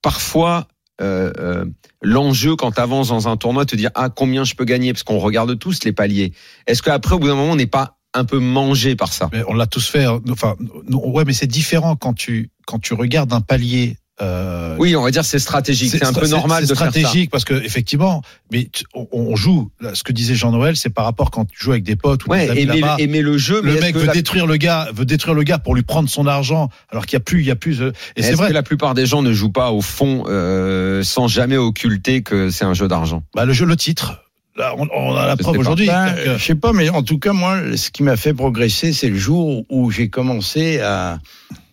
parfois, 0.03 0.69
euh, 1.01 1.33
euh, 1.39 1.65
l'enjeu 2.03 2.57
quand 2.57 2.73
tu 2.73 2.81
avances 2.81 3.09
dans 3.09 3.29
un 3.29 3.37
tournoi, 3.37 3.67
te 3.67 3.77
dire, 3.77 3.91
ah, 3.95 4.09
combien 4.09 4.45
je 4.45 4.55
peux 4.55 4.65
gagner, 4.65 4.93
parce 4.93 5.03
qu'on 5.03 5.19
regarde 5.19 5.59
tous 5.59 5.85
les 5.85 5.93
paliers. 5.93 6.33
Est-ce 6.67 6.83
qu'après, 6.83 7.15
au 7.15 7.19
bout 7.19 7.29
d'un 7.29 7.35
moment, 7.35 7.53
on 7.53 7.57
n'est 7.57 7.67
pas 7.67 7.99
un 8.15 8.25
peu 8.25 8.39
mangé 8.39 8.97
par 8.97 9.13
ça? 9.13 9.29
Mais 9.33 9.43
on 9.49 9.55
l'a 9.55 9.67
tous 9.67 9.89
fait. 9.89 10.05
hein. 10.05 10.21
Enfin, 10.31 10.57
ouais, 10.89 11.25
mais 11.27 11.35
c'est 11.35 11.47
différent 11.47 11.97
quand 11.97 12.15
tu 12.15 12.51
quand 12.67 12.79
tu 12.79 12.95
regardes 12.95 13.33
un 13.33 13.41
palier. 13.41 13.99
Euh, 14.23 14.77
Oui, 14.79 14.97
on 14.97 15.03
va 15.03 15.11
dire 15.11 15.25
c'est 15.27 15.39
stratégique, 15.39 15.91
c'est 15.91 16.05
un 16.05 16.13
peu 16.15 16.27
normal 16.27 16.63
c'est 16.65 16.71
de 16.73 16.75
faire 16.79 16.87
ça. 16.87 17.01
stratégique 17.01 17.31
parce 17.31 17.45
que 17.45 17.53
effectivement, 17.53 18.23
mais 18.51 18.69
tu- 18.73 18.85
on, 18.95 19.07
on 19.13 19.37
joue. 19.37 19.71
là, 19.79 19.95
ce 19.95 20.03
que 20.03 20.13
disait 20.13 20.35
Jean-Noël, 20.35 20.75
c'est 20.75 20.89
par 20.89 21.05
rapport 21.05 21.31
quand 21.31 21.45
tu 21.45 21.57
joues 21.63 21.73
avec 21.73 21.85
des 21.85 21.97
potes 21.97 22.25
ou 22.25 22.29
des 22.29 22.31
Ouais, 22.31 22.49
amis 22.49 22.61
aimer, 22.63 22.81
là-bas. 22.81 22.97
aimer 22.99 23.21
le 23.21 23.37
jeu, 23.37 23.61
mais 23.63 23.75
Le 23.75 23.81
mec 23.81 23.95
veut 23.95 24.07
la- 24.07 24.15
détruire 24.15 24.47
le 24.47 24.57
gars, 24.57 24.89
veut 24.95 25.05
détruire 25.05 25.35
le 25.35 25.43
gars 25.43 25.59
pour 25.59 25.75
lui 25.75 25.83
prendre 25.83 26.09
son 26.09 26.27
argent, 26.27 26.71
alors 26.91 27.05
qu'il 27.05 27.15
y 27.15 27.17
a 27.19 27.21
plus, 27.21 27.41
il 27.41 27.47
y 27.47 27.51
a 27.51 27.57
plus. 27.57 27.83
euh, 27.83 27.93
Et 28.17 28.23
c'est 28.23 28.29
Est-ce 28.31 28.37
vrai. 28.39 28.49
que 28.49 28.53
la 28.55 28.63
plupart 28.63 28.95
des 28.95 29.05
gens 29.05 29.21
ne 29.21 29.35
jouent 29.35 29.53
pas 29.53 29.71
au 29.71 29.83
fond 29.83 30.25
euh, 30.29 31.03
sans 31.03 31.29
jamais 31.29 31.59
occulter 31.59 32.23
que 32.23 32.49
c'est 32.49 32.65
un 32.65 32.73
jeu 32.75 32.89
d'argent? 32.89 33.23
Bah, 33.35 33.45
le 33.45 33.53
jeu, 33.53 33.67
le 33.67 33.77
titre. 33.77 34.23
Là, 34.57 34.75
on, 34.79 34.89
on 34.95 35.15
a 35.15 35.27
la 35.27 35.33
Je 35.33 35.43
preuve 35.43 35.53
sais 35.53 35.57
pas. 35.57 35.61
aujourd'hui. 35.61 35.87
Ben, 35.89 36.07
C'est-à-dire 36.07 36.33
que- 36.33 36.39
je 36.39 36.45
sais 36.47 36.55
pas, 36.55 36.73
mais 36.73 36.89
en 36.89 37.03
tout 37.03 37.19
cas, 37.19 37.35
moi, 37.35 37.59
ce 37.77 37.91
qui 37.91 38.03
m'a 38.03 38.17
fait 38.17 38.33
progresser, 38.33 38.95
c'est 38.95 39.11
le 39.11 39.19
jour 39.19 39.65
où 39.69 39.91
j'ai 39.91 40.09
commencé 40.09 40.81
à, 40.81 41.19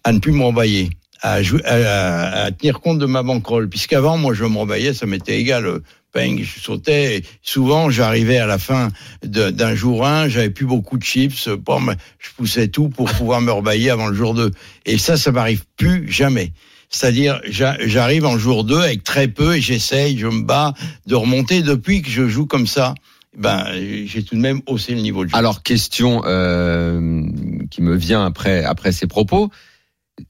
à 0.03 0.11
ne 0.11 0.19
plus 0.19 0.33
m'embailler, 0.33 0.89
à, 1.23 1.41
jouer, 1.41 1.63
à, 1.65 2.43
à- 2.43 2.51
tenir 2.51 2.79
compte 2.81 2.99
de 2.99 3.05
ma 3.07 3.23
bankroll. 3.23 3.67
Puisqu'avant, 3.69 4.17
moi, 4.17 4.33
je 4.35 4.43
m'embaillais, 4.45 4.93
ça 4.93 5.07
m'était 5.07 5.39
égal. 5.39 5.79
peng, 6.11 6.37
je 6.43 6.59
sautais. 6.59 7.17
Et 7.17 7.23
souvent, 7.41 7.89
j'arrivais 7.89 8.37
à 8.37 8.45
la 8.45 8.59
fin 8.59 8.89
d'un 9.23 9.73
jour 9.73 10.05
1, 10.05 10.27
j'avais 10.29 10.51
plus 10.51 10.67
beaucoup 10.67 10.99
de 10.99 11.03
chips, 11.03 11.49
pomme, 11.65 11.95
je 12.19 12.29
poussais 12.37 12.67
tout 12.67 12.89
pour 12.89 13.09
pouvoir 13.17 13.41
me 13.41 13.51
rebailler 13.51 13.89
avant 13.89 14.07
le 14.07 14.13
jour 14.15 14.35
2. 14.35 14.51
Et 14.85 14.99
ça, 14.99 15.17
ça 15.17 15.31
m'arrive 15.31 15.63
plus 15.75 16.11
jamais. 16.11 16.51
C'est-à-dire, 16.89 17.41
j'a- 17.47 17.77
j'arrive 17.87 18.25
en 18.25 18.37
jour 18.37 18.63
2 18.63 18.77
avec 18.79 19.03
très 19.03 19.27
peu 19.27 19.55
et 19.55 19.61
j'essaye, 19.61 20.19
je 20.19 20.27
me 20.27 20.43
bats 20.43 20.75
de 21.07 21.15
remonter. 21.15 21.63
Depuis 21.63 22.03
que 22.03 22.09
je 22.11 22.27
joue 22.27 22.45
comme 22.45 22.67
ça, 22.67 22.93
ben, 23.35 23.65
j'ai 24.05 24.21
tout 24.23 24.35
de 24.35 24.39
même 24.41 24.61
haussé 24.67 24.93
le 24.93 25.01
niveau 25.01 25.25
de 25.25 25.31
jeu. 25.31 25.35
Alors, 25.35 25.63
question 25.63 26.21
euh, 26.25 27.23
qui 27.71 27.81
me 27.81 27.95
vient 27.95 28.23
après, 28.23 28.63
après 28.63 28.91
ces 28.91 29.07
propos. 29.07 29.49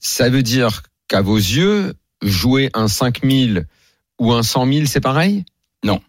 Ça 0.00 0.28
veut 0.28 0.42
dire 0.42 0.82
qu'à 1.08 1.20
vos 1.20 1.36
yeux, 1.36 1.94
jouer 2.22 2.70
un 2.74 2.88
5000 2.88 3.66
ou 4.18 4.32
un 4.32 4.42
100 4.42 4.72
000, 4.72 4.86
c'est 4.86 5.00
pareil? 5.00 5.44
Non. 5.84 6.00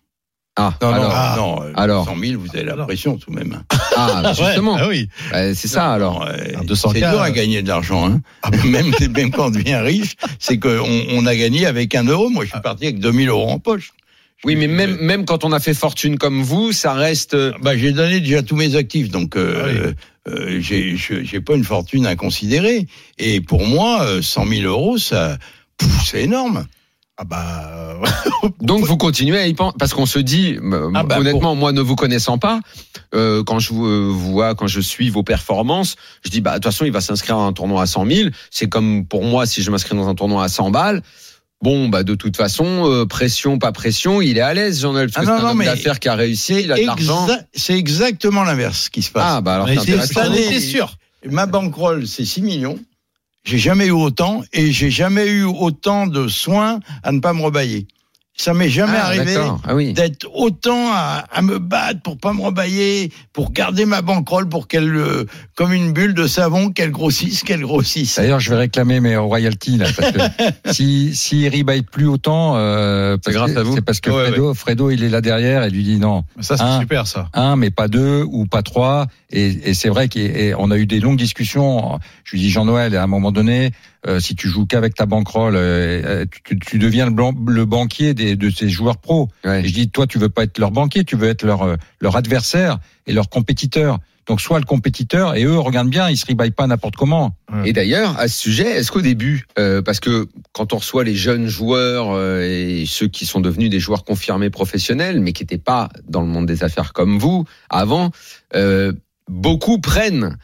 Ah, 0.57 0.73
non, 0.81 0.87
alors, 0.87 1.35
non, 1.35 1.35
non, 1.57 1.63
euh, 1.63 1.73
alors. 1.75 2.05
100 2.05 2.17
000, 2.17 2.39
vous 2.41 2.47
avez 2.55 2.63
la 2.63 2.73
Alors. 2.73 2.87
pression 2.87 3.17
tout 3.17 3.29
de 3.29 3.35
même. 3.35 3.61
ah, 3.97 4.31
justement, 4.37 4.75
Ouais, 4.75 4.81
ah 4.83 4.87
oui. 4.87 5.09
Euh, 5.33 5.53
c'est 5.53 5.67
ça 5.67 5.91
alors. 5.91 6.23
Euh, 6.23 6.33
Un 6.55 6.63
200K, 6.63 6.91
c'est 6.93 6.99
dur 6.99 7.19
euh. 7.19 7.23
à 7.23 7.31
gagner 7.31 7.61
de 7.61 7.67
l'argent. 7.67 8.09
Hein. 8.09 8.21
même, 8.65 8.91
même 9.09 9.31
quand 9.31 9.47
on 9.47 9.49
devient 9.49 9.75
riche, 9.75 10.15
c'est 10.39 10.57
qu'on 10.57 10.79
on 11.11 11.25
a 11.25 11.35
gagné 11.35 11.65
avec 11.65 11.93
un 11.93 12.05
euro. 12.05 12.29
Moi, 12.29 12.45
je 12.45 12.51
suis 12.51 12.61
parti 12.61 12.85
avec 12.85 12.99
2000 12.99 13.27
euros 13.27 13.49
en 13.49 13.59
poche. 13.59 13.91
Oui, 14.45 14.55
mais 14.55 14.67
même, 14.67 14.95
même 14.97 15.25
quand 15.25 15.43
on 15.43 15.51
a 15.51 15.59
fait 15.59 15.73
fortune 15.73 16.17
comme 16.17 16.41
vous, 16.43 16.71
ça 16.71 16.93
reste. 16.93 17.33
euh, 17.33 17.51
Bah, 17.61 17.75
j'ai 17.75 17.91
donné 17.91 18.19
déjà 18.19 18.43
tous 18.43 18.55
mes 18.55 18.75
actifs, 18.75 19.09
donc 19.09 19.35
euh, 19.35 19.93
euh, 20.27 20.59
j'ai 20.61 20.95
j'ai 20.97 21.41
pas 21.41 21.55
une 21.55 21.63
fortune 21.63 22.05
inconsidérée. 22.05 22.87
Et 23.17 23.41
pour 23.41 23.65
moi, 23.65 24.03
euh, 24.03 24.21
100 24.21 24.45
000 24.47 24.61
euros, 24.67 24.97
ça, 24.97 25.37
c'est 26.05 26.23
énorme. 26.23 26.65
Ah 27.17 27.23
bah. 27.23 28.01
Donc 28.59 28.83
vous 28.83 28.97
continuez 28.97 29.37
à 29.37 29.47
y 29.47 29.53
penser 29.53 29.75
parce 29.79 29.93
qu'on 29.93 30.05
se 30.05 30.19
dit, 30.19 30.57
euh, 30.61 30.91
Ah 30.93 31.03
bah, 31.03 31.17
honnêtement, 31.19 31.55
moi 31.55 31.71
ne 31.71 31.79
vous 31.79 31.95
connaissant 31.95 32.37
pas, 32.37 32.59
euh, 33.13 33.41
quand 33.41 33.57
je 33.59 33.73
vous 33.73 33.85
euh, 33.85 34.09
vois, 34.11 34.53
quand 34.53 34.67
je 34.67 34.81
suis 34.81 35.09
vos 35.09 35.23
performances, 35.23 35.95
je 36.25 36.29
dis 36.29 36.41
bah 36.41 36.51
de 36.51 36.55
toute 36.55 36.65
façon 36.65 36.83
il 36.83 36.91
va 36.91 36.99
s'inscrire 36.99 37.37
à 37.37 37.45
un 37.45 37.53
tournoi 37.53 37.81
à 37.83 37.85
100 37.85 38.05
000. 38.05 38.29
C'est 38.51 38.67
comme 38.67 39.05
pour 39.05 39.23
moi 39.23 39.45
si 39.45 39.63
je 39.63 39.71
m'inscris 39.71 39.95
dans 39.95 40.09
un 40.09 40.15
tournoi 40.15 40.43
à 40.43 40.49
100 40.49 40.71
balles. 40.71 41.01
Bon 41.65 41.89
bah 41.89 42.03
de 42.03 42.13
toute 42.13 42.37
façon, 42.37 42.87
euh, 42.91 43.07
pression 43.07 43.57
pas 43.57 43.71
pression, 43.71 44.21
il 44.21 44.37
est 44.37 44.41
à 44.41 44.53
l'aise 44.53 44.81
Jean-Noël 44.81 45.09
parce 45.09 45.25
Ah 45.25 45.31
que 45.31 45.35
non, 45.35 45.39
c'est 45.39 45.45
un 45.47 45.49
homme 45.49 45.65
d'affaires 45.65 45.99
qui 45.99 46.07
a 46.07 46.13
réussi, 46.13 46.61
il 46.61 46.71
a 46.71 46.77
de 46.77 46.85
l'argent. 46.85 47.27
C'est 47.55 47.75
exactement 47.75 48.43
l'inverse 48.43 48.89
qui 48.89 49.01
se 49.01 49.09
passe. 49.09 49.23
Ah 49.25 49.41
bah 49.41 49.55
alors 49.55 49.65
Mais 49.65 49.77
c'est 49.79 50.59
sûr. 50.59 50.95
Ma 51.27 51.47
bankroll, 51.47 52.05
c'est 52.05 52.23
6 52.23 52.43
millions. 52.43 52.77
J'ai 53.45 53.57
jamais 53.57 53.87
eu 53.87 53.91
autant 53.91 54.43
et 54.53 54.71
j'ai 54.71 54.91
jamais 54.91 55.25
eu 55.25 55.43
autant 55.43 56.05
de 56.05 56.27
soins 56.27 56.81
à 57.01 57.11
ne 57.11 57.19
pas 57.19 57.33
me 57.33 57.41
rebailler. 57.41 57.87
Ça 58.37 58.53
m'est 58.53 58.67
jamais 58.69 58.97
Ah, 58.99 59.05
arrivé. 59.05 59.33
Ah 59.65 59.73
oui. 59.75 59.93
d'être 59.93 60.27
autant 60.33 60.89
à, 60.91 61.23
à 61.31 61.41
me 61.41 61.57
battre 61.57 62.01
pour 62.01 62.17
pas 62.17 62.33
me 62.33 62.41
rebailler, 62.41 63.09
pour 63.31 63.53
garder 63.53 63.85
ma 63.85 64.01
bankroll, 64.01 64.49
pour 64.49 64.67
qu'elle, 64.67 64.93
euh, 64.93 65.23
comme 65.55 65.71
une 65.71 65.93
bulle 65.93 66.13
de 66.13 66.27
savon, 66.27 66.69
qu'elle 66.69 66.91
grossisse, 66.91 67.43
qu'elle 67.43 67.61
grossisse. 67.61 68.17
D'ailleurs, 68.17 68.41
je 68.41 68.49
vais 68.49 68.57
réclamer 68.57 68.99
mes 68.99 69.15
royalties 69.15 69.77
là, 69.77 69.85
parce 69.95 70.11
que 70.11 70.19
si 70.73 71.15
si 71.15 71.47
rebaille 71.47 71.83
plus 71.83 72.07
autant, 72.07 72.55
euh, 72.57 73.15
parce 73.23 73.37
grâce 73.37 73.53
que- 73.53 73.59
à 73.59 73.63
vous. 73.63 73.75
C'est 73.75 73.81
parce 73.81 74.01
que 74.01 74.09
Ouais, 74.09 74.27
Fredo, 74.27 74.53
Fredo, 74.53 74.91
il 74.91 75.03
est 75.03 75.09
là 75.09 75.21
derrière 75.21 75.63
et 75.63 75.69
lui 75.69 75.83
dit 75.83 75.97
non, 75.97 76.25
Ça, 76.41 76.57
c'est 76.57 76.63
Un. 76.63 76.81
super, 76.81 77.07
ça. 77.07 77.29
un 77.33 77.55
mais 77.55 77.71
pas 77.71 77.87
deux 77.87 78.23
ou 78.27 78.45
pas 78.47 78.63
trois. 78.63 79.07
Et, 79.31 79.69
et 79.69 79.73
c'est 79.73 79.89
vrai 79.89 80.09
qu'on 80.09 80.71
a 80.71 80.77
eu 80.77 80.85
des 80.85 80.99
longues 80.99 81.17
discussions. 81.17 81.99
Je 82.25 82.31
lui 82.33 82.39
dis 82.41 82.49
Jean-Noël, 82.49 82.95
à 82.97 83.03
un 83.03 83.07
moment 83.07 83.31
donné, 83.31 83.71
euh, 84.07 84.19
si 84.19 84.35
tu 84.35 84.47
joues 84.47 84.65
qu'avec 84.65 84.93
ta 84.93 85.05
bankroll, 85.05 85.55
euh, 85.55 86.25
tu, 86.43 86.59
tu 86.59 86.79
deviens 86.79 87.05
le, 87.05 87.11
blanc- 87.11 87.33
le 87.47 87.65
banquier 87.65 88.13
des, 88.13 88.35
de 88.35 88.49
ces 88.49 88.69
joueurs 88.69 88.97
pros. 88.97 89.29
Ouais. 89.43 89.63
Et 89.63 89.67
je 89.67 89.73
dis, 89.73 89.89
toi, 89.89 90.07
tu 90.07 90.19
veux 90.19 90.29
pas 90.29 90.43
être 90.43 90.57
leur 90.59 90.71
banquier, 90.71 91.03
tu 91.03 91.15
veux 91.15 91.27
être 91.29 91.43
leur, 91.43 91.63
euh, 91.63 91.75
leur 92.01 92.15
adversaire 92.15 92.79
et 93.07 93.13
leur 93.13 93.29
compétiteur. 93.29 93.99
Donc, 94.27 94.41
soit 94.41 94.57
le 94.57 94.65
compétiteur, 94.65 95.35
et 95.35 95.43
eux, 95.43 95.59
regarde 95.59 95.87
bien, 95.87 96.09
ils 96.09 96.17
se 96.17 96.25
rebaillent 96.25 96.49
pas 96.49 96.65
n'importe 96.65 96.95
comment. 96.95 97.35
Et 97.63 97.73
d'ailleurs, 97.73 98.19
à 98.19 98.27
ce 98.27 98.35
sujet, 98.35 98.67
est-ce 98.71 98.91
qu'au 98.91 99.01
début, 99.01 99.45
euh, 99.59 99.83
parce 99.83 99.99
que 99.99 100.27
quand 100.51 100.73
on 100.73 100.77
reçoit 100.77 101.03
les 101.03 101.13
jeunes 101.13 101.45
joueurs 101.45 102.07
euh, 102.11 102.41
et 102.41 102.85
ceux 102.87 103.07
qui 103.07 103.27
sont 103.27 103.39
devenus 103.39 103.69
des 103.69 103.79
joueurs 103.79 104.03
confirmés 104.03 104.49
professionnels, 104.49 105.19
mais 105.19 105.31
qui 105.31 105.43
n'étaient 105.43 105.59
pas 105.59 105.89
dans 106.09 106.21
le 106.21 106.27
monde 106.27 106.47
des 106.47 106.63
affaires 106.63 106.91
comme 106.91 107.19
vous 107.19 107.45
avant, 107.69 108.09
euh, 108.55 108.93
beaucoup 109.29 109.79
prennent 109.79 110.37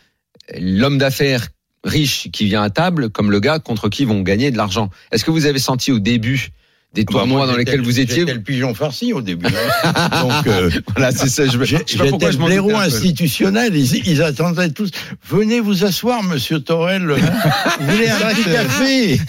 l'homme 0.60 1.00
d'affaires 1.00 1.48
riche 1.84 2.30
qui 2.32 2.46
vient 2.46 2.62
à 2.62 2.70
table 2.70 3.10
comme 3.10 3.32
le 3.32 3.40
gars 3.40 3.60
contre 3.60 3.90
qui 3.90 4.06
vont 4.06 4.22
gagner 4.22 4.52
de 4.52 4.58
l'argent. 4.58 4.90
Est-ce 5.12 5.26
que 5.26 5.32
vous 5.32 5.46
avez 5.46 5.60
senti 5.60 5.92
au 5.92 6.00
début 6.00 6.52
des 6.94 7.06
Bah, 7.06 7.12
tournois 7.20 7.48
dans 7.48 7.56
lesquels 7.56 7.82
vous 7.82 8.00
étiez 8.02 8.20
J'étais 8.22 8.34
le 8.34 8.42
pigeon 8.42 8.74
farci 8.74 9.14
au 9.14 9.22
début. 9.22 9.46
hein. 9.48 10.10
Donc, 10.24 10.48
euh, 10.48 10.70
Voilà, 10.94 11.12
c'est 11.14 11.30
ça. 11.30 11.46
Je, 11.46 11.52
je 11.58 11.64
J'ai- 11.64 11.78
sais 11.88 11.98
pas 11.98 12.06
pourquoi 12.08 12.32
je 12.32 12.38
m'en 12.38 12.48
blaireau 12.48 12.76
institutionnel. 12.76 13.74
Ils, 13.76 14.06
ils 14.08 14.22
attendaient 14.22 14.72
tous. 14.72 14.92
Venez 15.30 15.62
vous 15.62 15.86
asseoir, 15.86 16.22
monsieur 16.24 16.60
Torel. 16.60 17.04
Vous 17.08 17.86
voulez 17.88 18.10
un 18.10 18.18
petit 18.34 18.44
café 18.44 19.20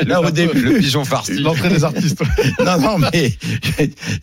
Là, 0.06 0.20
au 0.20 0.30
début. 0.30 0.60
le 0.60 0.78
pigeon 0.78 1.04
farci. 1.06 1.38
L'entrée 1.38 1.70
des 1.70 1.84
artistes. 1.84 2.20
Non, 2.64 2.78
non, 2.78 2.98
mais. 2.98 3.32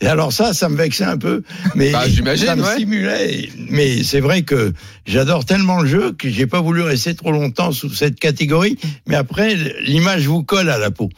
Alors, 0.02 0.32
ça, 0.32 0.54
ça 0.54 0.68
me 0.68 0.76
vexait 0.76 1.04
un 1.04 1.18
peu. 1.18 1.42
Mais 1.74 1.90
Bah, 1.90 2.04
j'imagine, 2.08 2.46
ça 2.46 2.56
me 2.56 2.62
ouais. 2.62 2.72
stimulait. 2.74 3.48
Mais 3.70 4.02
c'est 4.04 4.20
vrai 4.20 4.42
que 4.42 4.72
j'adore 5.04 5.44
tellement 5.44 5.80
le 5.80 5.88
jeu 5.88 6.12
que 6.12 6.30
j'ai 6.30 6.46
pas 6.46 6.60
voulu 6.60 6.82
rester 6.82 7.14
trop 7.14 7.32
longtemps 7.32 7.72
sous 7.72 7.92
cette 7.92 8.18
catégorie. 8.20 8.78
Mais 9.06 9.16
après, 9.16 9.56
l'image 9.82 10.26
vous 10.26 10.42
colle 10.44 10.70
à 10.70 10.78
la 10.78 10.90
peau. 10.92 11.10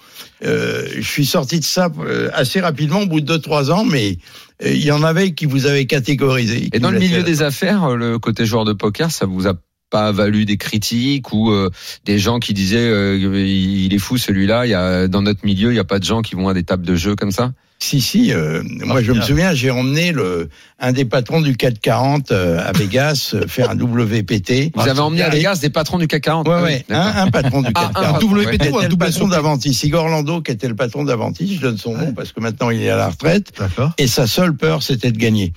Euh, 0.45 0.89
je 0.97 1.09
suis 1.09 1.27
sorti 1.27 1.61
de 1.61 1.65
ça 1.65 1.91
euh, 2.01 2.31
assez 2.33 2.61
rapidement, 2.61 3.01
au 3.01 3.07
bout 3.07 3.21
de 3.21 3.37
2-3 3.37 3.71
ans, 3.71 3.85
mais 3.85 4.19
euh, 4.65 4.73
il 4.73 4.83
y 4.83 4.91
en 4.91 5.03
avait 5.03 5.33
qui 5.33 5.47
vous 5.47 5.67
avaient 5.67 5.87
catégorisé. 5.87 6.69
Et 6.73 6.81
dans 6.81 6.91
le 6.91 6.99
milieu 6.99 7.23
des 7.23 7.43
affaires, 7.43 7.97
le 7.97 8.19
côté 8.19 8.47
joueur 8.47 8.65
de 8.65 8.73
poker, 8.73 9.11
ça 9.11 9.27
vous 9.27 9.47
a 9.47 9.55
pas 9.93 10.11
valu 10.11 10.47
des 10.47 10.57
critiques 10.57 11.33
ou 11.33 11.53
euh, 11.53 11.71
des 12.07 12.19
gens 12.19 12.41
qui 12.41 12.55
disaient 12.55 12.89
euh, 12.89 13.17
il 13.19 13.93
est 13.93 13.99
fou 13.99 14.17
celui-là. 14.17 14.67
Il 14.67 14.71
y 14.71 14.75
a 14.75 15.07
dans 15.07 15.23
notre 15.23 15.45
milieu, 15.45 15.71
il 15.71 15.77
y 15.77 15.81
a 15.81 15.85
pas 15.85 15.99
de 15.99 16.05
gens 16.05 16.23
qui 16.23 16.35
vont 16.35 16.49
à 16.49 16.55
des 16.55 16.65
tables 16.65 16.87
de 16.87 16.97
jeu 16.97 17.15
comme 17.15 17.31
ça? 17.31 17.53
Si, 17.83 18.01
si. 18.01 18.33
euh, 18.33 18.63
moi, 18.65 19.03
je 19.03 19.11
me 19.11 19.21
souviens, 19.21 19.55
j'ai 19.55 19.71
emmené 19.73 20.13
le, 20.13 20.49
un 20.79 20.93
des 20.93 21.05
patrons 21.05 21.41
du 21.41 21.57
440 21.57 22.31
euh, 22.31 22.61
à 22.65 22.71
Vegas 22.71 23.33
euh, 23.35 23.49
faire 23.49 23.71
un 23.71 23.77
WPT. 23.77 24.71
Vous 24.75 24.89
avez 24.89 25.01
emmené 25.01 25.23
à 25.23 25.31
Vegas 25.31 25.59
des 25.61 25.69
patrons 25.69 25.99
du 25.99 26.07
CAC 26.07 26.23
40. 26.23 26.47
Ouais, 26.47 26.55
Ah 26.57 26.63
oui, 26.63 26.71
ouais, 26.71 26.85
un, 26.91 27.25
un 27.25 27.31
patron 27.31 27.61
du 27.63 27.73
Ah, 27.75 27.91
440. 27.93 28.23
un 28.23 28.27
WPT 28.27 28.71
ou 28.71 28.79
un 28.79 28.89
double 28.89 29.05
patron 29.07 29.27
d'Avantis. 29.27 29.81
Igor 29.83 30.09
Lando, 30.09 30.41
qui 30.43 30.53
était 30.53 30.69
le 30.69 30.77
patron 30.77 31.03
d'Avantis, 31.05 31.57
je 31.57 31.61
donne 31.61 31.77
son 31.77 31.97
nom 31.97 32.13
parce 32.13 32.31
que 32.31 32.39
maintenant 32.39 32.71
il 32.71 32.81
est 32.83 32.91
à 32.91 32.97
la 32.97 33.09
retraite. 33.09 33.53
D'accord. 33.59 33.93
Et 33.99 34.07
sa 34.07 34.29
seule 34.29 34.55
peur, 34.57 34.83
c'était 34.85 35.11
de 35.11 35.19
gagner. 35.19 35.53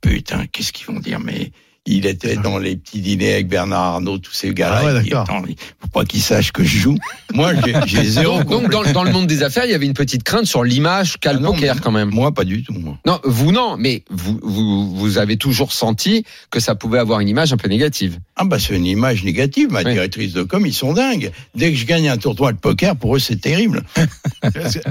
Putain, 0.00 0.46
qu'est-ce 0.52 0.72
qu'ils 0.72 0.86
vont 0.86 1.00
dire 1.00 1.18
Mais 1.18 1.50
il 1.86 2.06
était 2.06 2.36
dans 2.36 2.58
les 2.58 2.76
petits 2.76 3.00
dîners 3.00 3.34
avec 3.34 3.48
Bernard 3.48 3.80
Arnault, 3.94 4.18
tous 4.18 4.32
ces 4.32 4.52
gars-là. 4.54 4.80
Ah 4.82 5.40
ouais, 5.40 5.46
Il 5.48 5.54
faut 5.80 5.88
pas 5.92 6.04
qu'ils 6.04 6.22
sachent 6.22 6.50
que 6.52 6.64
je 6.64 6.78
joue. 6.78 6.96
Moi, 7.34 7.52
j'ai- 7.86 8.04
zéro. 8.04 8.42
Donc, 8.44 8.70
dans, 8.70 8.82
dans 8.92 9.04
le 9.04 9.12
monde 9.12 9.26
des 9.26 9.42
affaires, 9.42 9.64
il 9.66 9.70
y 9.70 9.74
avait 9.74 9.84
une 9.86 9.92
petite 9.94 10.22
crainte 10.22 10.46
sur 10.46 10.64
l'image 10.64 11.18
qu'a 11.18 11.30
Ah 11.30 11.32
le 11.34 11.40
non, 11.40 11.52
poker 11.52 11.80
quand 11.82 11.90
même. 11.92 12.10
Moi, 12.10 12.32
pas 12.32 12.44
du 12.44 12.62
tout. 12.62 12.72
Moi. 12.72 12.98
Non, 13.06 13.20
vous 13.24 13.52
non, 13.52 13.76
mais 13.78 14.02
vous, 14.10 14.38
vous 14.42 14.94
vous 14.96 15.18
avez 15.18 15.36
toujours 15.36 15.72
senti 15.72 16.24
que 16.50 16.58
ça 16.60 16.74
pouvait 16.74 16.98
avoir 16.98 17.20
une 17.20 17.28
image 17.28 17.52
un 17.52 17.56
peu 17.58 17.68
négative. 17.68 18.18
Ah 18.36 18.44
bah 18.44 18.58
c'est 18.58 18.74
une 18.76 18.86
image 18.86 19.22
négative. 19.24 19.68
Ma 19.70 19.82
Oui. 19.82 19.92
directrice 19.92 20.32
de 20.32 20.42
com, 20.42 20.64
ils 20.66 20.72
sont 20.74 20.92
dingues. 20.94 21.30
Dès 21.54 21.70
que 21.70 21.76
je 21.78 21.84
gagne 21.86 22.08
un 22.08 22.16
tournoi 22.16 22.52
de 22.52 22.58
poker, 22.58 22.96
pour 22.96 23.16
eux 23.16 23.18
c'est 23.18 23.40
terrible. 23.40 23.82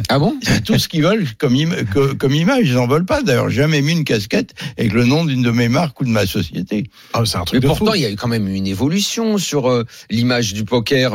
Ah 0.09 0.19
bon? 0.19 0.35
C'est 0.41 0.63
tout 0.63 0.77
ce 0.79 0.87
qu'ils 0.87 1.03
veulent 1.03 1.25
comme, 1.37 1.55
im- 1.55 1.85
que- 1.91 2.13
comme 2.13 2.33
image. 2.33 2.67
Ils 2.67 2.73
n'en 2.73 2.87
veulent 2.87 3.05
pas. 3.05 3.21
D'ailleurs, 3.21 3.49
jamais 3.49 3.81
mis 3.81 3.91
une 3.93 4.03
casquette 4.03 4.53
avec 4.77 4.93
le 4.93 5.05
nom 5.05 5.25
d'une 5.25 5.41
de 5.41 5.51
mes 5.51 5.69
marques 5.69 5.99
ou 6.01 6.05
de 6.05 6.09
ma 6.09 6.25
société. 6.25 6.82
Ah, 7.13 7.23
c'est 7.25 7.37
un 7.37 7.41
Mais 7.41 7.45
truc 7.45 7.61
de 7.61 7.67
pourtant, 7.67 7.93
il 7.93 8.01
y 8.01 8.05
a 8.05 8.11
eu 8.11 8.15
quand 8.15 8.27
même 8.27 8.47
une 8.47 8.67
évolution 8.67 9.37
sur 9.37 9.69
euh, 9.69 9.85
l'image 10.09 10.53
du 10.53 10.65
poker. 10.65 11.13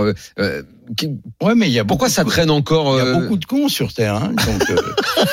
Qui- 0.96 1.10
Ouais, 1.42 1.54
mais 1.54 1.66
il 1.68 1.72
y 1.72 1.78
a 1.78 1.84
pourquoi 1.84 2.08
ça 2.08 2.24
traîne 2.24 2.50
encore 2.50 2.94
Il 2.94 2.98
y 2.98 3.00
a 3.00 3.04
euh, 3.06 3.20
beaucoup 3.20 3.36
de 3.36 3.44
cons 3.44 3.68
sur 3.68 3.92
Terre, 3.92 4.16
hein, 4.16 4.32
donc, 4.34 4.70
euh, 4.70 4.76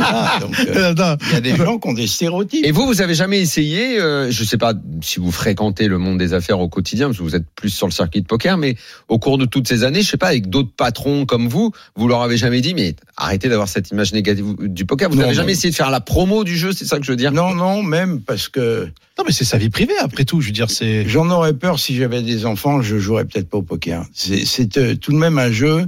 ah, 0.00 0.38
donc, 0.40 0.58
euh, 0.60 0.94
il 1.28 1.32
y 1.32 1.36
a 1.36 1.40
des 1.40 1.56
gens 1.56 1.78
qui 1.78 1.88
ont 1.88 1.92
des 1.92 2.06
stéréotypes. 2.06 2.64
Et 2.64 2.70
vous, 2.72 2.86
vous 2.86 3.00
avez 3.00 3.14
jamais 3.14 3.40
essayé, 3.40 4.00
euh, 4.00 4.30
je 4.30 4.44
sais 4.44 4.58
pas 4.58 4.74
si 5.02 5.20
vous 5.20 5.30
fréquentez 5.32 5.88
le 5.88 5.98
monde 5.98 6.18
des 6.18 6.34
affaires 6.34 6.60
au 6.60 6.68
quotidien, 6.68 7.06
parce 7.06 7.18
que 7.18 7.22
vous 7.22 7.36
êtes 7.36 7.46
plus 7.54 7.70
sur 7.70 7.86
le 7.86 7.92
circuit 7.92 8.20
de 8.22 8.26
poker, 8.26 8.56
mais 8.58 8.76
au 9.08 9.18
cours 9.18 9.38
de 9.38 9.44
toutes 9.44 9.68
ces 9.68 9.84
années, 9.84 10.02
je 10.02 10.10
sais 10.10 10.16
pas, 10.16 10.28
avec 10.28 10.48
d'autres 10.48 10.72
patrons 10.76 11.26
comme 11.26 11.48
vous, 11.48 11.72
vous 11.96 12.08
leur 12.08 12.22
avez 12.22 12.36
jamais 12.36 12.60
dit, 12.60 12.74
mais 12.74 12.94
arrêtez 13.16 13.48
d'avoir 13.48 13.68
cette 13.68 13.90
image 13.90 14.12
négative 14.12 14.54
du 14.60 14.84
poker. 14.84 15.08
Vous 15.10 15.16
n'avez 15.16 15.30
non. 15.30 15.34
jamais 15.36 15.52
essayé 15.52 15.70
de 15.70 15.76
faire 15.76 15.90
la 15.90 16.00
promo 16.00 16.44
du 16.44 16.56
jeu, 16.56 16.72
c'est 16.72 16.84
ça 16.84 16.98
que 16.98 17.04
je 17.04 17.12
veux 17.12 17.16
dire? 17.16 17.32
Non, 17.32 17.54
non, 17.54 17.82
même 17.82 18.20
parce 18.20 18.48
que 18.48 18.88
Non, 19.18 19.24
mais 19.26 19.32
c'est 19.32 19.44
sa 19.44 19.58
vie 19.58 19.70
privée, 19.70 19.94
après 20.00 20.24
tout. 20.24 20.40
Je 20.40 20.46
veux 20.46 20.52
dire, 20.52 20.70
c'est. 20.70 21.08
j'en 21.08 21.30
aurais 21.30 21.54
peur 21.54 21.78
si 21.78 21.94
j'avais 21.96 22.22
des 22.22 22.46
enfants, 22.46 22.82
je 22.82 22.98
jouerais 22.98 23.24
peut-être 23.24 23.48
pas 23.48 23.58
au 23.58 23.62
poker. 23.62 24.04
C'est 24.12 24.63
c'est, 24.72 24.80
euh, 24.80 24.96
tout 24.96 25.12
de 25.12 25.16
même 25.16 25.38
un 25.38 25.50
jeu 25.50 25.86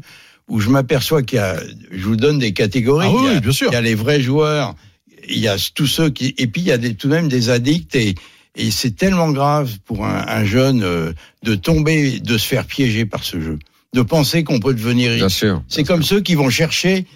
où 0.48 0.60
je 0.60 0.70
m'aperçois 0.70 1.22
qu'il 1.22 1.36
y 1.36 1.40
a, 1.40 1.56
je 1.90 2.04
vous 2.04 2.16
donne 2.16 2.38
des 2.38 2.52
catégories. 2.52 3.08
Ah 3.10 3.14
oui, 3.14 3.22
il, 3.26 3.34
y 3.34 3.36
a, 3.36 3.40
bien 3.40 3.52
sûr. 3.52 3.68
il 3.70 3.74
y 3.74 3.76
a 3.76 3.80
les 3.80 3.94
vrais 3.94 4.20
joueurs, 4.20 4.74
il 5.28 5.38
y 5.38 5.48
a 5.48 5.56
tous 5.74 5.86
ceux 5.86 6.10
qui, 6.10 6.34
et 6.38 6.46
puis 6.46 6.60
il 6.62 6.66
y 6.68 6.72
a 6.72 6.78
des, 6.78 6.94
tout 6.94 7.08
de 7.08 7.14
même 7.14 7.28
des 7.28 7.50
addicts 7.50 7.96
et, 7.96 8.14
et 8.54 8.70
c'est 8.70 8.92
tellement 8.96 9.30
grave 9.30 9.70
pour 9.84 10.06
un, 10.06 10.24
un 10.28 10.44
jeune 10.44 10.82
euh, 10.82 11.12
de 11.42 11.54
tomber, 11.54 12.20
de 12.20 12.38
se 12.38 12.46
faire 12.46 12.64
piéger 12.64 13.06
par 13.06 13.24
ce 13.24 13.40
jeu, 13.40 13.58
de 13.92 14.02
penser 14.02 14.44
qu'on 14.44 14.60
peut 14.60 14.74
devenir 14.74 15.10
riche. 15.10 15.20
Bien 15.20 15.28
sûr. 15.28 15.62
C'est 15.68 15.84
comme 15.84 16.02
ceux 16.02 16.20
qui 16.20 16.34
vont 16.34 16.50
chercher 16.50 17.06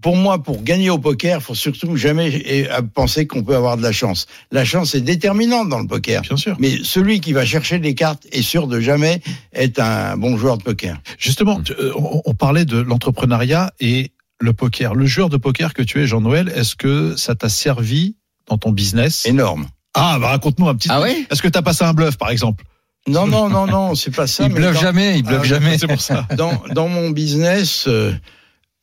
pour 0.00 0.16
moi, 0.16 0.42
pour 0.42 0.62
gagner 0.62 0.90
au 0.90 0.98
poker, 0.98 1.42
faut 1.42 1.54
surtout 1.54 1.96
jamais 1.96 2.68
penser 2.94 3.26
qu'on 3.26 3.42
peut 3.42 3.54
avoir 3.54 3.76
de 3.76 3.82
la 3.82 3.92
chance. 3.92 4.26
La 4.50 4.64
chance 4.64 4.94
est 4.94 5.00
déterminante 5.00 5.68
dans 5.68 5.78
le 5.78 5.86
poker. 5.86 6.22
Bien 6.22 6.36
sûr. 6.36 6.56
Mais 6.58 6.78
celui 6.82 7.20
qui 7.20 7.32
va 7.32 7.44
chercher 7.44 7.78
des 7.78 7.94
cartes 7.94 8.26
est 8.32 8.42
sûr 8.42 8.66
de 8.66 8.80
jamais 8.80 9.20
être 9.54 9.80
un 9.80 10.16
bon 10.16 10.36
joueur 10.36 10.58
de 10.58 10.62
poker. 10.64 11.00
Justement, 11.18 11.60
euh, 11.78 11.92
on, 11.94 12.34
parlait 12.34 12.64
de 12.64 12.78
l'entrepreneuriat 12.78 13.72
et 13.78 14.10
le 14.40 14.52
poker. 14.52 14.94
Le 14.94 15.06
joueur 15.06 15.28
de 15.28 15.36
poker 15.36 15.72
que 15.72 15.82
tu 15.82 16.02
es, 16.02 16.06
Jean-Noël, 16.06 16.52
est-ce 16.54 16.74
que 16.74 17.14
ça 17.16 17.34
t'a 17.34 17.48
servi 17.48 18.16
dans 18.48 18.58
ton 18.58 18.72
business? 18.72 19.26
Énorme. 19.26 19.68
Ah, 19.94 20.18
bah 20.20 20.28
raconte-nous 20.28 20.68
un 20.68 20.74
petit 20.74 20.88
Ah 20.90 21.00
ouais? 21.00 21.26
Est-ce 21.30 21.42
que 21.42 21.48
t'as 21.48 21.62
passé 21.62 21.84
un 21.84 21.92
bluff, 21.92 22.16
par 22.16 22.30
exemple? 22.30 22.64
Non, 23.06 23.26
non, 23.26 23.48
non, 23.48 23.66
non, 23.66 23.94
c'est 23.94 24.14
pas 24.14 24.26
ça. 24.26 24.44
Il 24.44 24.50
mais 24.50 24.60
bluffe 24.60 24.74
dans- 24.74 24.80
jamais, 24.80 25.18
il 25.18 25.22
bluffe 25.22 25.40
Ah, 25.42 25.46
jamais. 25.46 25.78
C'est 25.78 25.86
pour 25.86 26.00
ça. 26.00 26.26
dans, 26.36 26.62
dans 26.74 26.88
mon 26.88 27.10
business, 27.10 27.86
euh, 27.88 28.12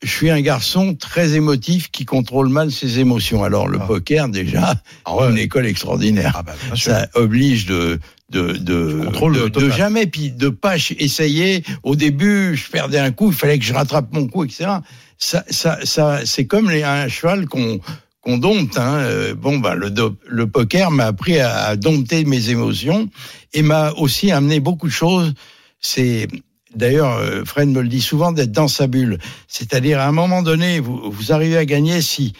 je 0.02 0.10
suis 0.10 0.30
un 0.30 0.40
garçon 0.40 0.94
très 0.94 1.34
émotif 1.34 1.90
qui 1.90 2.04
contrôle 2.04 2.48
mal 2.48 2.70
ses 2.70 3.00
émotions. 3.00 3.42
Alors 3.44 3.66
le 3.68 3.78
Ah. 3.80 3.86
poker, 3.86 4.28
déjà, 4.28 4.74
Ah 5.04 5.16
ouais. 5.16 5.30
une 5.30 5.38
école 5.38 5.66
extraordinaire. 5.66 6.32
Ah 6.36 6.42
bah. 6.42 6.54
Ça 6.76 7.08
oblige 7.14 7.66
de 7.66 7.98
de 8.30 8.52
de, 8.52 9.48
de, 9.48 9.70
jamais 9.70 10.06
puis 10.06 10.30
de 10.30 10.50
pas 10.50 10.76
essayer. 10.98 11.64
Au 11.82 11.96
début, 11.96 12.54
je 12.56 12.70
perdais 12.70 12.98
un 12.98 13.10
coup, 13.10 13.30
il 13.30 13.34
fallait 13.36 13.58
que 13.58 13.64
je 13.64 13.72
rattrape 13.72 14.12
mon 14.12 14.26
coup, 14.28 14.44
etc. 14.44 14.70
Ça, 15.16 15.44
ça, 15.48 15.78
ça, 15.84 16.20
c'est 16.26 16.44
comme 16.46 16.70
les, 16.70 16.82
un 16.84 17.08
cheval 17.08 17.46
qu'on 17.46 17.80
qu'on 18.20 18.36
dompte. 18.38 18.76
Hein. 18.78 18.96
Euh, 18.98 19.34
Bon, 19.34 19.58
bah, 19.58 19.74
le, 19.74 19.90
le 20.26 20.46
poker 20.46 20.90
m'a 20.90 21.06
appris 21.06 21.40
à, 21.40 21.56
à 21.64 21.76
dompter 21.76 22.24
mes 22.26 22.50
émotions 22.50 23.08
et 23.54 23.62
m'a 23.62 23.92
aussi 23.92 24.30
amené 24.30 24.60
beaucoup 24.60 24.88
de 24.88 24.92
choses. 24.92 25.32
C'est 25.80 26.28
d'ailleurs, 26.74 27.12
euh, 27.14 27.44
Fred 27.44 27.68
me 27.68 27.80
le 27.80 27.88
dit 27.88 28.00
souvent, 28.00 28.32
d'être 28.32 28.52
dans 28.52 28.68
sa 28.68 28.86
bulle. 28.86 29.18
C'est-à-dire, 29.46 30.00
à 30.00 30.06
un 30.06 30.12
moment 30.12 30.42
donné, 30.42 30.80
vous, 30.80 31.32
arrivez 31.32 31.56
à 31.56 31.64
gagner 31.64 32.02
si 32.02 32.32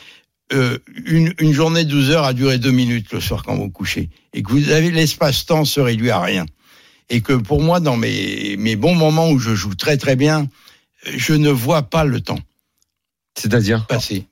euh, 0.52 0.78
une, 1.04 1.52
journée 1.52 1.84
de 1.84 1.90
12 1.90 2.10
heures 2.10 2.24
a 2.24 2.32
duré 2.32 2.58
deux 2.58 2.70
minutes 2.70 3.12
le 3.12 3.20
soir 3.20 3.42
quand 3.42 3.56
vous 3.56 3.70
couchez 3.70 4.08
et 4.32 4.42
que 4.42 4.50
vous 4.50 4.70
avez 4.70 4.90
l'espace-temps 4.90 5.64
se 5.64 5.80
réduit 5.80 6.10
à 6.10 6.20
rien. 6.20 6.46
Et 7.10 7.20
que 7.20 7.32
pour 7.32 7.62
moi, 7.62 7.80
dans 7.80 7.96
mes, 7.96 8.56
mes 8.58 8.76
bons 8.76 8.94
moments 8.94 9.30
où 9.30 9.38
je 9.38 9.54
joue 9.54 9.74
très 9.74 9.96
très 9.96 10.16
bien, 10.16 10.48
je 11.04 11.32
ne 11.32 11.50
vois 11.50 11.82
pas 11.82 12.04
le 12.04 12.20
temps 12.20 12.40
C'est-à-dire. 13.40 13.86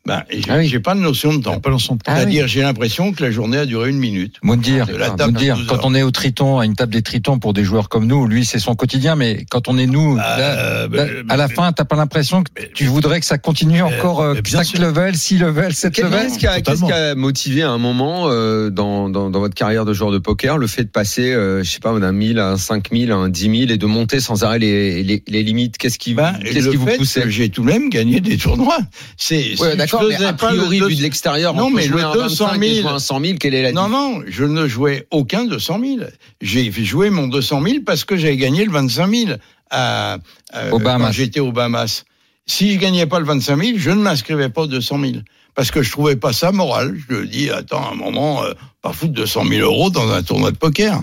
Ben, 0.07 0.23
et 0.31 0.39
j'ai 0.43 0.51
Ah 0.51 0.57
oui. 0.59 0.69
j'ai 0.69 0.81
pas 0.81 0.95
de 0.95 1.01
notion 1.01 1.35
de 1.35 1.43
temps. 1.43 1.61
pas 1.61 1.71
le 1.71 1.79
son 1.79 1.95
de 1.95 1.99
temps. 2.01 2.05
Ah 2.13 2.17
C'est-à-dire, 2.17 2.49
j'ai 2.49 2.63
l'impression 2.63 3.13
que 3.13 3.23
la 3.23 3.31
journée 3.31 3.59
a 3.59 3.67
duré 3.67 3.91
une 3.91 3.99
minute. 3.99 4.37
Mondir, 4.43 4.87
De 4.87 4.97
la 4.97 5.11
table 5.11 5.33
Mondir, 5.33 5.55
à 5.55 5.59
12 5.59 5.67
quand 5.69 5.85
on 5.85 5.95
est 5.95 6.03
au 6.03 6.11
Triton, 6.11 6.59
à 6.59 6.65
une 6.67 6.75
table 6.75 6.93
des 6.93 7.03
Tritons 7.03 7.39
pour 7.39 7.53
des 7.55 7.65
joueurs 7.65 7.89
comme 7.89 8.07
nous, 8.07 8.27
lui 8.27 8.45
c'est 8.45 8.59
son 8.59 8.75
quotidien, 8.75 9.15
mais 9.17 9.45
quand 9.51 9.69
on 9.69 9.79
est 9.79 9.87
nous, 9.87 10.17
là, 10.17 10.37
Euh, 10.39 10.89
là, 10.89 11.05
mais- 11.25 11.33
à 11.33 11.37
la 11.37 11.49
fin, 11.49 11.73
t'as 11.73 11.85
pas 11.85 11.97
l'impression 11.97 12.43
que 12.43 12.51
tu 12.75 12.87
voudrais 12.87 13.21
que 13.21 13.27
ça 13.27 13.39
continue 13.39 13.83
encore 13.83 14.21
euh, 14.23 14.35
mais 14.35 14.43
bien 14.43 14.59
5 14.59 14.65
sûr. 14.65 14.81
levels, 14.81 15.17
6 15.17 15.39
levels, 15.39 15.73
7 15.75 15.93
Qu'est-ce 15.95 16.07
levels 16.07 16.27
qu'est-ce 16.63 16.85
qui, 16.85 16.93
a- 16.93 17.15
motivé 17.15 17.63
à 17.63 17.71
un 17.71 17.79
moment 17.79 18.25
euh, 18.29 18.71
dans, 18.71 19.09
dans, 19.09 19.31
dans 19.31 19.41
votre 19.41 19.55
carrière 19.55 19.85
de 19.85 19.93
joueur 19.93 20.11
de 20.11 20.19
poker 20.19 20.59
le 20.59 20.67
fait 20.67 20.85
de 20.85 20.89
passer, 20.91 21.33
euh, 21.33 21.63
je 21.63 21.71
sais 21.71 21.81
pas, 21.81 21.97
d'un 21.99 22.13
1000 22.13 22.39
à 22.39 22.51
un 22.51 22.57
5000 22.57 23.13
à 23.13 23.17
un 23.17 23.29
10 23.29 23.43
000 23.43 23.55
et 23.73 23.77
de 23.79 23.87
monter 23.87 24.21
sans 24.21 24.43
arrêt 24.45 24.59
les, 24.59 25.03
les, 25.03 25.23
les 25.27 25.43
limites? 25.43 25.79
Qu'est-ce 25.79 25.99
qui, 25.99 26.15
qu'est-ce 26.15 26.69
qui 26.71 26.77
vous 26.77 26.87
fait 26.87 26.97
poussait? 26.97 27.23
que 27.23 27.31
j'ai 27.31 27.49
tout 27.49 27.63
de 27.63 27.67
même 27.69 27.89
gagné 27.91 28.21
des 28.21 28.37
tournois. 28.37 28.79
C'est 29.17 29.61
Ouais, 29.61 29.77
d'accord, 29.77 30.05
mais 30.09 30.17
a 30.17 30.33
le 30.33 30.37
priori, 30.37 30.81
vu 30.81 30.97
de 30.97 31.03
l'extérieur, 31.03 31.55
Non, 31.55 31.71
mais 31.71 31.87
le 31.87 31.99
un 32.05 32.13
200 32.13 32.47
25 32.47 32.63
et 32.63 32.75
000, 32.75 32.81
jouer 32.83 32.91
un 32.91 32.99
100 32.99 33.21
000, 33.21 33.39
quelle 33.39 33.55
est 33.55 33.63
la 33.63 33.73
Non, 33.73 33.89
non, 33.89 34.23
je 34.27 34.45
ne 34.45 34.67
jouais 34.67 35.07
aucun 35.11 35.45
200 35.45 35.81
000. 35.81 35.97
J'ai 36.41 36.71
joué 36.73 37.11
mon 37.11 37.29
200 37.29 37.63
000 37.63 37.77
parce 37.85 38.05
que 38.05 38.17
j'avais 38.17 38.37
gagné 38.37 38.65
le 38.65 38.73
25 38.73 39.15
000 39.15 39.33
à, 39.71 40.19
Bahamas. 40.53 41.07
quand 41.07 41.13
j'étais 41.13 41.41
aux 41.41 41.53
Bahamas. 41.53 42.05
Si 42.47 42.73
je 42.73 42.79
gagnais 42.79 43.07
pas 43.07 43.19
le 43.19 43.27
25 43.27 43.61
000, 43.61 43.79
je 43.79 43.91
ne 43.91 44.01
m'inscrivais 44.01 44.49
pas 44.49 44.63
aux 44.63 44.67
200 44.69 45.01
000. 45.01 45.13
Parce 45.57 45.71
que 45.71 45.83
je 45.83 45.91
trouvais 45.91 46.17
pas 46.17 46.33
ça 46.35 46.53
moral. 46.53 46.97
Je 47.09 47.15
me 47.17 47.27
dis, 47.27 47.51
attends, 47.51 47.91
un 47.91 47.95
moment, 47.95 48.45
euh, 48.45 48.53
pas 48.83 48.93
foutre 48.93 49.15
200 49.15 49.45
000 49.49 49.61
euros 49.63 49.89
dans 49.91 50.09
un 50.13 50.23
tournoi 50.23 50.51
de 50.53 50.57
poker. 50.59 51.01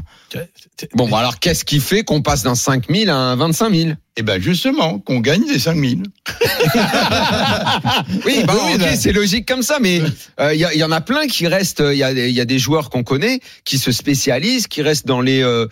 Bon, 0.95 1.09
bah 1.09 1.19
alors 1.19 1.39
qu'est-ce 1.39 1.65
qui 1.65 1.79
fait 1.79 2.03
qu'on 2.03 2.21
passe 2.21 2.43
d'un 2.43 2.55
5 2.55 2.85
000 2.89 3.09
à 3.09 3.13
un 3.15 3.35
25 3.35 3.73
000 3.73 3.89
Eh 4.17 4.21
ben, 4.21 4.39
justement, 4.41 4.99
qu'on 4.99 5.19
gagne 5.19 5.45
des 5.47 5.59
5 5.59 5.75
000. 5.75 5.91
Oui, 8.25 8.43
bah, 8.45 8.53
Oui, 8.65 8.77
c'est 8.97 9.11
logique 9.11 9.47
comme 9.47 9.63
ça, 9.63 9.77
mais 9.79 10.01
euh, 10.39 10.53
il 10.53 10.59
y, 10.59 10.65
a- 10.65 10.73
il 10.73 10.79
y 10.79 10.83
en 10.83 10.91
a 10.91 11.01
plein 11.01 11.27
qui 11.27 11.47
restent. 11.47 11.83
Il 11.91 11.97
y 11.97 12.03
a, 12.03 12.13
des- 12.13 12.29
il 12.29 12.35
y 12.35 12.41
a 12.41 12.45
des 12.45 12.59
joueurs 12.59 12.89
qu'on 12.89 13.03
connaît 13.03 13.39
qui 13.65 13.77
se 13.77 13.91
spécialisent, 13.91 14.67
qui 14.67 14.81
restent 14.81 15.07
dans 15.07 15.21
les 15.21 15.41
euh, 15.43 15.67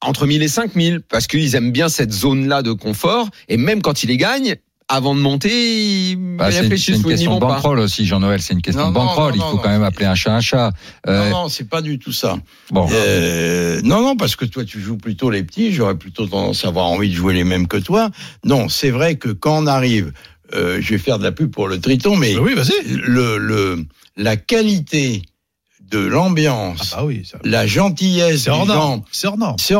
entre 0.00 0.26
1000 0.26 0.42
et 0.42 0.48
5000 0.48 1.00
parce 1.08 1.26
qu'ils 1.26 1.54
aiment 1.54 1.72
bien 1.72 1.88
cette 1.88 2.12
zone-là 2.12 2.62
de 2.62 2.72
confort. 2.72 3.28
Et 3.48 3.56
même 3.56 3.82
quand 3.82 4.02
ils 4.02 4.08
les 4.08 4.16
gagnent, 4.16 4.56
avant 4.88 5.14
de 5.14 5.20
monter, 5.20 6.10
ils 6.10 6.36
Bah, 6.36 6.50
c'est 6.52 6.66
une, 6.66 6.76
c'est 6.76 7.02
question 7.02 7.38
bankroll 7.38 7.78
aussi, 7.78 8.04
Jean-Noël, 8.04 8.42
c'est 8.42 8.52
une 8.52 8.60
question 8.62 8.88
de 8.88 8.94
bankroll. 8.94 9.32
Il 9.34 9.40
faut 9.40 9.56
non. 9.56 9.56
quand 9.58 9.70
même 9.70 9.82
appeler 9.82 10.06
un 10.06 10.14
chat 10.14 10.34
un 10.36 10.40
chat. 10.40 10.72
Euh, 11.06 11.30
Non, 11.30 11.42
non, 11.44 11.48
c'est 11.48 11.68
pas 11.68 11.80
du 11.80 11.98
tout 11.98 12.12
ça. 12.12 12.36
Bon, 12.70 12.86
Euh, 12.92 13.80
non, 13.82 14.02
non, 14.02 14.16
parce 14.16 14.36
que 14.36 14.44
toi, 14.44 14.64
tu 14.64 14.80
joues 14.80 14.98
plutôt 14.98 15.30
les 15.30 15.42
petits. 15.42 15.72
J'aurais 15.72 15.96
plutôt 15.96 16.26
tendance 16.26 16.64
à 16.64 16.68
avoir 16.68 16.86
envie 16.86 17.08
de 17.08 17.14
jouer 17.14 17.32
les 17.34 17.44
mêmes 17.44 17.66
que 17.66 17.78
toi. 17.78 18.10
Non, 18.44 18.68
c'est 18.68 18.90
vrai 18.90 19.16
que 19.16 19.30
quand 19.30 19.62
on 19.62 19.66
arrive, 19.66 20.12
euh, 20.54 20.78
je 20.80 20.90
vais 20.90 20.98
faire 20.98 21.18
de 21.18 21.24
la 21.24 21.32
pub 21.32 21.50
pour 21.50 21.66
le 21.68 21.80
Triton, 21.80 22.16
mais 22.16 22.36
oui, 22.36 22.54
vas-y. 22.54 22.72
le, 22.86 23.38
le, 23.38 23.84
la 24.16 24.36
qualité 24.36 25.22
de 25.94 26.06
Ah 26.06 26.10
l'ambiance, 26.10 26.90
bah 26.96 27.04
oui. 27.04 27.22
ça- 27.24 27.38
la 27.44 27.66
gentillesse 27.66 28.42
C'est 28.42 28.50
hors 28.50 28.66
norme. 28.66 29.02
C'est 29.12 29.74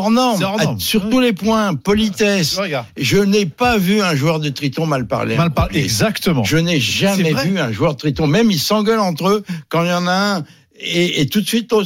Sur 0.79 1.09
tous 1.11 1.21
les 1.21 1.33
points, 1.33 1.75
politesse. 1.75 2.57
Regarde. 2.59 2.87
Je 2.97 3.19
n'ai 3.19 3.47
pas 3.47 3.79
vu 3.79 4.01
un 4.01 4.15
joueur 4.15 4.39
de 4.41 4.49
Triton 4.49 4.87
mal 4.87 5.07
parler. 5.07 5.37
Mal. 5.37 5.51
Exactement. 5.73 6.45
Je 6.45 6.57
n'ai 6.57 6.79
jamais 6.81 7.33
vu 7.35 7.59
un 7.59 7.73
joueur 7.73 7.95
de 7.95 7.99
Triton. 7.99 8.27
Même 8.27 8.51
ils 8.51 8.61
s'engueulent 8.61 9.01
entre 9.01 9.29
eux 9.29 9.45
quand 9.69 9.83
il 9.85 9.89
y 9.91 9.93
en 9.93 10.07
a 10.07 10.13
un 10.39 10.45
et, 10.79 11.21
et 11.21 11.27
tout 11.27 11.41
de 11.41 11.47
suite 11.47 11.73
on 11.73 11.85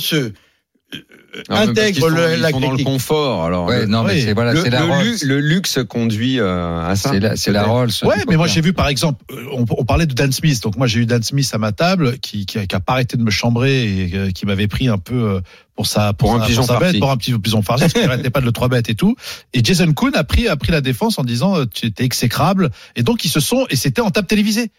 euh, 1.37 1.43
intègre 1.51 2.09
le- 2.09 2.37
la 2.37 2.51
sont 2.51 2.61
dans 2.61 2.73
le 2.73 2.83
confort. 2.85 3.45
Alors, 3.45 3.67
ouais, 3.67 3.81
le, 3.81 3.87
non, 3.87 4.03
mais 4.03 4.21
c'est 4.23 4.33
voilà, 4.33 4.55
c'est 4.61 4.71
la 4.71 4.81
le 4.81 4.87
Rolls. 4.93 5.05
lu- 5.05 5.19
le 5.29 5.41
luxe 5.41 5.79
conduit 5.89 6.41
euh, 6.41 6.81
à 6.87 6.97
ça. 6.97 7.13
C'est 7.37 7.51
la, 7.53 7.65
Rolls. 7.65 7.91
Ouais, 8.03 8.17
mais 8.29 8.37
moi 8.37 8.47
j'ai 8.47 8.61
vu 8.63 8.73
par 8.73 8.89
exemple, 8.89 9.23
euh, 9.31 9.45
on, 9.53 9.65
on 9.69 9.85
parlait 9.85 10.07
de 10.07 10.15
Dan 10.15 10.33
Smith. 10.33 10.63
Donc 10.63 10.77
moi 10.77 10.87
j'ai 10.87 11.01
eu 11.01 11.07
Dan 11.07 11.23
Smith 11.23 11.49
à 11.53 11.59
ma 11.59 11.73
table 11.73 12.19
qui 12.19 12.47
qui, 12.47 12.59
a- 12.59 12.67
qui 12.67 12.75
a 12.75 12.81
pas 12.81 12.95
arrêté 12.95 13.17
de 13.17 13.23
me 13.23 13.31
chambrer 13.31 13.85
et 13.85 14.11
euh, 14.15 14.31
qui 14.31 14.47
m'avait 14.47 14.69
pris 14.69 14.89
un 14.89 14.99
peu 14.99 15.15
euh, 15.15 15.41
pour 15.77 15.87
sa 15.87 16.13
pour, 16.13 16.31
Pour 16.31 16.37
un 16.39 16.41
sa, 16.43 16.47
pigeon 16.49 16.63
sa 16.63 16.73
bête, 16.75 16.83
farci. 16.85 16.99
pour 16.99 17.11
un 17.11 17.17
petit 17.17 17.39
pigeon 17.39 17.63
farci, 17.63 17.83
parce 17.83 17.93
qu'il 17.93 18.03
arrêtait 18.11 18.31
pas 18.31 18.41
de 18.41 18.47
le 18.47 18.53
trois 18.53 18.69
bêtes 18.69 18.89
et 18.89 18.95
tout. 18.95 19.15
Et 19.53 19.63
Jason 19.63 19.93
Kuhn 19.93 20.13
a 20.15 20.25
pris 20.25 20.49
a 20.49 20.57
pris 20.57 20.73
la 20.73 20.81
défense 20.81 21.19
en 21.19 21.25
disant 21.25 21.67
tu 21.67 21.87
étais 21.87 22.05
exécrable 22.05 22.71
et 22.97 23.03
donc 23.03 23.25
ils 23.25 23.31
se 23.31 23.41
sont 23.41 23.67
et 23.71 23.77
c'était 23.77 24.01
en 24.01 24.11
table 24.11 24.27
télévisée. 24.27 24.71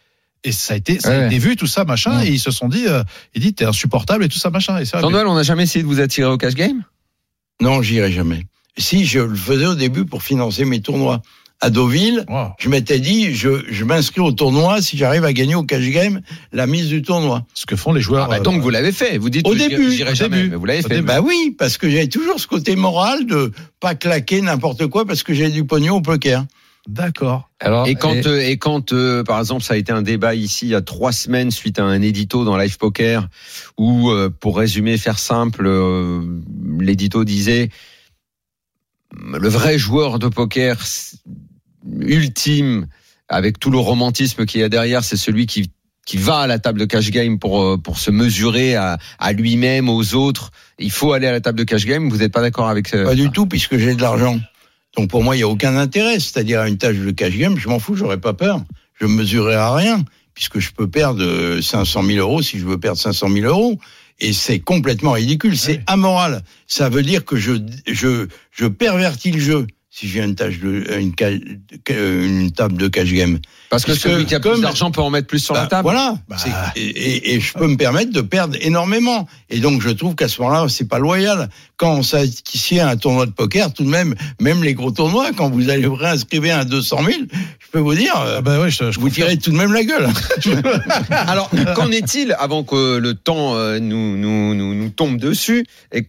Et 0.44 0.52
ça 0.54 0.74
a 0.74 0.78
été, 0.78 1.00
ça 1.00 1.10
a 1.10 1.20
Ouais. 1.20 1.26
été 1.28 1.38
vu, 1.38 1.56
tout 1.58 1.68
ça, 1.68 1.84
machin, 1.84 2.18
Ouais. 2.20 2.28
et 2.28 2.32
ils 2.32 2.40
se 2.40 2.52
sont 2.52 2.70
dit, 2.70 2.86
euh, 2.88 3.04
il 3.36 3.42
dit, 3.42 3.54
t'es 3.54 3.66
insupportable 3.66 4.24
et 4.24 4.30
tout 4.30 4.38
ça, 4.40 4.50
machin. 4.50 4.78
Et 4.80 4.86
ça, 4.86 5.02
Jean-Noël, 5.02 5.28
on 5.28 5.36
n'a 5.36 5.44
jamais 5.44 5.64
essayé 5.64 5.84
de 5.84 5.88
vous 5.88 6.00
attirer 6.00 6.30
au 6.30 6.38
cash 6.38 6.56
game? 6.56 6.84
Non, 7.62 7.82
j'irai 7.82 8.12
jamais. 8.12 8.46
Si 8.78 9.06
je 9.06 9.20
le 9.20 9.36
faisais 9.36 9.66
au 9.66 9.76
début 9.76 10.06
pour 10.06 10.24
financer 10.24 10.64
mes 10.64 10.80
tournois 10.82 11.22
à 11.60 11.70
Deauville, 11.70 12.24
Wow. 12.30 12.52
je 12.58 12.70
m'étais 12.70 13.00
dit 13.00 13.36
je, 13.36 13.66
je 13.70 13.84
m'inscris 13.84 14.22
au 14.22 14.32
tournoi 14.32 14.82
si 14.82 14.96
j'arrive 14.96 15.26
à 15.26 15.34
gagner 15.34 15.56
au 15.56 15.64
cash 15.64 15.84
game 15.90 16.22
la 16.54 16.68
mise 16.68 16.88
du 16.88 17.02
tournoi. 17.02 17.46
ce 17.54 17.66
que 17.66 17.76
font 17.76 17.92
les 17.92 18.00
joueurs. 18.00 18.28
ah 18.28 18.30
bah, 18.30 18.38
euh, 18.38 18.44
Donc 18.44 18.62
vous 18.62 18.70
l'avez 18.70 18.94
fait. 18.94 19.18
Vous 19.18 19.30
dites 19.30 19.46
Au 19.46 19.54
début, 19.54 19.92
j'irai 19.92 20.16
jamais. 20.16 20.38
début. 20.38 20.50
mais 20.52 20.56
vous 20.56 20.64
l'avez 20.66 20.82
fait. 20.84 21.02
Bah 21.02 21.20
oui, 21.20 21.54
parce 21.58 21.78
que 21.78 21.90
j'avais 21.90 22.08
toujours 22.08 22.40
ce 22.40 22.48
côté 22.48 22.78
moral 22.78 23.26
de 23.26 23.52
pas 23.82 23.94
claquer 23.96 24.40
n'importe 24.42 24.88
quoi 24.88 25.06
parce 25.06 25.22
que 25.24 25.34
j'ai 25.34 25.50
du 25.50 25.66
pognon 25.66 25.96
au 25.98 26.02
poker. 26.02 26.46
D'accord. 26.90 27.52
Alors, 27.60 27.88
Et 27.88 27.94
quand, 27.94 28.16
et- 28.16 28.26
euh, 28.28 28.50
et 28.50 28.58
quand 28.58 28.94
euh, 28.94 29.24
par 29.24 29.40
exemple, 29.40 29.62
ça 29.64 29.76
a 29.76 29.78
été 29.78 29.92
un 29.92 30.02
débat 30.02 30.34
ici 30.34 30.66
il 30.66 30.70
y 30.70 30.76
a 30.76 30.82
trois 30.82 31.12
semaines 31.12 31.52
suite 31.52 31.78
à 31.78 31.84
un 31.84 32.02
édito 32.02 32.44
dans 32.46 32.58
Live 32.58 32.80
Poker, 32.80 33.28
où, 33.78 34.10
euh, 34.10 34.32
pour 34.32 34.58
résumer, 34.58 34.98
faire 34.98 35.20
simple, 35.20 35.68
euh, 35.68 36.22
l'édito 36.80 37.24
disait 37.26 37.70
le 39.16 39.48
vrai 39.50 39.78
joueur 39.78 40.18
de 40.18 40.28
poker 40.30 40.78
ultime, 42.00 42.88
avec 43.28 43.60
tout 43.60 43.70
le 43.70 43.78
romantisme 43.78 44.46
qu'il 44.48 44.62
y 44.62 44.64
a 44.64 44.70
derrière, 44.70 45.04
c'est 45.04 45.18
celui 45.18 45.46
qui 45.46 45.72
qui 46.08 46.18
va 46.18 46.40
à 46.40 46.48
la 46.48 46.58
table 46.58 46.80
de 46.80 46.86
cash 46.86 47.12
game 47.12 47.38
pour 47.38 47.62
euh, 47.62 47.78
pour 47.78 48.00
se 48.00 48.10
mesurer 48.10 48.76
à, 48.76 48.98
à 49.20 49.32
lui-même, 49.32 49.90
aux 49.90 50.16
autres. 50.16 50.50
Il 50.80 50.90
faut 50.90 51.14
aller 51.14 51.28
à 51.28 51.32
la 51.32 51.40
table 51.40 51.60
de 51.60 51.64
cash 51.64 51.86
game. 51.86 52.10
Vous 52.10 52.18
n'êtes 52.18 52.34
pas 52.34 52.42
d'accord 52.42 52.68
avec 52.68 52.96
euh, 52.96 53.04
Pas 53.06 53.14
du 53.14 53.30
tout 53.30 53.46
puisque 53.46 53.78
j'ai 53.78 53.94
de 53.94 54.02
l'argent. 54.02 54.40
Donc 54.98 55.10
pour 55.10 55.24
moi, 55.24 55.36
il 55.36 55.40
y 55.40 55.44
a 55.44 55.48
aucun 55.48 55.76
intérêt. 55.78 56.20
C'est-à-dire 56.20 56.62
à 56.62 56.68
une 56.68 56.78
tâche 56.78 56.98
de 56.98 57.12
cash 57.12 57.36
game, 57.36 57.58
je 57.58 57.70
m'en 57.70 57.80
fous, 57.80 57.96
j'aurais 57.96 58.20
pas 58.20 58.34
peur. 58.34 58.62
Je 59.00 59.06
me 59.06 59.14
mesurerai 59.18 59.56
à 59.56 59.74
rien 59.74 60.04
puisque 60.34 60.60
je 60.60 60.72
peux 60.72 60.88
perdre 60.90 61.22
euh, 61.24 61.62
500 61.62 62.04
000 62.04 62.20
euros 62.20 62.42
si 62.42 62.60
je 62.60 62.66
veux 62.66 62.80
perdre 62.80 62.98
500 63.00 63.30
000 63.30 63.46
euros. 63.46 63.78
Et 64.22 64.34
c'est 64.34 64.60
complètement 64.60 65.14
ridicule, 65.14 65.58
c'est 65.58 65.74
Ouais. 65.78 65.84
amoral. 65.88 66.44
Ça 66.68 66.90
veut 66.90 67.04
dire 67.04 67.24
que 67.24 67.38
je, 67.38 67.54
je, 67.88 68.28
je 68.52 68.66
pervertis 68.66 69.32
le 69.32 69.40
jeu. 69.40 69.68
Si 70.00 70.08
j'ai 70.08 70.22
une 70.24 70.36
tâche 70.36 70.60
de 70.60 70.86
une, 70.98 71.12
ca- 71.18 71.30
une 71.90 72.52
table 72.52 72.78
de 72.78 72.88
cash 72.88 73.12
game. 73.12 73.40
Parce 73.70 73.84
que 73.86 73.94
celui 73.94 74.26
qui 74.26 74.34
a 74.34 74.40
plus 74.40 74.52
comme- 74.52 74.62
d'argent 74.62 74.92
peut 74.92 75.02
en 75.02 75.10
mettre 75.10 75.28
plus 75.28 75.40
sur 75.40 75.54
la 75.54 75.62
Bah, 75.64 75.68
table. 75.68 75.84
Voilà. 75.84 76.16
Bah. 76.30 76.38
Et, 76.78 76.82
et- 76.82 77.34
et 77.36 77.40
je 77.42 77.54
peux 77.54 77.68
me 77.68 77.76
permettre 77.76 78.12
de 78.12 78.22
perdre 78.22 78.58
énormément. 78.62 79.28
Et 79.50 79.60
donc, 79.60 79.82
je 79.82 79.90
trouve 79.90 80.16
qu'à 80.16 80.28
ce 80.30 80.42
moment-là, 80.42 80.68
c'est 80.70 80.88
pas 80.88 81.00
loyal. 81.00 81.50
Quand 81.78 81.96
on 81.96 82.04
s'initié 82.04 82.80
à 82.80 82.90
un 82.90 82.98
tournoi 82.98 83.26
de 83.26 83.32
poker, 83.32 83.74
tout 83.74 83.84
de 83.84 83.90
même, 83.90 84.16
même 84.40 84.64
les 84.64 84.74
gros 84.74 84.92
tournois, 84.92 85.32
quand 85.36 85.50
vous 85.50 85.70
allez 85.70 85.86
vous 85.86 85.96
réinscrire 85.96 86.58
à 86.58 86.66
200 86.66 86.98
000, 87.06 87.18
je 87.60 87.68
peux 87.72 87.80
vous 87.80 87.94
dire, 87.94 88.14
euh, 88.20 88.36
Ah 88.38 88.42
bah 88.42 88.60
ouais, 88.62 88.72
je, 88.72 88.92
je 88.92 89.00
vous 89.00 89.08
confirme. 89.08 89.28
tirez 89.28 89.38
tout 89.38 89.52
de 89.52 89.58
même 89.58 89.74
la 89.74 89.84
gueule. 89.84 90.08
Alors, 91.10 91.50
qu'en 91.76 91.92
est-il 91.92 92.36
avant 92.40 92.64
que 92.64 92.98
le 92.98 93.14
temps 93.14 93.56
euh, 93.56 93.80
nous, 93.80 94.18
nous, 94.18 94.54
nous, 94.56 94.74
nous 94.74 94.90
tombe 94.90 95.18
dessus 95.18 95.66
et 95.94 96.06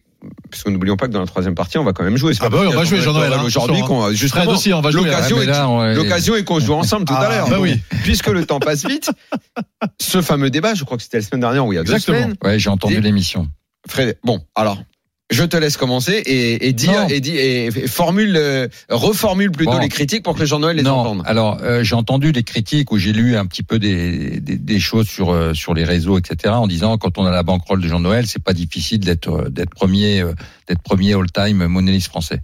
parce 0.50 0.62
que 0.64 0.70
n'oublions 0.70 0.96
pas 0.96 1.06
que 1.06 1.12
dans 1.12 1.20
la 1.20 1.26
troisième 1.26 1.54
partie, 1.54 1.78
on 1.78 1.84
va 1.84 1.92
quand 1.92 2.02
même 2.04 2.16
jouer. 2.16 2.34
Ah 2.40 2.48
bah 2.48 2.58
oui, 2.60 2.66
on 2.68 2.76
va 2.76 2.84
jouer, 2.84 3.00
Jean-Noël, 3.00 3.32
hein, 3.32 3.42
aujourd'hui 3.44 3.80
qu'on 3.82 4.02
Fred 4.02 4.14
justement. 4.16 4.50
aussi, 4.50 4.72
on 4.72 4.80
va 4.80 4.90
jouer. 4.90 5.04
L'occasion 5.04 5.36
Ah, 5.40 5.84
mais 5.86 5.92
est, 5.92 5.94
l'occasion 5.94 6.36
est 6.36 6.44
qu'on 6.44 6.60
joue 6.60 6.74
ensemble 6.74 7.04
tout 7.06 7.14
à 7.14 7.20
Ah, 7.20 7.28
l'heure. 7.30 7.48
bah 7.50 7.56
oui. 7.60 7.80
Puisque 8.04 8.28
le 8.28 8.44
temps 8.44 8.60
passe 8.60 8.84
vite, 8.86 9.10
ce 10.00 10.20
fameux 10.22 10.50
débat, 10.50 10.74
je 10.74 10.84
crois 10.84 10.96
que 10.96 11.02
c'était 11.02 11.18
la 11.18 11.24
semaine 11.24 11.40
dernière 11.40 11.66
ou 11.66 11.72
il 11.72 11.76
y 11.76 11.78
a 11.78 11.82
Exactement. 11.82 12.16
deux 12.18 12.22
semaines. 12.24 12.36
Ouais, 12.44 12.58
j'ai 12.58 12.70
entendu 12.70 13.00
l'émission. 13.00 13.48
Fred, 13.88 14.18
bon, 14.24 14.40
alors. 14.54 14.78
Je 15.30 15.44
te 15.44 15.56
laisse 15.56 15.76
commencer 15.76 16.14
et, 16.26 16.66
et 16.68 16.72
dire 16.72 17.06
et, 17.08 17.66
et 17.66 17.70
formule, 17.86 18.34
euh, 18.36 18.66
reformule 18.88 19.52
plutôt 19.52 19.72
Bon. 19.72 19.78
les 19.78 19.88
critiques 19.88 20.24
pour 20.24 20.34
que 20.34 20.44
Jean-Noël 20.44 20.76
les 20.76 20.82
non, 20.82 20.96
entende. 20.96 21.22
alors 21.24 21.58
euh, 21.62 21.84
j'ai 21.84 21.94
entendu 21.94 22.32
des 22.32 22.42
critiques 22.42 22.90
où 22.90 22.98
j'ai 22.98 23.12
lu 23.12 23.36
un 23.36 23.46
petit 23.46 23.62
peu 23.62 23.78
des, 23.78 24.40
des, 24.40 24.56
des 24.56 24.80
choses 24.80 25.06
sur 25.08 25.30
euh, 25.30 25.54
sur 25.54 25.72
les 25.74 25.84
réseaux, 25.84 26.18
etc. 26.18 26.54
En 26.54 26.66
disant 26.66 26.98
quand 26.98 27.16
on 27.18 27.24
a 27.26 27.30
la 27.30 27.44
banquerolle 27.44 27.80
de 27.80 27.86
Jean 27.88 28.00
Noël, 28.00 28.26
c'est 28.26 28.42
pas 28.42 28.52
difficile 28.54 29.00
d'être 29.00 29.28
euh, 29.30 29.48
d'être 29.48 29.70
premier 29.70 30.20
euh, 30.20 30.32
d'être 30.68 30.82
premier 30.82 31.14
all-time 31.14 31.66
monnaie 31.66 32.00
français. 32.00 32.40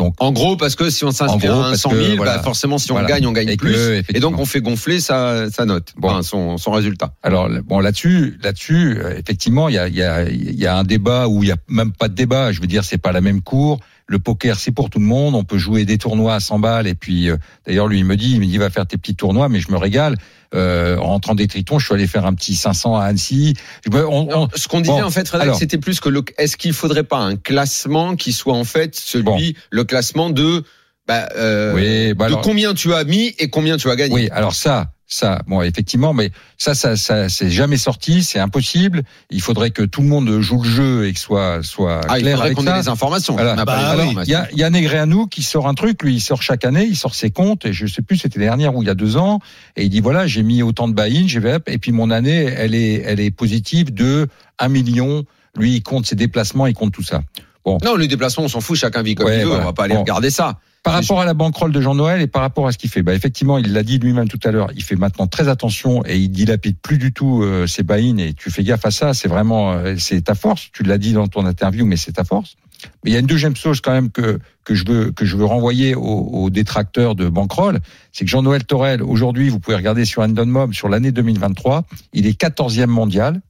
Donc 0.00 0.14
En 0.18 0.32
gros, 0.32 0.56
parce 0.56 0.74
que 0.76 0.88
si 0.90 1.04
on 1.04 1.10
s'inspire 1.10 1.54
à 1.54 1.58
un 1.58 1.70
parce 1.70 1.80
100 1.82 1.90
que, 1.90 2.02
000, 2.02 2.16
voilà. 2.16 2.36
bah 2.38 2.42
forcément, 2.42 2.78
si 2.78 2.90
on 2.90 2.94
Voilà. 2.94 3.08
gagne, 3.08 3.26
on 3.26 3.32
gagne 3.32 3.48
Et 3.50 3.56
que, 3.56 3.64
plus. 3.66 4.02
et 4.14 4.20
donc, 4.20 4.38
on 4.38 4.46
fait 4.46 4.60
gonfler 4.60 4.98
sa, 5.00 5.50
sa 5.50 5.64
note, 5.66 5.92
Bon. 5.96 6.08
enfin, 6.08 6.22
son, 6.22 6.56
son 6.56 6.70
résultat. 6.70 7.12
Alors 7.22 7.48
bon 7.66 7.80
là-dessus, 7.80 8.38
là-dessus, 8.42 8.98
euh, 8.98 9.14
effectivement, 9.18 9.68
il 9.68 9.74
y 9.74 9.78
a, 9.78 9.88
y, 9.88 10.02
a, 10.02 10.28
il 10.28 10.58
y 10.58 10.66
a 10.66 10.76
un 10.76 10.84
débat 10.84 11.28
où 11.28 11.42
il 11.42 11.48
y 11.50 11.52
a 11.52 11.56
même 11.68 11.92
pas 11.92 12.08
de 12.08 12.14
débat. 12.14 12.50
Je 12.52 12.60
veux 12.60 12.66
dire, 12.66 12.84
c'est 12.84 12.98
pas 12.98 13.12
la 13.12 13.20
même 13.20 13.42
cour. 13.42 13.78
Le 14.10 14.18
poker, 14.18 14.58
c'est 14.58 14.72
pour 14.72 14.90
tout 14.90 14.98
le 14.98 15.04
monde. 15.04 15.36
On 15.36 15.44
peut 15.44 15.56
jouer 15.56 15.84
des 15.84 15.96
tournois 15.96 16.34
à 16.34 16.40
100 16.40 16.58
balles. 16.58 16.88
Et 16.88 16.96
puis, 16.96 17.30
euh, 17.30 17.36
d'ailleurs, 17.64 17.86
lui, 17.86 18.00
il 18.00 18.04
me 18.04 18.16
dit, 18.16 18.32
il 18.32 18.40
me 18.40 18.46
dit, 18.46 18.58
va 18.58 18.68
faire 18.68 18.84
tes 18.84 18.96
petits 18.96 19.14
tournois, 19.14 19.48
mais 19.48 19.60
je 19.60 19.70
me 19.70 19.76
régale. 19.76 20.16
Euh, 20.52 20.96
en 20.98 21.10
rentrant 21.10 21.36
des 21.36 21.46
tritons, 21.46 21.78
je 21.78 21.86
suis 21.86 21.94
allé 21.94 22.08
faire 22.08 22.26
un 22.26 22.34
petit 22.34 22.56
500 22.56 22.96
à 22.96 23.04
Annecy. 23.04 23.54
Je 23.86 23.90
me- 23.96 24.04
on- 24.04 24.24
on- 24.24 24.28
Alors, 24.28 24.48
ce 24.56 24.66
qu'on 24.66 24.80
disait 24.80 24.94
bon, 25.00 25.04
en 25.04 25.10
fait, 25.10 25.30
c'était 25.54 25.78
plus 25.78 26.00
que 26.00 26.08
le, 26.08 26.24
est-ce 26.38 26.56
qu'il 26.56 26.72
faudrait 26.72 27.04
pas 27.04 27.18
un 27.18 27.36
classement 27.36 28.16
qui 28.16 28.32
soit 28.32 28.54
en 28.54 28.64
fait 28.64 28.96
celui, 28.96 29.22
Bon. 29.22 29.52
le 29.70 29.84
classement 29.84 30.28
de, 30.30 30.64
bah, 31.10 31.28
euh, 31.36 31.74
oui, 31.74 32.14
bah 32.14 32.28
de 32.28 32.34
combien 32.36 32.72
tu 32.72 32.94
as 32.94 33.02
mis 33.04 33.34
et 33.38 33.50
combien 33.50 33.76
tu 33.76 33.90
as 33.90 33.96
gagné. 33.96 34.14
Oui, 34.14 34.28
alors 34.30 34.54
ça, 34.54 34.92
ça, 35.08 35.42
bon, 35.48 35.60
effectivement, 35.60 36.12
mais 36.14 36.30
ça, 36.56 36.74
ça, 36.76 36.94
ça, 36.94 37.28
c'est 37.28 37.50
jamais 37.50 37.76
sorti, 37.78 38.22
c'est 38.22 38.38
impossible. 38.38 39.02
Il 39.30 39.40
faudrait 39.42 39.72
que 39.72 39.82
tout 39.82 40.02
le 40.02 40.06
monde 40.06 40.40
joue 40.40 40.62
le 40.62 40.68
jeu 40.70 41.06
et 41.08 41.12
que 41.12 41.18
soit, 41.18 41.64
soit 41.64 42.00
Ah, 42.08 42.18
il 42.18 42.22
clair 42.22 42.34
faudrait 42.36 42.46
avec 42.46 42.58
qu'on 42.58 42.66
ait 42.68 42.80
des 42.80 42.88
informations. 42.88 43.34
Bah 43.34 43.96
oui. 43.98 44.14
Il 44.24 44.30
y 44.30 44.34
a, 44.36 44.46
il 44.52 44.58
y 44.58 44.62
a 44.62 44.70
Negreanu 44.70 45.28
qui 45.28 45.42
sort 45.42 45.66
un 45.66 45.74
truc, 45.74 46.00
lui, 46.04 46.14
il 46.14 46.20
sort 46.20 46.42
chaque 46.42 46.64
année, 46.64 46.84
il 46.88 46.96
sort 46.96 47.16
ses 47.16 47.30
comptes, 47.30 47.66
et 47.66 47.72
je 47.72 47.86
sais 47.88 48.02
plus, 48.02 48.18
c'était 48.18 48.38
l'année 48.38 48.50
dernière 48.50 48.76
ou 48.76 48.82
il 48.82 48.86
y 48.86 48.90
a 48.90 48.94
deux 48.94 49.16
ans, 49.16 49.40
et 49.76 49.82
il 49.82 49.88
dit 49.90 50.00
voilà, 50.00 50.28
j'ai 50.28 50.44
mis 50.44 50.62
autant 50.62 50.86
de 50.86 50.94
buy-in, 50.94 51.26
j'ai 51.26 51.40
et 51.66 51.78
puis 51.78 51.90
mon 51.90 52.10
année, 52.12 52.44
elle 52.56 52.76
est, 52.76 53.02
elle 53.04 53.18
est 53.18 53.32
positive 53.32 53.92
de 53.92 54.28
1 54.60 54.68
million. 54.68 55.24
Lui, 55.58 55.74
il 55.74 55.82
compte 55.82 56.06
ses 56.06 56.14
déplacements, 56.14 56.68
il 56.68 56.74
compte 56.74 56.92
tout 56.92 57.02
ça. 57.02 57.22
Non, 57.66 57.96
les 57.96 58.08
déplacements, 58.08 58.44
on 58.44 58.48
s'en 58.48 58.60
fout, 58.60 58.76
chacun 58.78 59.02
vit 59.02 59.14
comme 59.14 59.26
Ouais, 59.26 59.38
il 59.38 59.42
veut. 59.42 59.48
voilà. 59.48 59.62
On 59.64 59.66
va 59.66 59.72
pas 59.72 59.84
aller 59.84 59.94
Bon. 59.94 60.00
regarder 60.00 60.30
ça. 60.30 60.58
Par 60.82 60.94
rapport 60.94 61.20
à 61.20 61.26
la 61.26 61.34
banquerolle 61.34 61.72
de 61.72 61.80
Jean-Noël 61.82 62.22
et 62.22 62.26
par 62.26 62.40
rapport 62.40 62.66
à 62.66 62.72
ce 62.72 62.78
qu'il 62.78 62.88
fait, 62.88 63.02
bah 63.02 63.12
effectivement, 63.12 63.58
il 63.58 63.74
l'a 63.74 63.82
dit 63.82 63.98
lui-même 63.98 64.28
tout 64.28 64.40
à 64.44 64.50
l'heure, 64.50 64.70
il 64.74 64.82
fait 64.82 64.96
maintenant 64.96 65.26
très 65.26 65.48
attention 65.48 66.02
et 66.06 66.16
il 66.16 66.30
dilapide 66.30 66.78
plus 66.80 66.96
du 66.96 67.12
tout 67.12 67.42
euh, 67.42 67.66
ses 67.66 67.82
buy-in 67.82 68.16
et 68.16 68.32
tu 68.32 68.50
fais 68.50 68.64
gaffe 68.64 68.86
à 68.86 68.90
ça, 68.90 69.12
c'est 69.12 69.28
vraiment 69.28 69.72
euh, 69.72 69.96
c'est 69.98 70.22
ta 70.22 70.34
force, 70.34 70.70
tu 70.72 70.82
l'as 70.82 70.96
dit 70.96 71.12
dans 71.12 71.28
ton 71.28 71.44
interview 71.44 71.84
mais 71.84 71.96
c'est 71.96 72.12
ta 72.12 72.24
force. 72.24 72.56
Mais 73.04 73.10
il 73.10 73.12
y 73.12 73.16
a 73.16 73.20
une 73.20 73.26
deuxième 73.26 73.54
chose 73.56 73.82
quand 73.82 73.92
même 73.92 74.10
que 74.10 74.38
que 74.64 74.74
je 74.74 74.86
veux 74.86 75.10
que 75.12 75.26
je 75.26 75.36
veux 75.36 75.44
renvoyer 75.44 75.94
aux, 75.94 76.00
aux 76.02 76.48
détracteurs 76.48 77.14
de 77.14 77.28
banquerolle, 77.28 77.80
c'est 78.12 78.24
que 78.24 78.30
Jean-Noël 78.30 78.64
Torel 78.64 79.02
aujourd'hui, 79.02 79.50
vous 79.50 79.60
pouvez 79.60 79.76
regarder 79.76 80.06
sur 80.06 80.22
Endon 80.22 80.46
Mob 80.46 80.72
sur 80.72 80.88
l'année 80.88 81.12
2023, 81.12 81.84
il 82.14 82.26
est 82.26 82.40
14e 82.40 82.86
mondial, 82.86 83.42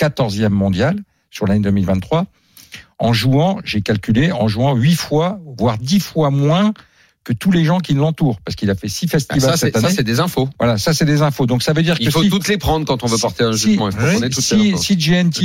14e 0.00 0.48
mondial 0.48 0.98
sur 1.30 1.46
l'année 1.46 1.60
2023 1.60 2.24
en 2.98 3.12
jouant, 3.12 3.60
j'ai 3.64 3.80
calculé, 3.80 4.32
en 4.32 4.48
jouant 4.48 4.74
huit 4.74 4.96
fois, 4.96 5.40
voire 5.58 5.78
dix 5.78 6.00
fois 6.00 6.30
moins 6.30 6.72
que 7.28 7.32
tous 7.34 7.50
les 7.50 7.64
gens 7.64 7.78
qui 7.78 7.92
l'entourent, 7.94 8.38
parce 8.44 8.56
qu'il 8.56 8.70
a 8.70 8.74
fait 8.74 8.88
six 8.88 9.06
Ah, 9.08 9.12
festivals 9.18 9.40
ça, 9.42 9.56
c'est, 9.56 9.66
cette 9.66 9.78
ça, 9.78 9.86
année. 9.86 9.94
c'est 9.96 10.02
des 10.02 10.18
infos. 10.20 10.48
Voilà, 10.58 10.78
ça 10.78 10.94
c'est 10.94 11.04
des 11.04 11.20
infos. 11.22 11.46
Donc 11.46 11.62
ça 11.62 11.72
veut 11.74 11.82
dire 11.82 11.96
Il 12.00 12.06
que 12.06 12.12
faut 12.12 12.22
si, 12.22 12.30
toutes 12.30 12.48
les 12.48 12.56
prendre 12.56 12.86
quand 12.86 13.02
on 13.04 13.06
veut 13.06 13.16
si- 13.16 13.22
porter 13.22 13.44
un 13.44 13.52
jugement. 13.52 13.90
Si, 14.38 14.74
si 14.78 14.96
GNT, 14.96 15.42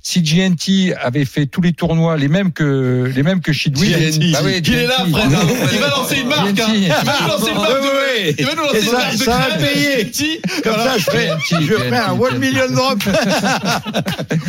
si 0.00 0.22
GNT 0.22 0.94
avait 1.00 1.24
fait 1.24 1.46
tous 1.46 1.60
les 1.60 1.72
tournois 1.72 2.16
les 2.16 2.28
mêmes 2.28 2.52
que 2.52 3.10
les 3.14 3.22
mêmes 3.22 3.40
que 3.40 3.50
GNT. 3.52 4.32
bah 4.32 4.38
oui, 4.44 4.60
Il 4.64 4.74
est 4.74 4.86
là. 4.86 4.94
Fred. 5.10 5.14
hein. 5.34 5.40
Il 5.72 5.78
va 5.80 5.88
lancer 5.90 6.16
une 6.20 6.28
marque. 6.28 6.60
hein. 6.60 6.72
Il 6.74 6.88
va 6.88 7.02
nous 7.22 7.28
lancer 7.28 7.50
une 7.50 7.56
marque 7.56 7.82
de. 7.82 8.38
Il 8.38 8.46
va 8.46 8.54
nous 8.54 8.62
lancer 8.62 8.78
une 8.80 8.84
ça- 8.86 8.92
marque 8.98 9.12
de 9.18 9.22
ça 9.24 9.36
a 9.38 9.46
crème. 9.48 9.60
payé. 9.62 10.04
GNT. 10.04 10.62
Comme 10.62 10.74
ça, 10.76 10.98
je 10.98 11.04
ferai, 11.04 11.26
GNT, 11.50 11.62
je 11.66 11.74
ferai 11.74 11.96
un 11.98 12.12
one 12.12 12.38
million 12.38 12.68
drop. 12.70 12.98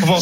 Bon, 0.06 0.20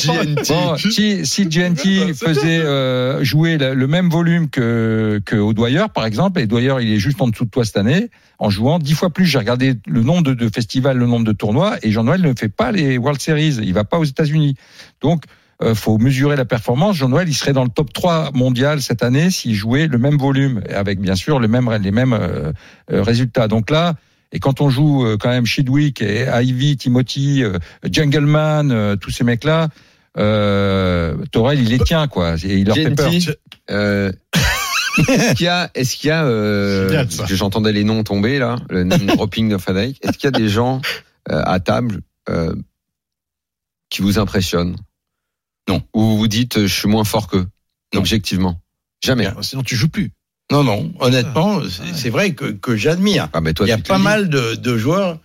si, 0.77 1.25
si 1.25 1.45
GNT 1.45 2.13
faisait 2.13 2.59
euh, 2.59 3.23
jouer 3.23 3.57
le, 3.57 3.73
le 3.73 3.87
même 3.87 4.09
volume 4.09 4.49
que, 4.49 5.21
que 5.25 5.35
O'Dwyer, 5.35 5.85
par 5.93 6.05
exemple, 6.05 6.36
et 6.37 6.47
Dwyer, 6.47 6.75
il 6.81 6.91
est 6.91 6.99
juste 6.99 7.21
en 7.21 7.27
dessous 7.27 7.45
de 7.45 7.49
toi 7.49 7.65
cette 7.65 7.77
année, 7.77 8.09
en 8.39 8.49
jouant 8.49 8.79
dix 8.79 8.93
fois 8.93 9.09
plus. 9.09 9.25
J'ai 9.25 9.37
regardé 9.37 9.75
le 9.85 10.01
nombre 10.01 10.23
de, 10.23 10.33
de 10.33 10.49
festivals, 10.49 10.97
le 10.97 11.07
nombre 11.07 11.25
de 11.25 11.31
tournois, 11.31 11.77
et 11.83 11.91
Jean-Noël 11.91 12.21
ne 12.21 12.33
fait 12.33 12.49
pas 12.49 12.71
les 12.71 12.97
World 12.97 13.21
Series. 13.21 13.57
Il 13.61 13.73
va 13.73 13.83
pas 13.83 13.97
aux 13.97 14.03
États-Unis. 14.03 14.55
Donc, 15.01 15.23
euh, 15.63 15.73
faut 15.73 15.97
mesurer 15.97 16.35
la 16.35 16.45
performance. 16.45 16.97
Jean-Noël, 16.97 17.27
il 17.27 17.33
serait 17.33 17.53
dans 17.53 17.63
le 17.63 17.69
top 17.69 17.91
3 17.91 18.31
mondial 18.33 18.81
cette 18.81 19.01
année 19.01 19.31
s'il 19.31 19.55
jouait 19.55 19.87
le 19.87 19.97
même 19.97 20.17
volume, 20.17 20.61
avec 20.73 20.99
bien 20.99 21.15
sûr 21.15 21.39
le 21.39 21.47
même, 21.47 21.71
les 21.81 21.91
mêmes 21.91 22.13
euh, 22.13 22.51
euh, 22.91 23.01
résultats. 23.01 23.47
Donc 23.47 23.71
là, 23.71 23.95
et 24.31 24.39
quand 24.39 24.61
on 24.61 24.69
joue 24.69 25.05
euh, 25.05 25.17
quand 25.17 25.29
même 25.29 25.45
Shidwick 25.45 26.01
et 26.01 26.27
Ivy, 26.31 26.77
Timothy, 26.77 27.43
Jungleman, 27.83 28.97
tous 28.97 29.09
ces 29.09 29.23
mecs-là, 29.23 29.69
euh, 30.17 31.15
Torel, 31.31 31.59
il 31.59 31.69
les 31.69 31.79
tient, 31.79 32.07
quoi. 32.07 32.35
Et 32.43 32.57
il 32.57 32.67
leur 32.67 32.75
fait 32.75 32.95
peur. 32.95 33.11
Euh, 33.69 34.11
est-ce 35.07 35.33
qu'il 35.35 35.45
y 35.45 35.49
a, 35.49 35.69
est-ce 35.75 35.95
qu'il 35.97 36.07
y 36.09 36.11
a, 36.11 36.25
euh, 36.25 36.87
Génial, 36.89 37.11
ça. 37.11 37.17
parce 37.17 37.29
que 37.29 37.35
j'entendais 37.35 37.71
les 37.71 37.83
noms 37.83 38.03
tomber 38.03 38.39
là, 38.39 38.57
le 38.69 38.83
name 38.83 39.05
dropping 39.15 39.49
de 39.49 39.57
Frédéric. 39.57 39.99
Est-ce 40.03 40.17
qu'il 40.17 40.25
y 40.25 40.35
a 40.35 40.37
des 40.39 40.49
gens 40.49 40.81
euh, 41.31 41.41
à 41.45 41.59
table 41.59 42.01
euh, 42.29 42.55
qui 43.89 44.01
vous 44.01 44.19
impressionnent? 44.19 44.75
Non. 45.69 45.81
Ou 45.93 46.01
vous 46.01 46.17
vous 46.17 46.27
dites, 46.27 46.61
je 46.65 46.73
suis 46.73 46.87
moins 46.87 47.03
fort 47.03 47.27
qu'eux, 47.27 47.47
Non. 47.93 47.99
objectivement? 47.99 48.61
Jamais. 49.03 49.27
Sinon, 49.41 49.63
tu 49.63 49.75
joues 49.75 49.89
plus. 49.89 50.11
Non, 50.51 50.63
non, 50.63 50.93
honnêtement, 51.01 51.61
c'est- 51.69 51.93
c'est 51.93 52.09
vrai 52.09 52.33
que, 52.33 52.45
que 52.45 52.77
j'admire. 52.77 53.27
Ah, 53.33 53.41
mais 53.41 53.53
toi, 53.53 53.65
Il 53.65 53.69
y 53.69 53.73
a 53.73 53.77
tu 53.77 53.83
te 53.83 53.87
pas 53.89 53.95
le 53.95 53.99
dis. 53.99 54.03
mal 54.05 54.29
de, 54.29 54.55
de 54.55 54.77
joueurs. 54.77 55.19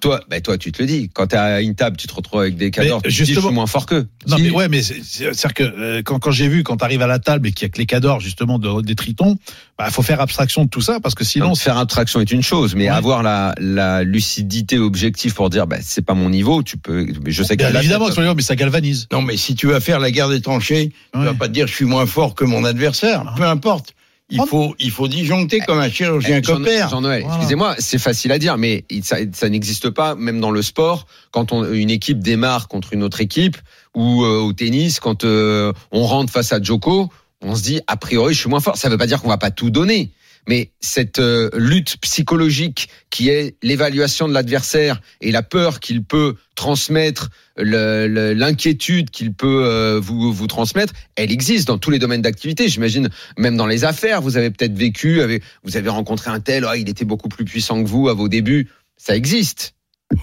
Toi, 0.00 0.20
bah, 0.30 0.40
toi, 0.40 0.58
tu 0.58 0.70
te 0.72 0.80
le 0.82 0.86
dis. 0.86 1.10
Quand 1.12 1.26
t'es 1.28 1.36
à 1.36 1.60
une 1.60 1.74
table, 1.74 1.96
tu 1.96 2.06
te 2.06 2.14
retrouves 2.14 2.40
avec 2.40 2.56
des 2.56 2.70
cadors, 2.70 3.02
tu 3.02 3.08
te 3.08 3.08
dis, 3.08 3.14
je 3.18 3.24
justement- 3.24 3.48
suis 3.48 3.54
moins 3.54 3.66
fort 3.66 3.86
qu'eux. 3.86 4.06
Non, 4.28 4.36
Si- 4.36 4.42
mais 4.44 4.50
ouais, 4.50 4.68
mais 4.68 4.82
c'est- 4.82 5.02
c'est- 5.02 5.32
c'est-à-dire 5.34 5.54
que 5.54 5.62
euh, 5.62 6.02
quand, 6.04 6.18
quand 6.18 6.30
j'ai 6.30 6.48
vu, 6.48 6.62
quand 6.62 6.76
tu 6.76 6.84
arrives 6.84 7.02
à 7.02 7.06
la 7.06 7.18
table 7.18 7.48
et 7.48 7.52
qu'il 7.52 7.64
y 7.64 7.66
a 7.66 7.68
que 7.68 7.78
les 7.78 7.86
cadors, 7.86 8.20
justement, 8.20 8.58
de, 8.58 8.80
des 8.82 8.94
tritons, 8.94 9.36
bah, 9.78 9.90
faut 9.90 10.02
faire 10.02 10.20
abstraction 10.20 10.64
de 10.64 10.70
tout 10.70 10.80
ça 10.80 11.00
parce 11.00 11.14
que 11.14 11.24
sinon, 11.24 11.48
Donc, 11.48 11.58
faire 11.58 11.76
abstraction 11.78 12.20
est 12.20 12.30
une 12.30 12.42
chose, 12.42 12.74
mais 12.74 12.84
Ouais. 12.84 12.88
avoir 12.96 13.22
la, 13.22 13.54
la 13.58 14.04
lucidité 14.04 14.78
objective 14.78 15.34
pour 15.34 15.50
dire, 15.50 15.66
bah, 15.66 15.76
c'est 15.82 16.02
pas 16.04 16.14
mon 16.14 16.30
niveau, 16.30 16.62
tu 16.62 16.76
peux, 16.76 17.06
mais 17.24 17.30
je 17.32 17.42
sais 17.42 17.56
que 17.56 17.62
Bien 17.68 17.78
évidemment, 17.80 18.08
tête, 18.08 18.18
mais 18.36 18.42
ça 18.42 18.56
galvanise. 18.56 19.08
Non, 19.12 19.22
mais 19.22 19.36
si 19.36 19.54
tu 19.54 19.66
vas 19.66 19.80
faire 19.80 19.98
la 19.98 20.10
guerre 20.10 20.28
des 20.28 20.40
tranchées, 20.40 20.92
tu 21.12 21.18
Ouais. 21.18 21.24
vas 21.26 21.34
pas 21.34 21.48
te 21.48 21.52
dire 21.52 21.66
je 21.66 21.74
suis 21.74 21.84
moins 21.84 22.06
fort 22.06 22.34
que 22.34 22.44
mon 22.44 22.64
adversaire. 22.64 23.24
Non. 23.24 23.32
Peu 23.36 23.44
importe. 23.44 23.94
Il 24.30 24.40
faut, 24.46 24.74
il 24.78 24.90
faut 24.90 25.08
disjoncter 25.08 25.60
comme 25.60 25.78
un 25.78 25.90
chirurgien 25.90 26.38
Eh, 26.38 26.42
Jean- 26.42 26.56
copère. 26.56 26.88
Voilà. 26.88 27.20
excusez-moi, 27.20 27.74
c'est 27.78 27.98
facile 27.98 28.32
à 28.32 28.38
dire, 28.38 28.56
mais 28.56 28.84
ça, 29.02 29.16
ça 29.32 29.48
n'existe 29.50 29.90
pas, 29.90 30.14
même 30.14 30.40
dans 30.40 30.50
le 30.50 30.62
sport, 30.62 31.06
quand 31.32 31.52
on, 31.52 31.70
une 31.70 31.90
équipe 31.90 32.20
démarre 32.20 32.68
contre 32.68 32.94
une 32.94 33.02
autre 33.02 33.20
équipe, 33.20 33.58
ou 33.94 34.24
euh, 34.24 34.38
au 34.40 34.52
tennis, 34.54 35.00
quand 35.00 35.24
euh, 35.24 35.72
on 35.90 36.04
rentre 36.04 36.32
face 36.32 36.52
à 36.52 36.62
Joko, 36.62 37.10
on 37.42 37.54
se 37.56 37.62
dit, 37.62 37.80
a 37.88 37.96
priori, 37.98 38.32
je 38.32 38.40
suis 38.40 38.48
moins 38.48 38.60
fort. 38.60 38.76
Ça 38.78 38.88
veut 38.88 38.96
pas 38.96 39.06
dire 39.06 39.20
qu'on 39.20 39.28
va 39.28 39.36
pas 39.38 39.50
tout 39.50 39.68
donner. 39.70 40.10
Mais 40.48 40.72
cette 40.80 41.18
euh, 41.20 41.50
lutte 41.54 41.96
psychologique 41.98 42.88
qui 43.10 43.28
est 43.28 43.56
l'évaluation 43.62 44.26
de 44.28 44.34
l'adversaire 44.34 45.00
et 45.20 45.30
la 45.30 45.42
peur 45.42 45.78
qu'il 45.78 46.02
peut 46.02 46.34
transmettre, 46.56 47.30
l'inquiétude 47.56 49.10
qu'il 49.10 49.32
peut 49.34 49.64
euh, 49.64 50.00
vous, 50.02 50.32
vous 50.32 50.46
transmettre, 50.46 50.92
elle 51.16 51.30
existe 51.30 51.68
dans 51.68 51.78
tous 51.78 51.90
les 51.90 51.98
domaines 51.98 52.22
d'activité. 52.22 52.68
J'imagine 52.68 53.08
même 53.38 53.56
dans 53.56 53.66
les 53.66 53.84
affaires, 53.84 54.20
vous 54.20 54.36
avez 54.36 54.50
peut-être 54.50 54.76
vécu, 54.76 55.20
vous 55.62 55.76
avez 55.76 55.88
rencontré 55.88 56.30
un 56.30 56.40
tel, 56.40 56.64
ah, 56.68 56.76
il 56.76 56.88
était 56.88 57.04
beaucoup 57.04 57.28
plus 57.28 57.44
puissant 57.44 57.82
que 57.82 57.88
vous 57.88 58.08
à 58.08 58.14
vos 58.14 58.28
débuts. 58.28 58.68
Ça 58.96 59.16
existe. 59.16 59.74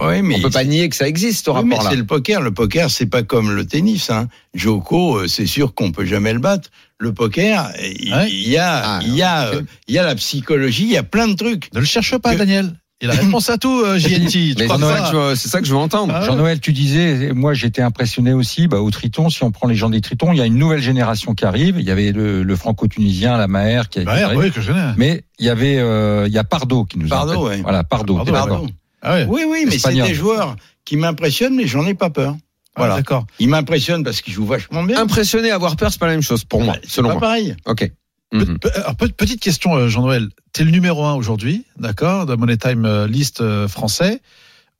Oui, 0.01 0.21
mais 0.21 0.35
On 0.35 0.41
peut 0.41 0.49
pas 0.49 0.63
nier 0.63 0.87
que 0.89 0.95
ça 0.95 1.07
existe, 1.07 1.45
ce 1.45 1.51
Oui, 1.51 1.57
rapport-là. 1.57 1.89
c'est 1.89 1.95
le 1.95 2.05
poker. 2.05 2.41
Le 2.41 2.51
poker, 2.51 2.91
c'est 2.91 3.07
pas 3.07 3.23
comme 3.23 3.51
le 3.51 3.65
tennis. 3.65 4.09
Hein. 4.09 4.27
Joko, 4.53 5.17
euh, 5.17 5.27
c'est 5.27 5.47
sûr 5.47 5.73
qu'on 5.73 5.91
peut 5.91 6.05
jamais 6.05 6.33
le 6.33 6.39
battre. 6.39 6.69
Le 7.01 7.13
poker, 7.13 7.71
il 7.81 8.13
Ouais. 8.13 8.29
y 8.29 8.57
a, 8.57 8.81
Ah, 8.97 8.99
il 9.01 9.15
y 9.15 9.21
a, 9.21 9.47
euh, 9.47 9.61
il 9.87 9.95
y 9.95 9.97
a 9.99 10.03
la 10.03 10.15
psychologie, 10.15 10.83
il 10.83 10.91
y 10.91 10.97
a 10.97 11.03
plein 11.03 11.29
de 11.29 11.33
trucs. 11.33 11.73
Ne 11.73 11.79
le 11.79 11.85
cherche 11.85 12.17
pas, 12.17 12.33
Que- 12.33 12.37
Daniel. 12.39 12.73
Il 13.01 13.09
a 13.09 13.13
réponse 13.13 13.49
à 13.49 13.57
tout, 13.57 13.79
euh, 13.85 13.97
JNT. 13.97 14.55
C'est 15.37 15.47
ça 15.47 15.61
que 15.61 15.65
je 15.65 15.71
veux- 15.71 15.77
entendre. 15.77 16.13
Ah. 16.13 16.25
Jean-Noël, 16.25 16.59
tu 16.59 16.73
disais, 16.73 17.31
moi 17.33 17.53
j'étais 17.53 17.81
impressionné 17.81 18.33
aussi 18.33 18.67
bah, 18.67 18.81
au 18.81 18.91
Triton. 18.91 19.29
Si 19.29 19.41
on 19.45 19.51
prend 19.51 19.69
les 19.69 19.75
gens 19.75 19.89
des 19.89 20.01
Tritons, 20.01 20.33
il 20.33 20.37
y 20.37 20.41
a 20.41 20.45
une 20.45 20.57
nouvelle 20.57 20.81
génération 20.81 21.33
qui 21.33 21.45
arrive. 21.45 21.77
Il 21.79 21.85
y 21.85 21.91
avait 21.91 22.11
le, 22.11 22.43
le 22.43 22.55
franco-tunisien, 22.57 23.37
la 23.37 23.47
Maher 23.47 23.87
qui, 23.87 23.99
a- 23.99 24.03
Bah, 24.03 24.17
oui, 24.35 24.51
que 24.51 24.59
je. 24.59 24.73
Mais 24.97 25.23
il 25.39 25.45
y 25.45 25.49
avait, 25.49 25.77
euh, 25.79 26.25
il 26.27 26.33
y 26.33 26.37
a 26.37 26.43
Pardo 26.43 26.83
qui 26.83 26.99
nous 26.99 27.07
a 27.07 27.09
Pardo, 27.09 27.47
ouais. 27.47 27.61
Voilà, 27.61 27.85
Pardo. 27.85 28.15
Pardo. 28.17 28.31
Pardon. 28.33 28.67
Ah 29.01 29.13
ouais. 29.13 29.25
Oui, 29.29 29.43
oui, 29.47 29.63
mais 29.65 29.79
c'est 29.79 29.93
des 29.93 30.13
joueurs 30.13 30.57
qui 30.83 30.97
m'impressionnent, 30.97 31.55
mais 31.55 31.67
j'en 31.67 31.85
ai 31.87 31.93
pas 31.93 32.09
peur. 32.09 32.35
Ah, 32.75 32.81
Voilà. 32.81 32.95
D'accord. 32.95 33.25
Ils 33.39 33.49
m'impressionnent 33.49 34.03
parce 34.03 34.21
qu'ils 34.21 34.33
jouent 34.33 34.45
vachement 34.45 34.83
bien. 34.83 35.01
Impressionné, 35.01 35.51
avoir 35.51 35.75
peur, 35.75 35.91
c'est 35.91 35.99
pas 35.99 36.05
la 36.07 36.13
même 36.13 36.21
chose 36.21 36.43
pour 36.45 36.61
moi, 36.61 36.75
C'est 36.83 36.89
selon 36.91 37.09
pas 37.09 37.13
moi. 37.15 37.21
pareil. 37.21 37.55
Ok. 37.65 37.91
Mhm. 38.31 38.59
pe- 38.59 38.69
alors, 38.75 38.95
pe- 38.95 39.07
petite 39.07 39.41
question, 39.41 39.75
euh, 39.75 39.87
Jean-Noël. 39.89 40.29
T'es 40.53 40.63
le 40.63 40.69
numéro 40.71 41.03
un 41.03 41.13
aujourd'hui, 41.15 41.65
d'accord, 41.77 42.25
de 42.27 42.35
Money 42.35 42.57
Time 42.57 42.85
euh, 42.85 43.07
List 43.07 43.41
euh, 43.41 43.67
français. 43.67 44.21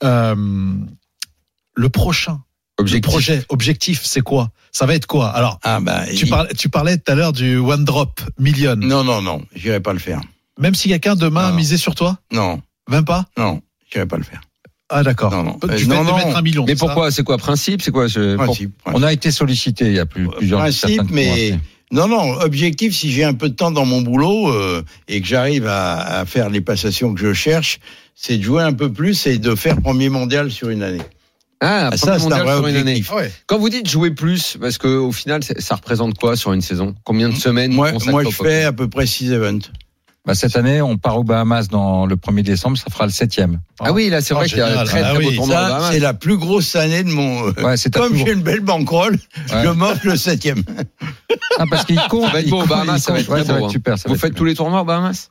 Euh, 0.04 0.36
le 1.76 1.90
prochain, 1.90 2.42
le 2.78 2.84
Objectif. 2.84 3.12
projet, 3.12 3.46
objectif, 3.50 4.02
c'est 4.06 4.22
quoi? 4.22 4.52
Ça 4.72 4.86
va 4.86 4.94
être 4.96 5.08
quoi? 5.08 5.30
Alors, 5.30 5.60
Ah 5.64 5.80
bah, 5.80 6.04
tu 6.08 6.26
il- 6.26 6.30
parlais, 6.30 6.54
tu 6.54 6.70
parlais 6.70 6.98
tout 6.98 7.12
à 7.12 7.16
l'heure 7.16 7.34
du 7.34 7.58
One 7.58 7.84
Drop 7.86 8.22
Million. 8.38 8.76
Non, 8.76 9.04
non, 9.04 9.22
non, 9.22 9.44
j'irai 9.56 9.80
pas 9.80 9.94
le 9.94 10.00
faire. 10.00 10.22
Même 10.60 10.76
si 10.76 10.88
quelqu'un 10.90 11.16
demain 11.16 11.50
Non. 11.50 11.56
misait 11.56 11.78
sur 11.78 11.96
toi, 11.96 12.20
Non, 12.32 12.62
même 12.90 13.06
pas? 13.06 13.26
Non, 13.38 13.62
j'irai 13.92 14.06
pas 14.06 14.18
le 14.18 14.24
faire. 14.24 14.42
Ah 14.90 15.04
d'accord. 15.04 15.32
Non, 15.32 15.44
non. 15.44 15.58
Tu 15.62 15.70
Euh, 15.70 15.86
non, 15.88 16.04
non. 16.04 16.18
mettre 16.18 16.36
un 16.38 16.42
million. 16.42 16.66
Mais 16.68 16.76
pourquoi 16.76 17.12
C'est 17.12 17.24
quoi 17.24 17.38
principe 17.38 17.82
C'est 17.82 17.92
quoi 17.92 18.08
je- 18.08 18.36
pour- 18.36 18.46
Principe, 18.46 18.74
On 18.86 19.04
a 19.04 19.14
été 19.14 19.32
sollicité. 19.32 19.86
Il 19.86 19.94
y 19.94 20.00
a 20.00 20.06
plus, 20.06 20.28
plusieurs 20.28 20.60
Principe, 20.60 21.04
mais 21.12 21.58
non, 21.92 22.08
non. 22.08 22.34
Objectif, 22.42 22.96
si 22.96 23.12
j'ai 23.12 23.24
un 23.24 23.34
peu 23.34 23.50
de 23.50 23.56
temps 23.56 23.72
dans 23.72 23.86
mon 23.86 24.02
boulot 24.02 24.50
euh, 24.52 24.84
et 25.08 25.22
que 25.22 25.28
j'arrive 25.28 25.68
à, 25.68 26.20
à 26.20 26.26
faire 26.26 26.50
les 26.50 26.62
passations 26.62 27.14
que 27.14 27.20
je 27.22 27.34
cherche, 27.34 27.80
c'est 28.16 28.38
de 28.38 28.44
jouer 28.44 28.64
un 28.64 28.74
peu 28.74 28.92
plus 28.92 29.28
et 29.28 29.38
de 29.38 29.54
faire 29.56 29.80
premier 29.82 30.10
mondial 30.10 30.52
sur 30.52 30.70
une 30.70 30.82
année. 30.84 31.02
Ah, 31.62 31.90
Ah, 31.92 31.98
ça, 31.98 32.18
c'est 32.18 32.32
un 32.34 32.44
vrai 32.44 32.56
sur 32.56 32.68
une 32.68 32.76
année. 32.78 33.04
ouais. 33.14 33.32
Quand 33.46 33.60
vous 33.60 33.70
dites 33.70 33.88
jouer 33.90 34.12
plus, 34.12 34.58
parce 34.62 34.78
que 34.78 34.88
au 34.88 35.12
final, 35.12 35.42
ça 35.44 35.76
représente 35.76 36.18
quoi 36.18 36.36
sur 36.38 36.54
une 36.54 36.62
saison? 36.62 36.96
Combien 37.04 37.30
de 37.30 37.36
semaines 37.36 37.74
Moi, 37.74 37.92
moi, 38.08 38.24
je 38.24 38.30
fais 38.30 38.64
à 38.64 38.72
peu 38.72 38.88
près 38.88 39.06
6 39.06 39.34
events. 39.34 39.70
Bah, 40.26 40.36
cette 40.36 40.56
année, 40.58 40.82
on 40.82 40.98
part 40.98 41.18
aux 41.18 41.24
Bahamas 41.24 41.70
dans 41.70 42.06
le 42.06 42.16
1er 42.16 42.44
décembre. 42.44 42.78
Ça 42.78 42.86
fera 42.92 43.06
le 43.06 43.12
septième. 43.12 43.62
Ah 43.80 43.94
oui, 43.94 44.10
là, 44.10 44.22
c'est 44.22 44.34
Oh, 44.34 44.38
vrai 44.38 44.48
qu'il 44.48 44.58
y 44.58 44.62
a 44.62 44.66
un 44.66 44.70
génial. 44.70 44.88
très 44.88 45.02
Ah 45.02 45.14
très 45.14 45.24
beau 45.24 45.30
oui, 45.30 45.36
tournoi 45.38 45.56
Ça, 45.56 45.90
c'est 45.92 46.00
la 46.00 46.14
plus 46.14 46.38
grosse 46.38 46.76
année 46.76 47.04
de 47.04 47.10
mon. 47.10 47.48
euh, 47.48 47.54
Ouais, 47.64 47.78
c'est 47.78 47.92
Comme 47.94 48.16
j'ai 48.16 48.34
une 48.34 48.42
belle 48.44 48.60
bankroll, 48.60 49.14
Ouais. 49.14 49.64
je 49.64 49.70
m'offre 49.70 50.06
le 50.06 50.18
septième. 50.18 50.64
Ah, 51.58 51.64
parce 51.70 51.86
qu'il 51.86 52.00
compte. 52.10 52.26
Ça 52.28 52.34
va 52.34 52.40
être 52.42 52.46
il 52.48 52.52
beau 52.52 52.62
aux 52.62 52.68
Bahamas, 52.68 53.00
ça 53.00 53.14
va 53.14 53.20
être 53.20 53.30
Ouais, 53.30 53.38
très 53.40 53.46
ça 53.48 53.54
va 53.54 53.60
être 53.60 53.66
hein. 53.68 53.70
super. 53.70 53.98
ça 53.98 54.04
va 54.04 54.10
Vous 54.10 54.16
être 54.16 54.22
faites 54.22 54.36
tous 54.36 54.46
les 54.46 54.56
tournois 54.56 54.82
aux 54.82 54.86
Bahamas? 54.86 55.30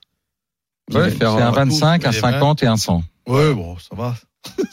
Ouais, 0.92 1.10
c'est 1.10 1.16
faire, 1.18 1.32
un 1.32 1.48
euh, 1.48 1.50
25, 1.50 2.04
un 2.06 2.10
Et 2.10 2.14
ben- 2.14 2.20
50 2.20 2.62
et 2.62 2.66
un 2.66 2.76
100. 2.78 3.02
Ouais, 3.28 3.52
bon, 3.54 3.76
ça 3.78 3.94
va. 3.94 4.14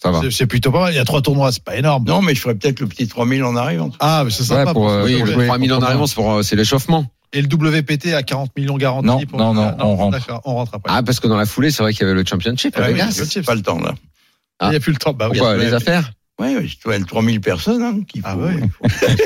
Ça 0.00 0.12
va. 0.12 0.20
C'est- 0.22 0.30
C'est 0.30 0.46
plutôt 0.46 0.70
pas 0.70 0.80
mal. 0.80 0.92
Il 0.92 0.96
y 0.96 1.00
a 1.00 1.04
trois 1.04 1.20
tournois, 1.22 1.50
c'est 1.50 1.62
pas 1.64 1.74
énorme. 1.76 2.04
Non, 2.06 2.22
mais 2.22 2.34
je 2.34 2.40
ferai 2.40 2.54
peut-être 2.54 2.78
le 2.78 2.86
petit 2.86 3.08
3000 3.08 3.42
en 3.42 3.56
arrivant. 3.56 3.90
Ah, 3.98 4.22
mais 4.24 4.30
c'est 4.30 4.42
Ouais, 4.42 4.46
sympa. 4.60 4.72
pour, 4.72 4.88
euh, 4.88 5.04
Oui, 5.04 5.16
pour 5.16 5.26
le 5.26 5.32
jouer 5.32 5.46
3000 5.48 5.72
en 5.72 5.82
arrivance, 5.82 6.14
pour, 6.14 6.32
euh, 6.34 6.42
c'est 6.42 6.54
l'échauffement. 6.54 7.04
Et 7.32 7.42
le 7.42 7.48
WPT 7.48 8.14
à 8.14 8.22
40 8.22 8.50
millions 8.56 8.76
garantis 8.78 9.06
Non, 9.06 9.20
pour... 9.26 9.38
non, 9.38 9.52
non, 9.54 9.74
Ah, 9.78 9.86
on 9.86 9.96
rentre. 9.96 10.18
On 10.44 10.54
rentre 10.54 10.74
après. 10.74 10.92
Ah, 10.94 11.02
parce 11.02 11.20
que 11.20 11.26
dans 11.28 11.36
la 11.36 11.44
foulée, 11.46 11.70
c'est 11.70 11.82
vrai 11.82 11.92
qu'il 11.92 12.02
y 12.06 12.10
avait 12.10 12.14
le 12.18 12.24
championship. 12.26 12.74
Ah 12.78 12.88
oui, 12.90 13.00
J'ai 13.30 13.42
pas 13.42 13.54
le 13.54 13.62
temps 13.62 13.78
là. 13.80 13.94
Il 14.62 14.70
n'y 14.70 14.76
a 14.76 14.80
plus 14.80 14.92
le 14.92 14.98
temps. 14.98 15.12
Bah, 15.12 15.28
oui, 15.30 15.38
Pourquoi 15.38 15.56
il 15.56 15.60
y 15.60 15.62
a- 15.62 15.68
Les 15.68 15.74
affaires 15.74 16.10
Ouais, 16.40 16.54
ouais, 16.54 16.68
je 16.68 16.76
dois 16.84 16.94
être 16.94 17.06
3000 17.06 17.40
personnes. 17.40 17.82
Hein, 17.82 17.98
qu'il 18.06 18.22
Ah 18.24 18.34
faut- 18.34 18.40
ouais. 18.42 18.60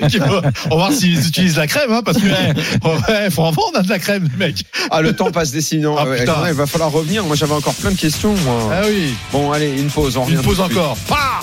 il 0.12 0.18
faut- 0.18 0.40
on 0.66 0.68
va 0.70 0.76
voir 0.76 0.92
s'ils 0.92 1.26
utilisent 1.28 1.58
la 1.58 1.66
crème, 1.66 1.92
hein, 1.92 2.00
parce 2.02 2.16
que 2.16 2.26
eh, 2.26 3.12
ouais, 3.12 3.30
faut 3.30 3.42
en 3.42 3.50
vendre 3.50 3.72
hein, 3.78 3.82
de 3.82 3.88
la 3.90 3.98
crème, 3.98 4.30
mec. 4.38 4.64
Ah, 4.90 5.02
le 5.02 5.14
temps 5.14 5.30
passe 5.30 5.50
décidément. 5.52 5.96
Ah, 5.98 6.06
Ouais, 6.06 6.20
putain. 6.20 6.36
il 6.48 6.54
va 6.54 6.66
falloir 6.66 6.90
revenir. 6.90 7.22
Moi, 7.24 7.36
j'avais 7.36 7.52
encore 7.52 7.74
plein 7.74 7.90
de 7.90 7.96
questions. 7.98 8.34
moi. 8.44 8.70
Ah 8.72 8.80
oui. 8.88 9.14
Bon, 9.30 9.52
allez, 9.52 9.78
une 9.78 9.90
pause. 9.90 10.16
On 10.16 10.22
revient 10.24 10.36
Une 10.36 10.42
pause 10.42 10.60
encore. 10.60 10.96
Ah 11.10 11.40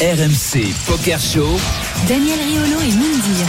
RMC 0.00 0.64
Poker 0.86 1.20
Show. 1.20 1.56
Daniel 2.08 2.38
Riolo 2.40 2.80
et 2.80 2.92
Mindir. 2.92 3.46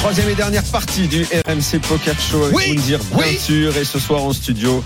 Troisième 0.00 0.28
et 0.28 0.34
dernière 0.34 0.64
partie 0.64 1.08
du 1.08 1.22
RMC 1.24 1.80
Poker 1.88 2.18
Show 2.20 2.44
avec 2.44 2.56
Oui, 2.56 2.74
Moundir, 2.74 2.98
bien 2.98 3.18
oui. 3.26 3.36
sûr. 3.38 3.74
Et 3.76 3.84
ce 3.84 3.98
soir 3.98 4.22
en 4.22 4.32
studio, 4.34 4.84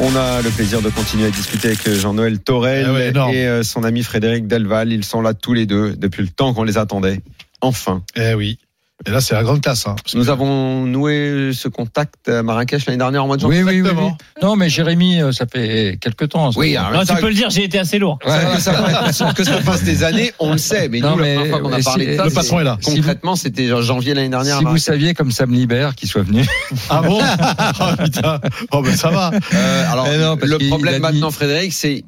on 0.00 0.14
a 0.14 0.42
le 0.42 0.50
plaisir 0.50 0.80
de 0.80 0.90
continuer 0.90 1.26
à 1.26 1.30
discuter 1.30 1.68
avec 1.68 1.90
Jean-Noël 1.90 2.38
Torel 2.38 2.86
Ah 2.88 2.92
ouais, 2.92 3.34
et 3.34 3.46
euh, 3.48 3.62
son 3.64 3.82
ami 3.82 4.02
Frédéric 4.04 4.46
Delval. 4.46 4.92
Ils 4.92 5.04
sont 5.04 5.20
là 5.22 5.34
tous 5.34 5.54
les 5.54 5.66
deux 5.66 5.94
depuis 5.96 6.22
le 6.22 6.28
temps 6.28 6.54
qu'on 6.54 6.62
les 6.64 6.78
attendait. 6.78 7.20
Enfin, 7.60 8.02
Eh 8.16 8.34
oui. 8.34 8.58
Et 9.06 9.10
là, 9.10 9.20
c'est 9.20 9.34
la 9.34 9.42
grande 9.42 9.60
classe. 9.60 9.86
Hein, 9.86 9.96
nous 10.14 10.24
que- 10.24 10.30
avons 10.30 10.84
noué 10.86 11.50
ce 11.52 11.68
contact 11.68 12.28
à 12.28 12.42
Marrakech 12.42 12.86
l'année 12.86 12.96
dernière 12.96 13.24
en 13.24 13.26
mois 13.26 13.36
de 13.36 13.42
janvier. 13.42 13.62
Oui, 13.62 13.64
oui, 13.64 13.80
oui, 13.82 13.88
oui. 13.88 13.88
Exactement. 13.90 14.16
Non, 14.42 14.56
mais 14.56 14.68
Jérémy, 14.70 15.20
euh, 15.20 15.32
ça 15.32 15.46
fait 15.46 15.98
quelques 16.00 16.28
temps. 16.30 16.52
ça. 16.52 16.58
Oui, 16.60 16.74
alors, 16.76 16.92
Non, 17.00 17.04
ça- 17.04 17.16
tu 17.16 17.20
peux 17.20 17.28
le 17.28 17.34
dire, 17.34 17.50
j'ai 17.50 17.64
été 17.64 17.78
assez 17.78 17.98
lourd. 17.98 18.18
ça- 18.24 18.44
que, 19.06 19.12
ça, 19.12 19.32
que 19.34 19.44
ça 19.44 19.60
fasse 19.60 19.82
des 19.82 20.04
années, 20.04 20.32
on 20.38 20.52
le 20.52 20.58
sait. 20.58 20.88
Mais 20.88 21.00
Non, 21.00 21.16
nous, 21.16 21.22
mais- 21.22 21.34
la 21.34 21.40
première 21.40 21.50
fois 21.50 21.60
qu'on 21.70 21.72
a 21.76 21.82
parlé 21.82 22.04
si- 22.06 22.10
de 22.12 22.16
ça, 22.16 22.24
le 22.24 22.30
patron 22.30 22.60
est 22.60 22.64
là. 22.64 22.78
Concrètement, 22.82 23.36
c'était 23.36 23.72
en 23.72 23.82
janvier 23.82 24.14
l'année 24.14 24.28
dernière. 24.30 24.54
Si 24.54 24.60
vous 24.60 24.64
Marrakech. 24.70 24.84
saviez 24.84 25.14
comme 25.14 25.32
ça 25.32 25.46
me 25.46 25.54
libère 25.54 25.94
qu'il 25.96 26.08
soit 26.08 26.22
venu. 26.22 26.46
Ah 26.88 27.02
bon 27.02 27.20
Oh 27.80 28.02
putain. 28.04 28.40
Oh 28.72 28.80
ben 28.80 28.96
ça 28.96 29.10
va. 29.10 29.32
Euh, 29.52 29.92
alors, 29.92 30.06
non, 30.06 30.38
le 30.40 30.68
problème 30.68 30.94
dit- 30.94 31.00
maintenant, 31.00 31.30
Frédéric, 31.30 31.72
c'est 31.72 32.04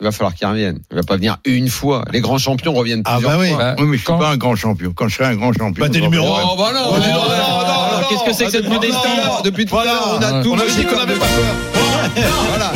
il 0.00 0.04
va 0.04 0.12
falloir 0.12 0.34
qu'il 0.34 0.46
revienne. 0.46 0.78
Il 0.90 0.96
va 0.96 1.02
pas 1.02 1.16
venir 1.16 1.36
une 1.44 1.68
fois. 1.68 2.04
Les 2.12 2.20
grands 2.20 2.38
champions 2.38 2.72
reviennent 2.72 3.02
Ah 3.04 3.14
plusieurs 3.14 3.32
bah 3.32 3.38
oui. 3.40 3.48
fois. 3.50 3.58
Bah, 3.58 3.74
Oui, 3.78 3.84
mais 3.86 3.92
je 3.92 4.02
suis 4.02 4.06
quand- 4.06 4.18
pas 4.18 4.30
un 4.30 4.36
grand 4.36 4.56
champion. 4.56 4.92
Quand 4.94 5.08
je 5.08 5.16
serai 5.16 5.26
un 5.26 5.36
grand 5.36 5.52
champion. 5.52 5.84
Bah, 5.84 5.90
t'es 5.92 6.00
numéro 6.00 6.24
reviendrai. 6.32 6.52
Oh, 6.52 6.56
bah 6.58 6.70
non, 6.74 6.80
Oh, 6.88 6.92
non, 6.92 7.00
non, 7.00 7.06
non, 7.06 7.12
non, 7.12 7.18
non, 7.20 7.66
non, 7.66 8.00
non, 8.00 8.06
qu'est-ce 8.08 8.24
que 8.24 8.32
c'est 8.32 8.44
que 8.46 8.50
cette 8.50 8.68
modestie 8.68 8.96
Depuis 9.44 9.66
tout 9.66 9.78
à 9.78 9.84
l'heure, 9.84 10.16
on 10.18 10.22
a 10.22 10.26
Ah, 10.38 10.42
tout 10.42 10.52
On 10.52 10.56
dit 10.56 10.62
dit 10.76 10.84
qu'on 10.84 10.98
avait 10.98 11.14
des 11.14 11.20
pas 11.20 11.26
peur. 11.26 12.22
Voilà. 12.48 12.72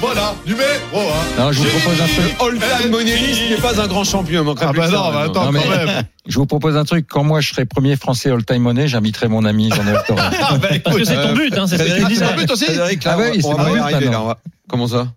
Voilà, 0.00 0.34
numéro 0.46 0.66
un. 0.94 1.40
Non, 1.44 1.52
je 1.52 1.58
vous 1.58 1.64
propose 1.68 2.00
un 2.00 2.06
truc. 2.06 2.36
All-time 2.40 2.90
moneyalist 2.90 3.50
n'est 3.50 3.56
pas 3.56 3.80
un 3.82 3.86
grand 3.86 4.04
champion. 4.04 4.44
Ah 4.60 4.72
bah 4.72 4.88
non, 4.88 5.12
bah 5.12 5.22
attends 5.26 5.44
quand 5.46 5.52
même. 5.52 6.04
Je 6.26 6.38
vous 6.38 6.46
propose 6.46 6.76
un 6.76 6.84
truc. 6.84 7.06
Quand 7.08 7.22
moi 7.22 7.40
je 7.40 7.50
serai 7.50 7.66
premier 7.66 7.96
français 7.96 8.30
all-time 8.30 8.62
money, 8.62 8.88
j'inviterai 8.88 9.28
mon 9.28 9.44
ami 9.44 9.70
Jean-Noël 9.74 10.02
Torel. 10.06 10.24
Ah 10.42 10.56
bah 10.56 10.68
Parce 10.82 10.96
que 10.96 11.04
c'est 11.04 11.20
ton 11.20 11.34
but, 11.34 11.56
hein, 11.58 11.66
c'est 11.66 11.76
ce 11.76 11.82
que 11.82 11.88
tu 11.88 11.90
Frédéric, 11.90 12.08
disais. 12.08 12.24
c'est 12.24 12.32
un 12.32 12.36
but 12.36 12.50
aussi. 12.50 12.64
Ah 13.04 13.16
oui, 13.18 13.40
on 13.44 13.50
c'est 13.50 13.56
va 13.56 13.68
mon 13.68 14.28
but, 14.28 14.36
Comment 14.68 14.86
ça? 14.88 15.08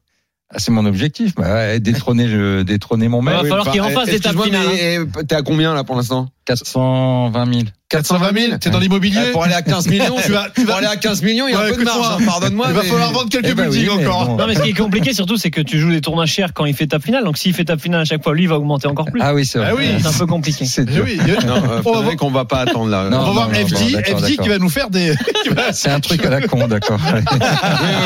Ah, 0.53 0.59
c'est 0.59 0.71
mon 0.71 0.85
objectif. 0.85 1.33
Bah, 1.35 1.51
ouais, 1.53 1.79
détrôner, 1.79 2.27
le, 2.27 2.63
détrôner 2.63 3.07
mon 3.07 3.21
Il 3.21 3.29
va 3.29 3.39
falloir 3.39 3.71
qu'il 3.71 3.81
en 3.81 3.89
fasse 3.89 4.07
l'étape 4.07 4.33
Excuse-moi, 4.33 4.45
finale. 4.45 4.67
mais 4.71 4.99
eh, 5.21 5.25
t'es 5.25 5.35
à 5.35 5.41
combien 5.41 5.73
là 5.73 5.83
pour 5.83 5.95
l'instant? 5.95 6.29
420 6.45 7.45
000. 7.53 7.65
420 7.89 8.33
000, 8.47 8.57
t'es 8.57 8.71
dans 8.71 8.79
l'immobilier 8.79 9.19
Eh, 9.27 9.31
Pour 9.33 9.43
aller 9.43 9.53
à 9.53 9.61
15 9.61 9.87
millions, 9.87 10.15
Tu 10.25 10.31
vas- 10.31 10.47
tu 10.55 10.65
pour 10.65 10.75
aller 10.75 10.87
à 10.87 10.95
15 10.95 11.21
millions, 11.21 11.47
il 11.47 11.51
y 11.51 11.53
a 11.55 11.59
Ouais, 11.59 11.67
un 11.69 11.73
peu 11.73 11.79
de 11.81 11.83
marge. 11.85 12.07
hein, 12.19 12.25
Pardonne-moi. 12.25 12.65
Il 12.69 12.73
va 12.73 12.81
mais- 12.81 12.87
falloir 12.89 13.11
vendre 13.11 13.29
quelques 13.29 13.49
Eh 13.49 13.53
ben 13.53 13.69
oui, 13.69 13.77
buildings 13.81 13.97
mais 13.99 14.07
encore. 14.07 14.25
bon. 14.29 14.37
Non, 14.37 14.47
mais 14.47 14.55
ce 14.55 14.61
qui 14.63 14.69
est 14.69 14.73
compliqué 14.73 15.13
surtout, 15.13 15.37
c'est 15.37 15.51
que 15.51 15.61
tu 15.61 15.77
joues 15.79 15.91
des 15.91 16.01
tournois 16.01 16.25
chers 16.25 16.53
quand 16.55 16.65
il 16.65 16.73
fait 16.73 16.87
table 16.87 17.03
finale. 17.03 17.23
Donc 17.23 17.37
s'il 17.37 17.53
fait 17.53 17.65
table 17.65 17.79
finale 17.79 18.01
à 18.01 18.05
chaque 18.05 18.23
fois, 18.23 18.33
lui, 18.33 18.43
il 18.43 18.49
va 18.49 18.55
augmenter 18.57 18.87
encore 18.87 19.05
plus. 19.05 19.21
Ah 19.21 19.35
oui, 19.35 19.45
c'est 19.45 19.59
vrai. 19.59 19.67
Ah 19.71 19.75
oui. 19.77 19.89
C'est 20.01 20.07
un 20.07 20.11
peu 20.13 20.25
compliqué. 20.25 20.65
C'est 20.65 20.87
Eh 20.91 21.01
oui, 21.01 21.17
Non, 21.45 21.55
euh, 21.55 21.81
on 21.85 21.91
va 21.91 21.93
Frédéric, 21.97 22.23
on 22.23 22.31
va 22.31 22.45
pas 22.45 22.59
attendre 22.61 22.87
là. 22.89 23.09
Non, 23.11 23.19
on 23.19 23.25
va 23.25 23.31
voir 23.31 23.49
non, 23.49 23.53
FD, 23.67 23.73
bon, 23.75 23.91
d'accord, 23.91 24.19
FD 24.25 24.37
qui 24.37 24.49
va 24.49 24.57
nous 24.57 24.69
faire 24.69 24.89
des. 24.89 25.13
C'est 25.73 25.91
un 25.91 25.99
truc 25.99 26.25
à 26.25 26.29
la 26.31 26.41
con, 26.41 26.67
d'accord. 26.67 26.99
Oui, 27.13 27.19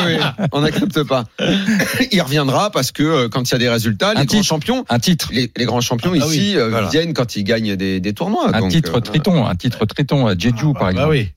oui, 0.06 0.16
oui. 0.18 0.46
On 0.52 0.60
n'accepte 0.60 1.02
pas. 1.04 1.24
Il 2.12 2.20
reviendra 2.20 2.70
parce 2.70 2.92
que 2.92 3.02
euh, 3.02 3.28
quand 3.30 3.48
il 3.48 3.52
y 3.52 3.54
a 3.54 3.58
des 3.58 3.68
résultats, 3.70 4.12
les 4.12 4.26
grands 4.26 4.42
champions, 4.42 4.84
Un 4.90 4.98
titre. 4.98 5.30
les, 5.32 5.50
grands 5.64 5.80
champions 5.80 6.12
Ah, 6.14 6.18
bah 6.18 6.26
ici 6.26 6.56
euh, 6.56 6.86
viennent 6.90 7.14
quand 7.14 7.36
ils 7.36 7.44
gagnent 7.44 7.74
des, 7.76 8.00
des 8.00 8.12
Un 8.52 8.60
donc, 8.60 8.70
titre 8.70 8.96
euh, 8.96 9.00
Triton. 9.00 9.46
Un 9.46 9.54
titre 9.54 9.84
Triton 9.86 10.26
à 10.26 10.36
Jeju, 10.36 10.72
par 10.74 10.82
Bah 10.84 10.90
exemple. 10.90 11.08
oui. 11.10 11.28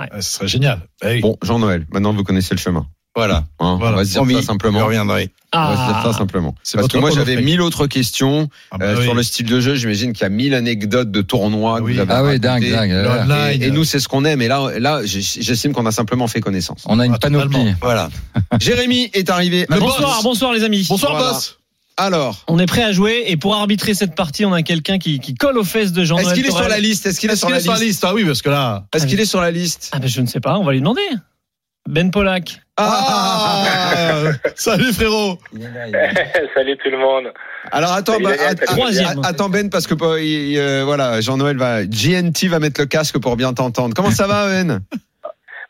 Ouais. 0.00 0.08
Ouais, 0.14 0.20
Ce 0.22 0.32
serait 0.36 0.48
génial. 0.48 0.80
Bah 1.00 1.08
oui. 1.10 1.20
Bon, 1.20 1.36
Jean-Noël, 1.42 1.86
maintenant 1.92 2.12
vous 2.12 2.24
connaissez 2.24 2.54
le 2.54 2.60
chemin. 2.60 2.86
Voilà. 3.14 3.44
Hein, 3.58 3.76
Voilà. 3.78 3.96
On 3.96 3.98
va 3.98 4.04
se 4.06 4.10
dire 4.12 4.22
Promis, 4.22 4.34
ça 4.36 4.42
simplement. 4.42 4.78
Je 4.78 4.84
reviendrai. 4.86 5.30
On 5.54 5.58
va 5.58 5.72
se 5.72 5.92
dire 5.92 6.02
ça 6.02 6.08
Ah, 6.14 6.18
simplement. 6.18 6.54
C'est 6.62 6.78
Parce 6.78 6.88
que 6.88 6.96
moi 6.96 7.10
j'avais 7.10 7.36
mille 7.42 7.60
autres 7.60 7.86
questions 7.86 8.48
Ah 8.70 8.78
bah 8.78 8.86
euh, 8.86 8.96
oui. 8.96 9.04
sur 9.04 9.14
le 9.14 9.22
style 9.22 9.44
de 9.44 9.60
jeu. 9.60 9.74
J'imagine 9.74 10.14
qu'il 10.14 10.22
y 10.22 10.24
a 10.24 10.30
mille 10.30 10.54
anecdotes 10.54 11.10
de 11.10 11.20
tournois 11.20 11.78
que 11.80 11.84
Oui. 11.84 11.92
vous 11.92 12.00
avez 12.00 12.10
Ah 12.10 12.24
oui, 12.24 12.40
dingue, 12.40 12.64
dingue. 12.72 13.52
Et, 13.60 13.66
et 13.66 13.70
nous 13.70 13.84
c'est 13.84 14.00
ce 14.00 14.08
qu'on 14.08 14.24
aime. 14.24 14.40
Et 14.40 14.48
là, 14.48 14.70
là, 14.78 15.02
j'estime 15.04 15.74
qu'on 15.74 15.84
a 15.84 15.92
simplement 15.92 16.26
fait 16.26 16.40
connaissance. 16.40 16.84
On 16.86 16.98
a 17.00 17.04
une 17.04 17.12
Ah, 17.12 17.18
totalement. 17.18 17.40
panoplie. 17.40 17.74
Voilà. 17.82 18.08
Jérémy 18.60 19.10
est 19.12 19.28
arrivé. 19.28 19.66
Le 19.68 19.78
bonsoir, 19.78 20.22
bonsoir 20.22 20.54
les 20.54 20.64
amis. 20.64 20.86
Bonsoir, 20.88 21.12
Voilà. 21.12 21.32
boss. 21.32 21.58
Alors, 21.96 22.44
On 22.48 22.58
est 22.58 22.66
prêt 22.66 22.82
à 22.82 22.92
jouer 22.92 23.24
et 23.26 23.36
pour 23.36 23.54
arbitrer 23.54 23.94
cette 23.94 24.14
partie, 24.14 24.44
on 24.44 24.52
a 24.52 24.62
quelqu'un 24.62 24.98
qui, 24.98 25.20
qui 25.20 25.34
colle 25.34 25.58
aux 25.58 25.64
fesses 25.64 25.92
de 25.92 26.00
est-ce 26.02 26.08
Jean-Noël 26.08 26.34
qu'il 26.34 26.46
est 26.46 26.50
sur 26.50 26.68
la 26.68 26.78
liste? 26.78 27.06
Est-ce 27.06 27.20
qu'il 27.20 27.30
est 27.30 27.34
Est-ce 27.34 27.40
sur 27.40 27.50
la 27.50 27.58
est 27.58 27.60
sur 27.60 27.72
la 27.72 27.78
liste? 27.78 28.04
Ah 28.06 28.14
oui, 28.14 28.24
parce 28.24 28.42
que 28.42 28.48
là. 28.50 28.84
Est-ce 28.94 29.06
qu'il 29.06 29.20
est 29.20 29.26
sur 29.26 29.40
la 29.40 29.50
liste? 29.50 29.90
Ah 29.92 29.98
ben 29.98 30.08
je 30.08 30.20
ne 30.20 30.26
sais 30.26 30.40
pas, 30.40 30.56
on 30.58 30.64
va 30.64 30.72
lui 30.72 30.80
demander. 30.80 31.02
Ben 31.88 32.10
Polak. 32.10 32.60
Ah 32.76 33.64
Salut 34.54 34.92
frérot 34.92 35.38
Salut 36.54 36.78
tout 36.82 36.90
le 36.90 36.98
monde. 36.98 37.32
Alors 37.70 37.92
attends, 37.92 38.14
Salut, 38.14 38.24
bah, 38.24 38.32
att- 38.48 39.26
attends 39.26 39.48
Ben 39.50 39.68
parce 39.68 39.86
que 39.86 39.94
euh, 39.94 40.56
euh, 40.58 40.82
voilà, 40.84 41.20
Jean-Noël 41.20 41.58
va, 41.58 41.84
GNT 41.84 42.48
va 42.48 42.60
mettre 42.60 42.80
le 42.80 42.86
casque 42.86 43.18
pour 43.18 43.36
bien 43.36 43.52
t'entendre. 43.52 43.94
Comment 43.94 44.10
ça 44.10 44.26
va 44.26 44.46
Ben? 44.46 44.80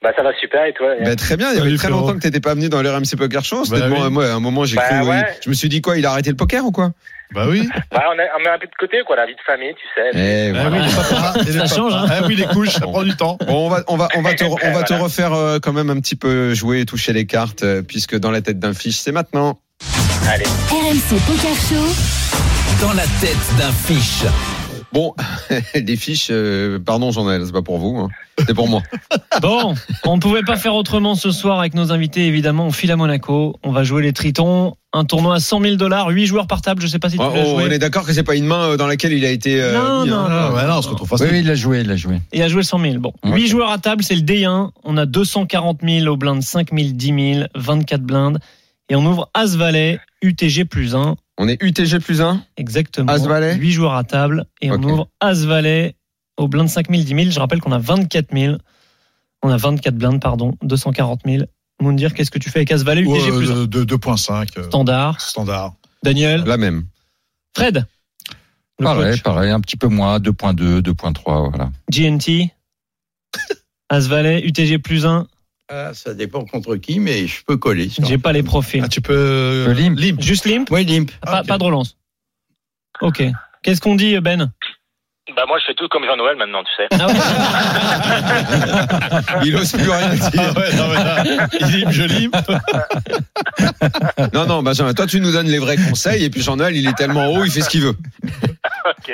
Bah 0.03 0.11
ça 0.17 0.23
va 0.25 0.31
super 0.41 0.65
et 0.65 0.73
toi 0.73 0.89
Bah, 1.05 1.15
très 1.15 1.37
bien, 1.37 1.53
il 1.53 1.59
y 1.59 1.61
avait 1.61 1.77
très 1.77 1.89
longtemps 1.89 2.15
que 2.15 2.19
t'étais 2.19 2.41
pas 2.41 2.55
venu 2.55 2.69
dans 2.69 2.83
l'RMC 2.83 3.17
Poker 3.17 3.45
Show. 3.45 3.65
C'était 3.65 3.81
Bah 3.81 3.87
oui. 3.91 4.11
moi, 4.11 4.27
à 4.27 4.33
un 4.35 4.41
moment, 4.41 4.65
j'ai 4.65 4.77
Bah 4.77 4.83
cru. 4.89 5.09
ouais. 5.09 5.23
Je 5.45 5.49
me 5.49 5.55
suis 5.55 5.69
dit 5.69 5.81
quoi, 5.81 5.97
il 5.97 6.05
a 6.07 6.11
arrêté 6.11 6.31
le 6.31 6.37
poker 6.37 6.65
ou 6.65 6.73
quoi? 6.73 6.91
Bah 7.33 7.47
oui. 7.49 7.67
Bah, 7.93 8.03
on, 8.09 8.19
a, 8.19 8.23
on 8.37 8.41
met 8.43 8.49
un 8.51 8.59
peu 8.59 8.67
de 8.67 8.73
côté 8.79 8.99
quoi, 9.07 9.17
la 9.17 9.25
vie 9.27 9.35
de 9.35 9.41
famille, 9.47 9.73
tu 9.75 9.87
sais. 9.95 10.11
Eh, 10.19 10.53
Ah 10.55 10.69
voilà. 10.69 11.35
oui, 11.47 11.53
Ça 11.67 11.67
change, 11.75 11.95
hein. 11.95 12.07
Ah 12.11 12.21
oui, 12.27 12.35
les 12.35 12.45
couches, 12.47 12.71
ça 12.71 12.81
prend 12.81 13.03
du 13.05 13.15
temps. 13.17 13.39
Bon, 13.47 13.67
on 13.67 13.69
va, 13.71 13.83
on 13.87 13.97
va, 13.97 14.09
on 14.17 14.23
va 14.23 14.35
te, 14.35 14.45
on 14.67 14.73
va 14.73 14.83
te 14.83 14.93
refaire 14.93 15.33
euh, 15.33 15.59
quand 15.63 15.73
même 15.73 15.89
un 15.89 15.99
petit 16.01 16.17
peu 16.17 16.53
jouer 16.53 16.81
et 16.81 16.85
toucher 16.85 17.13
les 17.13 17.25
cartes, 17.25 17.63
euh, 17.63 17.81
puisque 17.83 18.19
dans 18.19 18.31
la 18.33 18.43
tête 18.43 18.59
d'un 18.59 18.75
fiche, 18.75 18.97
c'est 18.97 19.13
maintenant. 19.13 19.61
Allez. 20.29 20.45
RMC 20.45 21.21
Poker 21.27 21.55
Show. 21.55 22.85
Dans 22.87 22.93
la 22.95 23.05
tête 23.21 23.57
d'un 23.59 23.71
fiche. 23.73 24.25
Bon, 24.93 25.15
des 25.75 25.97
fiches, 25.97 26.29
euh, 26.31 26.79
pardon 26.79 27.11
Jean-Noël, 27.13 27.43
c'est 27.47 27.53
pas 27.53 27.63
pour 27.63 27.79
vous, 27.79 27.97
hein. 27.99 28.09
c'est 28.47 28.55
pour 28.55 28.69
moi. 28.69 28.83
Bon, 29.41 29.75
on 30.05 30.17
ne 30.17 30.21
pouvait 30.21 30.43
pas 30.43 30.57
faire 30.57 30.75
autrement 30.75 31.15
ce 31.15 31.31
soir 31.31 31.59
avec 31.59 31.73
nos 31.75 31.91
invités, 31.91 32.27
évidemment. 32.27 32.67
On 32.67 32.71
file 32.71 32.93
à 32.93 32.97
Monaco. 32.97 33.57
On 33.65 33.73
va 33.73 33.83
jouer 33.83 34.03
les 34.03 34.13
Tritons. 34.13 34.77
Un 34.93 35.05
tournoi 35.05 35.37
à 35.37 35.41
100 35.41 35.63
000 35.63 35.77
dollars, 35.77 36.09
8 36.11 36.27
joueurs 36.27 36.47
par 36.47 36.61
table. 36.61 36.83
Je 36.83 36.87
sais 36.87 36.99
pas 36.99 37.09
si 37.09 37.17
tu 37.17 37.23
Oh, 37.27 37.33
l'as 37.35 37.43
oh, 37.47 37.55
on 37.57 37.61
joué. 37.65 37.75
est 37.75 37.79
d'accord 37.79 38.05
que 38.05 38.13
c'est 38.13 38.23
pas 38.23 38.37
une 38.37 38.45
main 38.45 38.73
euh, 38.73 38.77
dans 38.77 38.87
laquelle 38.87 39.13
il 39.15 39.25
a 39.25 39.31
été. 39.31 39.61
euh, 39.61 39.73
Non, 39.73 40.05
mis, 40.05 40.11
non, 40.11 40.19
hein. 40.19 40.29
Ah, 40.31 40.53
ouais, 40.53 40.67
non, 40.69 40.75
on 40.77 40.83
se 40.83 40.89
retrouve 40.91 41.09
Oui, 41.13 41.19
facile. 41.19 41.33
oui, 41.33 41.41
il 41.41 41.47
l'a 41.47 41.55
joué, 41.55 41.81
il 41.81 41.89
l'a 41.89 41.97
joué. 41.97 42.21
Il 42.35 42.43
a 42.43 42.49
joué 42.49 42.63
100 42.63 42.79
000. 42.79 42.99
Bon, 42.99 43.13
Ouais. 43.25 43.33
8 43.37 43.49
joueurs 43.49 43.71
à 43.71 43.79
table, 43.79 44.05
c'est 44.05 44.15
le 44.15 44.21
D1. 44.23 44.71
On 44.85 44.97
a 44.99 45.07
240 45.07 45.81
000 45.83 46.07
au 46.07 46.17
blind, 46.19 46.43
5 46.43 46.69
000, 46.77 46.91
10 46.93 47.35
000, 47.37 47.47
24 47.55 48.03
blindes. 48.03 48.39
Et 48.91 48.97
on 48.97 49.05
ouvre 49.07 49.31
As-Valet, 49.33 49.99
UTG 50.21 50.67
plus 50.67 50.95
1. 50.95 51.17
On 51.39 51.49
est 51.49 51.63
UTG 51.63 51.99
plus 52.01 52.21
1 52.21 52.45
Exactement. 52.57 53.11
As-Valet 53.13 53.55
8 53.57 53.73
joueurs 53.73 53.95
à 53.95 54.05
table. 54.05 54.45
Et 54.61 54.71
on 54.71 54.83
ouvre 54.83 55.09
As-Valet 55.21 55.97
au 56.37 56.49
blind 56.49 56.69
5 56.69 56.91
000, 56.91 57.03
10 57.03 57.09
000. 57.09 57.31
Je 57.31 57.39
rappelle 57.41 57.61
qu'on 57.61 57.73
a 57.73 57.79
24 57.79 58.33
000. 58.37 58.57
On 59.43 59.49
a 59.51 59.57
24 59.57 59.95
blindes, 59.97 60.21
pardon. 60.21 60.55
240 60.63 61.21
000. 61.27 61.45
Moundir, 61.81 62.15
qu'est-ce 62.15 62.31
que 62.31 62.39
tu 62.39 62.49
fais 62.51 62.61
avec 62.61 62.71
As-Valet, 62.73 63.01
UTG 63.03 63.31
Ouais, 63.31 63.39
plus 63.39 63.51
1 63.51 63.55
de, 63.67 63.67
de 63.85 63.97
2.5. 63.97 64.59
euh, 64.59 64.63
Standard. 64.69 65.21
Standard. 65.21 65.75
Daniel. 66.05 66.45
La 66.45 66.57
même. 66.57 66.87
Fred. 67.57 67.87
Le 68.79 68.85
Pareil, 68.85 69.13
coach. 69.13 69.23
pareil, 69.23 69.51
un 69.51 69.61
petit 69.61 69.77
peu 69.77 69.89
moins, 69.89 70.19
2.2, 70.19 70.81
2.3, 70.81 71.49
voilà. 71.51 71.71
GNT. 71.91 72.51
As-Valet, 73.89 74.43
UTG 74.47 74.79
plus 74.79 75.07
1. 75.07 75.27
Ah, 75.75 75.95
ça 75.95 76.13
dépend 76.13 76.45
contre 76.45 76.77
qui, 76.77 77.01
mais 77.01 77.27
je 77.27 77.43
peux 77.47 77.57
coller. 77.57 77.89
J'ai 78.07 78.19
pas 78.19 78.33
les 78.33 78.43
profils. 78.43 78.83
Ah, 78.85 78.89
tu 78.89 79.01
peux. 79.01 79.15
euh, 79.17 79.67
Le 79.69 79.73
limp. 79.73 79.99
limp. 79.99 80.21
Juste 80.21 80.45
limp 80.45 80.69
Oui, 80.71 80.85
limp. 80.85 81.11
pas 81.23 81.43
de 81.43 81.65
relance. 81.65 81.97
Ok. 83.01 83.23
Qu'est-ce 83.63 83.81
qu'on 83.81 83.95
dit, 83.95 84.19
Ben? 84.21 84.53
Bah 85.37 85.45
moi 85.47 85.57
je 85.61 85.67
fais 85.67 85.75
tout 85.75 85.87
comme 85.89 86.05
Jean-Noël 86.05 86.35
maintenant, 86.37 86.65
tu 86.65 86.75
sais. 86.77 86.89
Ah 86.91 87.07
Il 89.45 89.55
ose 89.55 89.71
plus 89.73 89.89
rien 89.89 90.11
Ah 90.11 90.31
dire. 90.31 90.57
ouais, 90.57 90.75
non, 90.77 90.89
mais 90.89 91.05
là, 91.05 91.23
il 91.53 91.81
limp, 91.81 91.91
je 91.93 92.03
limp. 92.03 92.35
Non, 94.35 94.47
non, 94.47 94.63
Benjamin, 94.63 94.93
toi 94.95 95.07
tu 95.07 95.21
nous 95.21 95.31
donnes 95.33 95.47
les 95.49 95.59
vrais 95.61 95.77
conseils 95.77 96.25
et 96.25 96.31
puis 96.31 96.43
Jean-Noël, 96.43 96.75
il 96.77 96.89
est 96.89 96.95
tellement 96.97 97.29
haut, 97.29 97.45
il 97.45 97.53
fait 97.53 97.61
ce 97.61 97.69
qu'il 97.71 97.83
veut. 97.83 97.95
ok. 98.87 99.09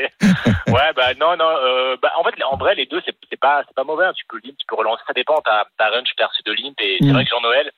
Ouais, 0.68 0.92
bah 0.96 1.12
non, 1.20 1.36
non. 1.36 1.50
Euh, 1.62 1.96
bah, 2.00 2.11
en 2.18 2.24
fait, 2.24 2.34
en 2.50 2.56
vrai, 2.56 2.74
les 2.74 2.86
deux, 2.86 3.02
c'est 3.04 3.14
pas, 3.40 3.62
c'est 3.68 3.74
pas 3.74 3.84
mauvais. 3.84 4.06
hein. 4.06 4.12
Tu 4.16 4.24
peux 4.28 4.38
limp, 4.42 4.56
tu 4.59 4.66
peux 4.66 4.76
relancer. 4.76 5.02
Ça 5.06 5.12
dépend. 5.14 5.40
Ta, 5.42 5.66
ta 5.78 5.88
range 5.90 6.09
percée 6.16 6.42
de 6.46 6.52
limp. 6.52 6.74
Et 6.80 6.96
c'est 7.00 7.06
Mm. 7.06 7.12
vrai 7.12 7.24
que 7.24 7.30
Jean-Noël, 7.30 7.70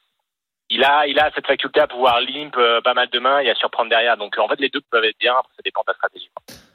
il 0.70 0.85
a, 0.85 1.07
il 1.09 1.18
a 1.18 1.31
cette 1.35 1.47
faculté 1.47 1.81
à 1.81 1.87
pouvoir 1.89 2.20
limp 2.20 2.55
euh, 2.57 2.81
pas 2.83 2.95
mal 2.95 3.09
de 3.12 3.18
mains 3.18 3.41
et 3.41 3.51
à 3.51 3.55
surprendre 3.57 3.91
derrière. 3.91 4.16
Donc 4.16 4.39
en 4.39 4.47
fait, 4.49 4.61
les 4.61 4.68
deux 4.68 4.81
peuvent 4.91 5.05
être 5.05 5.18
bien. 5.18 5.33
Après, 5.33 5.53
ça 5.57 5.62
dépend 5.64 5.81
de 5.81 5.87
ta 5.93 5.95
stratégie. 5.95 6.28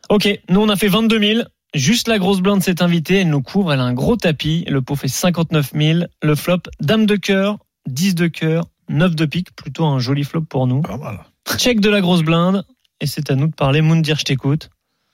Ok, 0.10 0.40
nous 0.50 0.62
on 0.62 0.70
a 0.70 0.76
fait 0.76 0.88
22 0.88 1.20
000. 1.20 1.42
Juste 1.74 2.08
la 2.08 2.20
grosse 2.20 2.40
blinde 2.42 2.62
s'est 2.64 2.82
invitée, 2.82 3.22
elle 3.22 3.30
nous 3.30 3.42
couvre, 3.42 3.74
elle 3.74 3.80
a 3.80 3.84
un 3.84 3.94
gros 3.94 4.16
tapis. 4.16 4.64
Le 4.70 4.82
pot 4.82 4.96
fait 4.96 5.08
59 5.10 5.72
000. 5.76 6.00
Le 6.22 6.36
flop, 6.36 6.60
dame 6.80 7.06
de 7.06 7.16
cœur, 7.16 7.58
10 7.88 8.16
de 8.16 8.28
cœur, 8.28 8.66
9 8.90 9.16
de 9.16 9.26
pique, 9.26 9.54
plutôt 9.56 9.86
un 9.86 10.00
joli 10.00 10.24
flop 10.24 10.42
pour 10.44 10.68
nous. 10.68 10.82
Pas 10.82 10.98
mal. 10.98 11.20
Check 11.58 11.80
de 11.82 11.90
la 11.90 12.02
grosse 12.02 12.22
blinde, 12.24 12.66
et 13.02 13.08
c'est 13.08 13.30
à 13.30 13.36
nous 13.36 13.48
de 13.48 13.54
parler. 13.54 13.82
Moundir, 13.82 14.18
je 14.18 14.24
t'écoute. 14.24 14.70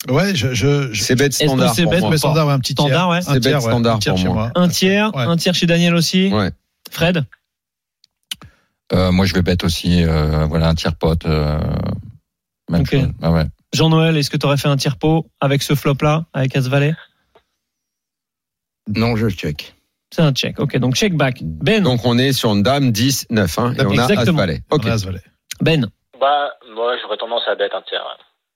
Ouais, 0.10 0.36
je. 0.36 0.54
je, 0.54 0.92
je 0.94 1.02
C'est 1.04 1.16
bête 1.16 1.34
standard 1.34 1.74
c'est 1.76 1.86
bête 1.86 2.18
standard, 2.18 2.48
ouais, 2.48 2.54
un 2.54 2.60
petit 2.60 2.74
Standard, 2.74 2.90
tiers. 2.98 3.10
ouais. 3.10 3.22
C'est 3.22 3.44
bête 3.44 3.54
ouais, 3.56 3.62
standard 3.62 3.96
un 3.96 4.00
tiers 4.00 4.14
pour 4.14 4.22
chez 4.22 4.28
moi. 4.28 4.36
moi. 4.36 4.52
Un 4.56 4.68
tiers, 4.68 5.16
Ouais. 5.16 5.24
un 5.24 5.38
tiers 5.38 5.54
chez 5.56 5.66
Daniel 5.68 5.96
aussi. 5.96 6.30
Ouais. 6.34 6.52
Fred 6.92 7.24
Euh, 8.94 9.12
moi, 9.12 9.26
je 9.26 9.34
vais 9.34 9.42
bête 9.42 9.64
aussi, 9.64 10.04
euh, 10.04 10.46
voilà, 10.48 10.68
un 10.70 10.76
tiers 10.76 10.96
pote. 10.96 11.26
Euh, 11.26 11.60
même 12.70 12.82
Ok. 12.82 12.92
chose. 12.92 13.10
Ah 13.22 13.32
ouais. 13.32 13.46
Jean-Noël, 13.74 14.18
est-ce 14.18 14.30
que 14.30 14.38
tu 14.38 14.46
aurais 14.46 14.58
fait 14.58 14.68
un 14.68 14.76
tiers 14.78 14.98
pot 14.98 15.30
avec 15.40 15.62
ce 15.64 15.76
flop-là, 15.76 16.26
avec 16.34 16.56
As-Valet 16.56 16.94
Non, 18.88 19.16
je 19.16 19.30
check. 19.30 19.76
C'est 20.14 20.22
un 20.22 20.34
check. 20.34 20.60
Ok, 20.60 20.78
donc 20.78 20.96
check 20.96 21.16
back. 21.16 21.40
Ben, 21.42 21.82
Donc 21.82 22.04
on 22.06 22.18
est 22.18 22.34
sur 22.34 22.52
une 22.52 22.64
dame 22.64 22.92
10, 22.92 23.28
9, 23.30 23.60
hein, 23.60 23.74
et 23.78 23.82
on 23.86 23.90
a 23.92 23.94
Exactement. 23.94 24.40
As-Valet. 24.40 24.62
Ok. 24.72 24.86
Ben, 25.62 25.88
Bah, 26.20 26.52
moi, 26.76 26.96
j'aurais 27.02 27.18
tendance 27.18 27.44
à 27.50 27.56
bête 27.56 27.72
un 27.74 27.82
tiers. 27.84 28.04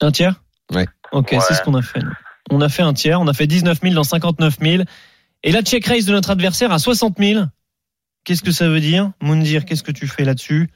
un 0.02 0.12
tiers? 0.12 0.42
Ouais. 0.74 0.86
Ok, 1.14 1.32
Ouais. 1.32 1.40
c'est 1.40 1.54
ce 1.54 1.62
qu'on 1.62 1.76
a 1.76 1.82
fait. 1.82 2.02
On 2.52 2.60
a 2.62 2.68
fait 2.70 2.82
un 2.84 2.94
tiers, 2.94 3.22
on 3.22 3.28
a 3.28 3.34
fait 3.34 3.48
19 3.48 3.80
000 3.82 3.94
dans 3.96 4.04
59 4.04 4.58
000. 4.62 4.84
Et 5.44 5.52
la 5.52 5.62
check 5.62 5.86
raise 5.86 6.06
de 6.06 6.12
notre 6.12 6.32
adversaire 6.32 6.72
à 6.72 6.80
60 6.80 7.18
000. 7.20 7.46
Qu'est-ce 8.26 8.44
que 8.44 8.52
ça 8.52 8.68
veut 8.68 8.80
dire? 8.82 9.12
Moundir, 9.22 9.66
qu'est-ce 9.66 9.84
que 9.84 9.92
tu 9.92 10.08
fais 10.08 10.26
là-dessus? 10.26 10.70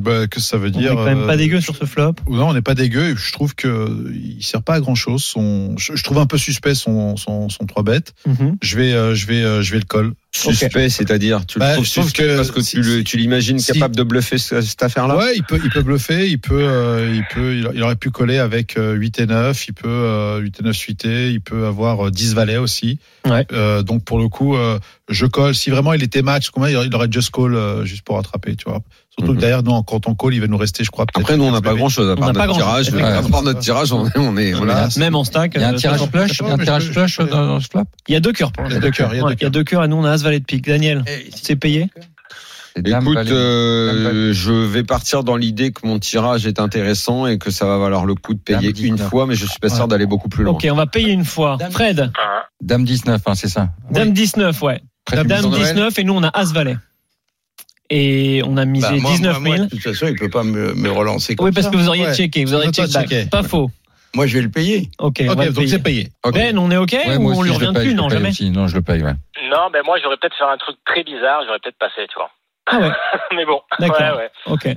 Bah, 0.00 0.26
que 0.28 0.40
ça 0.40 0.56
veut 0.56 0.70
On 0.74 0.78
est 0.78 0.82
dire 0.82 0.94
quand 0.94 1.04
même 1.04 1.26
pas 1.26 1.34
euh, 1.34 1.36
dégueu 1.36 1.60
sur 1.60 1.76
ce 1.76 1.84
flop. 1.84 2.14
Non, 2.28 2.48
on 2.48 2.54
n'est 2.54 2.62
pas 2.62 2.74
dégueu. 2.74 3.16
Je 3.16 3.32
trouve 3.32 3.54
que 3.54 4.12
il 4.14 4.42
sert 4.42 4.62
pas 4.62 4.74
à 4.74 4.80
grand 4.80 4.94
chose. 4.94 5.24
Son, 5.24 5.76
je, 5.78 5.96
je 5.96 6.04
trouve 6.04 6.18
un 6.18 6.26
peu 6.26 6.38
suspect 6.38 6.74
son 6.74 7.16
son, 7.16 7.48
son 7.48 7.66
3 7.66 7.82
bêtes. 7.82 8.14
Mhm. 8.26 8.56
Je 8.62 8.76
vais 8.76 8.92
euh, 8.92 9.14
je 9.14 9.26
vais 9.26 9.42
euh, 9.42 9.62
je 9.62 9.72
vais 9.72 9.78
le 9.78 9.84
call. 9.84 10.12
Suspect, 10.34 10.88
c'est-à-dire, 10.88 11.44
tu 11.44 11.58
le 11.58 11.60
Bah, 11.60 11.72
trouves 11.74 11.84
je 11.84 11.92
trouve 11.92 12.04
suspect 12.04 12.22
que 12.24 12.36
parce 12.36 12.50
que 12.50 12.62
si- 12.62 12.76
tu 13.04 13.16
le- 13.16 13.20
l'imagines 13.22 13.58
si- 13.58 13.70
capable 13.72 13.94
de 13.94 14.02
bluffer 14.02 14.38
ce- 14.38 14.62
cette 14.62 14.82
affaire-là? 14.82 15.16
Ouais, 15.18 15.34
il 15.36 15.42
peut 15.42 15.60
il 15.62 15.68
peut 15.70 15.82
bluffer. 15.82 16.26
Il 16.26 16.38
peut 16.38 16.56
euh, 16.58 17.12
il 17.14 17.22
peut 17.34 17.54
il, 17.74 17.82
aurait 17.82 17.96
pu 17.96 18.10
coller 18.10 18.38
avec 18.38 18.78
euh, 18.78 18.94
8 18.94 19.20
et 19.20 19.26
9. 19.26 19.68
Il 19.68 19.74
peut 19.74 19.88
euh, 19.88 20.38
8 20.38 20.60
et 20.60 20.62
9 20.62 20.74
suité. 20.74 21.30
Il 21.32 21.42
peut 21.42 21.66
avoir 21.66 22.06
euh, 22.06 22.10
10 22.10 22.34
valets 22.34 22.56
aussi. 22.56 22.98
Ouais. 23.26 23.46
Euh, 23.52 23.82
donc 23.82 24.04
pour 24.04 24.18
le 24.18 24.28
coup, 24.28 24.56
euh, 24.56 24.78
je 25.10 25.26
colle. 25.26 25.54
Si 25.54 25.68
vraiment 25.68 25.92
il 25.92 26.02
était 26.02 26.22
match, 26.22 26.48
combien 26.48 26.70
il 26.70 26.94
aurait- 26.94 27.08
just 27.12 27.30
call 27.30 27.54
euh, 27.54 27.84
juste 27.84 28.02
pour 28.02 28.16
rattraper, 28.16 28.56
tu 28.56 28.64
vois. 28.66 28.80
Surtout 29.18 29.34
que 29.34 29.40
derrière, 29.40 29.62
nous, 29.62 29.82
quand 29.82 30.08
on 30.08 30.14
call, 30.14 30.32
il 30.32 30.40
va 30.40 30.46
nous 30.46 30.56
rester, 30.56 30.84
je 30.84 30.90
crois. 30.90 31.04
Après, 31.14 31.36
nous, 31.36 31.44
on 31.44 31.50
n'a 31.52 31.60
pas 31.60 31.70
15 31.72 31.78
grand-chose 31.78 32.08
à 32.10 32.16
part 32.16 32.32
notre 32.32 32.54
tirage. 32.54 32.88
effectivement. 32.88 33.18
À 33.18 33.22
part 33.30 33.42
notre 33.42 33.58
tirage, 33.60 33.92
on 33.92 34.06
est, 34.06 34.16
on 34.16 34.38
est, 34.38 34.54
on 34.54 34.62
est 34.62 34.66
là. 34.66 34.88
Même 34.96 35.14
en 35.14 35.24
stack. 35.24 35.52
Il 35.54 35.60
y 35.60 35.64
a 35.64 35.68
un 35.68 35.74
euh, 35.74 35.76
tirage 35.76 36.00
flush, 36.10 36.38
il 36.40 36.46
y 36.46 36.50
a 36.50 36.54
un 36.54 36.56
tirage 36.58 36.90
flush 36.90 37.18
dans, 37.18 37.60
flop 37.60 37.84
Il 38.08 38.14
y 38.14 38.16
a 38.16 38.20
deux 38.20 38.32
cœurs 38.32 38.52
pour 38.52 38.64
Il 38.68 38.72
y 38.72 38.76
a 38.76 38.80
deux 38.80 38.90
cœurs, 38.90 39.10
il 39.12 39.18
y 39.18 39.20
a 39.20 39.24
Ouais, 39.24 39.32
deux 39.32 39.36
il 39.38 39.42
y 39.42 39.46
a 39.46 39.50
deux 39.50 39.64
cœurs 39.64 39.84
et 39.84 39.88
nous 39.88 39.96
on 39.96 40.04
a 40.04 40.12
As-Valet 40.22 40.38
de 40.40 40.44
pique. 40.44 40.64
Daniel, 40.66 41.04
c'est 41.34 41.56
payé? 41.56 41.88
C'est 42.76 42.82
dame, 42.82 43.02
Écoute, 43.02 43.14
valet. 43.16 43.28
Dame, 43.30 43.38
euh, 43.38 44.00
valet. 44.04 44.32
je 44.32 44.52
vais 44.52 44.82
partir 44.84 45.24
dans 45.24 45.36
l'idée 45.36 45.72
que 45.72 45.84
mon 45.86 45.98
tirage 45.98 46.46
est 46.46 46.60
intéressant 46.60 47.26
et 47.26 47.36
que 47.38 47.50
ça 47.50 47.66
va 47.66 47.76
valoir 47.76 48.06
le 48.06 48.14
coup 48.14 48.32
de 48.34 48.38
payer 48.38 48.72
Dame 48.72 48.84
une 48.86 48.94
19. 48.94 49.10
fois, 49.10 49.26
mais 49.26 49.34
je 49.34 49.44
suis 49.46 49.58
pas 49.58 49.68
sûr 49.68 49.82
Ouais. 49.82 49.88
d'aller 49.88 50.06
beaucoup 50.06 50.28
plus 50.28 50.44
loin. 50.44 50.54
Ok, 50.54 50.66
on 50.70 50.74
va 50.76 50.86
payer 50.86 51.10
une 51.12 51.24
fois. 51.24 51.58
Fred, 51.70 52.00
Hein. 52.00 52.42
Dame 52.62 52.84
19, 52.84 53.20
hein, 53.26 53.34
c'est 53.34 53.48
ça. 53.48 53.68
Dame 53.90 54.12
19, 54.12 54.62
ouais. 54.62 54.80
Dame 55.12 55.26
Noël. 55.26 55.64
19 55.74 55.98
et 55.98 56.04
nous 56.04 56.14
on 56.14 56.22
a 56.22 56.28
As-Valet. 56.28 56.76
Et 57.90 58.42
on 58.46 58.56
a 58.56 58.64
misé 58.64 58.86
Bah, 58.88 58.96
moi, 59.00 59.10
19 59.10 59.40
moi, 59.40 59.42
000. 59.42 59.56
moi, 59.56 59.64
de 59.66 59.70
toute 59.70 59.82
façon, 59.82 60.06
il 60.06 60.14
peut 60.14 60.30
pas 60.30 60.44
me, 60.44 60.72
me 60.74 60.90
relancer 60.90 61.34
comme 61.36 61.46
Oui, 61.46 61.52
parce 61.52 61.66
ça. 61.66 61.72
que 61.72 61.76
vous 61.76 61.88
auriez 61.88 62.06
Ouais. 62.06 62.14
checké, 62.14 62.44
vous 62.44 62.54
auriez 62.54 62.70
Toi, 62.70 62.86
check 62.86 62.94
back. 62.94 63.08
checké. 63.10 63.28
Pas 63.28 63.42
faux. 63.42 63.70
Moi, 64.14 64.26
je 64.26 64.34
vais 64.34 64.42
le 64.42 64.50
payer. 64.50 64.90
Ok, 64.98 65.22
on 65.26 65.34
va 65.34 65.48
donc 65.50 65.66
c'est 65.68 65.78
payé. 65.78 66.10
Ok. 66.24 66.34
Ben, 66.34 66.56
on 66.58 66.70
est 66.70 66.76
ok 66.76 66.92
Ouais, 67.06 67.16
ou 67.16 67.32
on 67.32 67.42
lui 67.42 67.50
revient 67.50 67.72
plus 67.74 67.94
Non, 67.94 68.08
jamais. 68.08 68.30
Non, 68.50 68.66
je 68.66 68.74
le 68.76 68.82
paye, 68.82 69.02
ouais. 69.02 69.12
Non, 69.52 69.68
mais 69.70 69.82
moi, 69.82 69.98
j'aurais 70.02 70.16
peut-être 70.16 70.36
fait 70.36 70.44
un 70.44 70.56
truc 70.56 70.76
très 70.84 71.04
bizarre. 71.04 71.42
J'aurais 71.46 71.58
peut-être 71.58 71.78
passé, 71.78 72.06
tu 72.08 72.14
vois. 72.14 72.30
Ah 72.66 72.78
ouais, 72.78 72.90
mais 73.36 73.44
bon. 73.44 73.60
D'accord. 73.78 74.00
Ouais, 74.00 74.16
ouais. 74.16 74.30
ok. 74.46 74.68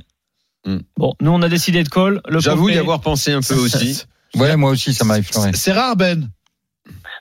Hmm. 0.66 0.80
Bon, 0.98 1.14
nous 1.22 1.32
on 1.32 1.42
a 1.44 1.48
décidé 1.50 1.84
de 1.84 1.90
call. 1.90 2.22
J'avoue 2.40 2.70
y 2.70 2.78
avoir 2.80 3.00
pensé 3.00 3.32
un 3.34 3.42
peu 3.42 3.56
aussi. 3.56 4.04
Ouais, 4.36 4.58
moi 4.58 4.72
aussi, 4.72 4.94
ça 4.94 5.06
m'a 5.06 5.18
effleuré. 5.20 5.52
C'est 5.54 5.72
rare, 5.72 5.96
Ben. 5.96 6.28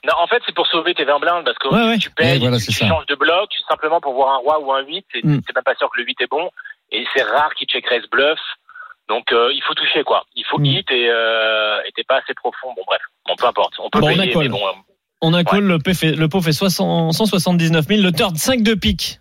Non, 0.03 0.13
en 0.19 0.27
fait, 0.27 0.41
c'est 0.45 0.53
pour 0.53 0.67
sauver 0.67 0.93
tes 0.93 1.05
20 1.05 1.19
blindes 1.19 1.45
parce 1.45 1.57
que 1.59 1.69
Ouais, 1.69 1.87
ouais. 1.91 1.97
tu 1.97 2.09
payes, 2.09 2.39
voilà, 2.39 2.57
tu, 2.59 2.73
changes 2.73 3.05
de 3.05 3.15
bloc 3.15 3.49
simplement 3.69 4.01
pour 4.01 4.13
voir 4.15 4.33
un 4.35 4.37
roi 4.39 4.59
ou 4.59 4.73
un 4.73 4.81
8. 4.81 5.05
C'est 5.13 5.23
Mm. 5.23 5.39
même 5.55 5.63
pas 5.63 5.75
sûr 5.75 5.89
que 5.91 5.99
le 6.01 6.05
8 6.05 6.19
est 6.19 6.29
bon. 6.29 6.49
Et 6.91 7.05
c'est 7.15 7.23
rare 7.23 7.53
qu'il 7.55 7.67
check 7.67 7.87
raise 7.87 8.03
bluff. 8.11 8.39
Donc, 9.07 9.31
euh, 9.31 9.49
il 9.53 9.63
faut 9.63 9.73
toucher, 9.75 10.03
quoi. 10.03 10.25
Il 10.35 10.43
faut 10.45 10.59
Mm. 10.59 10.65
hit 10.65 10.91
et 10.91 11.07
euh, 11.09 11.79
et 11.87 11.91
t'es 11.93 12.03
pas 12.03 12.17
assez 12.17 12.33
profond. 12.33 12.73
Bon, 12.75 12.83
bref. 12.85 13.01
Bon, 13.25 13.35
peu 13.37 13.47
importe. 13.47 13.75
On 13.79 13.89
peut 13.89 13.99
Bon, 14.01 14.07
on 14.07 14.19
a 14.19 14.23
payer, 14.23 14.35
mais 14.35 14.49
bon. 14.49 14.59
On 15.21 15.33
a 15.33 15.43
call, 15.43 15.63
le, 15.63 15.79
pot 15.79 15.93
fait, 15.93 16.11
le 16.11 16.27
pot 16.27 16.41
fait 16.41 16.51
60 16.53 17.13
179 17.13 17.87
000. 17.87 18.01
Le 18.01 18.11
turn 18.11 18.35
5 18.35 18.61
de 18.63 18.73
pique. 18.73 19.19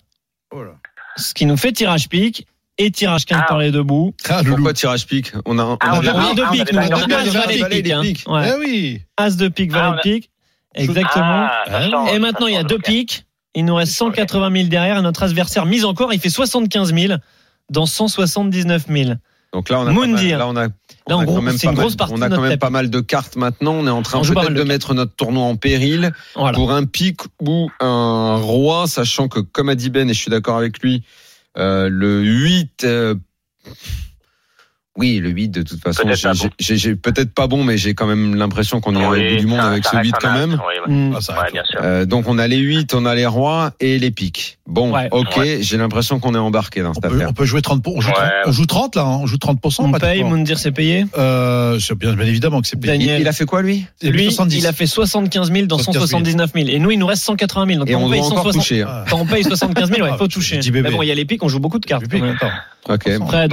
Oh 0.53 0.63
là. 0.63 0.73
Ce 1.17 1.33
qui 1.35 1.47
nous 1.47 1.57
fait 1.57 1.73
tirage 1.73 2.09
pique 2.09 2.47
et 2.79 2.91
tirage 2.91 3.25
15 3.25 3.41
Ah. 3.43 3.47
par 3.49 3.59
les 3.59 3.71
deux 3.71 3.83
bouts. 3.85 4.15
Ah, 4.29 4.43
Loulou. 4.43 4.57
Pourquoi 4.57 4.73
tirage 4.75 5.07
pique 5.07 5.33
On 5.47 5.59
a, 5.59 5.65
on 5.65 5.77
Ah, 5.81 5.91
a 5.91 6.01
on 6.01 6.07
a- 6.07 6.13
On 6.15 6.31
a 6.31 6.35
deux 6.35 6.43
ah, 6.47 6.51
piques, 6.53 6.73
nous. 6.73 6.79
On 6.79 6.83
a. 6.83 6.85
As, 7.17 7.25
valet, 7.29 7.59
Valet, 7.59 7.77
pique. 7.77 7.85
les 7.87 7.93
hein. 7.93 8.03
piques. 8.03 8.25
Ouais. 8.27 8.51
Eh 8.53 8.59
oui. 8.59 9.03
As 9.17 9.37
de 9.37 9.49
pique, 9.49 9.71
Ah, 9.75 9.79
valet 9.91 9.97
de 9.97 10.01
pique. 10.03 10.31
Exactement. 10.75 11.47
Ah, 11.67 11.89
change, 11.91 12.13
Et 12.13 12.19
maintenant, 12.19 12.49
il 12.49 12.55
y 12.55 12.59
a 12.59 12.65
deux 12.65 12.79
piques. 12.81 13.25
Il 13.55 13.65
nous 13.65 13.77
reste 13.77 13.93
180 13.93 14.51
000 14.53 14.69
derrière 14.69 14.99
et 14.99 15.03
notre 15.03 15.23
adversaire 15.23 15.65
mise 15.65 15.85
encore, 15.85 16.13
il 16.13 16.19
fait 16.19 16.29
75 16.29 16.93
000 16.93 17.15
dans 17.71 17.87
179 17.87 18.87
000. 18.89 19.11
Donc 19.55 19.69
là, 19.71 19.79
on 19.79 19.83
a, 19.83 19.87
pas 19.87 19.93
mal, 19.93 20.09
Moundir. 20.11 20.39
là, 20.39 20.49
on 20.49 20.57
a, 20.57 20.67
Là, 20.67 21.17
on 21.17 21.21
a 21.21 21.25
gros, 21.25 21.37
quand 21.37 21.43
même 21.43 21.57
pas 21.59 21.73
mal- 21.73 21.85
on 22.11 22.19
de 22.19 22.23
a 22.25 22.29
quand 22.29 22.41
même 22.41 22.59
pas 22.59 22.71
mal 22.71 22.91
de 22.91 23.01
cartes 23.01 23.37
maintenant. 23.37 23.73
On 23.75 23.87
est 23.87 23.91
en 23.91 24.03
train 24.03 24.21
peut-être 24.21 24.51
de 24.51 24.55
de 24.55 24.63
mettre 24.65 24.95
notre 24.95 25.15
tournoi 25.15 25.45
en 25.45 25.55
péril 25.57 26.13
Voilà. 26.35 26.55
pour 26.57 26.73
un 26.73 26.85
pic 26.85 27.21
ou 27.41 27.71
un 27.81 28.37
roi, 28.37 28.87
sachant 28.89 29.29
que, 29.29 29.39
comme 29.39 29.69
a 29.69 29.77
dit 29.77 29.91
Ben, 29.91 30.11
et 30.11 30.13
je 30.15 30.19
suis 30.19 30.31
d'accord 30.31 30.57
avec 30.59 30.81
lui, 30.81 31.05
euh, 31.57 31.89
le 31.89 32.21
8, 32.23 32.83
euh, 32.85 33.15
oui, 34.97 35.19
le 35.19 35.31
8, 35.31 35.49
de 35.49 35.63
toute 35.63 35.81
façon, 35.83 36.05
Peut-être 36.05 36.49
j'ai- 36.61 36.95
peut-être 36.95 37.33
pas 37.35 37.47
bon, 37.49 37.65
mais 37.65 37.77
j'ai 37.79 37.95
quand 37.95 38.07
même 38.07 38.37
l'impression 38.37 38.81
qu'on 38.81 38.95
irait 38.95 39.07
au 39.07 39.35
bout 39.35 39.41
du 39.41 39.47
monde 39.47 39.59
ça- 39.61 39.67
avec 39.69 39.85
ça 39.85 39.91
ce 39.91 39.97
reste 39.97 40.07
8 40.07 40.15
un 40.15 40.19
quand 40.21 40.33
même. 40.39 40.53
oui, 40.53 40.75
ouais. 40.87 40.95
Mm. 40.95 41.15
Ah, 41.17 41.21
ça 41.21 41.33
Ouais, 41.41 41.51
bien 41.53 41.65
sûr. 41.65 41.81
Euh, 41.83 42.05
donc 42.05 42.29
on 42.29 42.39
a 42.39 42.47
les 42.47 42.59
8, 42.59 42.95
on 42.95 43.05
a 43.07 43.15
les 43.15 43.27
rois 43.27 43.73
et 43.81 43.99
les 43.99 44.11
pics. 44.13 44.59
Bon, 44.67 44.93
Ouais. 44.95 45.09
ok, 45.11 45.41
j'ai 45.61 45.77
l'impression 45.77 46.21
qu'on 46.21 46.35
est 46.35 46.39
embarqué 46.39 46.83
dans 46.83 46.91
On 46.91 46.95
cette 46.95 47.03
peut, 47.03 47.17
affaire. 47.17 47.29
on 47.31 47.33
peut 47.33 47.45
jouer 47.45 47.61
30 47.61 47.83
pour- 47.83 47.97
on 47.97 48.01
joue, 48.01 48.09
Ouais. 48.11 48.15
30, 48.15 48.31
on 48.47 48.53
joue 48.53 48.67
30 48.67 48.97
là, 48.97 49.03
hein, 49.03 49.19
on 49.23 49.27
joue 49.27 49.37
30%. 49.37 49.85
On 49.85 49.93
paye. 49.93 50.23
Moundir 50.25 50.59
s'est 50.59 50.71
payé. 50.73 51.07
Euh, 51.19 51.79
c'est 51.81 51.97
bien, 51.99 52.15
bien 52.15 52.27
évidemment 52.27 52.61
que 52.63 52.69
c'est 52.69 52.81
payé. 52.81 52.93
Daniel. 52.93 53.19
Il, 53.19 53.23
il 53.23 53.29
a 53.29 53.33
fait 53.33 53.45
quoi 53.47 53.63
lui 53.63 53.85
C'est 54.01 54.11
Lui, 54.11 54.25
70. 54.27 54.59
il 54.59 54.67
a 54.67 54.73
fait 54.73 54.87
75 54.87 55.51
000 55.53 55.67
dans 55.67 55.77
75 55.79 56.09
000. 56.11 56.21
179 56.25 56.53
000. 56.55 56.69
Et 56.69 56.79
nous, 56.79 56.93
il 56.93 56.99
nous 56.99 57.07
reste 57.07 57.25
180 57.25 57.67
000. 57.67 57.79
Donc, 57.81 57.89
Et 57.91 57.93
quand 57.93 57.99
on 57.99 58.05
on, 58.05 58.07
doit 58.07 58.13
paye 58.17 58.23
encore 58.25 58.37
160 58.45 58.63
toucher. 58.63 58.83
hein. 58.83 58.89
Ah, 58.89 59.05
quand 59.11 59.19
on 59.19 59.27
paye 59.27 59.43
75 59.45 59.91
000, 59.91 60.07
il 60.07 60.11
Ah, 60.13 60.17
faut 60.17 60.29
toucher. 60.29 60.61
Mais 60.73 60.83
bon, 60.83 61.03
il 61.03 61.09
y 61.09 61.11
a 61.11 61.15
les 61.15 61.25
pics, 61.25 61.43
on 61.43 61.49
joue 61.49 61.59
beaucoup 61.61 61.79
de 61.81 61.87
cartes. 61.87 62.05
Ok. 62.87 63.09
On 63.19 63.23
en 63.25 63.29
fait, 63.31 63.49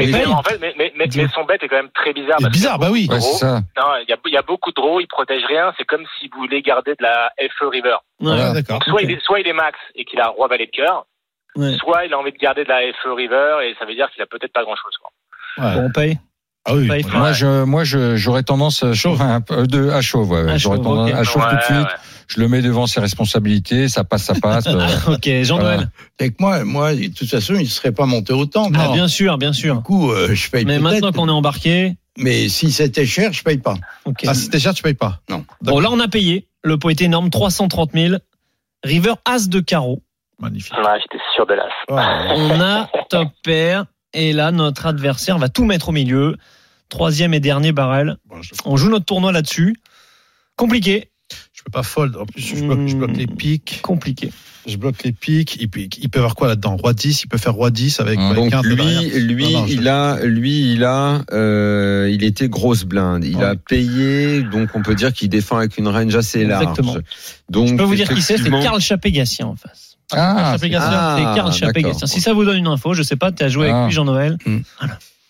mais, 0.59 1.09
son 1.31 1.43
bet 1.45 1.57
est 1.61 1.67
quand 1.67 1.75
même 1.77 1.91
très 1.93 2.13
bizarre. 2.13 2.37
Parce 2.39 2.51
bizarre, 2.51 2.79
bah 2.79 2.89
oui. 2.91 3.07
Ouais, 3.09 3.19
c'est 3.19 3.37
ça. 3.37 3.61
Non, 3.77 3.95
il 4.01 4.09
y 4.09 4.13
a, 4.13 4.17
il 4.25 4.33
y 4.33 4.37
a 4.37 4.41
beaucoup 4.41 4.69
de 4.71 4.75
draws, 4.75 4.99
il 5.01 5.07
protège 5.07 5.43
rien. 5.47 5.73
C'est 5.77 5.85
comme 5.85 6.03
si 6.19 6.27
vous 6.33 6.39
voulez 6.41 6.61
garder 6.61 6.91
de 6.91 7.03
la 7.03 7.31
FE 7.57 7.65
River. 7.67 7.95
Ouais. 8.21 8.61
Donc, 8.63 8.83
soit, 8.85 9.01
il 9.01 9.11
est, 9.11 9.21
soit 9.23 9.39
il 9.39 9.47
est 9.47 9.53
max 9.53 9.77
et 9.95 10.05
qu'il 10.05 10.19
a 10.19 10.27
roi 10.27 10.47
valet 10.47 10.67
de 10.67 10.71
cœur, 10.71 11.05
Ouais. 11.55 11.75
soit 11.79 12.05
il 12.05 12.13
a 12.13 12.17
envie 12.17 12.31
de 12.31 12.37
garder 12.37 12.63
de 12.63 12.69
la 12.69 12.79
FE 13.03 13.09
River 13.09 13.57
et 13.65 13.75
ça 13.77 13.85
veut 13.85 13.93
dire 13.93 14.09
qu'il 14.11 14.21
a 14.21 14.25
peut-être 14.25 14.53
pas 14.53 14.63
grand 14.63 14.75
chose. 14.77 14.93
Quoi. 15.01 15.65
Ouais. 15.65 15.75
Bon, 15.75 15.87
on 15.87 15.91
paye. 15.91 16.17
Ah 16.65 16.75
oui. 16.75 16.87
Paye. 16.87 17.05
Moi, 17.13 17.33
je, 17.33 17.63
moi, 17.63 17.83
je, 17.83 18.15
j'aurais 18.15 18.43
tendance 18.43 18.83
euh, 18.83 18.93
Chauve. 18.93 19.21
un 19.21 19.41
peu 19.41 19.67
de 19.67 19.89
à 19.89 19.99
chauve. 20.01 20.33
À 20.33 20.57
j'aurais 20.57 20.77
tendance 20.77 21.11
à 21.11 21.23
chauve 21.23 21.43
tout 21.43 21.49
de 21.49 21.55
Ouais, 21.55 21.61
suite. 21.89 21.99
Je 22.33 22.39
le 22.39 22.47
mets 22.47 22.61
devant 22.61 22.87
ses 22.87 22.99
responsabilités. 23.01 23.89
Ça 23.89 24.03
passe, 24.03 24.23
ça 24.23 24.33
passe. 24.35 24.65
euh, 24.67 24.79
Ah, 24.79 25.11
ok, 25.11 25.29
Jean-Noël. 25.43 25.89
Que 26.17 26.25
moi, 26.39 26.63
moi, 26.63 26.95
de 26.95 27.07
toute 27.07 27.29
façon, 27.29 27.55
il 27.55 27.61
ne 27.63 27.65
serait 27.65 27.91
pas 27.91 28.05
monté 28.05 28.31
autant. 28.33 28.69
Ah, 28.73 28.85
Non. 28.87 28.93
bien 28.93 29.07
sûr, 29.07 29.37
bien 29.37 29.51
Du 29.51 29.57
sûr. 29.57 29.81
coup, 29.83 30.11
euh, 30.11 30.33
je 30.33 30.49
paye 30.49 30.63
Mais 30.65 30.79
maintenant 30.79 31.11
qu'on 31.11 31.27
est 31.27 31.31
embarqué, 31.31 31.95
Mais 32.17 32.47
si 32.49 32.71
c'était 32.71 33.05
cher, 33.05 33.33
je 33.33 33.43
paye 33.43 33.57
pas. 33.57 33.75
Ah, 34.27 34.33
si 34.33 34.49
t'es 34.49 34.59
cher, 34.59 34.73
tu 34.73 34.81
payes 34.83 34.93
pas. 34.93 35.19
Bon, 35.61 35.79
là, 35.79 35.89
on 35.91 35.99
a 35.99 36.07
payé. 36.07 36.47
Le 36.63 36.77
pot 36.77 36.89
est 36.89 37.01
énorme, 37.01 37.29
330 37.29 37.91
000. 37.93 38.15
River 38.83 39.13
As 39.25 39.47
de 39.49 39.59
carreau. 39.59 40.01
Magnifique. 40.39 40.73
Ouais, 40.77 40.99
j'étais 41.01 41.23
sûr 41.35 41.45
de 41.45 41.53
l'as. 41.53 41.69
Ah, 41.89 42.33
On 42.35 42.59
a 42.61 42.89
top 43.09 43.27
pair. 43.43 43.85
Et 44.13 44.33
là, 44.33 44.51
notre 44.51 44.87
adversaire 44.87 45.37
va 45.37 45.49
tout 45.49 45.65
mettre 45.65 45.89
au 45.89 45.91
milieu. 45.91 46.35
Troisième 46.89 47.33
et 47.33 47.39
dernier 47.39 47.71
barrel. 47.71 48.17
bon, 48.25 48.41
je, 48.41 48.51
On 48.65 48.75
joue 48.75 48.89
notre 48.89 49.05
tournoi 49.05 49.31
là-dessus. 49.31 49.75
Compliqué. 50.57 51.10
Je 51.61 51.65
peux 51.65 51.71
pas 51.71 51.83
fold. 51.83 52.15
En 52.17 52.25
plus, 52.25 52.41
je 52.41 52.55
bloque, 52.65 52.87
je 52.87 52.95
bloque 52.95 53.15
les 53.15 53.27
pics. 53.27 53.79
Compliqué. 53.83 54.31
Je 54.67 54.77
bloque 54.77 55.03
les 55.03 55.11
pics. 55.11 55.57
Il 55.61 55.69
peut, 55.69 55.81
il 55.81 56.09
peut 56.09 56.17
avoir 56.19 56.33
quoi 56.35 56.47
là-dedans? 56.47 56.75
Roi 56.75 56.93
10, 56.93 57.21
il 57.23 57.27
peut 57.27 57.37
faire 57.37 57.53
Roi 57.53 57.69
10 57.69 57.99
avec 57.99 58.19
avec 58.19 58.35
Donc 58.51 58.65
lui, 58.65 58.75
lui, 59.19 59.43
Non, 59.53 59.61
non, 59.61 59.67
je- 59.67 59.73
il 59.73 59.87
a, 59.87 60.19
lui, 60.23 60.71
il 60.73 60.83
a, 60.83 61.21
euh, 61.33 62.09
il 62.11 62.23
était 62.23 62.49
grosse 62.49 62.83
blinde. 62.83 63.23
Il 63.25 63.37
Ouais. 63.37 63.43
a 63.43 63.55
payé, 63.55 64.41
donc 64.41 64.69
on 64.73 64.81
peut 64.81 64.95
dire 64.95 65.13
qu'il 65.13 65.29
défend 65.29 65.57
avec 65.57 65.77
une 65.77 65.87
range 65.87 66.15
assez 66.15 66.43
large. 66.45 66.63
Exactement. 66.63 66.95
Donc 67.49 67.67
Je 67.69 67.75
peux 67.75 67.83
vous 67.83 67.95
dire 67.95 68.09
qui 68.11 68.21
c'est, 68.23 68.37
c'est 68.37 68.49
Karl 68.49 68.81
Chapegassien 68.81 69.45
en 69.47 69.55
face. 69.55 69.97
Ah, 70.13 70.53
Chapegassien. 70.53 70.89
Ah, 70.91 71.15
c'est 71.17 71.23
Karl 71.23 71.53
Chapegassien. 71.53 71.91
d'accord. 71.93 72.09
Si 72.09 72.21
ça 72.21 72.33
vous 72.33 72.43
donne 72.43 72.57
une 72.57 72.67
info, 72.67 72.93
je 72.95 73.03
sais 73.03 73.15
pas, 73.15 73.31
tu 73.31 73.43
as 73.43 73.49
joué 73.49 73.69
Ah. 73.69 73.75
avec 73.77 73.87
lui, 73.89 73.95
Jean-Noël. 73.95 74.37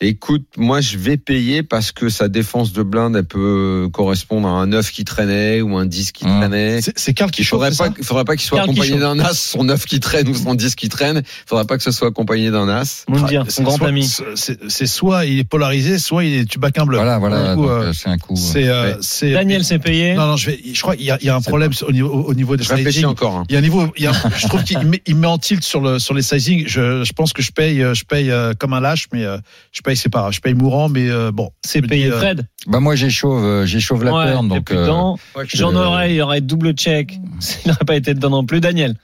Écoute, 0.03 0.45
moi 0.57 0.81
je 0.81 0.97
vais 0.97 1.15
payer 1.15 1.61
parce 1.61 1.91
que 1.91 2.09
sa 2.09 2.27
défense 2.27 2.73
de 2.73 2.81
blinde, 2.81 3.15
elle 3.15 3.23
peut 3.23 3.87
correspondre 3.93 4.47
à 4.47 4.51
un 4.51 4.65
9 4.65 4.89
qui 4.91 5.03
traînait 5.05 5.61
ou 5.61 5.77
un 5.77 5.85
10 5.85 6.11
qui 6.11 6.25
Hum. 6.25 6.39
traînait. 6.39 6.81
C'est 6.81 6.97
c'est 6.97 7.13
Karl 7.13 7.29
qui 7.29 7.41
Il 7.43 7.45
faudrait 7.45 7.69
pas, 7.69 7.75
ça 7.75 7.93
il 7.99 8.03
faudrait 8.03 8.25
pas 8.25 8.35
qu'il 8.35 8.45
soit 8.47 8.57
Karl 8.57 8.71
accompagné 8.71 8.97
d'un 8.97 9.19
as, 9.19 9.35
son 9.37 9.63
9 9.63 9.85
qui 9.85 9.99
traîne 9.99 10.27
ou 10.27 10.33
son 10.33 10.55
10 10.55 10.73
qui 10.73 10.89
traîne. 10.89 11.17
Il 11.17 11.43
faudrait 11.45 11.65
pas 11.65 11.77
que 11.77 11.83
ce 11.83 11.91
soit 11.91 12.07
accompagné 12.07 12.49
d'un 12.49 12.67
as. 12.67 13.05
Moundir, 13.07 13.43
C'est 13.45 13.51
son 13.57 13.63
grand 13.63 13.77
soit- 13.77 13.89
ami. 13.89 14.09
c'est- 14.35 14.87
soit 14.87 15.25
il 15.25 15.37
est 15.37 15.43
polarisé, 15.43 15.99
soit 15.99 16.23
il 16.25 16.33
est 16.33 16.45
tu 16.49 16.57
bac 16.57 16.79
un 16.79 16.85
bleu. 16.87 16.97
Voilà, 16.97 17.19
voilà. 17.19 17.51
Euh, 17.51 17.57
euh, 17.59 17.93
c'est 17.93 18.09
un 18.09 18.17
coup. 18.17 18.33
euh, 18.33 18.37
C'est, 18.37 18.67
euh, 18.67 18.93
Ouais. 18.93 18.97
c'est. 19.01 19.31
Daniel 19.33 19.63
s'est 19.63 19.77
payé. 19.77 20.15
Non, 20.15 20.25
non, 20.25 20.35
je 20.35 20.47
vais. 20.49 20.59
Je 20.73 20.81
crois 20.81 20.95
qu'il 20.95 21.05
y 21.05 21.11
a, 21.11 21.19
il 21.21 21.27
y 21.27 21.29
a 21.29 21.35
un 21.35 21.41
problème 21.41 21.71
au 21.87 21.91
niveau, 21.91 22.09
au 22.09 22.33
niveau 22.33 22.57
des 22.57 22.63
Je 22.63 22.69
réfléchis 22.69 22.93
sizing. 22.95 23.05
encore. 23.09 23.35
hein. 23.35 23.43
Il 23.49 23.53
y 23.53 23.55
a 23.55 23.59
un 23.59 23.61
niveau, 23.61 23.85
il 23.97 24.03
y 24.03 24.07
a, 24.07 24.13
je 24.35 24.47
trouve 24.47 24.63
qu'il 24.63 24.79
met, 24.79 25.01
met 25.13 25.27
en 25.27 25.37
tilt 25.37 25.63
sur 25.63 25.79
le 25.79 25.99
sur 25.99 26.15
les 26.15 26.23
sizing. 26.23 26.63
Je, 26.65 27.03
je 27.03 27.13
pense 27.13 27.33
que 27.33 27.43
je 27.43 27.51
paye, 27.51 27.85
je 27.93 28.03
paye 28.03 28.33
comme 28.57 28.73
un 28.73 28.79
lâche, 28.81 29.07
mais 29.13 29.25
je 29.71 29.81
paye 29.83 29.90
c'est 29.95 30.09
pas 30.09 30.19
grave. 30.19 30.31
Je 30.33 30.41
paye 30.41 30.53
mourant, 30.53 30.89
mais 30.89 31.09
euh, 31.09 31.31
bon. 31.31 31.51
C'est 31.63 31.81
payé 31.81 32.05
dis, 32.05 32.11
euh, 32.11 32.17
Fred. 32.19 32.47
Bah 32.67 32.79
moi, 32.79 32.95
j'échauve, 32.95 33.43
euh, 33.43 33.65
j'échauve 33.65 34.03
la 34.03 34.13
Ouais, 34.13 34.33
donc. 34.47 34.65
plus 34.65 34.75
euh, 34.77 34.81
dedans. 34.83 35.17
Ouais, 35.35 35.45
je- 35.47 35.57
Jean-Noël, 35.57 36.11
il 36.11 36.21
aurait 36.21 36.41
double 36.41 36.73
check. 36.73 37.11
Il 37.65 37.69
n'aurait 37.69 37.85
pas 37.85 37.95
été 37.95 38.13
dedans 38.13 38.29
non 38.29 38.45
plus. 38.45 38.59
Daniel. 38.59 38.95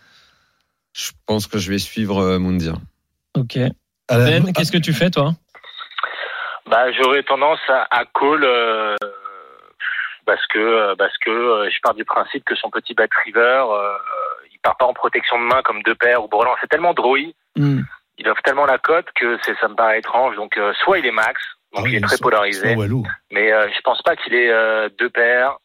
Je 0.94 1.12
pense 1.26 1.48
que 1.48 1.58
je 1.60 1.70
vais 1.72 1.78
suivre 1.80 2.20
euh, 2.20 2.40
Moundir. 2.40 2.74
Ok. 3.36 3.58
Ben, 4.10 4.52
qu'est-ce 4.54 4.72
que 4.72 4.78
tu 4.78 4.94
fais, 4.94 5.10
toi? 5.12 5.34
Bah, 6.70 6.92
j'aurais 6.94 7.24
tendance 7.24 7.60
à, 7.70 7.88
à 7.92 8.04
call 8.06 8.44
euh, 8.44 8.96
parce 10.26 10.46
que 10.48 10.96
parce 10.96 11.18
que 11.20 11.30
euh, 11.30 11.70
je 11.70 11.78
pars 11.82 11.94
du 11.94 12.04
principe 12.04 12.44
que 12.46 12.56
son 12.56 12.70
petit 12.70 12.94
bat 12.94 13.06
river, 13.26 13.40
euh, 13.72 13.94
il 14.52 14.60
part 14.62 14.76
pas 14.78 14.86
en 14.86 14.94
protection 14.94 15.40
de 15.40 15.46
main 15.46 15.62
comme 15.64 15.82
deux 15.84 15.96
paires 15.96 16.24
ou 16.24 16.28
Brelan. 16.28 16.52
C'est 16.62 16.68
tellement 16.68 16.94
droï, 16.94 17.34
Hmm. 17.58 17.82
Il 18.18 18.28
offre 18.30 18.42
tellement 18.44 18.66
la 18.66 18.78
cote 18.78 19.08
que 19.16 19.38
c'est 19.44 19.58
ça 19.60 19.68
me 19.68 19.76
paraît 19.76 20.00
étrange. 20.00 20.36
Donc 20.36 20.58
euh, 20.58 20.74
soit 20.84 21.00
il 21.00 21.06
est 21.06 21.12
max, 21.12 21.42
donc 21.74 21.86
Ah 21.86 21.88
il 21.88 21.92
oui, 21.92 21.96
est 21.98 22.02
très 22.02 22.18
polarisé, 22.18 22.76
mais 23.32 23.52
euh, 23.52 23.68
je 23.76 23.82
pense 23.82 24.02
pas 24.02 24.16
qu'il 24.16 24.34
ait 24.36 24.50
euh, 24.52 24.90
deux 25.00 25.10
paires. 25.10 25.58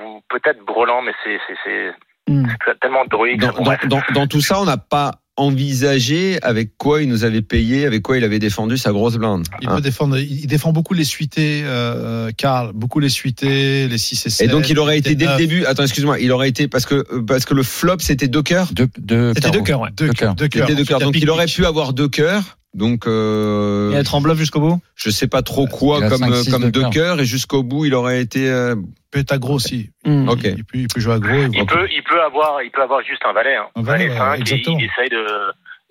Ou 0.00 0.20
peut-être 0.28 0.60
Brelan, 0.64 1.02
mais 1.02 1.14
c'est 1.24 1.40
c'est 1.46 1.56
c'est 1.64 1.94
Hmm. 2.28 2.46
c'est 2.64 2.78
tellement. 2.78 3.04
Dans, 3.04 3.18
dans, 3.18 3.76
dans, 3.88 4.02
dans 4.14 4.26
tout 4.28 4.40
ça, 4.40 4.60
on 4.60 4.64
n'a 4.64 4.76
pas 4.76 5.10
envisagé 5.36 6.38
avec 6.42 6.76
quoi 6.76 7.02
il 7.02 7.08
nous 7.08 7.24
avait 7.24 7.42
payé, 7.42 7.86
avec 7.86 8.02
quoi 8.02 8.18
il 8.18 8.24
avait 8.24 8.38
défendu 8.38 8.76
sa 8.76 8.92
grosse 8.92 9.16
blinde. 9.16 9.44
Il 9.60 9.68
Hein. 9.68 9.76
peut 9.76 9.80
défendre, 9.80 10.18
il 10.18 10.46
défend 10.46 10.72
beaucoup 10.72 10.94
les 10.94 11.04
suités, 11.04 11.62
euh, 11.64 12.30
Karl, 12.36 12.72
beaucoup 12.74 13.00
les 13.00 13.08
suités, 13.08 13.88
les 13.88 13.98
6 13.98 14.26
et 14.26 14.30
7. 14.30 14.46
Et 14.48 14.50
donc 14.50 14.68
il 14.68 14.78
aurait 14.78 14.98
été 14.98 15.14
dès 15.14 15.26
le 15.26 15.36
début. 15.36 15.64
Attends, 15.64 15.84
excuse-moi. 15.84 16.20
Il 16.20 16.32
aurait 16.32 16.48
été 16.48 16.68
parce 16.68 16.84
que 16.86 17.02
parce 17.20 17.44
que 17.44 17.54
le 17.54 17.62
flop 17.62 17.96
c'était 18.00 18.28
deux 18.28 18.42
cœurs. 18.42 18.68
deux, 18.72 18.88
deux 18.98 19.32
C'était 19.34 19.50
deux 19.50 19.62
cœurs, 19.62 19.80
ouais. 19.80 19.90
Deux, 19.96 20.08
Deux 20.08 20.12
cœurs. 20.12 20.34
deux 20.34 20.48
cœurs. 20.48 20.66
deux 20.68 20.84
cœurs. 20.84 21.00
Donc 21.00 21.16
il 21.16 21.30
aurait 21.30 21.46
pu 21.46 21.64
avoir 21.66 21.92
deux 21.92 22.08
cœurs. 22.08 22.58
Donc 22.74 23.06
euh, 23.06 23.92
Et 23.92 23.96
être 23.96 24.14
en 24.14 24.20
bluff 24.22 24.38
jusqu'au 24.38 24.60
bout? 24.60 24.80
je 24.94 25.10
sais 25.10 25.26
pas 25.28 25.42
trop 25.42 25.66
quoi 25.66 25.98
il 25.98 26.04
a 26.04 26.08
comme 26.08 26.18
cinq, 26.20 26.30
euh, 26.32 26.42
six 26.42 26.50
comme 26.50 26.62
de 26.64 26.70
deux 26.70 26.80
cœur. 26.82 26.90
cœurs 26.90 27.20
et 27.20 27.24
jusqu'au 27.26 27.62
bout 27.62 27.84
il 27.84 27.94
aurait 27.94 28.20
été. 28.22 28.48
euh, 28.48 28.74
peut 29.10 29.18
être 29.18 29.32
aggro 29.32 29.54
aussi. 29.54 29.90
Hmm. 30.06 30.26
Ok. 30.28 30.40
Il 30.44 30.64
peut, 30.64 30.78
il 30.78 30.88
peut 30.88 31.00
jouer 31.00 31.14
aggro. 31.14 31.34
Il 31.52 31.66
peut, 31.66 31.86
il 31.94 32.02
peut 32.02 32.22
avoir, 32.22 32.62
il 32.62 32.70
peut 32.70 32.82
avoir 32.82 33.02
juste 33.02 33.20
un 33.26 33.34
valet, 33.34 33.56
hein. 33.56 33.66
Un 33.76 33.82
valet, 33.82 34.08
valet 34.08 34.20
ouais, 34.20 34.36
5, 34.36 34.36
et 34.36 34.40
exactement. 34.40 34.78
il 34.78 34.84
essaye 34.86 35.08
de, 35.10 35.26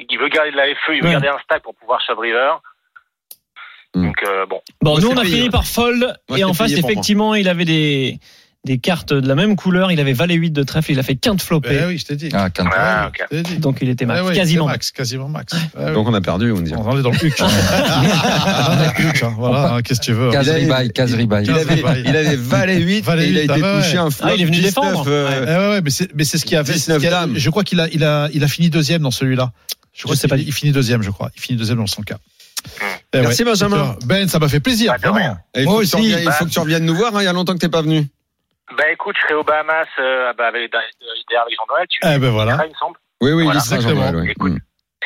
il 0.09 0.17
veut 0.19 0.29
garder 0.29 0.49
de 0.51 0.57
la 0.57 0.63
FE, 0.63 0.93
il 0.95 1.01
veut 1.01 1.05
Ouais. 1.05 1.11
garder 1.11 1.27
un 1.27 1.37
stack 1.43 1.61
pour 1.61 1.75
pouvoir 1.75 2.01
shove 2.01 2.17
river. 2.17 2.53
Hmm. 3.93 4.05
Donc 4.05 4.15
euh, 4.25 4.45
bon, 4.47 4.61
Bon, 4.81 4.91
Moi, 4.93 5.01
nous, 5.01 5.07
on 5.09 5.17
a 5.17 5.21
payé, 5.21 5.35
fini 5.35 5.49
par 5.51 5.65
fold. 5.67 6.15
Moi, 6.29 6.39
et 6.39 6.43
en 6.43 6.53
face, 6.53 6.71
effectivement, 6.71 7.35
il 7.35 7.47
avait 7.47 7.65
des, 7.65 8.19
des 8.63 8.77
cartes 8.77 9.11
de 9.13 9.27
la 9.27 9.33
même 9.35 9.55
couleur. 9.55 9.91
Il 9.91 9.99
avait 9.99 10.13
valet 10.13 10.35
8 10.35 10.51
de 10.51 10.63
trèfle. 10.63 10.91
Il 10.91 10.99
a 10.99 11.03
fait 11.03 11.15
quinte 11.15 11.41
flopé. 11.41 11.79
Eh 11.81 11.85
oui, 11.87 11.97
je 11.97 12.05
t'ai 12.05 12.15
dit. 12.15 12.29
Ah, 12.33 12.49
quinte. 12.49 12.67
ah, 12.77 13.07
ok. 13.09 13.25
Je 13.31 13.37
t'ai 13.37 13.43
dit. 13.43 13.57
Donc, 13.57 13.79
il 13.81 13.89
était 13.89 14.05
max. 14.05 14.21
Eh 14.23 14.27
oui, 14.29 14.35
quasiment 14.35 14.65
max. 14.65 14.75
max. 14.75 14.91
Quasiment 14.91 15.27
max. 15.29 15.53
Eh. 15.79 15.93
Donc 15.93 16.07
on 16.07 16.13
a 16.13 16.21
perdu, 16.21 16.51
on 16.51 16.61
dirait. 16.61 16.79
on 16.83 16.97
est 16.99 17.01
dans 17.01 17.09
le 17.11 17.25
huc. 17.25 17.33
hein. 17.41 17.47
On 17.49 18.73
est 18.73 18.77
dans 18.77 18.93
le 18.97 19.09
huc. 19.09 19.23
Voilà, 19.37 19.73
hein, 19.73 19.81
qu'est-ce 19.81 19.99
que 19.99 20.05
tu 20.05 20.13
veux. 20.13 20.29
Case 20.31 20.45
Il 20.47 20.49
avait- 20.51 20.59
ribaille, 20.61 20.91
case 20.91 21.13
ribaille. 21.13 21.45
Il 21.45 21.51
avait, 21.51 22.01
il 22.05 22.15
avait 22.15 22.35
valet 22.35 22.77
8 22.81 23.01
Valet 23.01 23.25
et 23.25 23.29
il 23.29 23.37
a 23.37 23.41
8, 23.41 23.45
été 23.45 23.61
ah 23.65 23.81
touché 23.81 23.93
ouais. 23.93 23.97
un 23.99 24.09
flop 24.11 24.27
Ah, 24.29 24.33
il 24.35 24.41
est 24.41 24.45
venu 24.45 24.57
19, 24.57 24.73
défendre. 24.75 25.05
euh, 25.07 25.45
Eh 25.47 25.49
ouais, 25.49 25.69
ouais, 25.75 25.81
mais 26.15 26.23
c'est, 26.23 26.37
ce 26.37 26.45
qu'il 26.45 26.55
a 26.57 26.63
fait. 26.63 26.73
19 26.73 26.77
c'est 26.77 26.93
ce 26.93 26.97
qu'il 26.99 27.07
a- 27.07 27.11
dames. 27.21 27.33
Je 27.35 27.49
crois 27.49 27.63
qu'il 27.63 27.79
a, 27.79 27.87
il 27.91 28.03
a, 28.03 28.29
il 28.33 28.43
a 28.43 28.47
fini 28.47 28.69
deuxième 28.69 29.01
dans 29.01 29.11
celui-là. 29.11 29.51
Je 29.93 30.03
crois 30.03 30.15
Je 30.15 30.19
sais 30.21 30.27
pas. 30.27 30.37
Il 30.37 30.53
finit 30.53 30.71
deuxième, 30.71 31.01
je 31.01 31.09
crois. 31.09 31.31
Il 31.35 31.41
finit 31.41 31.57
deuxième 31.57 31.77
dans 31.79 31.87
son 31.87 32.01
cas. 32.03 32.17
Eh 33.13 33.19
Merci, 33.21 33.43
Benjamin. 33.43 33.95
Ben, 34.05 34.27
ça 34.29 34.37
m'a 34.39 34.47
fait 34.47 34.59
plaisir, 34.59 34.93
il 35.03 35.09
Moi 35.09 35.19
faut 35.19 35.23
que 35.23 35.63
tu 35.63 35.67
aussi. 35.81 35.95
reviennes- 35.97 36.19
il 36.23 36.31
faut 36.31 36.45
que 36.45 36.49
tu 36.51 36.59
reviennes 36.59 36.85
nous 36.85 36.95
voir. 36.95 37.15
hein, 37.15 37.21
Il 37.21 37.25
y 37.25 37.27
a 37.27 37.33
longtemps 37.33 37.53
que 37.53 37.57
t'es 37.59 37.69
pas 37.69 37.81
venu. 37.81 38.07
Bah 38.77 38.83
écoute, 38.93 39.15
je 39.17 39.23
serai 39.23 39.33
aux 39.35 39.43
Bahamas 39.43 39.85
euh, 39.99 40.31
bah, 40.37 40.47
avec, 40.47 40.71
Jean-Noël, 40.71 41.85
tu 41.89 41.99
Eh 42.03 42.17
ben 42.19 42.29
voilà. 42.31 42.53
seras, 42.53 42.65
il 42.65 42.69
me 42.69 42.75
semble. 42.75 42.97
Oui, 43.21 43.31
oui, 43.33 43.43
Voilà. 43.43 43.59
Exactement. 43.59 43.89
Jean-Noël, 44.01 44.15
ouais. 44.15 44.31
Écoute. 44.31 44.51
Mm. 44.53 44.57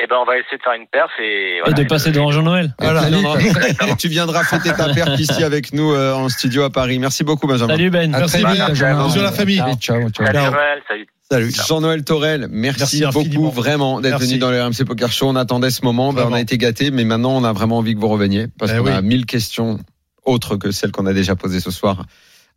Et 0.04 0.08
ben 0.08 0.18
on 0.22 0.26
va 0.26 0.38
essayer 0.38 0.58
de 0.58 0.62
faire 0.62 0.74
une 0.74 0.88
perf 0.88 1.10
et 1.20 1.62
de 1.74 1.84
passer 1.88 2.12
devant 2.12 2.30
Jean-Noël. 2.30 2.76
Voilà, 2.80 3.08
Et 3.10 3.96
tu 3.98 4.10
viendras 4.10 4.44
fêter 4.44 4.74
ta 4.74 4.94
perte 4.94 5.18
ici 5.20 5.42
avec 5.42 5.72
nous 5.72 5.94
euh, 5.94 6.14
en 6.14 6.28
studio 6.28 6.64
à 6.64 6.70
Paris. 6.70 7.00
Merci 7.00 7.24
beaucoup, 7.24 7.48
Benjamin. 7.48 7.74
Salut, 7.76 7.90
Ben. 7.90 8.14
À 8.14 8.20
Merci, 8.20 8.44
Ben. 8.44 8.68
Benjamin. 8.68 9.06
Bisous 9.08 9.20
à 9.20 9.24
la 9.24 9.32
famille. 9.32 9.60
Allez, 9.62 9.76
Ciao, 9.76 10.10
ciao. 10.10 10.26
Salut 10.26 10.34
Ciao. 10.38 10.46
Jean-Noël, 10.52 10.82
salut. 10.90 11.08
Salut. 11.32 11.52
Jean-Noël 11.68 12.04
Torel, 12.04 12.48
merci, 12.52 12.80
Merci 12.80 13.02
beaucoup 13.06 13.20
infiniment. 13.20 13.50
vraiment 13.50 14.02
d'être 14.02 14.20
venu 14.20 14.38
dans 14.38 14.52
le 14.52 14.62
RMC 14.62 14.84
Poker 14.86 15.12
Show. 15.12 15.30
On 15.30 15.36
attendait 15.38 15.72
ce 15.72 15.84
moment, 15.86 16.12
ben, 16.14 16.28
on 16.30 16.34
a 16.34 16.42
été 16.42 16.58
gâtés, 16.58 16.92
mais 16.92 17.06
maintenant 17.06 17.32
on 17.32 17.44
a 17.46 17.54
vraiment 17.54 17.78
envie 17.78 17.96
que 17.96 18.00
vous 18.00 18.10
reveniez 18.10 18.48
parce 18.60 18.74
Eh 18.74 18.78
qu'on 18.78 18.84
oui. 18.88 18.92
a 18.92 19.02
mille 19.02 19.26
questions 19.26 19.80
autres 20.26 20.58
que 20.58 20.72
celles 20.72 20.92
qu'on 20.92 21.06
a 21.06 21.14
déjà 21.14 21.36
posées 21.38 21.62
ce 21.62 21.72
soir 21.72 22.04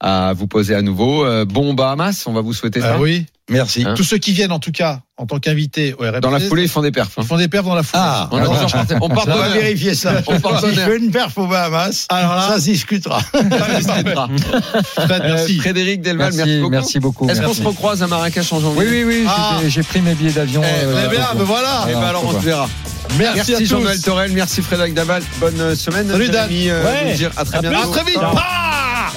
à 0.00 0.32
vous 0.34 0.46
poser 0.46 0.74
à 0.74 0.82
nouveau. 0.82 1.24
Euh, 1.24 1.44
bon 1.44 1.74
Bahamas, 1.74 2.24
on 2.26 2.32
va 2.32 2.40
vous 2.40 2.52
souhaiter 2.52 2.80
ça. 2.80 2.94
Ah 2.94 2.98
oui. 3.00 3.26
Merci. 3.50 3.82
Hein 3.86 3.94
Tous 3.96 4.04
ceux 4.04 4.18
qui 4.18 4.32
viennent, 4.32 4.52
en 4.52 4.58
tout 4.58 4.72
cas, 4.72 5.00
en 5.16 5.24
tant 5.24 5.38
qu'invités 5.38 5.94
au 5.98 6.02
RMC. 6.02 6.20
Dans 6.20 6.30
la 6.30 6.38
foulée, 6.38 6.64
ils 6.64 6.68
font 6.68 6.82
des 6.82 6.90
perfs. 6.92 7.12
hein. 7.16 7.22
Ils 7.22 7.26
font 7.26 7.38
des 7.38 7.48
perfs 7.48 7.64
dans 7.64 7.74
la 7.74 7.82
foulée. 7.82 8.02
Ah, 8.04 8.28
On, 8.30 9.08
part 9.08 9.24
on 9.26 9.38
va 9.38 9.48
vérifier 9.48 9.94
ça. 9.94 10.12
On 10.26 10.38
part 10.38 10.60
si 10.60 10.66
je 10.66 10.70
d'honneur. 10.72 10.88
fais 10.90 10.96
une 10.98 11.10
perf 11.10 11.38
au 11.38 11.46
Bahamas, 11.46 12.04
Alors 12.10 12.34
là- 12.34 12.46
ça 12.48 12.58
se 12.60 12.64
discutera. 12.66 13.20
Fred, 13.32 13.50
Euh, 15.10 15.18
merci. 15.22 15.58
Frédéric 15.58 16.02
Delval, 16.02 16.32
merci, 16.34 16.38
Merci, 16.38 16.60
beaucoup. 16.60 16.70
merci 16.70 16.98
beaucoup. 17.00 17.28
Est-ce 17.30 17.40
qu'on 17.40 17.46
merci. 17.46 17.62
se 17.62 17.66
recroise 17.66 18.02
à 18.02 18.06
Marrakech 18.06 18.52
en 18.52 18.60
janvier 18.60 18.80
Oui, 18.82 18.86
oui, 18.90 19.04
oui. 19.22 19.24
Ah. 19.26 19.56
j'ai- 19.66 19.82
pris 19.82 20.02
mes 20.02 20.14
billets 20.14 20.32
d'avion. 20.32 20.60
Eh, 20.62 20.84
euh, 20.84 21.06
Eh 21.06 21.16
bien, 21.16 21.26
ben 21.34 21.44
voilà. 21.44 21.86
Eh 21.88 21.94
ben 21.94 22.00
alors 22.02 22.24
on 22.26 22.32
se 22.38 22.44
verra. 22.44 22.68
Merci, 23.18 23.52
Merci. 23.52 23.64
Jean-Noël 23.66 23.98
Torel, 24.02 24.32
merci 24.32 24.60
Frédéric 24.60 24.92
Daval. 24.92 25.22
Bonne 25.40 25.74
semaine. 25.74 26.10
Salut, 26.10 26.28
Dan. 26.28 26.50
Euh, 26.52 26.84
Ouais. 26.84 27.16
À 27.34 27.44
très 27.46 27.56
À 27.56 27.60
bientôt. 27.62 27.90
À 27.90 27.92
très 27.94 28.04
vite. 28.04 28.20